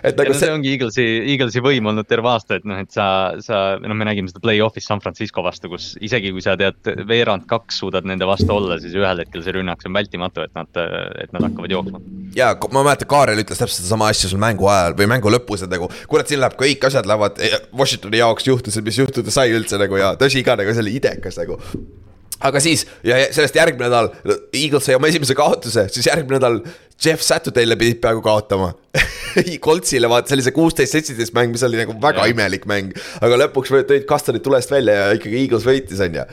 et 0.03 0.17
nagu 0.17 0.33
see, 0.33 0.45
see 0.45 0.53
ongi 0.53 0.73
Eaglesi, 0.75 1.05
Eaglesi 1.33 1.63
võim 1.63 1.89
olnud 1.91 2.07
terve 2.07 2.31
aasta, 2.31 2.59
et 2.59 2.67
noh, 2.67 2.79
et 2.81 2.93
sa, 2.93 3.07
sa, 3.43 3.61
noh, 3.83 3.97
me 3.97 4.07
nägime 4.07 4.31
seda 4.31 4.41
play-off'is 4.43 4.87
San 4.87 5.01
Francisco 5.03 5.43
vastu, 5.45 5.71
kus 5.71 5.89
isegi 6.03 6.31
kui 6.35 6.43
sa 6.43 6.55
tead, 6.59 6.79
veerand 7.09 7.47
kaks 7.49 7.81
suudad 7.83 8.07
nende 8.07 8.27
vastu 8.29 8.53
olla, 8.55 8.79
siis 8.81 8.95
ühel 8.97 9.23
hetkel 9.23 9.43
see 9.45 9.57
rünnak, 9.57 9.83
see 9.83 9.91
on 9.91 9.99
vältimatu, 9.99 10.47
et 10.47 10.55
nad, 10.57 10.81
et 11.23 11.35
nad 11.35 11.47
hakkavad 11.49 11.75
jooksma. 11.75 12.01
ja 12.37 12.53
ma 12.71 12.83
mäletan, 12.83 13.11
Kaarel 13.11 13.43
ütles 13.43 13.59
täpselt 13.59 13.81
sedasama 13.81 14.11
asja 14.13 14.31
sul 14.31 14.41
mängu 14.41 14.67
ajal 14.71 14.97
või 14.97 15.11
mängu 15.13 15.31
lõpus, 15.33 15.65
et 15.65 15.73
nagu 15.73 15.91
kurat, 16.09 16.27
siin 16.29 16.43
läheb 16.43 16.57
kõik 16.59 16.87
asjad 16.89 17.07
lähevad 17.09 17.39
Washingtoni 17.77 18.23
jaoks 18.23 18.47
juhtused, 18.47 18.85
mis 18.85 18.99
juhtuda 19.03 19.33
sai 19.33 19.55
üldse 19.55 19.79
nagu 19.81 19.99
ja 19.99 20.15
tõsi 20.19 20.43
ka 20.45 20.57
nagu 20.59 20.73
see 20.73 20.85
oli 20.85 20.97
idekas 21.01 21.39
nagu 21.41 21.59
aga 22.45 22.61
siis 22.61 22.85
ja 23.05 23.19
sellest 23.33 23.55
järgmine 23.57 23.87
nädal, 23.87 24.11
Eagles 24.53 24.85
sai 24.87 24.97
oma 24.97 25.09
esimese 25.09 25.35
kaotuse, 25.37 25.87
siis 25.93 26.09
järgmine 26.09 26.37
nädal 26.37 26.59
Jeff 27.03 27.21
Saturday'le 27.21 27.77
pidid 27.77 27.99
peaaegu 28.01 28.21
kaotama 28.25 28.71
Coltsile 29.65 30.09
vaata, 30.09 30.37
see 30.37 30.53
kuusteist, 30.53 30.95
seitseteist 30.95 31.35
mäng, 31.37 31.51
mis 31.53 31.65
oli 31.65 31.79
nagu 31.79 31.95
väga 32.01 32.25
ja. 32.25 32.33
imelik 32.33 32.65
mäng. 32.69 32.93
aga 33.21 33.41
lõpuks 33.43 33.73
tõid 33.89 34.07
kastanid 34.09 34.45
tulest 34.45 34.71
välja 34.73 34.95
ja 35.01 35.17
ikkagi 35.17 35.43
Eagles 35.43 35.67
võitis, 35.67 36.01
on 36.03 36.21
ju. 36.21 36.25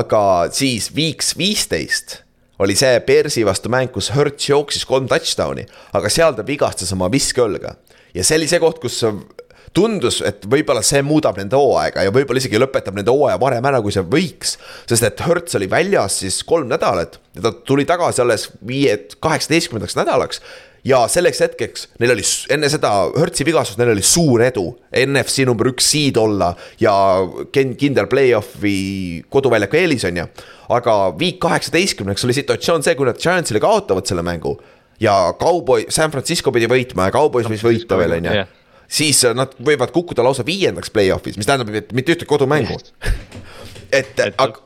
aga 0.00 0.22
siis 0.54 0.90
Weeks 0.96 1.34
viisteist 1.38 2.22
oli 2.58 2.74
see 2.78 2.98
Bearsi 3.06 3.44
vastu 3.46 3.70
mäng, 3.70 3.92
kus 3.94 4.10
Hertz 4.14 4.48
jooksis 4.50 4.86
kolm 4.88 5.06
touchdown'i, 5.10 5.68
aga 5.94 6.10
seal 6.10 6.34
ta 6.34 6.46
vigastas 6.46 6.90
oma 6.96 7.10
viskeõlga. 7.12 7.76
ja 8.14 8.26
see 8.26 8.40
oli 8.40 8.50
see 8.50 8.62
koht, 8.62 8.82
kus 8.82 9.02
tundus, 9.76 10.20
et 10.26 10.46
võib-olla 10.48 10.82
see 10.86 11.02
muudab 11.06 11.38
nende 11.40 11.58
hooaega 11.58 12.06
ja 12.06 12.14
võib-olla 12.14 12.40
isegi 12.42 12.60
lõpetab 12.60 12.96
nende 12.98 13.12
hooaja 13.14 13.38
varem 13.40 13.68
ära, 13.70 13.82
kui 13.84 13.94
see 13.94 14.04
võiks. 14.04 14.56
sest 14.88 15.06
et 15.06 15.20
Hertz 15.26 15.58
oli 15.58 15.70
väljas 15.70 16.20
siis 16.22 16.40
kolm 16.46 16.68
nädalat 16.70 17.18
ja 17.36 17.44
ta 17.48 17.52
tuli 17.52 17.86
tagasi 17.88 18.22
alles 18.24 18.48
viie, 18.66 18.96
kaheksateistkümnendaks 19.20 19.98
nädalaks 19.98 20.42
ja 20.88 21.00
selleks 21.10 21.40
hetkeks 21.42 21.86
neil 22.00 22.14
oli 22.14 22.24
enne 22.54 22.70
seda 22.70 22.92
Hertzi 23.18 23.46
vigastust, 23.46 23.78
neil 23.80 23.92
oli 23.92 24.04
suur 24.06 24.42
edu. 24.46 24.66
NFC 25.04 25.46
number 25.48 25.70
üks 25.72 25.90
seed 25.92 26.18
olla 26.20 26.52
ja 26.80 26.94
kindel 27.52 28.08
play-off'i 28.10 29.24
koduväljaku 29.30 29.82
eelis 29.82 30.06
on 30.08 30.22
ju. 30.22 30.28
aga 30.68 30.96
week 31.20 31.40
kaheksateistkümneks 31.42 32.24
oli 32.24 32.36
situatsioon 32.36 32.84
see, 32.84 32.96
kui 32.98 33.08
nad 33.08 33.20
Giantsile 33.20 33.60
kaotavad 33.62 34.06
selle 34.08 34.22
mängu 34.26 34.58
ja 35.00 35.34
Cowboy, 35.40 35.86
San 35.88 36.10
Francisco 36.10 36.52
pidi 36.54 36.68
võitma 36.70 37.08
ja 37.08 37.14
Cowboys 37.14 37.48
võis 37.50 37.64
võita 37.64 37.98
veel, 38.00 38.18
on 38.18 38.30
ju 38.30 38.46
siis 38.88 39.20
nad 39.36 39.52
võivad 39.60 39.92
kukkuda 39.94 40.24
lausa 40.24 40.46
viiendaks 40.46 40.92
play-off'is, 40.94 41.36
mis 41.38 41.48
tähendab, 41.48 41.70
et 41.76 41.92
mitte 41.96 42.14
ühtegi 42.14 42.28
kodumängu 42.30 42.78
et, 43.98 44.14
et 44.16 44.34
aga, 44.40 44.62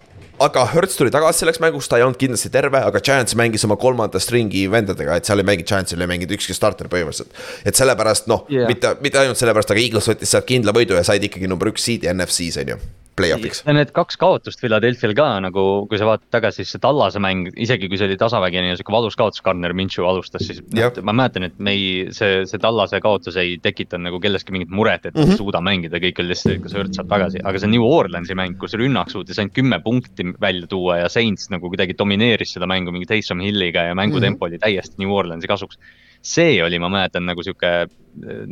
aga 0.47 0.65
Hertz 0.73 0.97
tuli 0.99 1.13
tagasi 1.15 1.43
selleks 1.43 1.61
mänguks, 1.63 1.91
ta 1.91 1.99
ei 1.99 2.07
olnud 2.07 2.21
kindlasti 2.21 2.51
terve, 2.55 2.81
aga 2.83 3.03
Giants 3.05 3.37
mängis 3.39 3.67
oma 3.69 3.77
kolmanda 3.81 4.23
stringi 4.23 4.65
vendadega, 4.71 5.19
et 5.19 5.29
seal 5.29 5.43
ei 5.43 5.49
mänginud 5.51 5.71
Giantsil 5.71 6.03
ei 6.03 6.11
mänginud 6.11 6.37
ükski 6.39 6.57
starter 6.57 6.91
põhimõtteliselt. 6.93 7.35
et 7.67 7.79
sellepärast 7.79 8.31
noh 8.31 8.47
yeah., 8.51 8.71
mitte, 8.71 8.97
mitte 9.05 9.23
ainult 9.23 9.41
sellepärast, 9.41 9.75
aga 9.75 9.85
Eagles 9.85 10.11
võttis 10.13 10.35
sealt 10.35 10.49
kindla 10.49 10.75
võidu 10.77 10.99
ja 10.99 11.05
said 11.07 11.25
ikkagi 11.27 11.51
number 11.51 11.73
üks 11.73 11.87
seed'i 11.87 12.11
NFC-s 12.15 12.63
on 12.63 12.77
ju 12.77 12.83
play-off'iks. 13.19 13.63
Need 13.69 13.93
kaks 13.97 14.19
kaotust 14.21 14.61
Philadelphia'l 14.63 15.15
ka 15.17 15.27
nagu, 15.45 15.65
kui 15.91 16.01
sa 16.01 16.09
vaatad 16.09 16.29
tagasi, 16.35 16.63
siis 16.63 16.75
see 16.77 16.83
Tallase 16.83 17.21
mäng, 17.23 17.51
isegi 17.61 17.89
kui 17.91 18.01
see 18.01 18.09
oli 18.09 18.19
tasavägine 18.21 18.73
ja 18.73 18.79
sihuke 18.79 18.95
valus 18.95 19.17
kaotus, 19.19 19.43
Garner 19.45 19.75
Minshew 19.77 20.07
alustas, 20.09 20.45
siis 20.49 20.63
noh, 20.65 21.01
ma 21.07 21.15
mäletan, 21.23 21.49
et 21.49 21.59
me 21.63 21.75
ei, 21.77 21.89
see, 22.17 22.43
see 22.49 22.63
Tallase 22.63 23.01
kaotus 23.05 23.39
ei 23.41 23.59
tekitanud 23.63 24.09
nagu 24.09 24.21
kelleski 24.23 24.55
mingit 24.55 24.73
muret, 24.73 25.07
et 25.07 25.15
mm 25.15 25.23
-hmm. 25.23 25.35
ei 25.37 25.41
suuda 25.43 25.61
mängida, 25.65 26.01
kõik 26.03 26.23
oli 26.23 26.33
lihtsalt, 26.33 26.63
kas 26.67 26.77
Hurt 26.79 26.95
saab 26.99 27.11
tagasi, 27.13 27.43
aga 27.45 27.63
see 27.63 27.73
New 27.73 27.87
Orleansi 27.87 28.37
mäng, 28.39 28.57
kus 28.61 28.77
rünnak 28.79 29.13
suutis 29.13 29.39
ainult 29.39 29.57
kümme 29.57 29.81
punkti 29.85 30.33
välja 30.41 30.67
tuua 30.67 31.03
ja 31.03 31.09
Saints 31.09 31.51
nagu 31.51 31.69
kuidagi 31.69 31.99
domineeris 31.99 32.57
seda 32.57 32.67
mängu 32.67 32.93
mingi 32.93 33.07
Taysom 33.07 33.41
Hilliga 33.41 33.89
ja 33.91 33.95
mängutempo 33.95 34.47
mm 34.47 34.53
-hmm. 34.53 34.57
oli 34.57 34.59
täiesti 34.59 34.97
New 34.99 35.13
Orleansi 35.13 35.49
kasuks 35.49 35.79
see 36.23 36.63
oli, 36.63 36.79
ma 36.79 36.89
mäletan 36.93 37.27
nagu 37.27 37.43
sihuke 37.43 37.73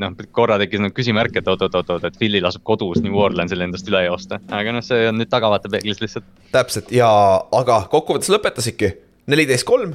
noh, 0.00 0.14
korra 0.34 0.58
tekkis 0.60 0.82
nagu 0.82 0.94
küsimärk, 0.96 1.36
et 1.38 1.48
oot-oot-oot, 1.48 2.04
et 2.08 2.18
Philly 2.18 2.42
laseb 2.42 2.64
kodus 2.66 3.02
New 3.04 3.16
Orleansil 3.20 3.62
endast 3.64 3.88
üle 3.90 4.02
joosta, 4.06 4.40
aga 4.50 4.74
noh, 4.74 4.84
see 4.84 5.08
on 5.10 5.20
nüüd 5.20 5.30
tahavaatepeeglis 5.32 6.02
lihtsalt. 6.02 6.28
täpselt 6.54 6.92
ja, 6.94 7.10
aga 7.56 7.82
kokkuvõttes 7.92 8.32
lõpetasidki. 8.32 8.94
neliteist 9.30 9.68
kolm 9.68 9.94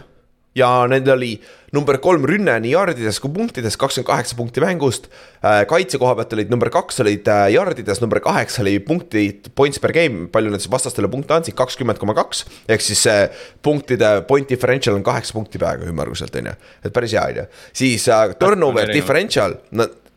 ja 0.55 0.69
nendel 0.89 1.17
oli 1.17 1.31
number 1.75 1.97
kolm 2.03 2.23
rünne 2.27 2.53
nii 2.63 2.71
jardides 2.71 3.17
kui 3.19 3.33
punktides, 3.35 3.75
kakskümmend 3.79 4.07
kaheksa 4.07 4.37
punkti 4.39 4.63
mängust. 4.63 5.09
Äh, 5.43 5.63
kaitse 5.69 5.99
koha 5.99 6.15
pealt 6.15 6.35
olid 6.37 6.53
number 6.53 6.71
kaks 6.73 7.01
olid 7.03 7.27
äh, 7.31 7.49
jardides, 7.55 7.99
number 8.03 8.21
kaheksa 8.23 8.63
oli 8.63 8.77
punktid, 8.83 9.51
points 9.57 9.81
per 9.83 9.93
game, 9.95 10.29
palju 10.31 10.53
nad 10.53 10.63
siis 10.63 10.71
vastastele 10.71 11.11
punkte 11.11 11.35
andsid, 11.35 11.57
kakskümmend 11.59 11.99
koma 12.01 12.15
kaks. 12.17 12.45
ehk 12.71 12.85
siis 12.85 13.03
see 13.07 13.27
punktide 13.65 14.13
point 14.29 14.47
differential 14.49 14.95
on 14.95 15.03
kaheksa 15.05 15.35
punkti 15.35 15.59
peaaegu 15.61 15.89
ümmarguselt, 15.91 16.39
on 16.39 16.51
ju, 16.51 16.55
et 16.87 16.95
päris 16.95 17.17
hea, 17.17 17.27
on 17.33 17.41
ju. 17.41 17.45
siis 17.83 18.07
turnover 18.39 18.93
differential, 18.93 19.59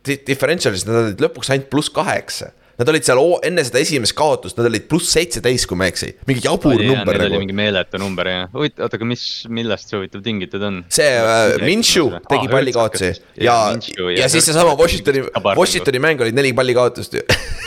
differential'is 0.07 0.86
nad 0.86 1.03
olid 1.03 1.26
lõpuks 1.26 1.51
ainult 1.53 1.70
pluss 1.72 1.91
kaheksa 1.95 2.53
Nad 2.78 2.90
olid 2.92 3.02
seal 3.02 3.18
enne 3.42 3.62
seda 3.66 3.80
esimest 3.82 4.14
kaotust, 4.18 4.54
nad 4.58 4.68
olid 4.68 4.84
pluss 4.90 5.10
seitseteist, 5.16 5.66
kui 5.66 5.78
ma 5.78 5.88
ei 5.88 5.92
eksi, 5.92 6.12
mingi 6.28 6.44
jabur 6.44 6.76
oli, 6.76 6.86
number 6.86 7.16
jah, 7.18 7.24
nagu. 7.26 7.40
mingi 7.42 7.56
meeletu 7.58 7.98
number 7.98 8.30
jah, 8.30 8.44
huvitav, 8.52 8.84
oota, 8.86 9.00
aga 9.00 9.08
mis, 9.10 9.24
millest 9.50 9.90
see 9.90 9.98
huvitav 9.98 10.22
tingitud 10.22 10.66
on? 10.68 10.76
see 10.94 11.08
äh, 11.18 11.56
Minshew 11.64 12.12
tegi 12.30 12.46
ah, 12.46 12.52
pallikaotusi 12.52 13.10
ja, 13.42 13.56
ja, 13.74 14.10
ja 14.20 14.28
siis 14.30 14.46
seesama 14.46 14.76
Washingtoni, 14.78 15.24
Washingtoni 15.58 16.02
mäng 16.04 16.22
olid 16.22 16.38
neli 16.38 16.52
pallikaotust 16.54 17.18
ju 17.18 17.24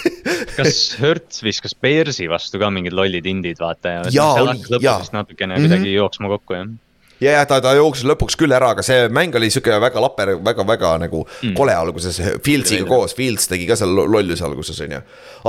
kas 0.57 0.80
Hertz 1.01 1.43
viskas 1.43 1.76
Bearsi 1.76 2.30
vastu 2.32 2.62
ka 2.62 2.72
mingid 2.72 2.95
lollid 2.95 3.28
indid, 3.28 3.59
vaata 3.59 3.97
ja. 4.16 4.30
oli, 4.45 4.64
jaa. 4.80 5.01
natukene 5.12 5.57
mm 5.57 5.59
-hmm. 5.59 5.68
kuidagi 5.68 5.93
jooksma 5.97 6.32
kokku, 6.38 6.55
jah 6.55 6.72
ja, 7.22 7.38
ja 7.38 7.46
ta, 7.50 7.62
ta 7.64 7.74
jooksis 7.78 8.08
lõpuks 8.10 8.38
küll 8.40 8.54
ära, 8.56 8.74
aga 8.76 8.86
see 8.86 9.08
mäng 9.14 9.36
oli 9.38 9.52
sihuke 9.54 9.78
väga 9.82 10.04
laper, 10.04 10.36
väga-väga 10.44 10.96
nagu 11.06 11.26
mm. 11.28 11.56
kole 11.58 11.76
alguses, 11.76 12.22
Fieldsiga 12.44 12.88
koos, 12.90 13.16
Fields 13.18 13.50
tegi 13.52 13.68
ka 13.70 13.78
seal 13.80 13.94
lollusi 14.02 14.46
alguses, 14.48 14.82
on 14.86 14.98
ju. 14.98 15.04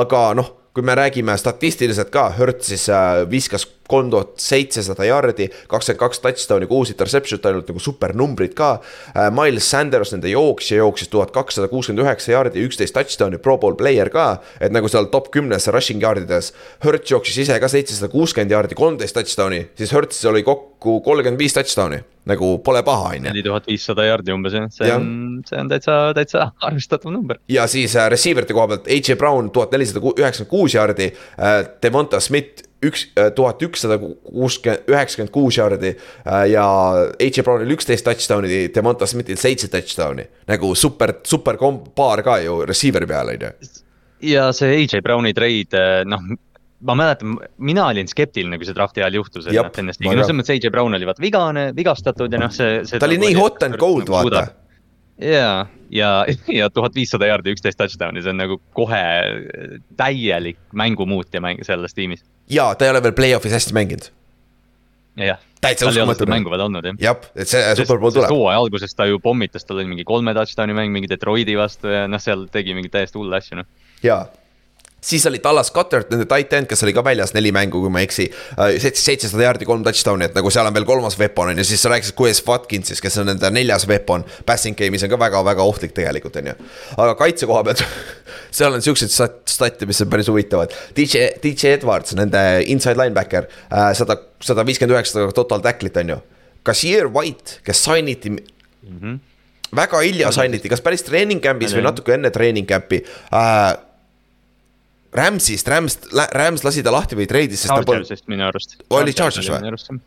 aga 0.05 0.25
noh, 0.39 0.53
kui 0.73 0.85
me 0.87 0.97
räägime 0.97 1.37
statistiliselt 1.39 2.12
ka, 2.12 2.31
Hertz 2.37 2.73
siis 2.73 2.89
äh, 2.93 3.23
viskas 3.31 3.66
kolm 3.89 4.11
tuhat 4.12 4.37
seitsesada 4.41 5.07
jardi, 5.09 5.49
kakskümmend 5.70 6.01
kaks 6.01 6.22
touchdown'i, 6.24 6.68
kuus 6.70 6.93
interception'it, 6.95 7.47
ainult 7.49 7.70
nagu 7.72 7.83
supernumbrid 7.83 8.55
ka. 8.59 8.74
Äh, 9.14 9.28
Miles 9.35 9.68
Sanders, 9.70 10.14
nende 10.14 10.33
jooksja, 10.33 10.78
jooksis 10.83 11.11
tuhat 11.12 11.35
kakssada 11.35 11.68
kuuskümmend 11.72 12.05
üheksa 12.05 12.35
jardi, 12.37 12.62
üksteist 12.68 12.97
touchdown'i, 12.97 13.41
pro 13.43 13.59
bowl 13.59 13.76
player 13.78 14.11
ka. 14.12 14.30
et 14.61 14.72
nagu 14.72 14.89
seal 14.89 15.09
top 15.12 15.30
kümnes 15.35 15.68
rushing 15.72 16.03
yardides. 16.03 16.53
Hertz 16.85 17.11
jooksis 17.11 17.43
ise 17.45 17.59
ka 17.61 17.68
seitsesada 17.68 18.11
kuuskümmend 18.12 18.55
jardi, 18.55 18.78
kolmteist 18.78 19.16
touchdown'i, 19.18 19.66
siis 19.78 19.93
Hertzil 19.93 20.30
oli 20.30 20.43
kokku 20.47 21.01
kolmkümmend 21.05 21.41
viis 21.41 21.55
touchdown'i 21.57 22.03
nagu 22.28 22.59
pole 22.62 22.83
paha, 22.87 23.12
on 23.12 23.16
ju. 23.16 23.22
neli 23.26 23.43
tuhat 23.43 23.66
viissada 23.66 24.05
jardi 24.07 24.35
umbes 24.35 24.55
jah, 24.55 24.68
see 24.70 24.87
ja. 24.87 24.99
on, 25.01 25.41
see 25.47 25.59
on 25.59 25.70
täitsa, 25.70 25.97
täitsa 26.14 26.45
arvestatav 26.68 27.11
number. 27.14 27.41
ja 27.51 27.66
siis 27.70 27.97
äh, 27.99 28.07
receiver 28.12 28.47
ite 28.47 28.55
koha 28.55 28.68
pealt, 28.70 28.87
H.J. 28.87 29.16
Brown 29.18 29.51
tuhat 29.55 29.74
nelisada 29.74 30.03
üheksakümmend 30.12 30.51
kuus 30.53 30.76
jardi 30.76 31.11
äh,, 31.11 31.57
Devonta 31.83 32.20
Smith 32.22 32.68
üks, 32.85 33.07
tuhat 33.37 33.62
ükssada 33.62 33.99
kuuskümmend, 34.01 34.87
üheksakümmend 34.91 35.33
kuus 35.35 35.59
jaardi 35.59 35.95
ja 36.51 36.66
AJ 37.20 37.43
Brownil 37.47 37.74
üksteist 37.76 38.07
touchdown'i, 38.07 38.66
Demonta 38.74 39.09
Smithil 39.09 39.41
seitse 39.41 39.70
touchdown'i. 39.72 40.28
nagu 40.51 40.74
super, 40.78 41.14
super 41.26 41.59
komp 41.61 41.93
paar 41.99 42.24
ka 42.26 42.39
ju 42.43 42.62
receiver'i 42.68 43.09
peal, 43.11 43.35
on 43.35 43.47
ju. 43.49 43.53
ja 44.33 44.49
see 44.57 44.83
AJ 44.83 45.03
Browni 45.05 45.35
treid, 45.37 45.76
noh 46.09 46.33
ma 46.83 46.97
mäletan, 46.99 47.37
mina 47.62 47.87
olin 47.91 48.09
skeptiline, 48.11 48.59
kui 48.59 48.66
see 48.66 48.76
draft'i 48.76 49.03
ajal 49.03 49.20
juhtus, 49.20 49.47
et 49.47 49.55
noh, 49.55 49.70
ennast 49.83 50.03
no 50.03 50.14
selles 50.16 50.35
mõttes 50.35 50.57
AJ 50.57 50.72
Brown 50.74 50.99
oli 50.99 51.07
vaata 51.09 51.22
vigane, 51.22 51.68
vigastatud 51.76 52.33
ja 52.33 52.41
noh, 52.43 52.53
see, 52.55 52.83
see. 52.89 52.99
ta 53.03 53.09
oli 53.09 53.20
nii 53.22 53.37
hot 53.39 53.62
and 53.66 53.78
cold, 53.80 54.11
vaata. 54.11 54.49
Ja, 55.18 55.66
ja, 56.00 56.10
ja 56.48 56.70
tuhat 56.70 56.94
viissada 56.94 57.28
jaardi, 57.30 57.54
üksteist 57.56 57.80
touchdown'i, 57.80 58.24
see 58.24 58.32
on 58.32 58.40
nagu 58.42 58.58
kohe 58.76 59.04
täielik 60.00 60.60
mängumuutja 60.72 61.42
mäng 61.44 61.64
selles 61.66 61.94
tiimis. 61.94 62.24
ja 62.50 62.72
ta 62.74 62.88
ei 62.88 62.94
ole 62.94 63.02
veel 63.02 63.16
play-off'is 63.16 63.56
hästi 63.58 63.76
mänginud. 63.76 64.10
jah 65.20 65.40
täitsa 65.62 65.88
uskumatu. 65.88 66.26
mängu 66.26 66.50
veel 66.50 66.66
olnud 66.66 66.86
jah. 66.90 67.00
jah, 67.00 67.26
et 67.36 67.48
see 67.48 67.74
superbowl 67.78 68.14
tuleb. 68.14 68.30
hooaja 68.32 68.60
alguses 68.64 68.94
ta 68.98 69.06
ju 69.06 69.20
pommitas, 69.22 69.64
tal 69.64 69.78
oli 69.78 69.90
mingi 69.90 70.04
kolme 70.08 70.34
touchdown'i 70.34 70.76
mäng 70.76 70.94
mingi 70.94 71.10
Detroiti 71.10 71.56
vastu 71.58 71.92
ja 71.92 72.06
noh, 72.10 72.22
seal 72.22 72.48
tegi 72.52 72.74
mingeid 72.76 72.94
täiesti 72.96 73.20
hulle 73.20 73.38
asju 73.38 73.60
noh. 73.60 73.68
jaa 74.02 74.24
siis 75.03 75.26
oli 75.26 75.40
Dallas 75.42 75.72
Cutter, 75.74 76.05
nende 76.11 76.26
tight 76.30 76.53
end, 76.57 76.68
kes 76.70 76.84
oli 76.86 76.94
ka 76.94 77.03
väljas 77.05 77.34
neli 77.34 77.53
mängu, 77.55 77.80
kui 77.82 77.90
ma 77.92 78.03
ei 78.03 78.07
eksi. 78.07 78.28
Äh, 78.55 78.76
seitsesada 78.94 79.48
jaardi, 79.48 79.66
kolm 79.68 79.82
touchdown'i, 79.86 80.28
et 80.30 80.36
nagu 80.38 80.50
seal 80.55 80.68
on 80.68 80.76
veel 80.76 80.86
kolmas 80.88 81.18
weapon 81.20 81.53
on 81.53 81.62
ju, 81.62 81.66
siis 81.66 81.82
sa 81.82 81.90
rääkisid 81.92 82.16
Quez 82.18 82.42
Watkinsist, 82.46 83.03
kes 83.03 83.18
on 83.22 83.28
nende 83.32 83.50
neljas 83.55 83.86
weapon. 83.90 84.24
Passing 84.48 84.78
game'is 84.78 85.07
on 85.07 85.12
ka 85.12 85.18
väga-väga 85.20 85.66
ohtlik 85.66 85.96
tegelikult, 85.96 86.38
on 86.38 86.53
ju. 86.53 86.57
aga 86.96 87.16
kaitse 87.18 87.50
koha 87.50 87.64
pealt 87.66 87.84
seal 88.57 88.78
on 88.78 88.84
siukseid 88.84 89.12
stat'e, 89.50 89.88
mis 89.90 90.03
on 90.05 90.12
päris 90.12 90.30
huvitavad. 90.30 90.74
DJ, 90.96 91.32
DJ 91.42 91.76
Edwards, 91.78 92.14
nende 92.18 92.44
inside 92.70 92.98
linebacker, 93.00 93.50
äh, 93.72 93.90
sada, 93.98 94.20
sada 94.42 94.66
viiskümmend 94.68 94.96
üheksa 94.98 95.28
total 95.34 95.64
tackle'it 95.64 95.98
on 96.05 96.16
ju. 96.16 96.22
Kasier 96.62 97.09
White, 97.11 97.59
kes 97.66 97.84
sign 97.84 98.09
iti 98.09 98.30
mm. 98.30 98.98
-hmm. 98.98 99.18
väga 99.76 100.00
hilja 100.00 100.30
sign 100.32 100.55
iti, 100.55 100.70
kas 100.70 100.80
päris 100.80 101.03
treening 101.03 101.42
camp'is 101.42 101.74
või 101.74 101.82
natuke 101.82 102.14
enne 102.14 102.30
treening 102.30 102.68
camp'i 102.68 103.03
äh, 103.34 103.72
Rams'ist, 105.12 105.68
Rams, 105.68 105.98
Rams 106.32 106.64
lasi 106.64 106.82
ta 106.84 106.92
lahti 106.94 107.18
või 107.18 107.26
treidis, 107.28 107.60
sest 107.64 107.74
ta 107.74 107.84
polnud. 107.84 108.24
minu 108.32 108.46
arust. 108.48 108.78
oli 108.96 109.12
Chargers 109.12 109.50
või? 109.52 110.00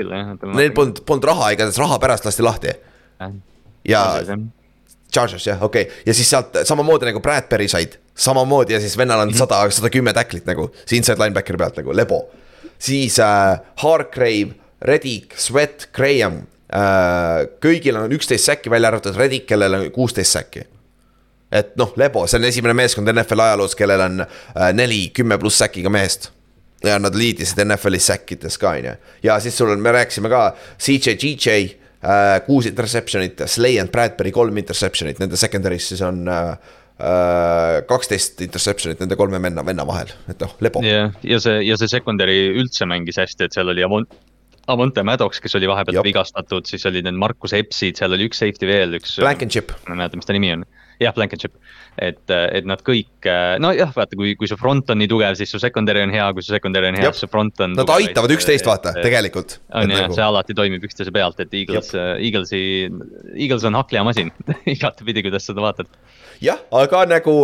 küll 0.00 0.14
jah. 0.14 0.32
Neil 0.56 0.72
polnud, 0.74 1.02
polnud 1.06 1.28
raha, 1.30 1.52
igatahes 1.54 1.78
raha 1.80 1.98
pärast 2.02 2.26
lasti 2.26 2.46
lahti. 2.46 2.74
ja. 3.86 4.02
Chargers 5.10 5.46
jah, 5.46 5.62
okei 5.66 5.88
okay., 5.88 6.02
ja 6.06 6.14
siis 6.14 6.28
sealt 6.30 6.60
samamoodi 6.66 7.08
nagu 7.08 7.22
Bradbury 7.22 7.66
said, 7.70 7.96
samamoodi 8.14 8.76
ja 8.76 8.82
siis 8.82 8.94
vennal 8.98 9.24
on 9.24 9.32
mhm. 9.32 9.38
sada, 9.42 9.62
sada 9.74 9.90
kümme 9.90 10.14
tacklit 10.14 10.46
nagu, 10.46 10.68
see 10.84 11.00
inside 11.00 11.18
linebackeri 11.18 11.58
pealt 11.58 11.80
nagu, 11.82 11.94
lebo. 11.94 12.20
siis 12.78 13.18
äh, 13.18 13.58
Hargrave, 13.82 14.54
Reddick, 14.86 15.34
Sweat, 15.38 15.88
Graham 15.94 16.44
äh,, 16.70 17.46
kõigil 17.62 17.98
on 17.98 18.14
üksteist 18.14 18.46
säkki, 18.46 18.70
välja 18.70 18.92
arvatud 18.92 19.18
Reddick, 19.18 19.48
kellel 19.50 19.80
on 19.80 19.88
kuusteist 19.94 20.38
säkki 20.38 20.66
et 21.52 21.74
noh, 21.78 21.92
Lebo, 21.98 22.24
see 22.30 22.38
on 22.38 22.46
esimene 22.48 22.74
meeskond 22.78 23.10
NFL 23.10 23.44
ajaloos, 23.46 23.74
kellel 23.78 24.04
on 24.06 24.22
äh, 24.22 24.70
neli 24.76 25.08
kümme 25.14 25.38
pluss 25.40 25.58
säkiga 25.62 25.90
meest. 25.92 26.30
ja 26.84 26.94
nad 26.98 27.12
liidisid 27.12 27.58
NFL-is 27.60 28.06
säkkides 28.08 28.56
ka, 28.58 28.70
on 28.78 28.86
ju. 28.86 28.92
ja 29.22 29.34
siis 29.40 29.58
sul 29.58 29.68
on, 29.68 29.82
me 29.84 29.92
rääkisime 29.92 30.30
ka 30.32 30.54
CJ, 30.78 31.18
GJ 31.20 31.56
äh, 32.00 32.38
kuus 32.46 32.70
interception'it, 32.70 33.42
Slay 33.46 33.80
and 33.80 33.92
Bradbury 33.92 34.32
kolm 34.32 34.56
interception'it, 34.56 35.20
nende 35.20 35.36
secondary's 35.36 35.90
siis 35.92 36.00
on 36.06 36.22
äh, 36.28 36.54
äh, 37.02 37.82
kaksteist 37.88 38.40
interception'it 38.46 39.02
nende 39.02 39.18
kolme 39.20 39.42
venna, 39.42 39.66
venna 39.66 39.84
vahel, 39.86 40.14
et 40.30 40.40
noh, 40.40 40.56
lebo. 40.64 40.84
jah, 40.86 41.12
ja 41.26 41.42
see, 41.42 41.60
ja 41.66 41.76
see 41.80 41.92
secondary 41.92 42.46
üldse 42.54 42.88
mängis 42.88 43.20
hästi, 43.20 43.50
et 43.50 43.58
seal 43.58 43.74
oli 43.74 43.84
Avon-, 43.84 44.08
Amonte 44.70 45.02
Maddox, 45.04 45.42
kes 45.42 45.58
oli 45.58 45.68
vahepeal 45.68 46.00
vigastatud, 46.06 46.68
siis 46.70 46.86
olid 46.88 47.04
need 47.04 47.18
Markus 47.18 47.52
Epsid, 47.58 48.00
seal 48.00 48.16
oli 48.16 48.30
üks 48.30 48.40
safety 48.40 48.68
veel, 48.70 48.96
üks. 49.00 49.18
Blankenship. 49.20 49.74
ma 49.88 49.96
ei 49.96 50.04
mäleta, 50.04 50.20
mis 50.20 50.28
ta 50.28 50.36
nimi 50.36 50.54
on 50.54 50.64
jah, 51.00 51.14
Blankenship. 51.16 51.54
et, 52.00 52.20
et 52.30 52.68
nad 52.68 52.80
kõik, 52.86 53.28
nojah, 53.62 53.90
vaata, 53.96 54.16
kui, 54.18 54.34
kui 54.38 54.48
su 54.50 54.56
front 54.60 54.92
on 54.92 55.00
nii 55.00 55.10
tugev, 55.10 55.36
siis 55.38 55.50
su 55.52 55.60
secondary 55.62 56.04
on 56.04 56.14
hea, 56.14 56.28
kui 56.36 56.44
su 56.44 56.54
secondary 56.54 56.92
on 56.92 57.00
hea, 57.00 57.10
siis 57.10 57.24
su 57.24 57.30
front 57.32 57.60
on. 57.64 57.74
Nad 57.78 57.88
tugev, 57.88 58.10
aitavad 58.10 58.36
üksteist, 58.36 58.68
vaata, 58.68 58.94
tegelikult. 59.00 59.58
on 59.72 59.90
jah 59.90 60.06
nagu..., 60.06 60.16
see 60.16 60.26
alati 60.26 60.56
toimib 60.56 60.86
üksteise 60.86 61.12
pealt, 61.14 61.40
et 61.42 61.58
Eagles, 61.62 61.92
Eaglesi, 61.96 62.62
Eagles 63.34 63.66
on 63.68 63.78
hakklijamasin 63.80 64.32
igatepidi, 64.76 65.26
kuidas 65.26 65.48
seda 65.48 65.64
vaatad 65.64 65.90
jah, 66.40 66.60
aga 66.72 67.04
nagu 67.08 67.34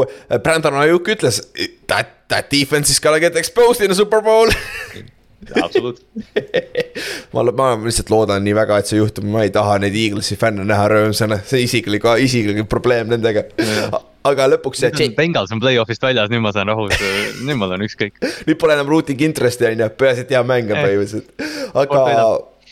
Brandon 0.43 0.79
Ajuk 0.83 1.13
ütles, 1.17 1.43
that, 1.89 2.29
that 2.29 2.51
defense 2.51 2.91
is 2.91 3.01
gonna 3.01 3.21
get 3.21 3.37
exposed 3.37 3.85
in 3.85 3.91
a 3.91 3.99
superbowl 3.99 4.53
absoluutselt 5.63 6.07
ma, 7.35 7.45
ma 7.45 7.71
lihtsalt 7.85 8.11
loodan 8.13 8.45
nii 8.47 8.57
väga, 8.57 8.81
et 8.81 8.91
see 8.91 9.01
juhtub, 9.01 9.29
ma 9.31 9.45
ei 9.47 9.53
taha 9.55 9.79
neid 9.83 9.97
Eaglesi 9.97 10.39
fänne 10.41 10.67
näha 10.67 10.89
rõõmsana, 10.93 11.41
see 11.47 11.65
isiklik, 11.67 12.07
isiklik 12.23 12.69
probleem 12.73 13.11
nendega 13.13 13.47
aga 14.27 14.49
lõpuks 14.55 14.83
see. 14.83 15.09
Bengals 15.17 15.53
on 15.55 15.63
play-off'ist 15.63 16.03
väljas, 16.03 16.33
nüüd 16.33 16.43
ma 16.45 16.53
saan 16.55 16.71
rahus, 16.73 16.99
nüüd 17.45 17.59
mul 17.61 17.77
on 17.77 17.87
ükskõik. 17.87 18.19
nüüd 18.49 18.59
pole 18.61 18.77
enam 18.77 18.91
routing 18.91 19.23
interest'i 19.29 19.69
on 19.71 19.85
ju, 19.85 19.89
peaasi, 20.03 20.27
et 20.27 20.37
hea 20.37 20.43
mäng 20.47 20.71
on 20.73 20.83
põhimõtteliselt, 20.83 21.49
aga. 21.75 22.05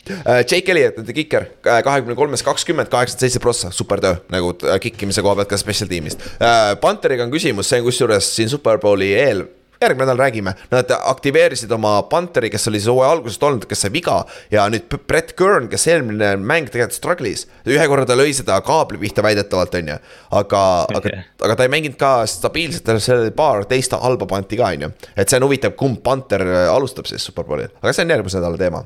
Äh, 0.05 0.43
Jake 0.45 0.69
Elliot, 0.69 0.99
nende 1.01 1.15
kiker, 1.17 1.47
kahekümne 1.65 2.12
kolmes 2.19 2.43
kakskümmend, 2.45 2.91
kaheksakümmend 2.93 3.25
seitse 3.25 3.41
prossa, 3.41 3.71
super 3.73 4.03
töö 4.05 4.19
nagu 4.35 4.51
äh, 4.69 4.77
kikkimise 4.83 5.25
koha 5.25 5.39
pealt 5.39 5.49
ka 5.49 5.57
special 5.57 5.89
tiimist. 5.89 6.21
Äh, 6.45 6.75
Panteriga 6.83 7.25
on 7.25 7.33
küsimus, 7.33 7.71
see 7.71 7.81
on 7.81 7.87
kusjuures 7.87 8.29
siin 8.37 8.53
Superbowli 8.53 9.15
eel 9.17 9.47
järgmine 9.83 10.07
nädal 10.07 10.18
räägime, 10.18 10.55
nad 10.70 10.91
aktiveerisid 11.01 11.72
oma 11.72 12.03
Pantheri, 12.03 12.51
kes 12.51 12.68
oli 12.68 12.81
siis 12.81 12.89
hooaja 12.89 13.11
algusest 13.12 13.43
olnud, 13.43 13.66
kes 13.68 13.85
sai 13.85 13.93
viga. 13.93 14.25
ja 14.51 14.66
nüüd 14.70 14.87
Brett 15.09 15.35
Kern, 15.37 15.68
kes 15.68 15.87
eelmine 15.89 16.35
mäng 16.37 16.68
tegelikult 16.70 16.97
struggle'is, 16.97 17.47
ühe 17.66 17.87
korra 17.91 18.07
ta 18.07 18.16
lõi 18.18 18.33
seda 18.37 18.61
kaabli 18.64 18.99
pihta 19.03 19.22
väidetavalt, 19.22 19.75
on 19.75 19.93
ju. 19.95 19.99
aga 20.41 20.62
okay., 20.97 21.12
aga, 21.12 21.25
aga 21.49 21.57
ta 21.57 21.66
ei 21.66 21.72
mänginud 21.75 21.99
ka 22.01 22.12
stabiilselt, 22.31 22.93
seal 23.03 23.25
oli 23.25 23.35
paar 23.37 23.64
teist 23.70 23.97
halba 23.99 24.29
panti 24.31 24.59
ka, 24.61 24.70
on 24.77 24.87
ju. 24.87 24.93
et 25.16 25.29
see 25.29 25.41
on 25.41 25.49
huvitav, 25.49 25.77
kumb 25.79 26.03
Panther 26.05 26.47
alustab 26.70 27.11
siis 27.11 27.25
superbowlil, 27.27 27.72
aga 27.83 27.93
see 27.93 28.07
on 28.07 28.16
järgmise 28.16 28.41
nädala 28.41 28.61
teema. 28.61 28.85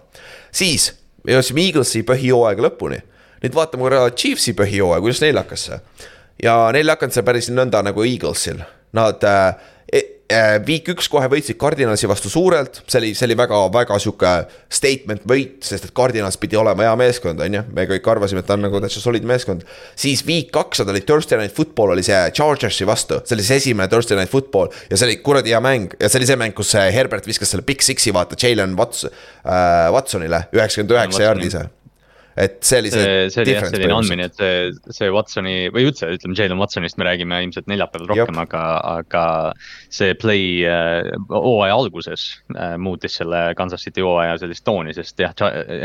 siis 0.51 0.93
jõudsime 1.29 1.67
Eaglesi 1.69 2.05
põhijooaega 2.09 2.69
lõpuni. 2.71 3.03
nüüd 3.43 3.55
vaatame 3.55 3.87
korra 3.87 4.07
Chiefsi 4.11 4.57
põhijooaega, 4.59 5.05
kuidas 5.05 5.23
neil 5.25 5.43
hakkas 5.43 5.69
see. 5.71 5.81
ja 6.43 6.61
neil 6.73 6.87
ei 6.87 6.97
hakanud 6.97 7.15
see 7.15 7.27
päris 7.27 7.53
nõnda 7.53 7.85
nagu 7.85 8.07
Eaglesil, 8.07 8.65
nad 8.97 9.25
Äh, 9.25 9.55
Week 10.29 10.85
üks 10.93 11.07
kohe 11.09 11.25
võitsid 11.33 11.57
Cardinalsi 11.57 12.09
vastu 12.09 12.29
suurelt, 12.29 12.83
see 12.85 12.99
oli, 13.01 13.13
see 13.17 13.25
oli 13.25 13.37
väga-väga 13.39 13.97
sihuke 13.97 14.33
statement 14.69 15.23
võit, 15.29 15.63
sest 15.65 15.87
et 15.89 15.95
Cardinals 15.97 16.37
pidi 16.37 16.59
olema 16.61 16.85
hea 16.85 16.99
meeskond, 17.01 17.41
on 17.41 17.57
ju. 17.57 17.63
me 17.73 17.87
kõik 17.89 18.11
arvasime, 18.13 18.43
et 18.45 18.49
ta 18.49 18.59
on 18.59 18.67
nagu 18.67 18.83
täitsa 18.85 19.01
solid 19.01 19.25
meeskond. 19.25 19.65
siis 19.97 20.21
Week 20.29 20.51
kaks, 20.53 20.83
nad 20.83 20.93
olid 20.93 21.07
Thursday 21.09 21.41
Night 21.41 21.57
Football 21.57 21.95
oli 21.97 22.05
see 22.05 22.19
Chargersi 22.37 22.85
vastu, 22.89 23.23
see 23.25 23.39
oli 23.39 23.49
see 23.49 23.63
esimene 23.63 23.89
Thursday 23.89 24.21
Night 24.21 24.29
Football. 24.35 24.69
ja 24.91 25.01
see 25.01 25.09
oli 25.09 25.17
kuradi 25.25 25.57
hea 25.57 25.63
mäng 25.65 25.97
ja 25.97 26.13
see 26.13 26.21
oli 26.21 26.29
see 26.29 26.41
mäng, 26.45 26.53
kus 26.59 26.75
Herbert 26.77 27.25
viskas 27.25 27.55
selle 27.55 27.65
Big 27.65 27.81
Six'i 27.81 28.13
vaata, 28.13 28.37
Jalen 28.37 28.77
Wats- 28.77 29.09
äh,, 29.09 29.89
Watsonile 29.97 30.45
üheksakümmend 30.53 30.93
üheksa 30.99 31.25
jaardise 31.25 31.69
et 32.39 32.59
see 32.65 32.81
oli 32.83 32.91
see. 32.93 33.29
see 33.33 33.43
oli 33.43 33.55
jah 33.55 33.67
selline 33.67 33.95
andmine, 33.95 34.27
et 34.29 34.39
see, 34.39 34.93
see 34.95 35.11
Watsoni 35.15 35.55
või 35.75 35.89
üldse 35.89 36.11
ütleme, 36.15 36.37
Jalen 36.39 36.61
Watsonist 36.61 36.99
me 37.01 37.07
räägime 37.09 37.41
ilmselt 37.45 37.69
neljapäeval 37.71 38.11
rohkem, 38.13 38.41
aga, 38.43 38.65
aga. 38.99 39.25
see 39.95 40.15
play 40.21 40.65
äh, 40.69 41.09
hooaja 41.31 41.75
äh, 41.75 41.79
alguses 41.79 42.29
äh, 42.55 42.77
muutis 42.81 43.19
selle 43.21 43.43
Kansas 43.59 43.85
City 43.87 44.05
hooaja 44.05 44.39
sellist 44.43 44.65
tooni, 44.67 44.95
sest 44.97 45.21
jah, 45.23 45.35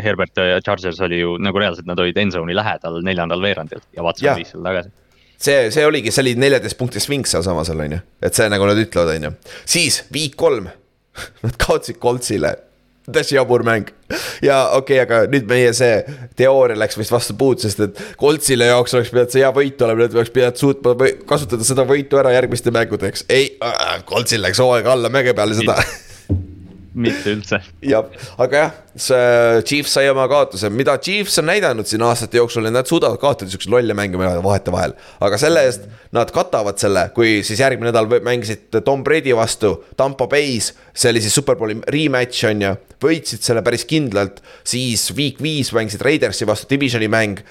Herbert 0.04 0.38
ja 0.38 0.60
Chargers 0.64 1.02
oli 1.04 1.22
ju 1.24 1.38
nagu 1.42 1.62
reaalselt, 1.62 1.88
nad 1.90 2.02
olid 2.04 2.20
endzone'i 2.26 2.58
lähedal 2.58 3.02
neljandal 3.06 3.42
veerandil 3.44 3.82
ja 3.96 4.06
Watson 4.06 4.38
viis 4.40 4.54
selle 4.54 4.68
tagasi. 4.70 4.94
See, 5.44 5.72
see 5.76 5.84
oligi, 5.88 6.12
see 6.14 6.24
oli 6.24 6.36
neljateist 6.40 6.78
punkti 6.80 7.02
sving 7.04 7.28
sealsamas 7.28 7.68
seal 7.68 7.82
on 7.84 7.98
ju, 7.98 8.04
et 8.24 8.38
see 8.38 8.46
nagu 8.52 8.68
nad 8.70 8.80
ütlevad, 8.80 9.18
on 9.18 9.30
ju, 9.30 9.34
siis 9.76 10.04
viik 10.14 10.38
kolm. 10.40 10.70
Nad 11.46 11.54
kaotasid 11.62 12.00
Coltsile 12.02 12.56
täitsa 13.12 13.36
jabur 13.36 13.64
mäng. 13.68 13.90
ja 14.42 14.70
okei 14.78 15.02
okay,, 15.02 15.04
aga 15.04 15.32
nüüd 15.32 15.48
meie 15.50 15.74
see 15.76 15.98
teooria 16.40 16.78
läks 16.80 16.98
vist 17.00 17.12
vastu 17.14 17.36
puud, 17.40 17.60
sest 17.64 17.84
et 17.84 18.02
Coltsile 18.20 18.70
jaoks 18.70 18.96
oleks 18.96 19.12
pidanud 19.14 19.34
see 19.34 19.44
hea 19.44 19.52
võit 19.56 19.84
olema, 19.86 20.06
nad 20.06 20.18
oleks 20.20 20.34
pidanud 20.36 20.62
suutma 20.62 20.96
kasutada 21.30 21.68
seda 21.68 21.88
võitu 21.90 22.22
ära 22.22 22.34
järgmiste 22.36 22.72
mängudeks. 22.76 23.28
ei 23.30 23.54
äh,, 23.64 24.02
Coltsil 24.08 24.44
läks 24.46 24.62
hooaeg 24.64 24.88
alla 24.88 25.12
mäge 25.14 25.36
peale 25.36 25.58
seda 25.58 25.80
mitte 26.94 27.34
üldse. 27.34 27.60
jah, 27.82 28.06
aga 28.42 28.60
jah, 28.64 28.74
see 29.06 29.62
Chiefs 29.68 29.96
sai 29.98 30.10
oma 30.12 30.26
kaotuse, 30.30 30.70
mida 30.74 30.96
Chiefs 31.02 31.40
on 31.42 31.48
näidanud 31.50 31.90
siin 31.90 32.04
aastate 32.06 32.38
jooksul, 32.38 32.68
et 32.70 32.76
nad 32.76 32.90
suudavad 32.90 33.20
kaotada 33.22 33.52
siukseid 33.52 33.74
lolle 33.74 33.96
mänge 33.98 34.20
vahetevahel. 34.20 34.96
aga 35.24 35.40
selle 35.42 35.66
eest 35.68 35.88
nad 36.14 36.32
katavad 36.34 36.78
selle, 36.82 37.08
kui 37.16 37.42
siis 37.46 37.62
järgmine 37.64 37.90
nädal 37.92 38.10
mängisid 38.26 38.82
Tom 38.86 39.04
Brady 39.04 39.36
vastu 39.36 39.76
Tampa 39.98 40.28
Bay's. 40.30 40.74
see 40.94 41.10
oli 41.10 41.22
siis 41.22 41.36
superbowli 41.36 41.80
rematch 41.90 42.46
on 42.50 42.62
ju, 42.62 42.76
võitsid 43.04 43.42
selle 43.46 43.64
päris 43.66 43.88
kindlalt, 43.90 44.44
siis 44.64 45.10
week 45.18 45.42
viis 45.42 45.74
mängisid 45.74 46.04
Raidersi 46.06 46.48
vastu 46.48 46.70
divisioni 46.70 47.10
mäng. 47.10 47.42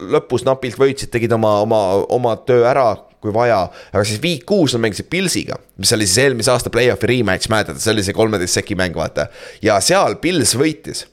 lõpus 0.00 0.46
napilt 0.48 0.78
võitsid, 0.80 1.12
tegid 1.12 1.32
oma, 1.36 1.60
oma, 1.60 1.82
oma 2.16 2.36
töö 2.48 2.64
ära 2.68 2.94
kui 3.26 3.34
vaja. 3.34 3.64
aga 3.92 4.04
siis 4.06 4.22
week 4.22 4.46
kuus 4.48 4.76
nad 4.76 4.84
mängisid 4.86 5.10
Pilsiga, 5.10 5.58
mis 5.80 5.92
oli 5.96 6.06
siis 6.08 6.24
eelmise 6.24 6.54
aasta 6.54 6.72
play-off'i 6.72 7.10
rematch, 7.10 7.50
mäletate, 7.52 7.82
see 7.82 7.92
oli 7.94 8.06
see 8.06 8.16
kolmeteist 8.16 8.60
seki 8.60 8.78
mäng, 8.78 8.96
vaata. 8.96 9.28
ja 9.64 9.80
seal 9.84 10.18
Pils 10.22 10.56
võitis 10.58 11.06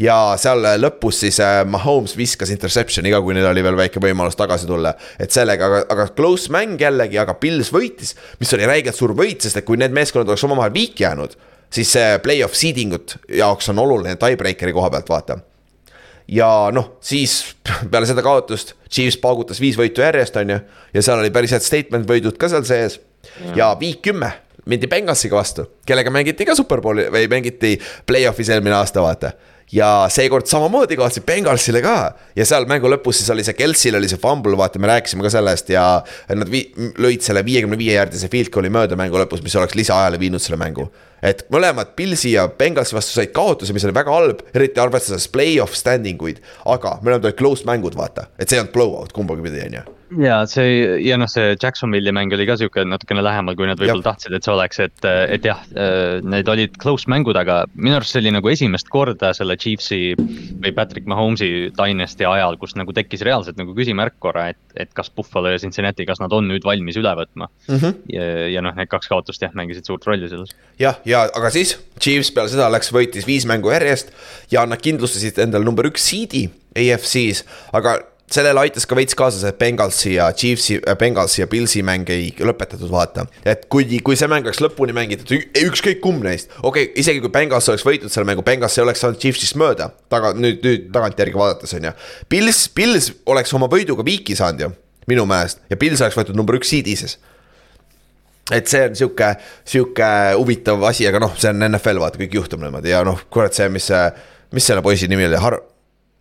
ja 0.00 0.16
seal 0.40 0.64
lõpus 0.80 1.20
siis 1.24 1.40
äh, 1.44 1.60
Mahomes 1.68 2.16
viskas 2.18 2.52
interception'i 2.54 3.12
ka, 3.12 3.20
kui 3.24 3.36
neil 3.36 3.50
oli 3.50 3.64
veel 3.64 3.78
väike 3.78 4.02
võimalus 4.02 4.38
tagasi 4.38 4.68
tulla. 4.68 4.94
et 5.20 5.32
sellega, 5.34 5.66
aga, 5.66 5.82
aga 5.92 6.08
close 6.16 6.52
mäng 6.52 6.80
jällegi, 6.80 7.20
aga 7.20 7.36
Pils 7.40 7.72
võitis, 7.74 8.14
mis 8.40 8.56
oli 8.56 8.68
räigelt 8.68 8.96
suur 8.96 9.14
võit, 9.16 9.44
sest 9.44 9.60
et 9.60 9.68
kui 9.68 9.80
need 9.80 9.94
meeskonnad 9.96 10.30
oleks 10.30 10.46
omavahel 10.48 10.74
viiki 10.74 11.04
jäänud, 11.04 11.36
siis 11.72 11.92
see 11.96 12.18
play-off 12.24 12.56
seeding 12.56 12.96
ut 12.96 13.16
jaoks 13.42 13.70
on 13.72 13.84
oluline 13.84 14.16
tiebreakeri 14.20 14.74
koha 14.76 14.90
pealt, 14.94 15.12
vaata. 15.12 15.40
Ja 16.30 16.48
noh, 16.74 16.94
siis 17.02 17.40
peale 17.90 18.08
seda 18.08 18.22
kaotust 18.24 18.76
Chiefs 18.90 19.18
paugutas 19.22 19.60
viis 19.62 19.78
võitu 19.78 20.04
järjest, 20.04 20.36
on 20.40 20.54
ju, 20.54 20.60
ja 20.94 21.02
seal 21.02 21.22
oli 21.22 21.32
päris 21.34 21.54
head 21.56 21.66
statement 21.66 22.08
võidud 22.08 22.38
ka 22.40 22.50
seal 22.52 22.66
sees. 22.68 23.00
Ja, 23.54 23.74
viik 23.78 24.00
kümme 24.06 24.30
mindi 24.70 24.88
Bengalsiga 24.88 25.36
vastu, 25.36 25.66
kellega 25.86 26.12
mängiti 26.12 26.46
ka 26.48 26.54
superbowli 26.56 27.08
või 27.12 27.28
mängiti 27.32 27.74
play-off'is 28.06 28.50
eelmine 28.52 28.76
aasta, 28.78 29.02
vaata. 29.04 29.32
Ja 29.70 30.08
seekord 30.10 30.48
samamoodi 30.50 30.96
kaotasid 30.98 31.22
Bengalsile 31.26 31.78
ka. 31.82 32.14
ja 32.36 32.46
seal 32.46 32.66
mängu 32.66 32.90
lõpus 32.90 33.20
siis 33.20 33.30
oli 33.30 33.44
see 33.46 33.54
Kelsil 33.54 33.94
oli 33.94 34.08
see 34.10 34.18
fumble, 34.18 34.56
vaata, 34.58 34.80
me 34.82 34.90
rääkisime 34.90 35.22
ka 35.22 35.30
sellest. 35.30 35.70
Ja 35.70 36.02
nad 36.28 36.50
vii-, 36.50 36.90
lõid 36.98 37.22
selle 37.22 37.44
viiekümne 37.46 37.78
viie 37.78 37.94
jaardise 37.94 38.28
field 38.32 38.50
goal'i 38.50 38.72
mööda 38.72 38.98
mängu 38.98 39.20
lõpus, 39.20 39.44
mis 39.46 39.54
oleks 39.60 39.78
lisaajale 39.78 40.18
viinud 40.18 40.42
selle 40.42 40.58
mängu. 40.58 40.88
Et 41.22 41.44
mõlemad 41.52 41.94
Pilsi 41.96 42.34
ja 42.34 42.48
Bengalsi 42.48 42.96
vastu 42.96 43.16
said 43.16 43.32
kaotuse, 43.36 43.76
mis 43.76 43.86
oli 43.86 43.96
väga 43.96 44.16
halb, 44.16 44.44
eriti 44.54 44.82
arvestades 44.82 45.28
play-off 45.32 45.76
standing 45.78 46.20
uid. 46.22 46.42
aga 46.66 46.98
mõlemad 47.04 47.30
olid 47.30 47.38
close 47.38 47.68
mängud, 47.68 47.96
vaata, 47.98 48.28
et 48.38 48.48
see 48.48 48.58
ei 48.58 48.64
olnud 48.64 48.74
blowout 48.74 49.16
kumbagi 49.16 49.48
pidi, 49.48 49.64
on 49.68 49.80
ju 49.80 49.88
ja 50.18 50.40
see 50.50 50.98
ja 51.04 51.16
noh, 51.20 51.28
see 51.30 51.54
Jacksonville'i 51.54 52.12
mäng 52.14 52.32
oli 52.34 52.46
ka 52.48 52.56
sihuke 52.58 52.82
natukene 52.86 53.22
lähemal, 53.24 53.54
kui 53.58 53.68
nad 53.68 53.78
võib-olla 53.80 54.04
tahtsid, 54.08 54.34
et 54.34 54.46
see 54.46 54.52
oleks, 54.54 54.80
et, 54.82 55.06
et 55.06 55.46
jah, 55.46 55.60
need 56.26 56.50
olid 56.50 56.76
close 56.82 57.10
mängud, 57.10 57.38
aga 57.38 57.62
minu 57.76 57.98
arust 57.98 58.14
see 58.14 58.22
oli 58.24 58.34
nagu 58.34 58.50
esimest 58.50 58.90
korda 58.92 59.32
selle 59.36 59.56
Chiefsi 59.60 60.16
või 60.18 60.74
Patrick 60.76 61.08
Mahomes'i 61.10 61.70
dynasty 61.76 62.26
ajal, 62.26 62.58
kus 62.60 62.74
nagu 62.78 62.94
tekkis 62.96 63.24
reaalselt 63.26 63.60
nagu 63.60 63.74
küsimärk 63.76 64.18
korra, 64.22 64.48
et, 64.54 64.60
et 64.80 64.90
kas 64.96 65.12
Buffalo 65.14 65.52
ja 65.52 65.60
Cincinnati, 65.62 66.06
kas 66.08 66.22
nad 66.22 66.34
on 66.34 66.48
nüüd 66.50 66.66
valmis 66.66 66.98
üle 67.00 67.12
võtma 67.22 67.50
mm. 67.50 67.76
-hmm. 67.76 68.00
ja, 68.14 68.26
ja 68.56 68.64
noh, 68.66 68.74
need 68.78 68.90
kaks 68.90 69.10
kaotust 69.10 69.42
jah, 69.42 69.54
mängisid 69.54 69.86
suurt 69.86 70.06
rolli 70.08 70.28
selles. 70.30 70.54
jah, 70.80 70.98
ja 71.06 71.09
aga 71.18 71.50
siis 71.54 71.76
Chiefs 72.00 72.32
peale 72.34 72.52
seda 72.52 72.68
läks, 72.72 72.92
võitis 72.94 73.26
viis 73.28 73.46
mängu 73.48 73.72
järjest 73.72 74.12
ja 74.52 74.64
nad 74.68 74.80
kindlustasid 74.82 75.38
endale 75.42 75.66
number 75.66 75.88
üks 75.90 76.06
seed'i 76.10 76.46
AFC-s, 76.78 77.44
aga 77.76 77.98
sellele 78.30 78.62
aitas 78.62 78.86
ka 78.86 78.96
veits 78.98 79.16
kaasa 79.18 79.40
see 79.42 79.54
Bengalsi 79.58 80.12
ja 80.14 80.28
Chiefsi, 80.32 80.78
äh, 80.86 80.96
Bengalsi 80.98 81.42
ja 81.42 81.46
Pilsi 81.50 81.82
mäng 81.86 82.08
ei 82.12 82.30
lõpetatud, 82.38 82.90
vaata. 82.90 83.26
et 83.44 83.66
kui, 83.72 83.86
kui 84.06 84.18
see 84.18 84.28
mäng 84.30 84.46
oleks 84.46 84.62
lõpuni 84.62 84.94
mängitud, 84.96 85.32
ükskõik 85.64 86.00
kumb 86.04 86.22
neist, 86.26 86.52
okei 86.62 86.90
okay,, 86.90 86.92
isegi 87.02 87.22
kui 87.24 87.32
Bengals 87.34 87.68
oleks 87.72 87.86
võitnud 87.86 88.12
selle 88.12 88.28
mängu, 88.28 88.44
Bengals 88.46 88.78
ei 88.78 88.84
oleks 88.84 89.02
saanud 89.02 89.18
Chiefsist 89.22 89.58
mööda. 89.60 89.90
taga, 90.12 90.32
nüüd, 90.38 90.62
nüüd 90.66 90.86
tagantjärgi 90.94 91.38
vaadates 91.38 91.74
on 91.78 91.90
ju. 91.90 91.96
Pils, 92.30 92.68
Pils 92.74 93.10
oleks 93.26 93.54
oma 93.58 93.70
võiduga 93.70 94.06
viiki 94.06 94.38
saanud 94.38 94.66
ju, 94.66 94.70
minu 95.10 95.26
meelest 95.26 95.64
ja 95.70 95.80
Pils 95.80 96.00
oleks 96.00 96.18
võetud 96.20 96.38
number 96.38 96.60
üks 96.60 96.70
seed'ises 96.70 97.18
et 98.54 98.70
see 98.70 98.84
on 98.88 98.96
sihuke, 98.98 99.32
sihuke 99.68 100.10
huvitav 100.36 100.84
asi, 100.90 101.06
aga 101.08 101.22
noh, 101.22 101.34
see 101.38 101.50
on 101.52 101.66
NFL, 101.70 102.00
vaata, 102.02 102.20
kõik 102.20 102.38
juhtub 102.40 102.62
niimoodi 102.62 102.92
ja 102.92 103.02
noh, 103.06 103.20
kurat, 103.32 103.56
see, 103.56 103.68
mis 103.72 103.90
see, 103.90 104.06
mis 104.56 104.66
selle 104.66 104.84
poisi 104.84 105.08
nimi 105.10 105.28
oli, 105.28 105.40
Har-, 105.40 105.60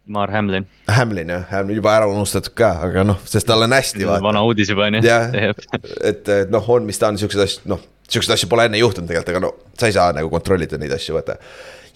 Mar 0.10 0.32
Hamlin. 0.34 0.66
Hamlin 0.90 1.30
jah, 1.30 1.46
Hamlin 1.52 1.78
juba 1.78 1.94
ära 1.94 2.10
unustatud 2.10 2.56
ka, 2.58 2.72
aga 2.88 3.06
noh, 3.06 3.20
sest 3.30 3.46
tal 3.50 3.62
on 3.62 3.76
hästi. 3.78 4.08
vana 4.26 4.42
uudis 4.46 4.72
juba 4.72 4.88
on 4.88 4.98
ju. 4.98 5.06
jah, 5.06 5.30
et, 5.38 6.30
et 6.34 6.52
noh, 6.54 6.66
on, 6.74 6.86
mis 6.88 6.98
ta 6.98 7.12
on, 7.12 7.20
siukseid 7.22 7.46
asju, 7.46 7.70
noh, 7.70 7.84
siukseid 8.10 8.34
asju 8.34 8.50
pole 8.50 8.66
enne 8.70 8.82
juhtunud 8.82 9.10
tegelikult, 9.10 9.36
aga 9.36 9.44
no 9.46 9.78
sa 9.78 9.90
ei 9.90 9.94
saa 9.94 10.14
nagu 10.18 10.32
kontrollida 10.34 10.80
neid 10.82 10.96
asju, 10.98 11.14
vaata. 11.20 11.38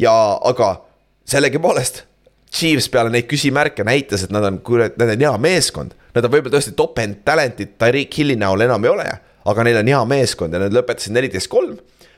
ja, 0.01 0.13
aga 0.49 0.75
sellegipoolest. 1.29 2.03
Chiefs 2.53 2.85
peale 2.93 3.09
neid 3.09 3.25
küsimärke 3.25 3.81
näitas, 3.81 4.27
et 4.27 4.33
nad 4.33 4.45
on, 4.45 4.59
kurat, 4.61 4.93
nad 5.01 5.09
on 5.09 5.23
hea 5.25 5.31
meeskond. 5.41 5.95
Nad 6.13 6.27
on 6.27 6.33
võib-olla 6.35 6.53
tõesti 6.53 6.75
top-end 6.77 7.23
talent'id 7.25 7.71
Tyreek 7.81 8.13
Hilli 8.19 8.35
näol 8.37 8.61
enam 8.67 8.85
ei 8.85 8.91
ole. 8.91 9.07
Aga 9.51 9.67
neil 9.67 9.81
on 9.81 9.91
hea 9.91 10.01
meeskond 10.09 10.55
ja 10.55 10.63
nad 10.63 10.75
lõpetasid 10.75 11.15
neliteist 11.15 11.51
kolm, 11.51 11.77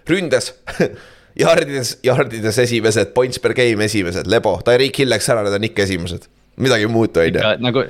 ründes 0.09 0.53
Yardides, 1.35 1.97
yardides 2.05 2.57
esimesed, 2.63 3.11
points 3.15 3.41
per 3.43 3.51
game 3.57 3.83
esimesed, 3.83 4.27
lebo, 4.31 4.55
Tyreek 4.63 5.01
Hill 5.01 5.11
läks 5.11 5.27
ära, 5.33 5.43
need 5.43 5.57
on 5.57 5.67
ikka 5.67 5.83
esimesed. 5.83 6.29
midagi 6.63 6.87
ei 6.87 6.91
muutu, 6.91 7.19
on 7.19 7.35
ju. 7.35 7.49
nagu 7.59 7.83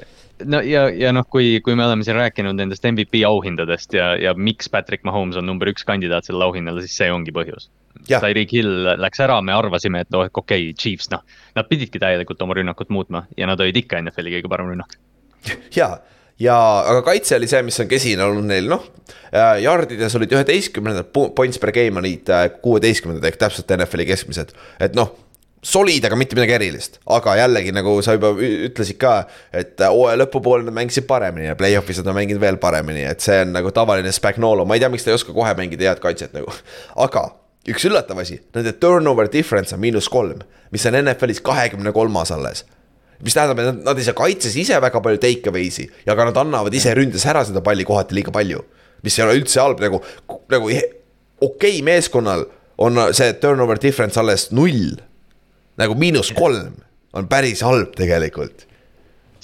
no 0.50 0.62
ja, 0.66 0.88
ja 0.90 1.12
noh, 1.14 1.28
kui, 1.30 1.60
kui 1.64 1.76
me 1.78 1.86
oleme 1.86 2.04
siin 2.04 2.18
rääkinud 2.18 2.58
nendest 2.58 2.88
MVP 2.90 3.22
auhindadest 3.28 3.94
ja, 3.94 4.16
ja 4.18 4.34
miks 4.34 4.72
Patrick 4.74 5.06
Mahomes 5.06 5.38
on 5.38 5.46
number 5.46 5.70
üks 5.70 5.86
kandidaat 5.86 6.26
sellele 6.26 6.48
auhinnale, 6.50 6.82
siis 6.82 6.98
see 7.04 7.12
ongi 7.14 7.36
põhjus. 7.36 7.70
Tyreek 8.10 8.58
Hill 8.58 8.90
läks 8.98 9.22
ära, 9.22 9.38
me 9.46 9.54
arvasime, 9.54 10.02
et 10.02 10.18
oh, 10.18 10.26
okei 10.26 10.72
okay,, 10.72 10.74
Chiefs, 10.74 11.12
noh, 11.14 11.22
nad 11.56 11.70
pididki 11.70 12.02
täielikult 12.02 12.42
oma 12.42 12.58
rünnakut 12.58 12.90
muutma 12.90 13.28
ja 13.38 13.46
nad 13.52 13.62
olid 13.62 13.78
ikka 13.86 14.02
NFL-i 14.02 14.40
kõige 14.40 14.52
parem 14.52 14.74
rünnak. 14.74 14.98
jaa 15.78 15.94
ja, 16.40 16.56
aga 16.86 17.02
kaitse 17.06 17.38
oli 17.40 17.50
see, 17.52 17.62
mis 17.66 17.80
on 17.84 17.92
kesine 17.92 18.26
olnud 18.26 18.50
neil, 18.50 18.70
noh. 18.72 18.88
Yardides 19.62 20.16
olid 20.18 20.32
üheteistkümnendad 20.34 21.12
points 21.12 21.60
per 21.62 21.74
game 21.76 22.00
olid 22.02 22.30
äh, 22.32 22.48
kuueteistkümnendad 22.64 23.28
ehk 23.30 23.38
täpselt 23.42 23.72
NFL-i 23.76 24.08
keskmised, 24.10 24.54
et 24.82 24.98
noh 24.98 25.14
solid, 25.66 26.04
aga 26.06 26.18
mitte 26.20 26.38
midagi 26.38 26.54
erilist, 26.60 27.00
aga 27.12 27.36
jällegi 27.40 27.74
nagu 27.74 27.96
sa 28.06 28.14
juba 28.16 28.32
ütlesid 28.38 29.00
ka, 29.02 29.16
et 29.56 29.82
äh, 29.82 29.92
hooaja 29.92 30.20
lõpupoole 30.22 30.68
nad 30.68 30.76
mängisid 30.78 31.08
paremini 31.10 31.50
ja 31.50 31.58
play-off'is 31.60 32.02
nad 32.02 32.12
on 32.14 32.20
mänginud 32.20 32.44
veel 32.44 32.60
paremini, 32.62 33.06
et 33.10 33.26
see 33.26 33.40
on 33.42 33.56
nagu 33.56 33.74
tavaline 33.76 34.14
Spagnolo, 34.14 34.68
ma 34.68 34.78
ei 34.78 34.84
tea, 34.84 34.92
miks 34.94 35.06
ta 35.06 35.12
ei 35.12 35.18
oska 35.18 35.34
kohe 35.36 35.56
mängida 35.58 35.90
head 35.90 36.04
kaitset 36.04 36.36
nagu. 36.38 36.54
aga 37.08 37.28
üks 37.72 37.88
üllatav 37.90 38.22
asi, 38.22 38.40
nende 38.56 38.76
turnover 38.78 39.30
difference 39.32 39.74
on 39.76 39.82
miinus 39.82 40.10
kolm, 40.12 40.46
mis 40.74 40.86
on 40.86 41.00
NFL-is 41.02 41.42
kahekümne 41.46 41.96
kolmas 41.96 42.34
alles 42.36 42.66
mis 43.24 43.36
tähendab, 43.36 43.62
et 43.62 43.82
nad, 43.86 44.00
ei 44.00 44.08
saa 44.08 44.18
kaitses 44.18 44.56
ise 44.60 44.80
väga 44.84 45.02
palju 45.04 45.22
take 45.24 45.52
away'si 45.52 45.88
ja 46.08 46.16
ka 46.18 46.28
nad 46.28 46.38
annavad 46.42 46.74
ise 46.76 46.94
ründes 46.98 47.26
ära 47.30 47.46
seda 47.48 47.64
palli 47.66 47.88
kohati 47.88 48.18
liiga 48.18 48.34
palju. 48.36 48.64
mis 49.06 49.20
ei 49.20 49.26
ole 49.26 49.40
üldse 49.40 49.62
halb, 49.62 49.82
nagu, 49.84 50.02
nagu 50.52 50.70
okei 50.70 50.88
okay, 51.48 51.82
meeskonnal 51.86 52.48
on 52.82 53.00
see 53.16 53.34
turnover 53.40 53.80
difference 53.82 54.20
alles 54.20 54.50
null. 54.52 54.96
nagu 55.80 55.96
miinus 55.96 56.34
kolm 56.36 56.82
on 57.16 57.28
päris 57.32 57.64
halb 57.64 57.96
tegelikult 57.96 58.66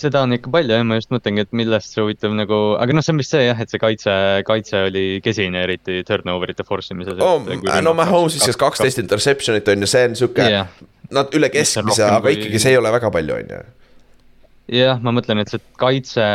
seda 0.02 0.24
on 0.26 0.34
ikka 0.34 0.50
palju 0.52 0.74
jah, 0.74 0.86
ma 0.88 0.98
just 0.98 1.12
mõtlengi, 1.14 1.46
et 1.46 1.52
millest 1.56 1.94
see 1.94 2.02
huvitav 2.02 2.34
nagu, 2.34 2.60
aga 2.82 2.96
noh, 2.96 3.06
see 3.06 3.14
on 3.14 3.22
vist 3.22 3.36
see 3.36 3.44
jah, 3.46 3.60
et 3.62 3.70
see 3.70 3.82
kaitse, 3.82 4.14
kaitse 4.48 4.88
oli 4.88 5.04
kesine, 5.24 5.62
eriti 5.68 6.00
turnover 6.08 6.52
ite 6.52 6.66
force 6.68 6.96
imises 6.96 7.22
oh,. 7.22 7.46
no 7.86 7.94
Mahomes 7.98 8.40
viskas 8.40 8.58
kaksteist 8.60 9.04
interception'it 9.04 9.70
on 9.72 9.86
ju, 9.86 9.92
see 9.94 10.10
on 10.10 10.18
sihuke 10.18 10.48
yeah 10.48 10.72
nad 11.16 11.38
üle 11.38 11.52
keskmise, 11.54 12.04
aga 12.08 12.24
kui... 12.26 12.36
ikkagi 12.38 12.64
see 12.64 12.76
ei 12.76 12.82
ole 12.82 12.92
väga 12.94 13.12
palju, 13.14 13.38
on 13.38 13.56
ju. 13.56 13.62
jah, 14.82 15.00
ma 15.04 15.14
mõtlen, 15.16 15.42
et 15.44 15.52
see 15.52 15.62
kaitse, 15.80 16.26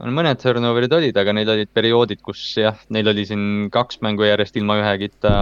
mõned 0.00 0.40
turnover'id 0.40 0.94
olid, 0.96 1.18
aga 1.20 1.34
neil 1.36 1.52
olid 1.54 1.70
perioodid, 1.76 2.22
kus 2.24 2.42
jah, 2.58 2.78
neil 2.94 3.10
oli 3.12 3.26
siin 3.28 3.44
kaks 3.72 4.00
mängu 4.04 4.26
järjest 4.26 4.56
ilma 4.60 4.78
ühegita. 4.80 5.34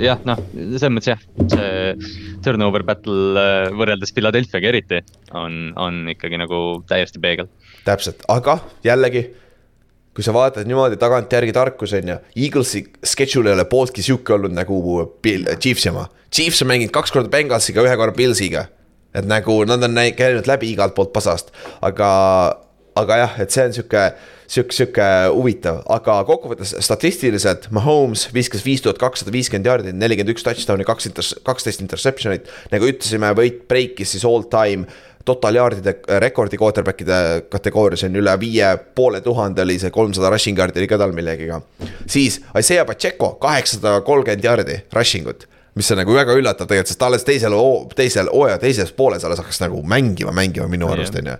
jah, 0.00 0.22
noh, 0.28 0.40
selles 0.54 0.94
mõttes 0.94 1.12
jah, 1.12 1.26
see 1.52 2.40
turnover 2.44 2.86
battle 2.88 3.36
äh, 3.40 3.68
võrreldes 3.76 4.14
Philadelphia'ga 4.16 4.72
eriti 4.72 5.04
on, 5.36 5.70
on 5.76 6.02
ikkagi 6.16 6.40
nagu 6.40 6.80
täiesti 6.90 7.22
peegel. 7.22 7.50
täpselt, 7.86 8.26
aga 8.32 8.60
jällegi 8.86 9.28
kui 10.14 10.26
sa 10.26 10.34
vaatad 10.34 10.66
niimoodi 10.68 10.98
tagantjärgi 11.00 11.54
tarkus 11.54 11.94
on 11.98 12.14
ju, 12.14 12.16
Eaglesi 12.46 12.82
schedule 13.06 13.52
ei 13.52 13.58
ole 13.58 13.66
pooltki 13.70 14.02
sihuke 14.02 14.34
olnud 14.34 14.54
nagu 14.56 14.80
Bill, 15.22 15.46
Chiefsi 15.60 15.90
oma. 15.92 16.08
Chiefs 16.34 16.62
on 16.62 16.70
mänginud 16.70 16.94
kaks 16.94 17.14
korda 17.14 17.30
Bengalsiga, 17.30 17.84
ühe 17.86 17.96
korra 17.98 18.14
Pillsiga. 18.16 18.66
et 19.14 19.26
nagu 19.26 19.64
nad 19.66 19.82
on 19.82 19.96
käinud 20.14 20.46
läbi 20.46 20.68
igalt 20.70 20.94
poolt 20.94 21.10
pasast, 21.10 21.48
aga, 21.82 22.10
aga 22.94 23.16
jah, 23.18 23.32
et 23.42 23.50
see 23.50 23.64
on 23.66 23.72
sihuke, 23.74 24.02
sihuke, 24.46 24.76
sihuke 24.76 25.06
huvitav, 25.34 25.80
aga 25.90 26.20
kokkuvõttes 26.28 26.76
statistiliselt 26.78 27.66
Mahomes 27.74 28.28
viskas 28.30 28.62
viis 28.62 28.84
tuhat 28.84 29.00
kakssada 29.02 29.34
viiskümmend 29.34 29.66
jaardi, 29.66 29.96
nelikümmend 29.98 30.30
üks 30.36 30.46
touchdown'i, 30.46 30.86
kaks 30.86 31.10
inter-, 31.10 31.42
kaksteist 31.42 31.82
interception'it. 31.82 32.46
nagu 32.70 32.86
ütlesime, 32.86 33.32
võit 33.34 33.64
breikis 33.66 34.14
siis 34.14 34.26
all 34.30 34.46
time 34.46 34.86
total 35.24 35.54
yard'ide 35.54 35.94
rekordi 36.22 36.58
quarterback'ide 36.60 37.20
kategoorias 37.52 38.04
on 38.08 38.16
üle 38.16 38.34
viie 38.40 38.72
poole 38.94 39.20
tuhande 39.20 39.62
oli 39.62 39.78
see 39.78 39.92
kolmsada 39.92 40.30
rushing 40.32 40.58
yard'i 40.58 40.80
oli 40.80 40.88
ka 40.88 40.98
tal 40.98 41.12
millegiga. 41.16 41.60
siis 42.06 42.40
Isaiah 42.58 42.86
Pacheco 42.86 43.34
kaheksasada 43.40 44.00
kolmkümmend 44.00 44.44
yard'i 44.44 44.82
rushing 44.96 45.28
ut 45.28 45.46
mis 45.74 45.90
on 45.92 46.00
nagu 46.00 46.14
väga 46.14 46.34
üllatav 46.36 46.68
tegelikult, 46.68 46.90
sest 46.90 47.00
ta 47.00 47.08
alles 47.08 47.24
teisel, 47.24 47.54
teisel 47.96 48.30
hooaja 48.32 48.58
teises 48.60 48.92
pooles 48.96 49.24
alles 49.24 49.40
hakkas 49.40 49.60
nagu 49.62 49.82
mängima, 49.86 50.32
mängima 50.34 50.66
minu 50.68 50.90
arust 50.90 51.14
on 51.20 51.30
ju. 51.30 51.36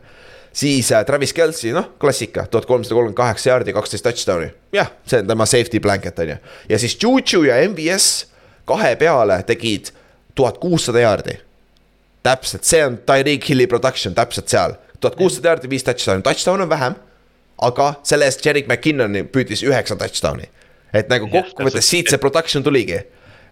siis 0.53 0.93
äh, 0.93 1.05
Travis 1.07 1.33
Kelci, 1.33 1.73
noh, 1.75 1.93
klassika, 2.01 2.47
tuhat 2.47 2.67
kolmsada 2.67 2.95
kolmkümmend 2.95 3.19
kaheksa 3.19 3.51
jaardi, 3.51 3.75
kaksteist 3.75 4.07
touchdown'i. 4.07 4.53
jah, 4.77 4.93
see 5.07 5.23
on 5.23 5.27
tema 5.27 5.47
safety 5.47 5.81
blanket 5.81 6.19
on 6.19 6.35
ju. 6.35 6.37
ja 6.69 6.79
siis 6.79 6.99
Juju 7.03 7.43
ja 7.49 7.59
MVS 7.69 8.27
kahe 8.65 8.95
peale 8.97 9.43
tegid 9.47 9.91
tuhat 10.35 10.59
kuussada 10.63 11.03
jaardi 11.03 11.41
täpselt, 12.27 12.67
see 12.69 12.83
on 12.85 12.99
Tyreek 13.09 13.47
Hilli 13.49 13.67
production 13.71 14.17
täpselt 14.17 14.51
seal. 14.53 14.77
tuhat 15.01 15.17
kuussada 15.17 15.55
jaardi, 15.55 15.71
viis 15.73 15.85
touchdown'i, 15.87 16.25
touchdown 16.27 16.67
on 16.67 16.71
vähem. 16.71 16.99
aga 17.61 17.95
selle 18.09 18.25
eest 18.25 18.45
Jerick 18.45 18.69
McKinnon 18.69 19.17
püüdis 19.33 19.65
üheksa 19.67 19.97
touchdown'i. 20.01 20.49
et 20.93 21.09
nagu 21.09 21.29
kokkuvõttes 21.31 21.89
siit 21.89 22.11
see 22.11 22.19
production 22.19 22.65
tuligi 22.67 23.01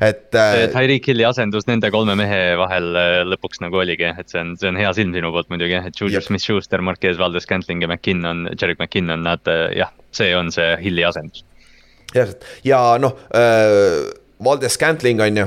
et 0.00 0.34
äh,. 0.34 0.68
Tyreek 0.70 1.08
Hilli 1.10 1.24
asendus 1.26 1.66
nende 1.66 1.90
kolme 1.90 2.14
mehe 2.18 2.54
vahel 2.60 2.94
äh, 2.94 3.22
lõpuks 3.26 3.62
nagu 3.64 3.80
oligi, 3.82 4.06
et 4.06 4.30
see 4.30 4.40
on, 4.40 4.54
see 4.60 4.70
on 4.70 4.78
hea 4.78 4.92
silm 4.94 5.16
sinu 5.16 5.32
poolt 5.34 5.50
muidugi, 5.50 5.74
et 5.74 5.98
Julius 5.98 6.28
Smith-Schuster, 6.28 6.84
Marquez 6.86 7.18
Valdes, 7.18 7.48
Scantling 7.48 7.82
ja 7.82 7.90
McKinnon, 7.90 8.46
Jerick 8.54 8.78
McKinnon, 8.78 9.26
nad 9.26 9.50
jah, 9.74 9.90
see 10.14 10.30
on 10.38 10.52
see 10.54 10.76
Hilli 10.84 11.02
asendus. 11.08 11.44
jah, 12.14 12.30
ja 12.64 12.80
noh 13.02 13.18
äh 13.34 14.27
Valdes 14.44 14.74
Scantling 14.74 15.20
on 15.20 15.36
ju, 15.36 15.44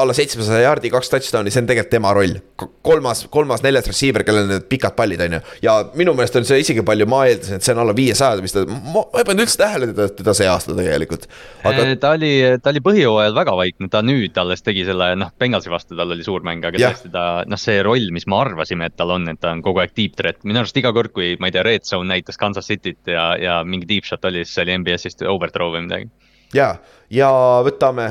alla 0.00 0.14
seitsmesaja 0.16 0.62
jaardi, 0.64 0.88
kaks 0.92 1.10
touchdown'i, 1.12 1.50
see 1.52 1.60
on 1.60 1.66
tegelikult 1.68 1.90
tema 1.92 2.12
roll. 2.16 2.38
kolmas, 2.86 3.26
kolmas, 3.30 3.60
neljas 3.64 3.90
receiver, 3.90 4.24
kellel 4.24 4.46
need 4.48 4.64
pikad 4.70 4.94
pallid 4.96 5.20
on 5.20 5.36
ju. 5.36 5.40
ja 5.66 5.74
minu 5.98 6.14
meelest 6.16 6.38
on 6.40 6.46
see 6.48 6.62
isegi 6.62 6.84
palju, 6.86 7.06
ma 7.12 7.26
eeldasin, 7.28 7.60
et 7.60 7.66
see 7.66 7.74
on 7.74 7.82
alla 7.82 7.94
viiesaja, 7.96 8.40
mis 8.44 8.56
ta, 8.56 8.64
ma 8.64 9.04
ei 9.20 9.26
pannud 9.28 9.44
üldse 9.44 9.60
tähele 9.60 9.90
teda, 9.90 10.08
teda 10.22 10.34
see 10.38 10.48
aasta 10.48 10.76
tegelikult 10.78 11.28
aga.... 11.28 11.84
Äh, 11.84 11.92
ta 12.00 12.14
oli, 12.16 12.32
ta 12.64 12.72
oli 12.72 12.84
põhjooajal 12.88 13.36
väga 13.36 13.58
vaikne, 13.60 13.90
ta 13.92 14.00
nüüd 14.06 14.40
alles 14.40 14.64
tegi 14.64 14.86
selle, 14.88 15.12
noh, 15.20 15.34
Bengalsi 15.42 15.72
vastu 15.72 15.98
tal 15.98 16.16
oli 16.16 16.24
suur 16.24 16.46
mäng, 16.48 16.64
aga 16.64 16.80
tõesti 16.80 17.12
ta, 17.12 17.26
noh, 17.44 17.60
see 17.60 17.84
roll, 17.84 18.08
mis 18.16 18.28
me 18.30 18.40
arvasime, 18.40 18.88
et 18.88 18.96
tal 18.96 19.12
on, 19.12 19.28
et 19.28 19.42
ta 19.44 19.52
on 19.52 19.60
kogu 19.66 19.84
aeg 19.84 19.92
deep 19.98 20.16
threat, 20.16 20.40
minu 20.48 20.64
arust 20.64 20.80
iga 20.80 20.94
kord, 20.96 21.12
kui 21.12 21.34
ma 21.36 21.52
ei 21.52 21.58
tea, 21.58 21.68
red 21.68 21.84
zone 21.88 22.08
näitas 22.14 22.40
Kansas 22.40 22.72
Cityt 22.72 23.12
ja, 23.12 23.32
ja 23.36 23.60
mingi 23.66 23.90
deep 23.92 24.08
shot 24.08 24.24
oli, 24.24 24.46
siis 24.46 24.56
see 24.56 24.64
oli 24.64 24.80
MBS-ist 24.80 25.28
overthrow 25.28 25.76
või 25.76 25.84
midagi 25.90 26.12
ja, 26.54 26.68
ja 27.10 27.30
võtame, 27.66 28.08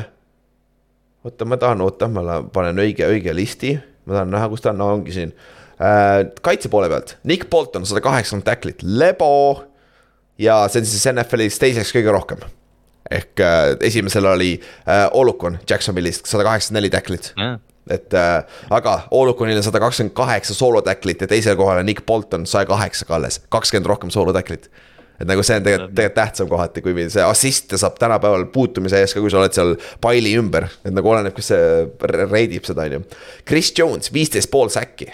oota, 1.25 1.47
ma 1.47 1.57
tahan, 1.61 1.81
oota, 1.85 2.09
ma 2.11 2.41
panen 2.53 2.81
õige, 2.83 3.07
õige 3.09 3.35
listi, 3.35 3.75
ma 4.05 4.19
tahan 4.19 4.33
näha, 4.35 4.49
kus 4.51 4.63
ta 4.63 4.73
on, 4.73 4.81
no 4.81 4.91
ongi 4.97 5.15
siin. 5.15 5.33
Äh,. 5.81 6.27
kaitse 6.45 6.69
poole 6.69 6.89
pealt, 6.91 7.15
Nick 7.25 7.49
Bolton 7.49 7.85
sada 7.89 8.03
kaheksakümmend 8.05 8.45
tacklit, 8.45 8.83
lebo. 8.85 9.63
ja 10.41 10.63
see 10.69 10.81
on 10.81 10.87
siis 10.89 11.07
NFL-is 11.09 11.59
teiseks 11.61 11.93
kõige 11.95 12.13
rohkem. 12.13 12.45
ehk 13.11 13.41
äh, 13.43 13.73
esimesel 13.81 14.25
oli 14.25 14.53
äh, 14.87 15.09
Olukon 15.11 15.57
Jacksonville'ist 15.69 16.29
sada 16.29 16.45
kaheksakümmend 16.47 16.81
neli 16.81 16.93
tacklit 16.93 17.33
yeah 17.37 17.59
et 17.89 18.13
äh, 18.13 18.43
aga 18.69 19.07
Olukonil 19.11 19.57
on 19.57 19.65
sada 19.65 19.79
kakskümmend 19.81 20.13
kaheksa 20.15 20.53
soolotäklit 20.53 21.21
ja 21.21 21.27
teisel 21.27 21.57
kohal 21.59 21.81
on 21.81 21.85
Nick 21.85 22.05
Bolton 22.05 22.45
saja 22.45 22.65
kaheksaga 22.69 23.15
alles, 23.17 23.41
kakskümmend 23.49 23.89
rohkem 23.89 24.13
soolotäklit 24.13 24.69
et 25.21 25.29
nagu 25.29 25.45
see 25.45 25.59
on 25.61 25.65
tegelikult, 25.65 25.95
tegelikult 25.95 26.19
tähtsam 26.19 26.51
kohati, 26.51 26.83
kui 26.85 27.07
see 27.13 27.25
assist 27.25 27.75
saab 27.77 27.97
tänapäeval 28.01 28.47
puutumise 28.53 29.01
eest 29.01 29.17
ka, 29.17 29.23
kui 29.23 29.33
sa 29.33 29.41
oled 29.41 29.57
seal 29.57 29.75
paili 30.03 30.35
ümber. 30.39 30.69
et 30.85 30.93
nagu 30.93 31.13
oleneb, 31.13 31.35
kas 31.37 31.51
see 31.53 32.21
reidib 32.27 32.65
seda, 32.67 32.87
on 32.89 32.99
ju. 32.99 33.03
Chris 33.47 33.73
Jones, 33.77 34.13
viisteist 34.13 34.51
pool 34.51 34.73
säkki 34.73 35.11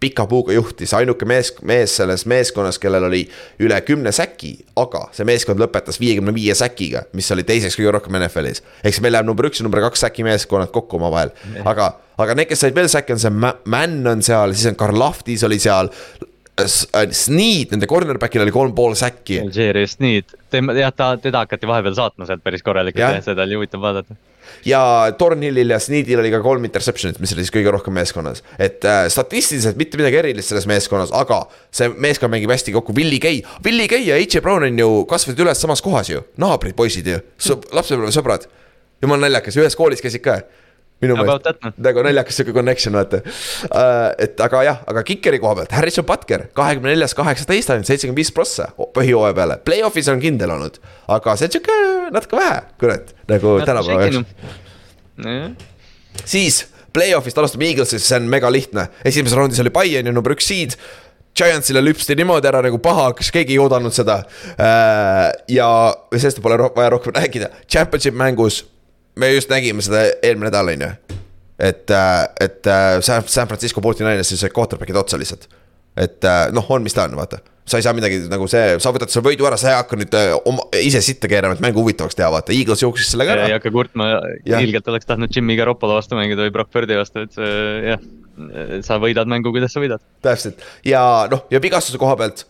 pika 0.00 0.26
puuga 0.26 0.52
juhtis, 0.52 0.92
ainuke 0.94 1.24
mees, 1.28 1.54
mees 1.64 1.94
selles 1.96 2.26
meeskonnas, 2.28 2.78
kellel 2.78 3.06
oli 3.08 3.22
üle 3.64 3.78
kümne 3.86 4.12
säki, 4.12 4.52
aga 4.76 5.06
see 5.16 5.24
meeskond 5.28 5.60
lõpetas 5.62 5.98
viiekümne 6.00 6.34
viie 6.36 6.54
säkiga, 6.56 7.06
mis 7.16 7.30
oli 7.32 7.46
teiseks 7.48 7.78
kõige 7.78 7.94
rohkem 7.96 8.18
NFL-is. 8.20 8.62
ehk 8.82 8.92
siis 8.92 9.02
meil 9.04 9.16
läheb 9.16 9.28
number 9.28 9.48
üks 9.48 9.62
ja 9.62 9.64
number 9.66 9.80
kaks 9.86 10.04
säki 10.04 10.26
meeskonnad 10.26 10.72
kokku 10.74 11.00
omavahel, 11.00 11.32
aga, 11.64 11.94
aga 12.20 12.36
need, 12.36 12.50
kes 12.50 12.66
said 12.66 12.76
veel 12.76 12.90
säkke, 12.92 13.16
on 13.16 13.22
see 13.24 13.32
Mann 13.32 14.12
on 14.12 14.24
seal, 14.26 14.52
siis 14.52 14.68
on 14.68 14.76
Karl 14.76 15.00
Lahtis 15.00 15.44
oli 15.48 15.58
seal. 15.62 15.88
Äh, 16.56 17.10
Sneed, 17.12 17.68
nende 17.74 17.84
cornerback'il 17.90 18.40
oli 18.40 18.52
kolm 18.54 18.72
pool 18.76 18.94
säkki. 18.96 19.42
Jerry 19.52 19.84
Sneed, 19.90 20.32
jah, 20.78 20.92
ta, 20.96 21.10
teda 21.20 21.42
hakati 21.44 21.68
vahepeal 21.68 21.96
saatma 21.98 22.24
sealt 22.28 22.40
päris 22.44 22.64
korralikult, 22.64 23.18
seda 23.26 23.44
oli 23.44 23.58
huvitav 23.58 23.82
vaadata. 23.84 24.16
ja 24.64 24.80
Thornhillil 25.18 25.74
ja 25.74 25.78
Sneedil 25.82 26.22
oli 26.22 26.30
ka 26.32 26.40
kolm 26.40 26.64
interception'it, 26.64 27.20
mis 27.20 27.34
oli 27.34 27.44
siis 27.44 27.52
kõige 27.52 27.74
rohkem 27.74 27.92
meeskonnas. 27.98 28.40
et 28.58 28.84
äh, 28.88 29.04
statistiliselt 29.12 29.76
mitte 29.76 30.00
midagi 30.00 30.16
erilist 30.22 30.48
selles 30.48 30.68
meeskonnas, 30.70 31.12
aga 31.12 31.42
see 31.70 31.90
meeskond 31.92 32.32
mängib 32.32 32.54
hästi 32.54 32.72
kokku, 32.72 32.96
Willie 32.96 33.20
Gay. 33.20 33.42
Willie 33.64 33.88
Gay 33.92 34.08
ja 34.08 34.16
H.J. 34.16 34.40
Brown 34.40 34.64
on 34.64 34.78
ju 34.80 35.04
kasvasid 35.12 35.44
üles 35.44 35.60
samas 35.60 35.84
kohas 35.84 36.08
ju, 36.08 36.24
naabrid, 36.40 36.72
poisid 36.78 37.12
ju, 37.12 37.20
lapsepõlvesõbrad. 37.76 38.48
jumala 39.04 39.26
naljakas, 39.26 39.60
ühes 39.60 39.76
koolis 39.76 40.00
käisid 40.00 40.24
ka 40.24 40.40
minu 41.04 41.16
meelest 41.18 41.80
nagu 41.84 42.04
naljakas 42.06 42.38
sihuke 42.40 42.54
connection 42.56 42.96
vaata 42.96 43.20
uh,. 43.20 44.12
et 44.22 44.40
aga 44.40 44.62
jah, 44.64 44.82
aga 44.88 45.02
Kikeri 45.06 45.40
koha 45.42 45.58
pealt, 45.60 45.74
Harrison 45.76 46.06
Butker, 46.08 46.46
kahekümne 46.56 46.94
neljas, 46.94 47.14
kaheksateist 47.18 47.72
ainult, 47.74 47.88
seitsekümmend 47.90 48.20
viis 48.20 48.32
prossa 48.34 48.70
põhjooaja 48.96 49.36
peale. 49.36 49.58
Play-off'is 49.66 50.08
on 50.12 50.22
kindel 50.22 50.54
olnud, 50.56 50.78
aga 51.12 51.36
see 51.36 51.50
on 51.50 51.56
sihuke 51.56 51.80
natuke 52.14 52.38
vähe, 52.40 52.60
kurat, 52.80 53.12
nagu 53.32 53.58
tänapäeva 53.68 54.08
jaoks. 54.08 55.66
siis 56.24 56.62
play-off'ist 56.96 57.42
alustame 57.42 57.68
Eaglesist, 57.68 58.06
see 58.06 58.20
on 58.20 58.30
mega 58.32 58.52
lihtne, 58.52 58.88
esimeses 59.04 59.36
raundis 59.36 59.60
oli 59.60 59.74
Bayern 59.74 60.08
ja 60.08 60.16
number 60.16 60.36
üks 60.36 60.48
seed. 60.48 60.78
Giantsile 61.36 61.82
lüpsti 61.84 62.14
niimoodi 62.16 62.48
ära 62.48 62.62
nagu 62.64 62.78
paha 62.80 63.10
hakkas, 63.10 63.28
keegi 63.28 63.52
ei 63.52 63.60
oodanud 63.60 63.92
seda. 63.92 64.22
Äh, 64.56 65.26
ja 65.52 65.66
sellest 66.14 66.40
pole 66.40 66.56
vaja 66.56 66.94
rohkem 66.94 67.12
rääkida, 67.12 67.50
championship 67.68 68.16
mängus 68.16 68.62
me 69.16 69.32
just 69.34 69.50
nägime 69.52 69.84
seda 69.84 70.06
eelmine 70.22 70.50
nädal, 70.50 70.72
on 70.74 70.86
ju. 70.86 71.18
et, 71.58 71.90
äh, 71.90 72.22
et 72.40 72.66
äh, 72.66 73.00
San, 73.00 73.24
San 73.26 73.48
Francisco 73.48 73.80
49ers'is 73.80 74.42
sai 74.44 74.52
quarterback'id 74.52 74.96
otsa 75.00 75.18
lihtsalt. 75.18 75.48
et 75.96 76.24
äh, 76.24 76.48
noh, 76.52 76.66
on, 76.70 76.84
mis 76.84 76.94
ta 76.94 77.06
on, 77.08 77.16
vaata. 77.16 77.40
sa 77.66 77.80
ei 77.80 77.86
saa 77.86 77.96
midagi 77.96 78.20
nagu 78.30 78.46
see, 78.50 78.76
sa 78.82 78.92
võtad 78.94 79.10
selle 79.10 79.26
võidu 79.26 79.48
ära, 79.48 79.56
sa 79.58 79.72
ei 79.72 79.78
hakka 79.78 79.98
nüüd 79.98 80.18
oma, 80.46 80.68
ise 80.78 81.00
sitta 81.02 81.30
keerama, 81.30 81.56
et 81.56 81.64
mängu 81.64 81.82
huvitavaks 81.82 82.18
teha, 82.18 82.28
vaata, 82.34 82.54
Eagles 82.54 82.84
jooksis 82.84 83.14
sellega 83.14 83.34
ära. 83.34 83.48
ei 83.48 83.56
hakka 83.56 83.72
kurtma, 83.74 84.10
ilgelt 84.44 84.92
oleks 84.92 85.08
tahtnud 85.08 85.32
Jimmy 85.34 85.56
Garoppolo 85.58 85.96
vastu 85.98 86.18
mängida 86.18 86.44
või 86.46 86.54
Brock 86.54 86.74
Birdi 86.76 87.00
vastu, 87.00 87.24
et 87.26 87.40
jah. 87.90 88.04
sa 88.84 89.00
võidad 89.00 89.28
mängu, 89.32 89.50
kuidas 89.54 89.72
sa 89.72 89.80
võidad. 89.82 90.04
täpselt 90.22 90.60
ja 90.84 91.00
noh, 91.32 91.46
ja 91.50 91.62
vigastuse 91.62 91.98
koha 91.98 92.18
pealt 92.20 92.44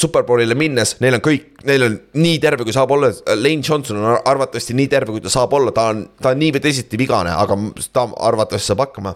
superbowlile 0.00 0.56
minnes, 0.58 0.94
neil 1.02 1.16
on 1.18 1.22
kõik, 1.24 1.46
neil 1.68 1.84
on 1.86 1.96
nii 2.18 2.38
terve, 2.42 2.64
kui 2.66 2.74
saab 2.74 2.92
olla, 2.94 3.10
Lane 3.36 3.64
Johnson 3.64 3.98
on 4.00 4.16
arvatavasti 4.16 4.76
nii 4.78 4.88
terve, 4.90 5.14
kui 5.14 5.22
ta 5.24 5.32
saab 5.32 5.54
olla, 5.58 5.72
ta 5.74 5.88
on, 5.92 6.04
ta 6.22 6.32
on 6.34 6.40
nii 6.40 6.52
või 6.56 6.62
teisiti 6.64 7.00
vigane, 7.00 7.32
aga 7.34 7.56
ta 7.94 8.06
arvatavasti 8.28 8.72
saab 8.72 8.84
hakkama. 8.86 9.14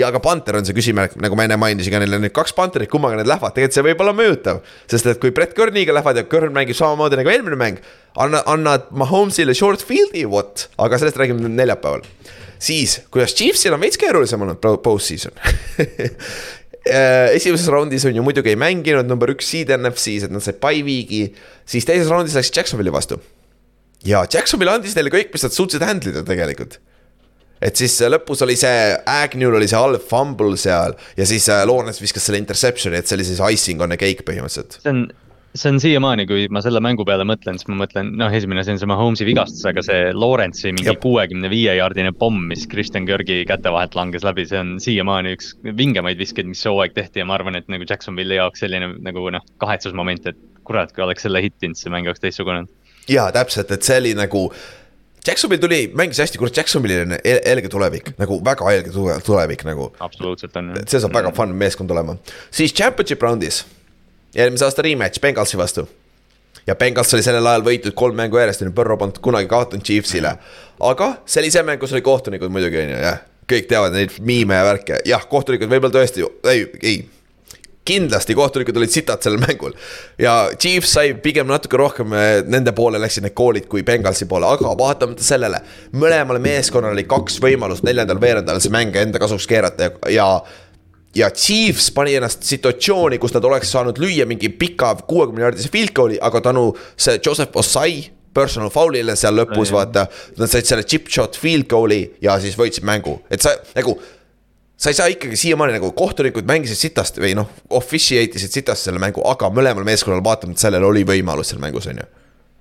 ja 0.00 0.10
ka 0.14 0.22
Panther 0.24 0.58
on 0.58 0.68
see 0.68 0.76
küsimärk, 0.76 1.16
nagu 1.22 1.38
ma 1.38 1.46
enne 1.48 1.58
mainisin, 1.60 1.94
ka 1.94 2.02
neil 2.02 2.18
on 2.18 2.24
nüüd 2.26 2.34
kaks 2.36 2.56
Pantherit, 2.58 2.90
kummaga 2.92 3.20
need 3.20 3.30
lähevad, 3.30 3.54
tegelikult 3.56 3.78
see 3.78 3.86
võib 3.88 4.04
olla 4.04 4.16
mõjutav. 4.16 4.62
sest 4.90 5.10
et 5.12 5.20
kui 5.22 5.34
Brett 5.36 5.56
Kerniga 5.56 5.94
lähevad 5.96 6.20
ja 6.22 6.24
Kern 6.28 6.54
mängib 6.56 6.78
samamoodi 6.78 7.20
nagu 7.20 7.32
eelmine 7.32 7.58
mäng, 7.60 7.82
anna, 8.16 8.42
annad 8.46 8.88
Mahomes'ile 8.90 9.54
short 9.54 9.84
field'i, 9.84 10.24
what, 10.28 10.68
aga 10.78 11.00
sellest 11.00 11.20
räägime 11.20 11.48
neljapäeval. 11.48 12.04
Siis, 12.62 13.00
kuidas 13.10 13.34
Chiefsil 13.34 13.74
on 13.74 13.80
veits 13.82 13.98
keerulisem 13.98 14.42
olnud 14.44 14.60
post-season 14.84 15.34
esimeses 16.86 17.68
raundis 17.70 18.06
on 18.08 18.16
ju 18.16 18.24
muidugi 18.26 18.52
ei 18.52 18.58
mänginud 18.58 19.06
number 19.06 19.30
üks 19.30 19.52
seed 19.52 19.70
NFC-s, 19.76 20.26
et 20.26 20.34
nad 20.34 20.42
said 20.42 20.58
by 20.62 20.82
week'i. 20.82 21.28
siis 21.66 21.86
teises 21.86 22.10
raundis 22.10 22.34
läks 22.38 22.50
Jacksonville'i 22.56 22.94
vastu. 22.94 23.20
ja 24.04 24.24
Jacksonville 24.26 24.74
andis 24.74 24.96
neile 24.98 25.12
kõik, 25.14 25.30
mis 25.34 25.46
nad 25.46 25.54
suutsid 25.54 25.84
handle 25.86 26.10
ida 26.10 26.24
tegelikult. 26.26 26.80
et 27.62 27.78
siis 27.78 27.94
äh, 28.02 28.10
lõpus 28.10 28.42
oli 28.42 28.56
see, 28.58 28.96
Agnew'l 29.06 29.60
oli 29.60 29.70
see 29.70 29.78
halb 29.78 30.02
fumble 30.08 30.58
seal 30.58 30.96
ja 31.16 31.26
siis 31.26 31.48
äh, 31.48 31.62
Lawrence 31.68 32.02
viskas 32.02 32.26
selle 32.26 32.42
interception'i, 32.42 32.98
et 32.98 33.06
see 33.06 33.18
oli 33.18 33.28
siis 33.30 33.42
icing 33.52 33.82
on 33.82 33.94
a 33.94 34.00
cake 34.00 34.26
põhimõtteliselt. 34.26 34.80
see 34.82 34.94
on 34.94 35.06
see 35.54 35.68
on 35.72 35.80
siiamaani, 35.80 36.24
kui 36.28 36.46
ma 36.52 36.62
selle 36.64 36.80
mängu 36.84 37.04
peale 37.08 37.24
mõtlen, 37.28 37.58
siis 37.60 37.68
ma 37.68 37.76
mõtlen, 37.82 38.12
noh, 38.18 38.32
esimene 38.32 38.62
asi 38.62 38.72
on 38.72 38.80
see 38.80 38.88
Mahomes'i 38.88 39.26
vigastus, 39.28 39.64
aga 39.68 39.84
see 39.84 40.10
Lawrence'i 40.16 40.72
mingi 40.72 40.94
kuuekümne 41.02 41.50
viie 41.52 41.74
jaardine 41.76 42.14
pomm, 42.16 42.46
mis 42.48 42.64
Kristjan 42.70 43.06
Georgi 43.08 43.42
käte 43.48 43.72
vahelt 43.74 43.96
langes 43.98 44.24
läbi, 44.26 44.46
see 44.48 44.60
on 44.62 44.74
siiamaani 44.82 45.34
üks 45.36 45.52
vingemaid 45.78 46.20
viskeid, 46.20 46.48
mis 46.48 46.62
see 46.64 46.72
hooaeg 46.72 46.96
tehti 46.96 47.22
ja 47.22 47.28
ma 47.28 47.36
arvan, 47.36 47.58
et 47.60 47.68
nagu 47.72 47.88
Jacksonville'i 47.88 48.40
jaoks 48.40 48.64
selline 48.64 48.94
nagu 49.04 49.26
noh, 49.34 49.44
kahetsusmoment, 49.62 50.30
et 50.32 50.40
kurat, 50.68 50.94
kui 50.94 51.04
oleks 51.04 51.26
selle 51.26 51.42
hittinud, 51.44 51.76
see 51.78 51.92
mäng 51.92 52.08
oleks 52.08 52.22
teistsugune. 52.22 52.64
jaa, 53.10 53.28
täpselt, 53.34 53.74
et 53.76 53.84
see 53.84 54.00
oli 54.00 54.14
nagu 54.16 54.46
Jacksonville 55.22 55.62
tuli, 55.62 55.84
mängis 55.94 56.18
hästi, 56.18 56.40
kurat, 56.40 56.56
Jacksonville'il 56.56 57.04
on 57.04 57.18
helge 57.28 57.68
tulevik, 57.70 58.08
nagu 58.18 58.40
väga 58.44 58.72
helge 58.72 58.96
tulevik 59.26 59.68
nagu. 59.68 59.92
absoluutselt 60.00 60.56
on. 60.56 60.72
see 60.86 61.04
saab 61.04 61.14
väga 61.20 61.36
fun 61.36 61.52
meeskond 61.60 61.92
olema, 61.92 62.16
siis 62.50 62.72
championship 62.72 63.22
round'is 63.22 63.62
eelmise 64.34 64.64
aasta 64.64 64.82
rematch 64.82 65.20
Bengalsi 65.20 65.58
vastu. 65.58 65.88
ja 66.66 66.74
Bengals 66.74 67.14
oli 67.14 67.24
sellel 67.26 67.46
ajal 67.46 67.64
võitnud 67.66 67.94
kolm 67.98 68.16
mängu 68.16 68.38
järjest, 68.38 68.62
on 68.62 68.70
ju, 68.70 68.74
Burrow 68.76 68.98
polnud 68.98 69.18
kunagi 69.22 69.48
kaotanud 69.50 69.84
Chiefsile. 69.84 70.36
aga 70.80 71.14
see 71.26 71.42
oli 71.42 71.50
see 71.50 71.64
mäng, 71.66 71.80
kus 71.80 71.92
oli 71.92 72.02
kohtunikud 72.02 72.52
muidugi, 72.52 72.78
on 72.84 72.94
ju, 72.94 73.00
jah. 73.02 73.24
kõik 73.52 73.66
teavad 73.68 73.96
neid 73.96 74.14
miime 74.20 74.54
ja 74.54 74.68
värke, 74.68 75.02
jah, 75.08 75.26
kohtunikud 75.28 75.70
võib-olla 75.70 75.98
tõesti, 75.98 76.24
ei, 76.52 76.68
ei 76.82 77.02
kindlasti 77.84 78.34
kohtunikud 78.38 78.76
olid 78.78 78.90
sitad 78.94 79.22
sellel 79.22 79.42
mängul. 79.42 79.72
ja 80.18 80.50
Chiefs 80.58 80.92
sai 80.92 81.14
pigem 81.14 81.46
natuke 81.50 81.76
rohkem, 81.76 82.12
eh, 82.12 82.42
nende 82.46 82.72
poole 82.72 83.00
läksid 83.02 83.26
need 83.26 83.34
koolid 83.34 83.66
kui 83.66 83.82
Bengalsi 83.82 84.28
poole, 84.30 84.46
aga 84.46 84.74
vaatamata 84.78 85.24
sellele. 85.24 85.60
mõlemale 85.92 86.38
meeskonnale 86.38 86.92
oli 86.92 87.04
kaks 87.04 87.40
võimalust 87.42 87.82
neljandal 87.82 88.20
veerandajal 88.20 88.60
see 88.60 88.70
mäng 88.70 88.96
enda 88.96 89.18
kasuks 89.18 89.46
keerata 89.50 89.82
ja, 89.82 89.90
ja 90.08 90.28
ja 91.16 91.30
Chiefs 91.30 91.90
pani 91.94 92.14
ennast 92.16 92.46
situatsiooni, 92.48 93.18
kus 93.20 93.34
nad 93.36 93.44
oleks 93.44 93.70
saanud 93.72 94.00
lüüa 94.00 94.26
mingi 94.28 94.48
pika 94.48 94.94
kuuekümne 95.08 95.44
jaardise 95.46 95.70
field 95.72 95.92
goal'i, 95.96 96.18
aga 96.20 96.40
tänu 96.48 96.70
see 96.96 97.18
Joseph 97.24 97.56
Osai 97.56 98.10
personal 98.34 98.72
foul'ile 98.72 99.16
seal 99.18 99.36
lõpus, 99.36 99.72
vaata. 99.74 100.06
Nad 100.38 100.50
said 100.50 100.68
selle 100.68 100.86
chip 100.88 101.10
shot 101.12 101.36
field 101.38 101.68
goal'i 101.70 102.06
ja 102.24 102.38
siis 102.40 102.56
võitsid 102.58 102.86
mängu, 102.88 103.20
et 103.30 103.44
sa 103.44 103.56
nagu. 103.76 103.98
sa 104.82 104.90
ei 104.90 104.96
saa 104.98 105.12
ikkagi 105.12 105.36
siiamaani 105.38 105.76
nagu 105.76 105.92
kohtunikud 105.94 106.48
mängisid 106.48 106.80
sitast 106.80 107.20
või 107.22 107.36
noh, 107.38 107.46
officiate 107.70 108.40
isid 108.40 108.50
sitast 108.56 108.88
selle 108.88 108.98
mängu, 108.98 109.22
aga 109.30 109.46
mõlemal 109.54 109.84
meeskonnal 109.86 110.24
vaatamata 110.24 110.64
sellele 110.64 110.88
oli 110.88 111.04
võimalus 111.06 111.52
seal 111.52 111.60
mängus, 111.62 111.86
on 111.86 112.00
ju 112.02 112.08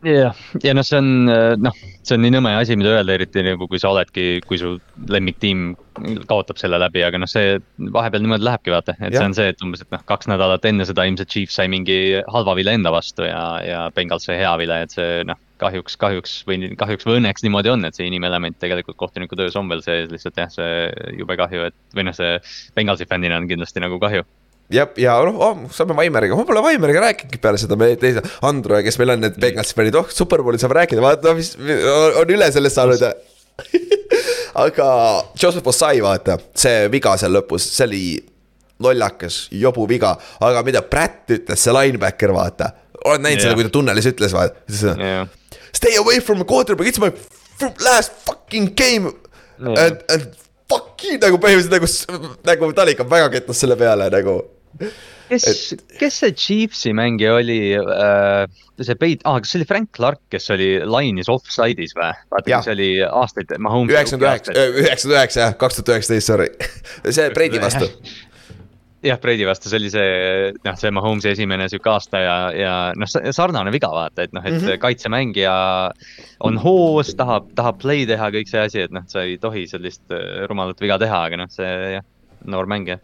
jah, 0.05 0.37
ja 0.63 0.73
noh, 0.75 0.85
see 0.85 0.97
on 0.99 1.09
noh, 1.61 1.77
see 2.01 2.15
on 2.17 2.23
nii 2.25 2.33
nõme 2.33 2.53
asi, 2.57 2.77
mida 2.79 2.95
öelda, 2.95 3.15
eriti 3.15 3.43
nagu 3.45 3.67
kui 3.69 3.79
sa 3.81 3.91
oledki, 3.93 4.41
kui 4.47 4.59
su 4.61 4.73
lemmiktiim 5.11 5.71
kaotab 6.29 6.59
selle 6.61 6.79
läbi, 6.81 7.03
aga 7.05 7.19
noh, 7.21 7.29
see 7.29 7.59
vahepeal 7.93 8.23
niimoodi 8.23 8.47
lähebki, 8.47 8.73
vaata, 8.73 8.95
et 8.99 9.11
ja. 9.11 9.19
see 9.19 9.29
on 9.29 9.37
see, 9.37 9.51
et 9.53 9.63
umbes, 9.65 9.83
et 9.83 9.93
noh, 9.93 10.03
kaks 10.09 10.29
nädalat 10.31 10.65
enne 10.69 10.87
seda 10.89 11.05
ilmselt 11.09 11.31
Chiefs 11.31 11.59
sai 11.59 11.69
mingi 11.71 11.99
halva 12.33 12.55
vile 12.57 12.75
enda 12.77 12.93
vastu 12.93 13.27
ja, 13.27 13.45
ja 13.65 13.85
Bengals 13.95 14.27
sai 14.29 14.39
hea 14.41 14.51
vile, 14.61 14.81
et 14.85 14.97
see 14.97 15.21
noh, 15.29 15.39
kahjuks, 15.61 15.97
kahjuks 16.01 16.35
või 16.49 16.73
kahjuks 16.79 17.05
või 17.05 17.19
õnneks 17.19 17.45
niimoodi 17.45 17.73
on, 17.73 17.85
et 17.85 17.97
see 17.97 18.09
inimelement 18.09 18.57
tegelikult 18.61 18.97
kohtuniku 18.97 19.37
töös 19.37 19.57
on 19.59 19.69
veel 19.69 19.83
sees, 19.85 20.09
lihtsalt 20.13 20.39
jah, 20.41 20.49
see 20.53 21.17
jube 21.19 21.37
kahju, 21.37 21.69
et 21.69 21.97
või 21.97 22.09
noh, 22.09 22.17
see 22.17 22.39
Bengalsi 22.77 23.05
fännina 23.09 23.37
on 23.37 23.49
kindlasti 23.51 23.83
nagu 23.83 24.01
kahju 24.01 24.25
jah, 24.73 24.91
ja 24.99 25.15
noh 25.27 25.37
oh,, 25.41 25.63
saame 25.75 25.95
Vaimeriga, 25.97 26.37
ma 26.37 26.45
pole 26.47 26.63
Vaimeriga 26.65 27.03
rääkinudki 27.05 27.41
peale 27.43 27.59
seda, 27.61 27.77
me 27.79 27.91
teise, 27.99 28.23
Andro, 28.47 28.79
kes 28.85 28.97
meil 29.01 29.15
on 29.15 29.23
need 29.25 29.37
Bengalsi 29.41 29.75
fännid, 29.77 29.97
oh, 29.99 30.09
superbowli 30.11 30.61
saab 30.61 30.75
rääkida, 30.79 31.03
vaata, 31.03 31.35
mis 31.37 31.53
on 31.57 32.35
üle 32.35 32.49
sellest 32.53 32.79
saanud 32.79 33.05
aga 34.65 34.89
Joseph 35.41 35.67
Ossai, 35.67 36.01
vaata, 36.03 36.37
see 36.57 36.87
viga 36.93 37.15
seal 37.19 37.35
lõpus, 37.35 37.67
see 37.75 37.87
oli 37.87 38.03
lollakas, 38.81 39.43
jobu 39.53 39.85
viga, 39.89 40.15
aga 40.41 40.63
mida 40.67 40.81
Pratt 40.85 41.31
ütles, 41.35 41.61
see 41.61 41.75
linebacker, 41.75 42.33
vaata. 42.35 42.71
oled 43.05 43.23
näinud 43.23 43.39
yeah. 43.39 43.47
seda, 43.47 43.57
kui 43.57 43.67
ta 43.67 43.73
tunnelis 43.73 44.09
ütles, 44.09 44.35
vaata 44.35 44.95
yeah.. 44.97 45.27
Stay 45.73 45.95
away 45.97 46.19
from 46.19 46.41
a 46.41 46.45
quarterback, 46.45 46.87
it's 46.87 46.99
my 46.99 47.11
last 47.79 48.11
fucking 48.25 48.73
game. 48.75 49.13
Yeah.. 49.57 49.85
And, 49.85 50.03
and 50.09 50.27
fuck 50.71 51.03
you 51.05 51.19
nagu 51.21 51.39
põhimõtteliselt 51.41 52.11
nagu, 52.11 52.33
nagu 52.47 52.71
ta 52.75 52.85
oli 52.85 52.95
ikka 52.95 53.07
väga 53.09 53.29
kettas 53.35 53.61
selle 53.63 53.77
peale 53.79 54.07
nagu 54.13 54.39
kes 54.79 55.47
et..., 55.47 55.83
kes 55.99 56.19
see 56.23 56.33
Chiefsi 56.37 56.93
mängija 56.97 57.35
oli 57.39 57.59
äh,, 57.75 58.45
see 58.81 58.97
peit- 58.99 59.23
ah,, 59.27 59.39
kas 59.41 59.53
see 59.53 59.61
oli 59.61 59.69
Frank 59.69 59.91
Clark, 59.97 60.23
kes 60.33 60.49
oli 60.55 60.73
line'is 60.85 61.31
offside'is 61.31 61.95
või? 61.97 62.11
vaata, 62.33 62.47
kes 62.47 62.73
oli 62.73 62.91
aastaid. 63.05 63.55
üheksakümmend 63.57 64.27
üheksa, 64.27 64.57
üheksakümmend 64.57 65.17
üheksa 65.19 65.45
jah, 65.45 65.55
kaks 65.61 65.79
tuhat 65.79 65.95
üheksateist, 65.95 66.33
sorry 66.33 66.51
see 67.17 67.29
Brady 67.35 67.61
vastu 67.63 67.89
jah, 69.05 69.19
Brady 69.21 69.45
vastu, 69.47 69.69
see 69.69 69.79
oli 69.81 69.89
see, 69.91 70.09
noh, 70.65 70.75
see 70.79 70.91
Mahomes'i 70.93 71.31
esimene 71.33 71.67
sihuke 71.71 71.89
aasta 71.91 72.21
ja, 72.21 72.35
ja 72.55 72.73
noh, 72.97 73.09
sarnane 73.09 73.73
viga 73.73 73.89
vaata, 73.93 74.25
et 74.27 74.35
noh, 74.35 74.45
et 74.45 74.53
mm 74.53 74.65
-hmm. 74.67 74.81
kaitsemängija 74.81 75.55
on 76.47 76.59
hoos, 76.61 77.13
tahab, 77.17 77.49
tahab 77.57 77.81
play 77.81 78.05
teha, 78.09 78.29
kõik 78.33 78.51
see 78.51 78.61
asi, 78.61 78.85
et 78.85 78.93
noh, 78.93 79.05
sa 79.07 79.25
ei 79.25 79.37
tohi 79.41 79.65
sellist 79.67 80.03
äh, 80.13 80.45
rumalat 80.49 80.81
viga 80.81 80.99
teha, 81.01 81.23
aga 81.29 81.41
noh, 81.43 81.49
see 81.49 81.97
jah, 81.97 82.05
noor 82.45 82.69
mängija 82.69 82.99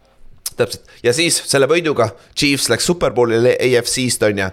täpselt 0.58 0.88
ja 1.04 1.12
siis 1.16 1.36
selle 1.48 1.68
võiduga 1.70 2.10
Chiefs 2.36 2.68
läks 2.72 2.86
superbowlile 2.88 3.54
AFC-st 3.64 4.26
on 4.28 4.40
ju. 4.42 4.48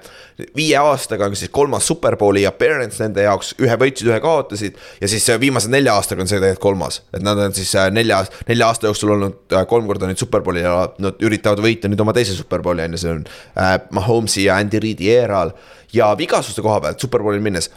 viie 0.56 0.78
aastaga 0.80 1.30
on 1.30 1.38
siis 1.38 1.52
kolmas 1.54 1.88
superbowli 1.88 2.46
appearance 2.48 3.02
nende 3.04 3.26
jaoks, 3.26 3.54
ühe 3.62 3.78
võitsid, 3.82 4.10
ühe 4.12 4.20
kaotasid. 4.24 4.78
ja 5.02 5.10
siis 5.12 5.28
äh, 5.30 5.40
viimase 5.42 5.72
nelja 5.74 5.96
aastaga 5.96 6.26
on 6.26 6.32
see 6.32 6.40
tegelikult 6.40 6.64
kolmas, 6.66 7.02
et 7.14 7.26
nad 7.26 7.40
on 7.42 7.56
siis 7.56 7.74
äh, 7.80 7.90
nelja, 7.94 8.24
nelja 8.50 8.70
aasta 8.72 8.90
jooksul 8.92 9.16
olnud 9.18 9.56
äh, 9.56 9.66
kolm 9.70 9.90
korda 9.90 10.10
nüüd 10.10 10.22
superbowli 10.22 10.66
ja 10.66 10.78
nad 11.04 11.26
üritavad 11.26 11.64
võita 11.66 11.92
nüüd 11.92 12.02
oma 12.02 12.16
teise 12.16 12.38
superbowli 12.38 12.86
on 12.86 12.98
ju, 12.98 13.02
see 13.02 13.16
on 13.16 13.26
äh, 13.62 13.76
Mahomes'i 13.96 14.48
ja 14.48 14.60
Andy 14.62 14.82
Reid'i 14.84 15.12
eeral. 15.16 15.56
ja 15.94 16.14
vigasuste 16.18 16.62
koha 16.62 16.82
pealt 16.84 17.00
superbowlil 17.00 17.44
minnes. 17.44 17.70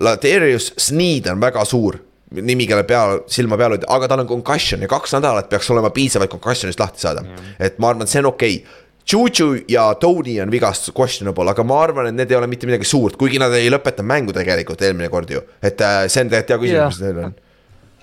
Ladarius 0.00 0.72
Sneed 0.80 1.26
on 1.32 1.40
väga 1.40 1.64
suur 1.64 1.98
nimi, 2.34 2.66
kelle 2.66 2.82
peal, 2.88 3.20
silma 3.30 3.58
peal 3.58 3.76
hoida, 3.76 3.86
aga 3.92 4.08
tal 4.10 4.24
on 4.24 4.30
concussion 4.30 4.82
ja 4.82 4.90
kaks 4.90 5.14
nädalat 5.16 5.48
peaks 5.50 5.70
olema 5.70 5.92
piisav, 5.94 6.26
et 6.26 6.32
concussion'ist 6.32 6.82
lahti 6.82 7.04
saada 7.04 7.22
mm.. 7.22 7.54
et 7.62 7.78
ma 7.82 7.92
arvan, 7.92 8.06
et 8.06 8.12
see 8.12 8.22
on 8.24 8.32
okei 8.32 8.58
okay. 8.60 8.82
Juju 9.06 9.60
ja 9.70 9.84
Tony 10.02 10.40
on 10.42 10.50
vigastus 10.50 10.90
questionable, 10.90 11.46
aga 11.52 11.62
ma 11.62 11.76
arvan, 11.84 12.08
et 12.10 12.16
need 12.18 12.32
ei 12.32 12.38
ole 12.40 12.48
mitte 12.50 12.66
midagi 12.66 12.88
suurt, 12.90 13.14
kuigi 13.20 13.38
nad 13.38 13.54
ei 13.54 13.70
lõpetanud 13.70 14.10
mängu 14.10 14.34
tegelikult 14.34 14.82
eelmine 14.82 15.06
kord 15.12 15.30
ju. 15.30 15.42
et 15.62 15.78
äh, 15.78 16.06
see 16.10 16.24
on 16.26 16.32
tegelikult 16.32 16.56
hea 16.56 16.62
küsimus, 16.64 16.96
mis 16.96 17.04
neil 17.04 17.20
on 17.28 17.36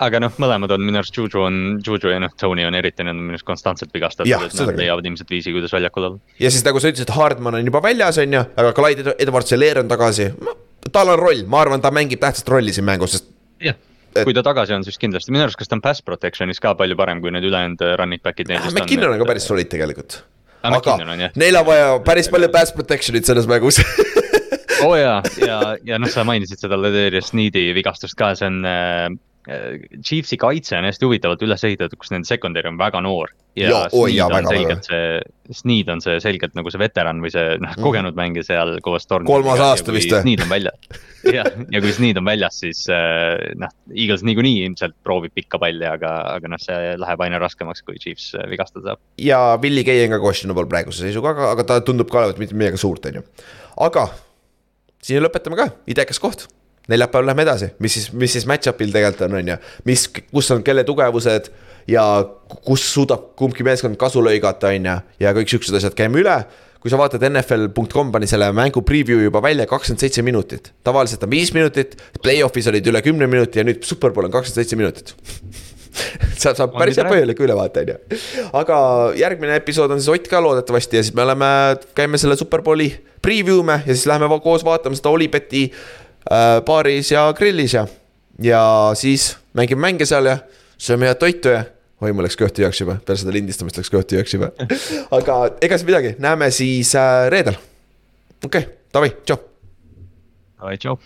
aga 0.04 0.18
noh, 0.24 0.32
mõlemad 0.40 0.72
on 0.74 0.82
minu 0.82 0.98
arust 0.98 1.16
Juju 1.20 1.44
on, 1.44 1.60
Juju 1.84 2.10
ja 2.10 2.18
noh, 2.24 2.32
Tony 2.40 2.64
on 2.64 2.74
eriti, 2.80 3.04
need 3.04 3.12
on 3.12 3.20
minu 3.20 3.36
arust 3.36 3.46
konstantselt 3.46 3.92
vigastatud, 3.94 4.32
et 4.32 4.60
nad 4.64 4.80
leiavad 4.80 5.06
ilmselt 5.06 5.30
viisi, 5.30 5.52
kuidas 5.54 5.76
väljakul 5.76 6.08
olla. 6.08 6.36
ja 6.40 6.50
siis 6.50 6.64
nagu 6.64 6.80
sa 6.80 6.90
ütlesid, 6.90 7.12
Hardman 7.14 7.60
on 7.60 7.68
juba 7.68 7.84
väljas, 7.84 8.18
on 8.24 8.40
ju, 8.40 8.44
aga 8.64 8.72
Clyde 8.80 9.18
Edwards-Helaire 9.20 9.84
on 9.84 9.92
tagasi. 9.92 10.32
tal 10.88 11.12
on 11.12 11.20
roll, 11.20 11.44
ma 11.46 11.60
arvan, 11.62 11.84
ta 11.84 11.92
mängib 11.94 12.24
tähtsat 12.24 12.48
rolli 12.56 12.72
siin 12.72 12.88
mängus, 12.88 13.18
sest. 13.18 13.28
jah 13.62 13.76
et.... 14.14 14.22
kui 14.26 14.36
ta 14.36 14.44
tagasi 14.46 14.76
on, 14.76 14.86
siis 14.86 15.00
kindlasti, 15.00 15.34
minu 15.34 15.46
arust, 15.46 15.58
kas 15.60 15.70
ta 15.70 15.78
on 15.78 15.82
pass 15.84 16.04
protection'is 16.06 16.62
ka 16.62 16.74
palju 16.78 16.96
parem 16.98 17.20
kui 17.24 17.34
need 17.34 17.46
ülejäänud 17.48 17.84
äh, 17.84 17.96
running 18.00 18.22
back'id. 18.24 18.52
McKinnon 18.72 19.14
on 19.14 19.20
ka 19.22 19.28
päris 19.32 19.48
solid 19.50 19.70
tegelikult. 19.72 20.22
aga 20.64 20.96
neil 21.36 21.60
on 21.60 21.66
vaja 21.68 21.88
päris 22.06 22.30
palju 22.32 22.48
pass 22.52 22.72
protection'it 22.72 23.28
selles 23.28 23.48
mängus 23.50 23.82
oo 23.84 24.88
oh 24.92 24.96
jaa, 24.96 25.18
ja, 25.36 25.46
ja, 25.46 25.58
ja 25.90 25.98
noh, 26.00 26.08
sa 26.08 26.24
mainisid 26.24 26.62
seda 26.62 26.78
Lederius 26.80 27.34
Needi 27.36 27.66
vigastust 27.76 28.16
ka, 28.16 28.32
see 28.38 28.48
on 28.48 28.62
äh, 28.68 29.10
Chiefsi 29.44 30.38
kaitse 30.40 30.78
on 30.78 30.86
hästi 30.88 31.04
huvitavalt 31.04 31.42
üles 31.44 31.64
ehitatud, 31.68 31.98
kus 32.00 32.12
nende 32.14 32.28
secondary 32.28 32.70
on 32.70 32.78
väga 32.80 33.02
noor. 33.04 33.32
ja, 33.54 33.68
ja 33.68 33.80
oh, 33.92 34.06
Sneed 34.08 34.32
on 34.32 34.46
selgelt 34.48 34.86
see, 34.88 35.10
Sneed 35.54 35.90
on 35.92 36.00
see 36.02 36.16
selgelt 36.24 36.56
nagu 36.56 36.72
see 36.72 36.80
veteran 36.80 37.20
või 37.22 37.30
see 37.30 37.58
noh, 37.60 37.74
mm. 37.76 37.84
kogenud 37.84 38.16
mängija 38.18 38.46
seal 38.48 38.72
koos 38.82 39.04
Torniga. 39.06 39.30
kolmas 39.30 39.60
aasta 39.62 39.94
vist 39.94 40.10
või? 40.10 40.22
Sneed 40.24 40.44
on 40.46 40.50
väljas, 40.50 40.88
jah, 41.36 41.50
ja 41.76 41.84
kui 41.84 41.92
Sneed 41.92 42.22
on 42.22 42.26
väljas, 42.26 42.62
siis 42.64 42.82
äh, 42.88 43.36
noh, 43.60 43.76
Eagles 43.92 44.24
niikuinii 44.26 44.64
ilmselt 44.70 44.96
proovib 45.04 45.36
pikka 45.36 45.60
palli, 45.60 45.86
aga, 45.92 46.16
aga 46.32 46.54
noh, 46.56 46.64
see 46.64 46.96
läheb 47.04 47.28
aina 47.28 47.44
raskemaks, 47.44 47.84
kui 47.84 48.00
Chiefs 48.00 48.32
äh, 48.38 48.48
vigastada 48.50 48.94
saab. 48.94 49.04
ja 49.20 49.44
Willie 49.60 49.84
Gay 49.86 50.08
on 50.08 50.16
ka 50.16 50.24
questionable 50.24 50.66
praeguse 50.72 51.04
seisuga, 51.04 51.36
aga, 51.36 51.52
aga 51.52 51.68
ta 51.68 51.80
tundub 51.84 52.08
ka 52.10 52.24
olevat 52.24 52.40
mitte 52.40 52.56
midagi 52.56 52.80
suurt, 52.80 53.12
on 53.12 53.20
ju. 53.20 53.28
aga 53.90 54.08
siin 55.04 55.20
lõpetame 55.20 55.60
ka, 55.60 55.68
idekas 55.92 56.22
koht 56.22 56.48
neljapäeval 56.88 57.30
lähme 57.30 57.44
edasi, 57.46 57.70
mis 57.78 57.96
siis, 57.96 58.10
mis 58.12 58.34
siis 58.36 58.46
match-up'il 58.48 58.92
tegelikult 58.92 59.28
on, 59.28 59.38
on 59.40 59.54
ju, 59.54 59.56
mis, 59.88 60.06
kus 60.10 60.50
on 60.54 60.64
kelle 60.66 60.84
tugevused 60.84 61.48
ja 61.88 62.04
kus 62.66 62.84
suudab 62.92 63.32
kumbki 63.38 63.64
meeskond 63.66 63.98
kasu 64.00 64.22
lõigata, 64.24 64.72
on 64.74 64.90
ju, 64.90 64.98
ja 65.24 65.34
kõik 65.36 65.54
siuksed 65.54 65.80
asjad 65.80 65.96
käime 65.98 66.20
üle. 66.22 66.38
Kui 66.84 66.92
sa 66.92 66.98
vaatad 67.00 67.22
NFL.com 67.24 68.10
pani 68.12 68.26
selle 68.28 68.50
mängu 68.52 68.82
preview 68.84 69.22
juba 69.22 69.40
välja 69.40 69.64
kakskümmend 69.64 70.02
seitse 70.04 70.20
minutit. 70.22 70.74
tavaliselt 70.84 71.22
on 71.24 71.30
viis 71.32 71.54
minutit, 71.56 71.96
play-off'is 72.20 72.68
olid 72.68 72.90
üle 72.92 73.00
kümne 73.00 73.24
minuti 73.24 73.62
ja 73.62 73.64
nüüd 73.64 73.80
superbowl 73.88 74.28
on 74.28 74.34
kakskümmend 74.34 74.60
seitse 74.60 74.76
minutit. 74.76 75.14
Saab, 76.34 76.56
saab 76.58 76.72
päris 76.74 76.96
hea 76.98 77.04
põhjaliku 77.06 77.44
ülevaate, 77.46 77.84
on 77.84 77.90
ju. 77.92 78.20
aga 78.58 78.76
järgmine 79.14 79.54
episood 79.60 79.92
on 79.94 80.00
siis 80.02 80.10
Ott 80.10 80.26
ka 80.26 80.40
loodetavasti 80.42 80.98
ja 80.98 81.04
siis 81.06 81.14
me 81.14 81.22
oleme, 81.22 81.46
käime 81.94 82.18
selle 82.18 82.34
superbowli 82.36 82.88
preview 83.22 83.62
me 83.62 83.76
ja 83.86 83.94
siis 83.94 84.02
läheme 84.10 84.26
koos 84.42 84.66
vaatama 84.66 84.98
seda 84.98 85.12
Olipeti 85.14 85.68
Äh, 85.70 86.03
baaris 86.66 87.10
ja 87.12 87.26
grillis 87.36 87.74
ja, 87.76 87.86
ja 88.42 88.64
siis 88.96 89.34
mängime 89.52 89.84
mänge 89.84 90.06
seal 90.08 90.30
ja 90.30 90.38
sööme 90.80 91.10
head 91.10 91.20
toitu 91.20 91.52
ja 91.52 91.64
oi, 92.04 92.12
mul 92.12 92.26
läks 92.26 92.38
kõht 92.38 92.54
tühjaks 92.56 92.80
juba, 92.82 92.98
peale 93.00 93.20
seda 93.20 93.34
lindistamist 93.34 93.78
läks 93.80 93.92
kõht 93.92 94.08
tühjaks 94.12 94.36
juba. 94.36 94.50
aga 95.18 95.38
ega 95.64 95.78
siis 95.78 95.88
midagi, 95.88 96.14
näeme 96.22 96.50
siis 96.54 96.94
äh, 96.98 97.26
reedel. 97.32 97.58
okei 98.44 98.48
okay,, 98.48 98.70
davai, 98.94 99.12
tšau. 99.24 99.38
davai, 100.60 100.78
tšau. 100.80 100.98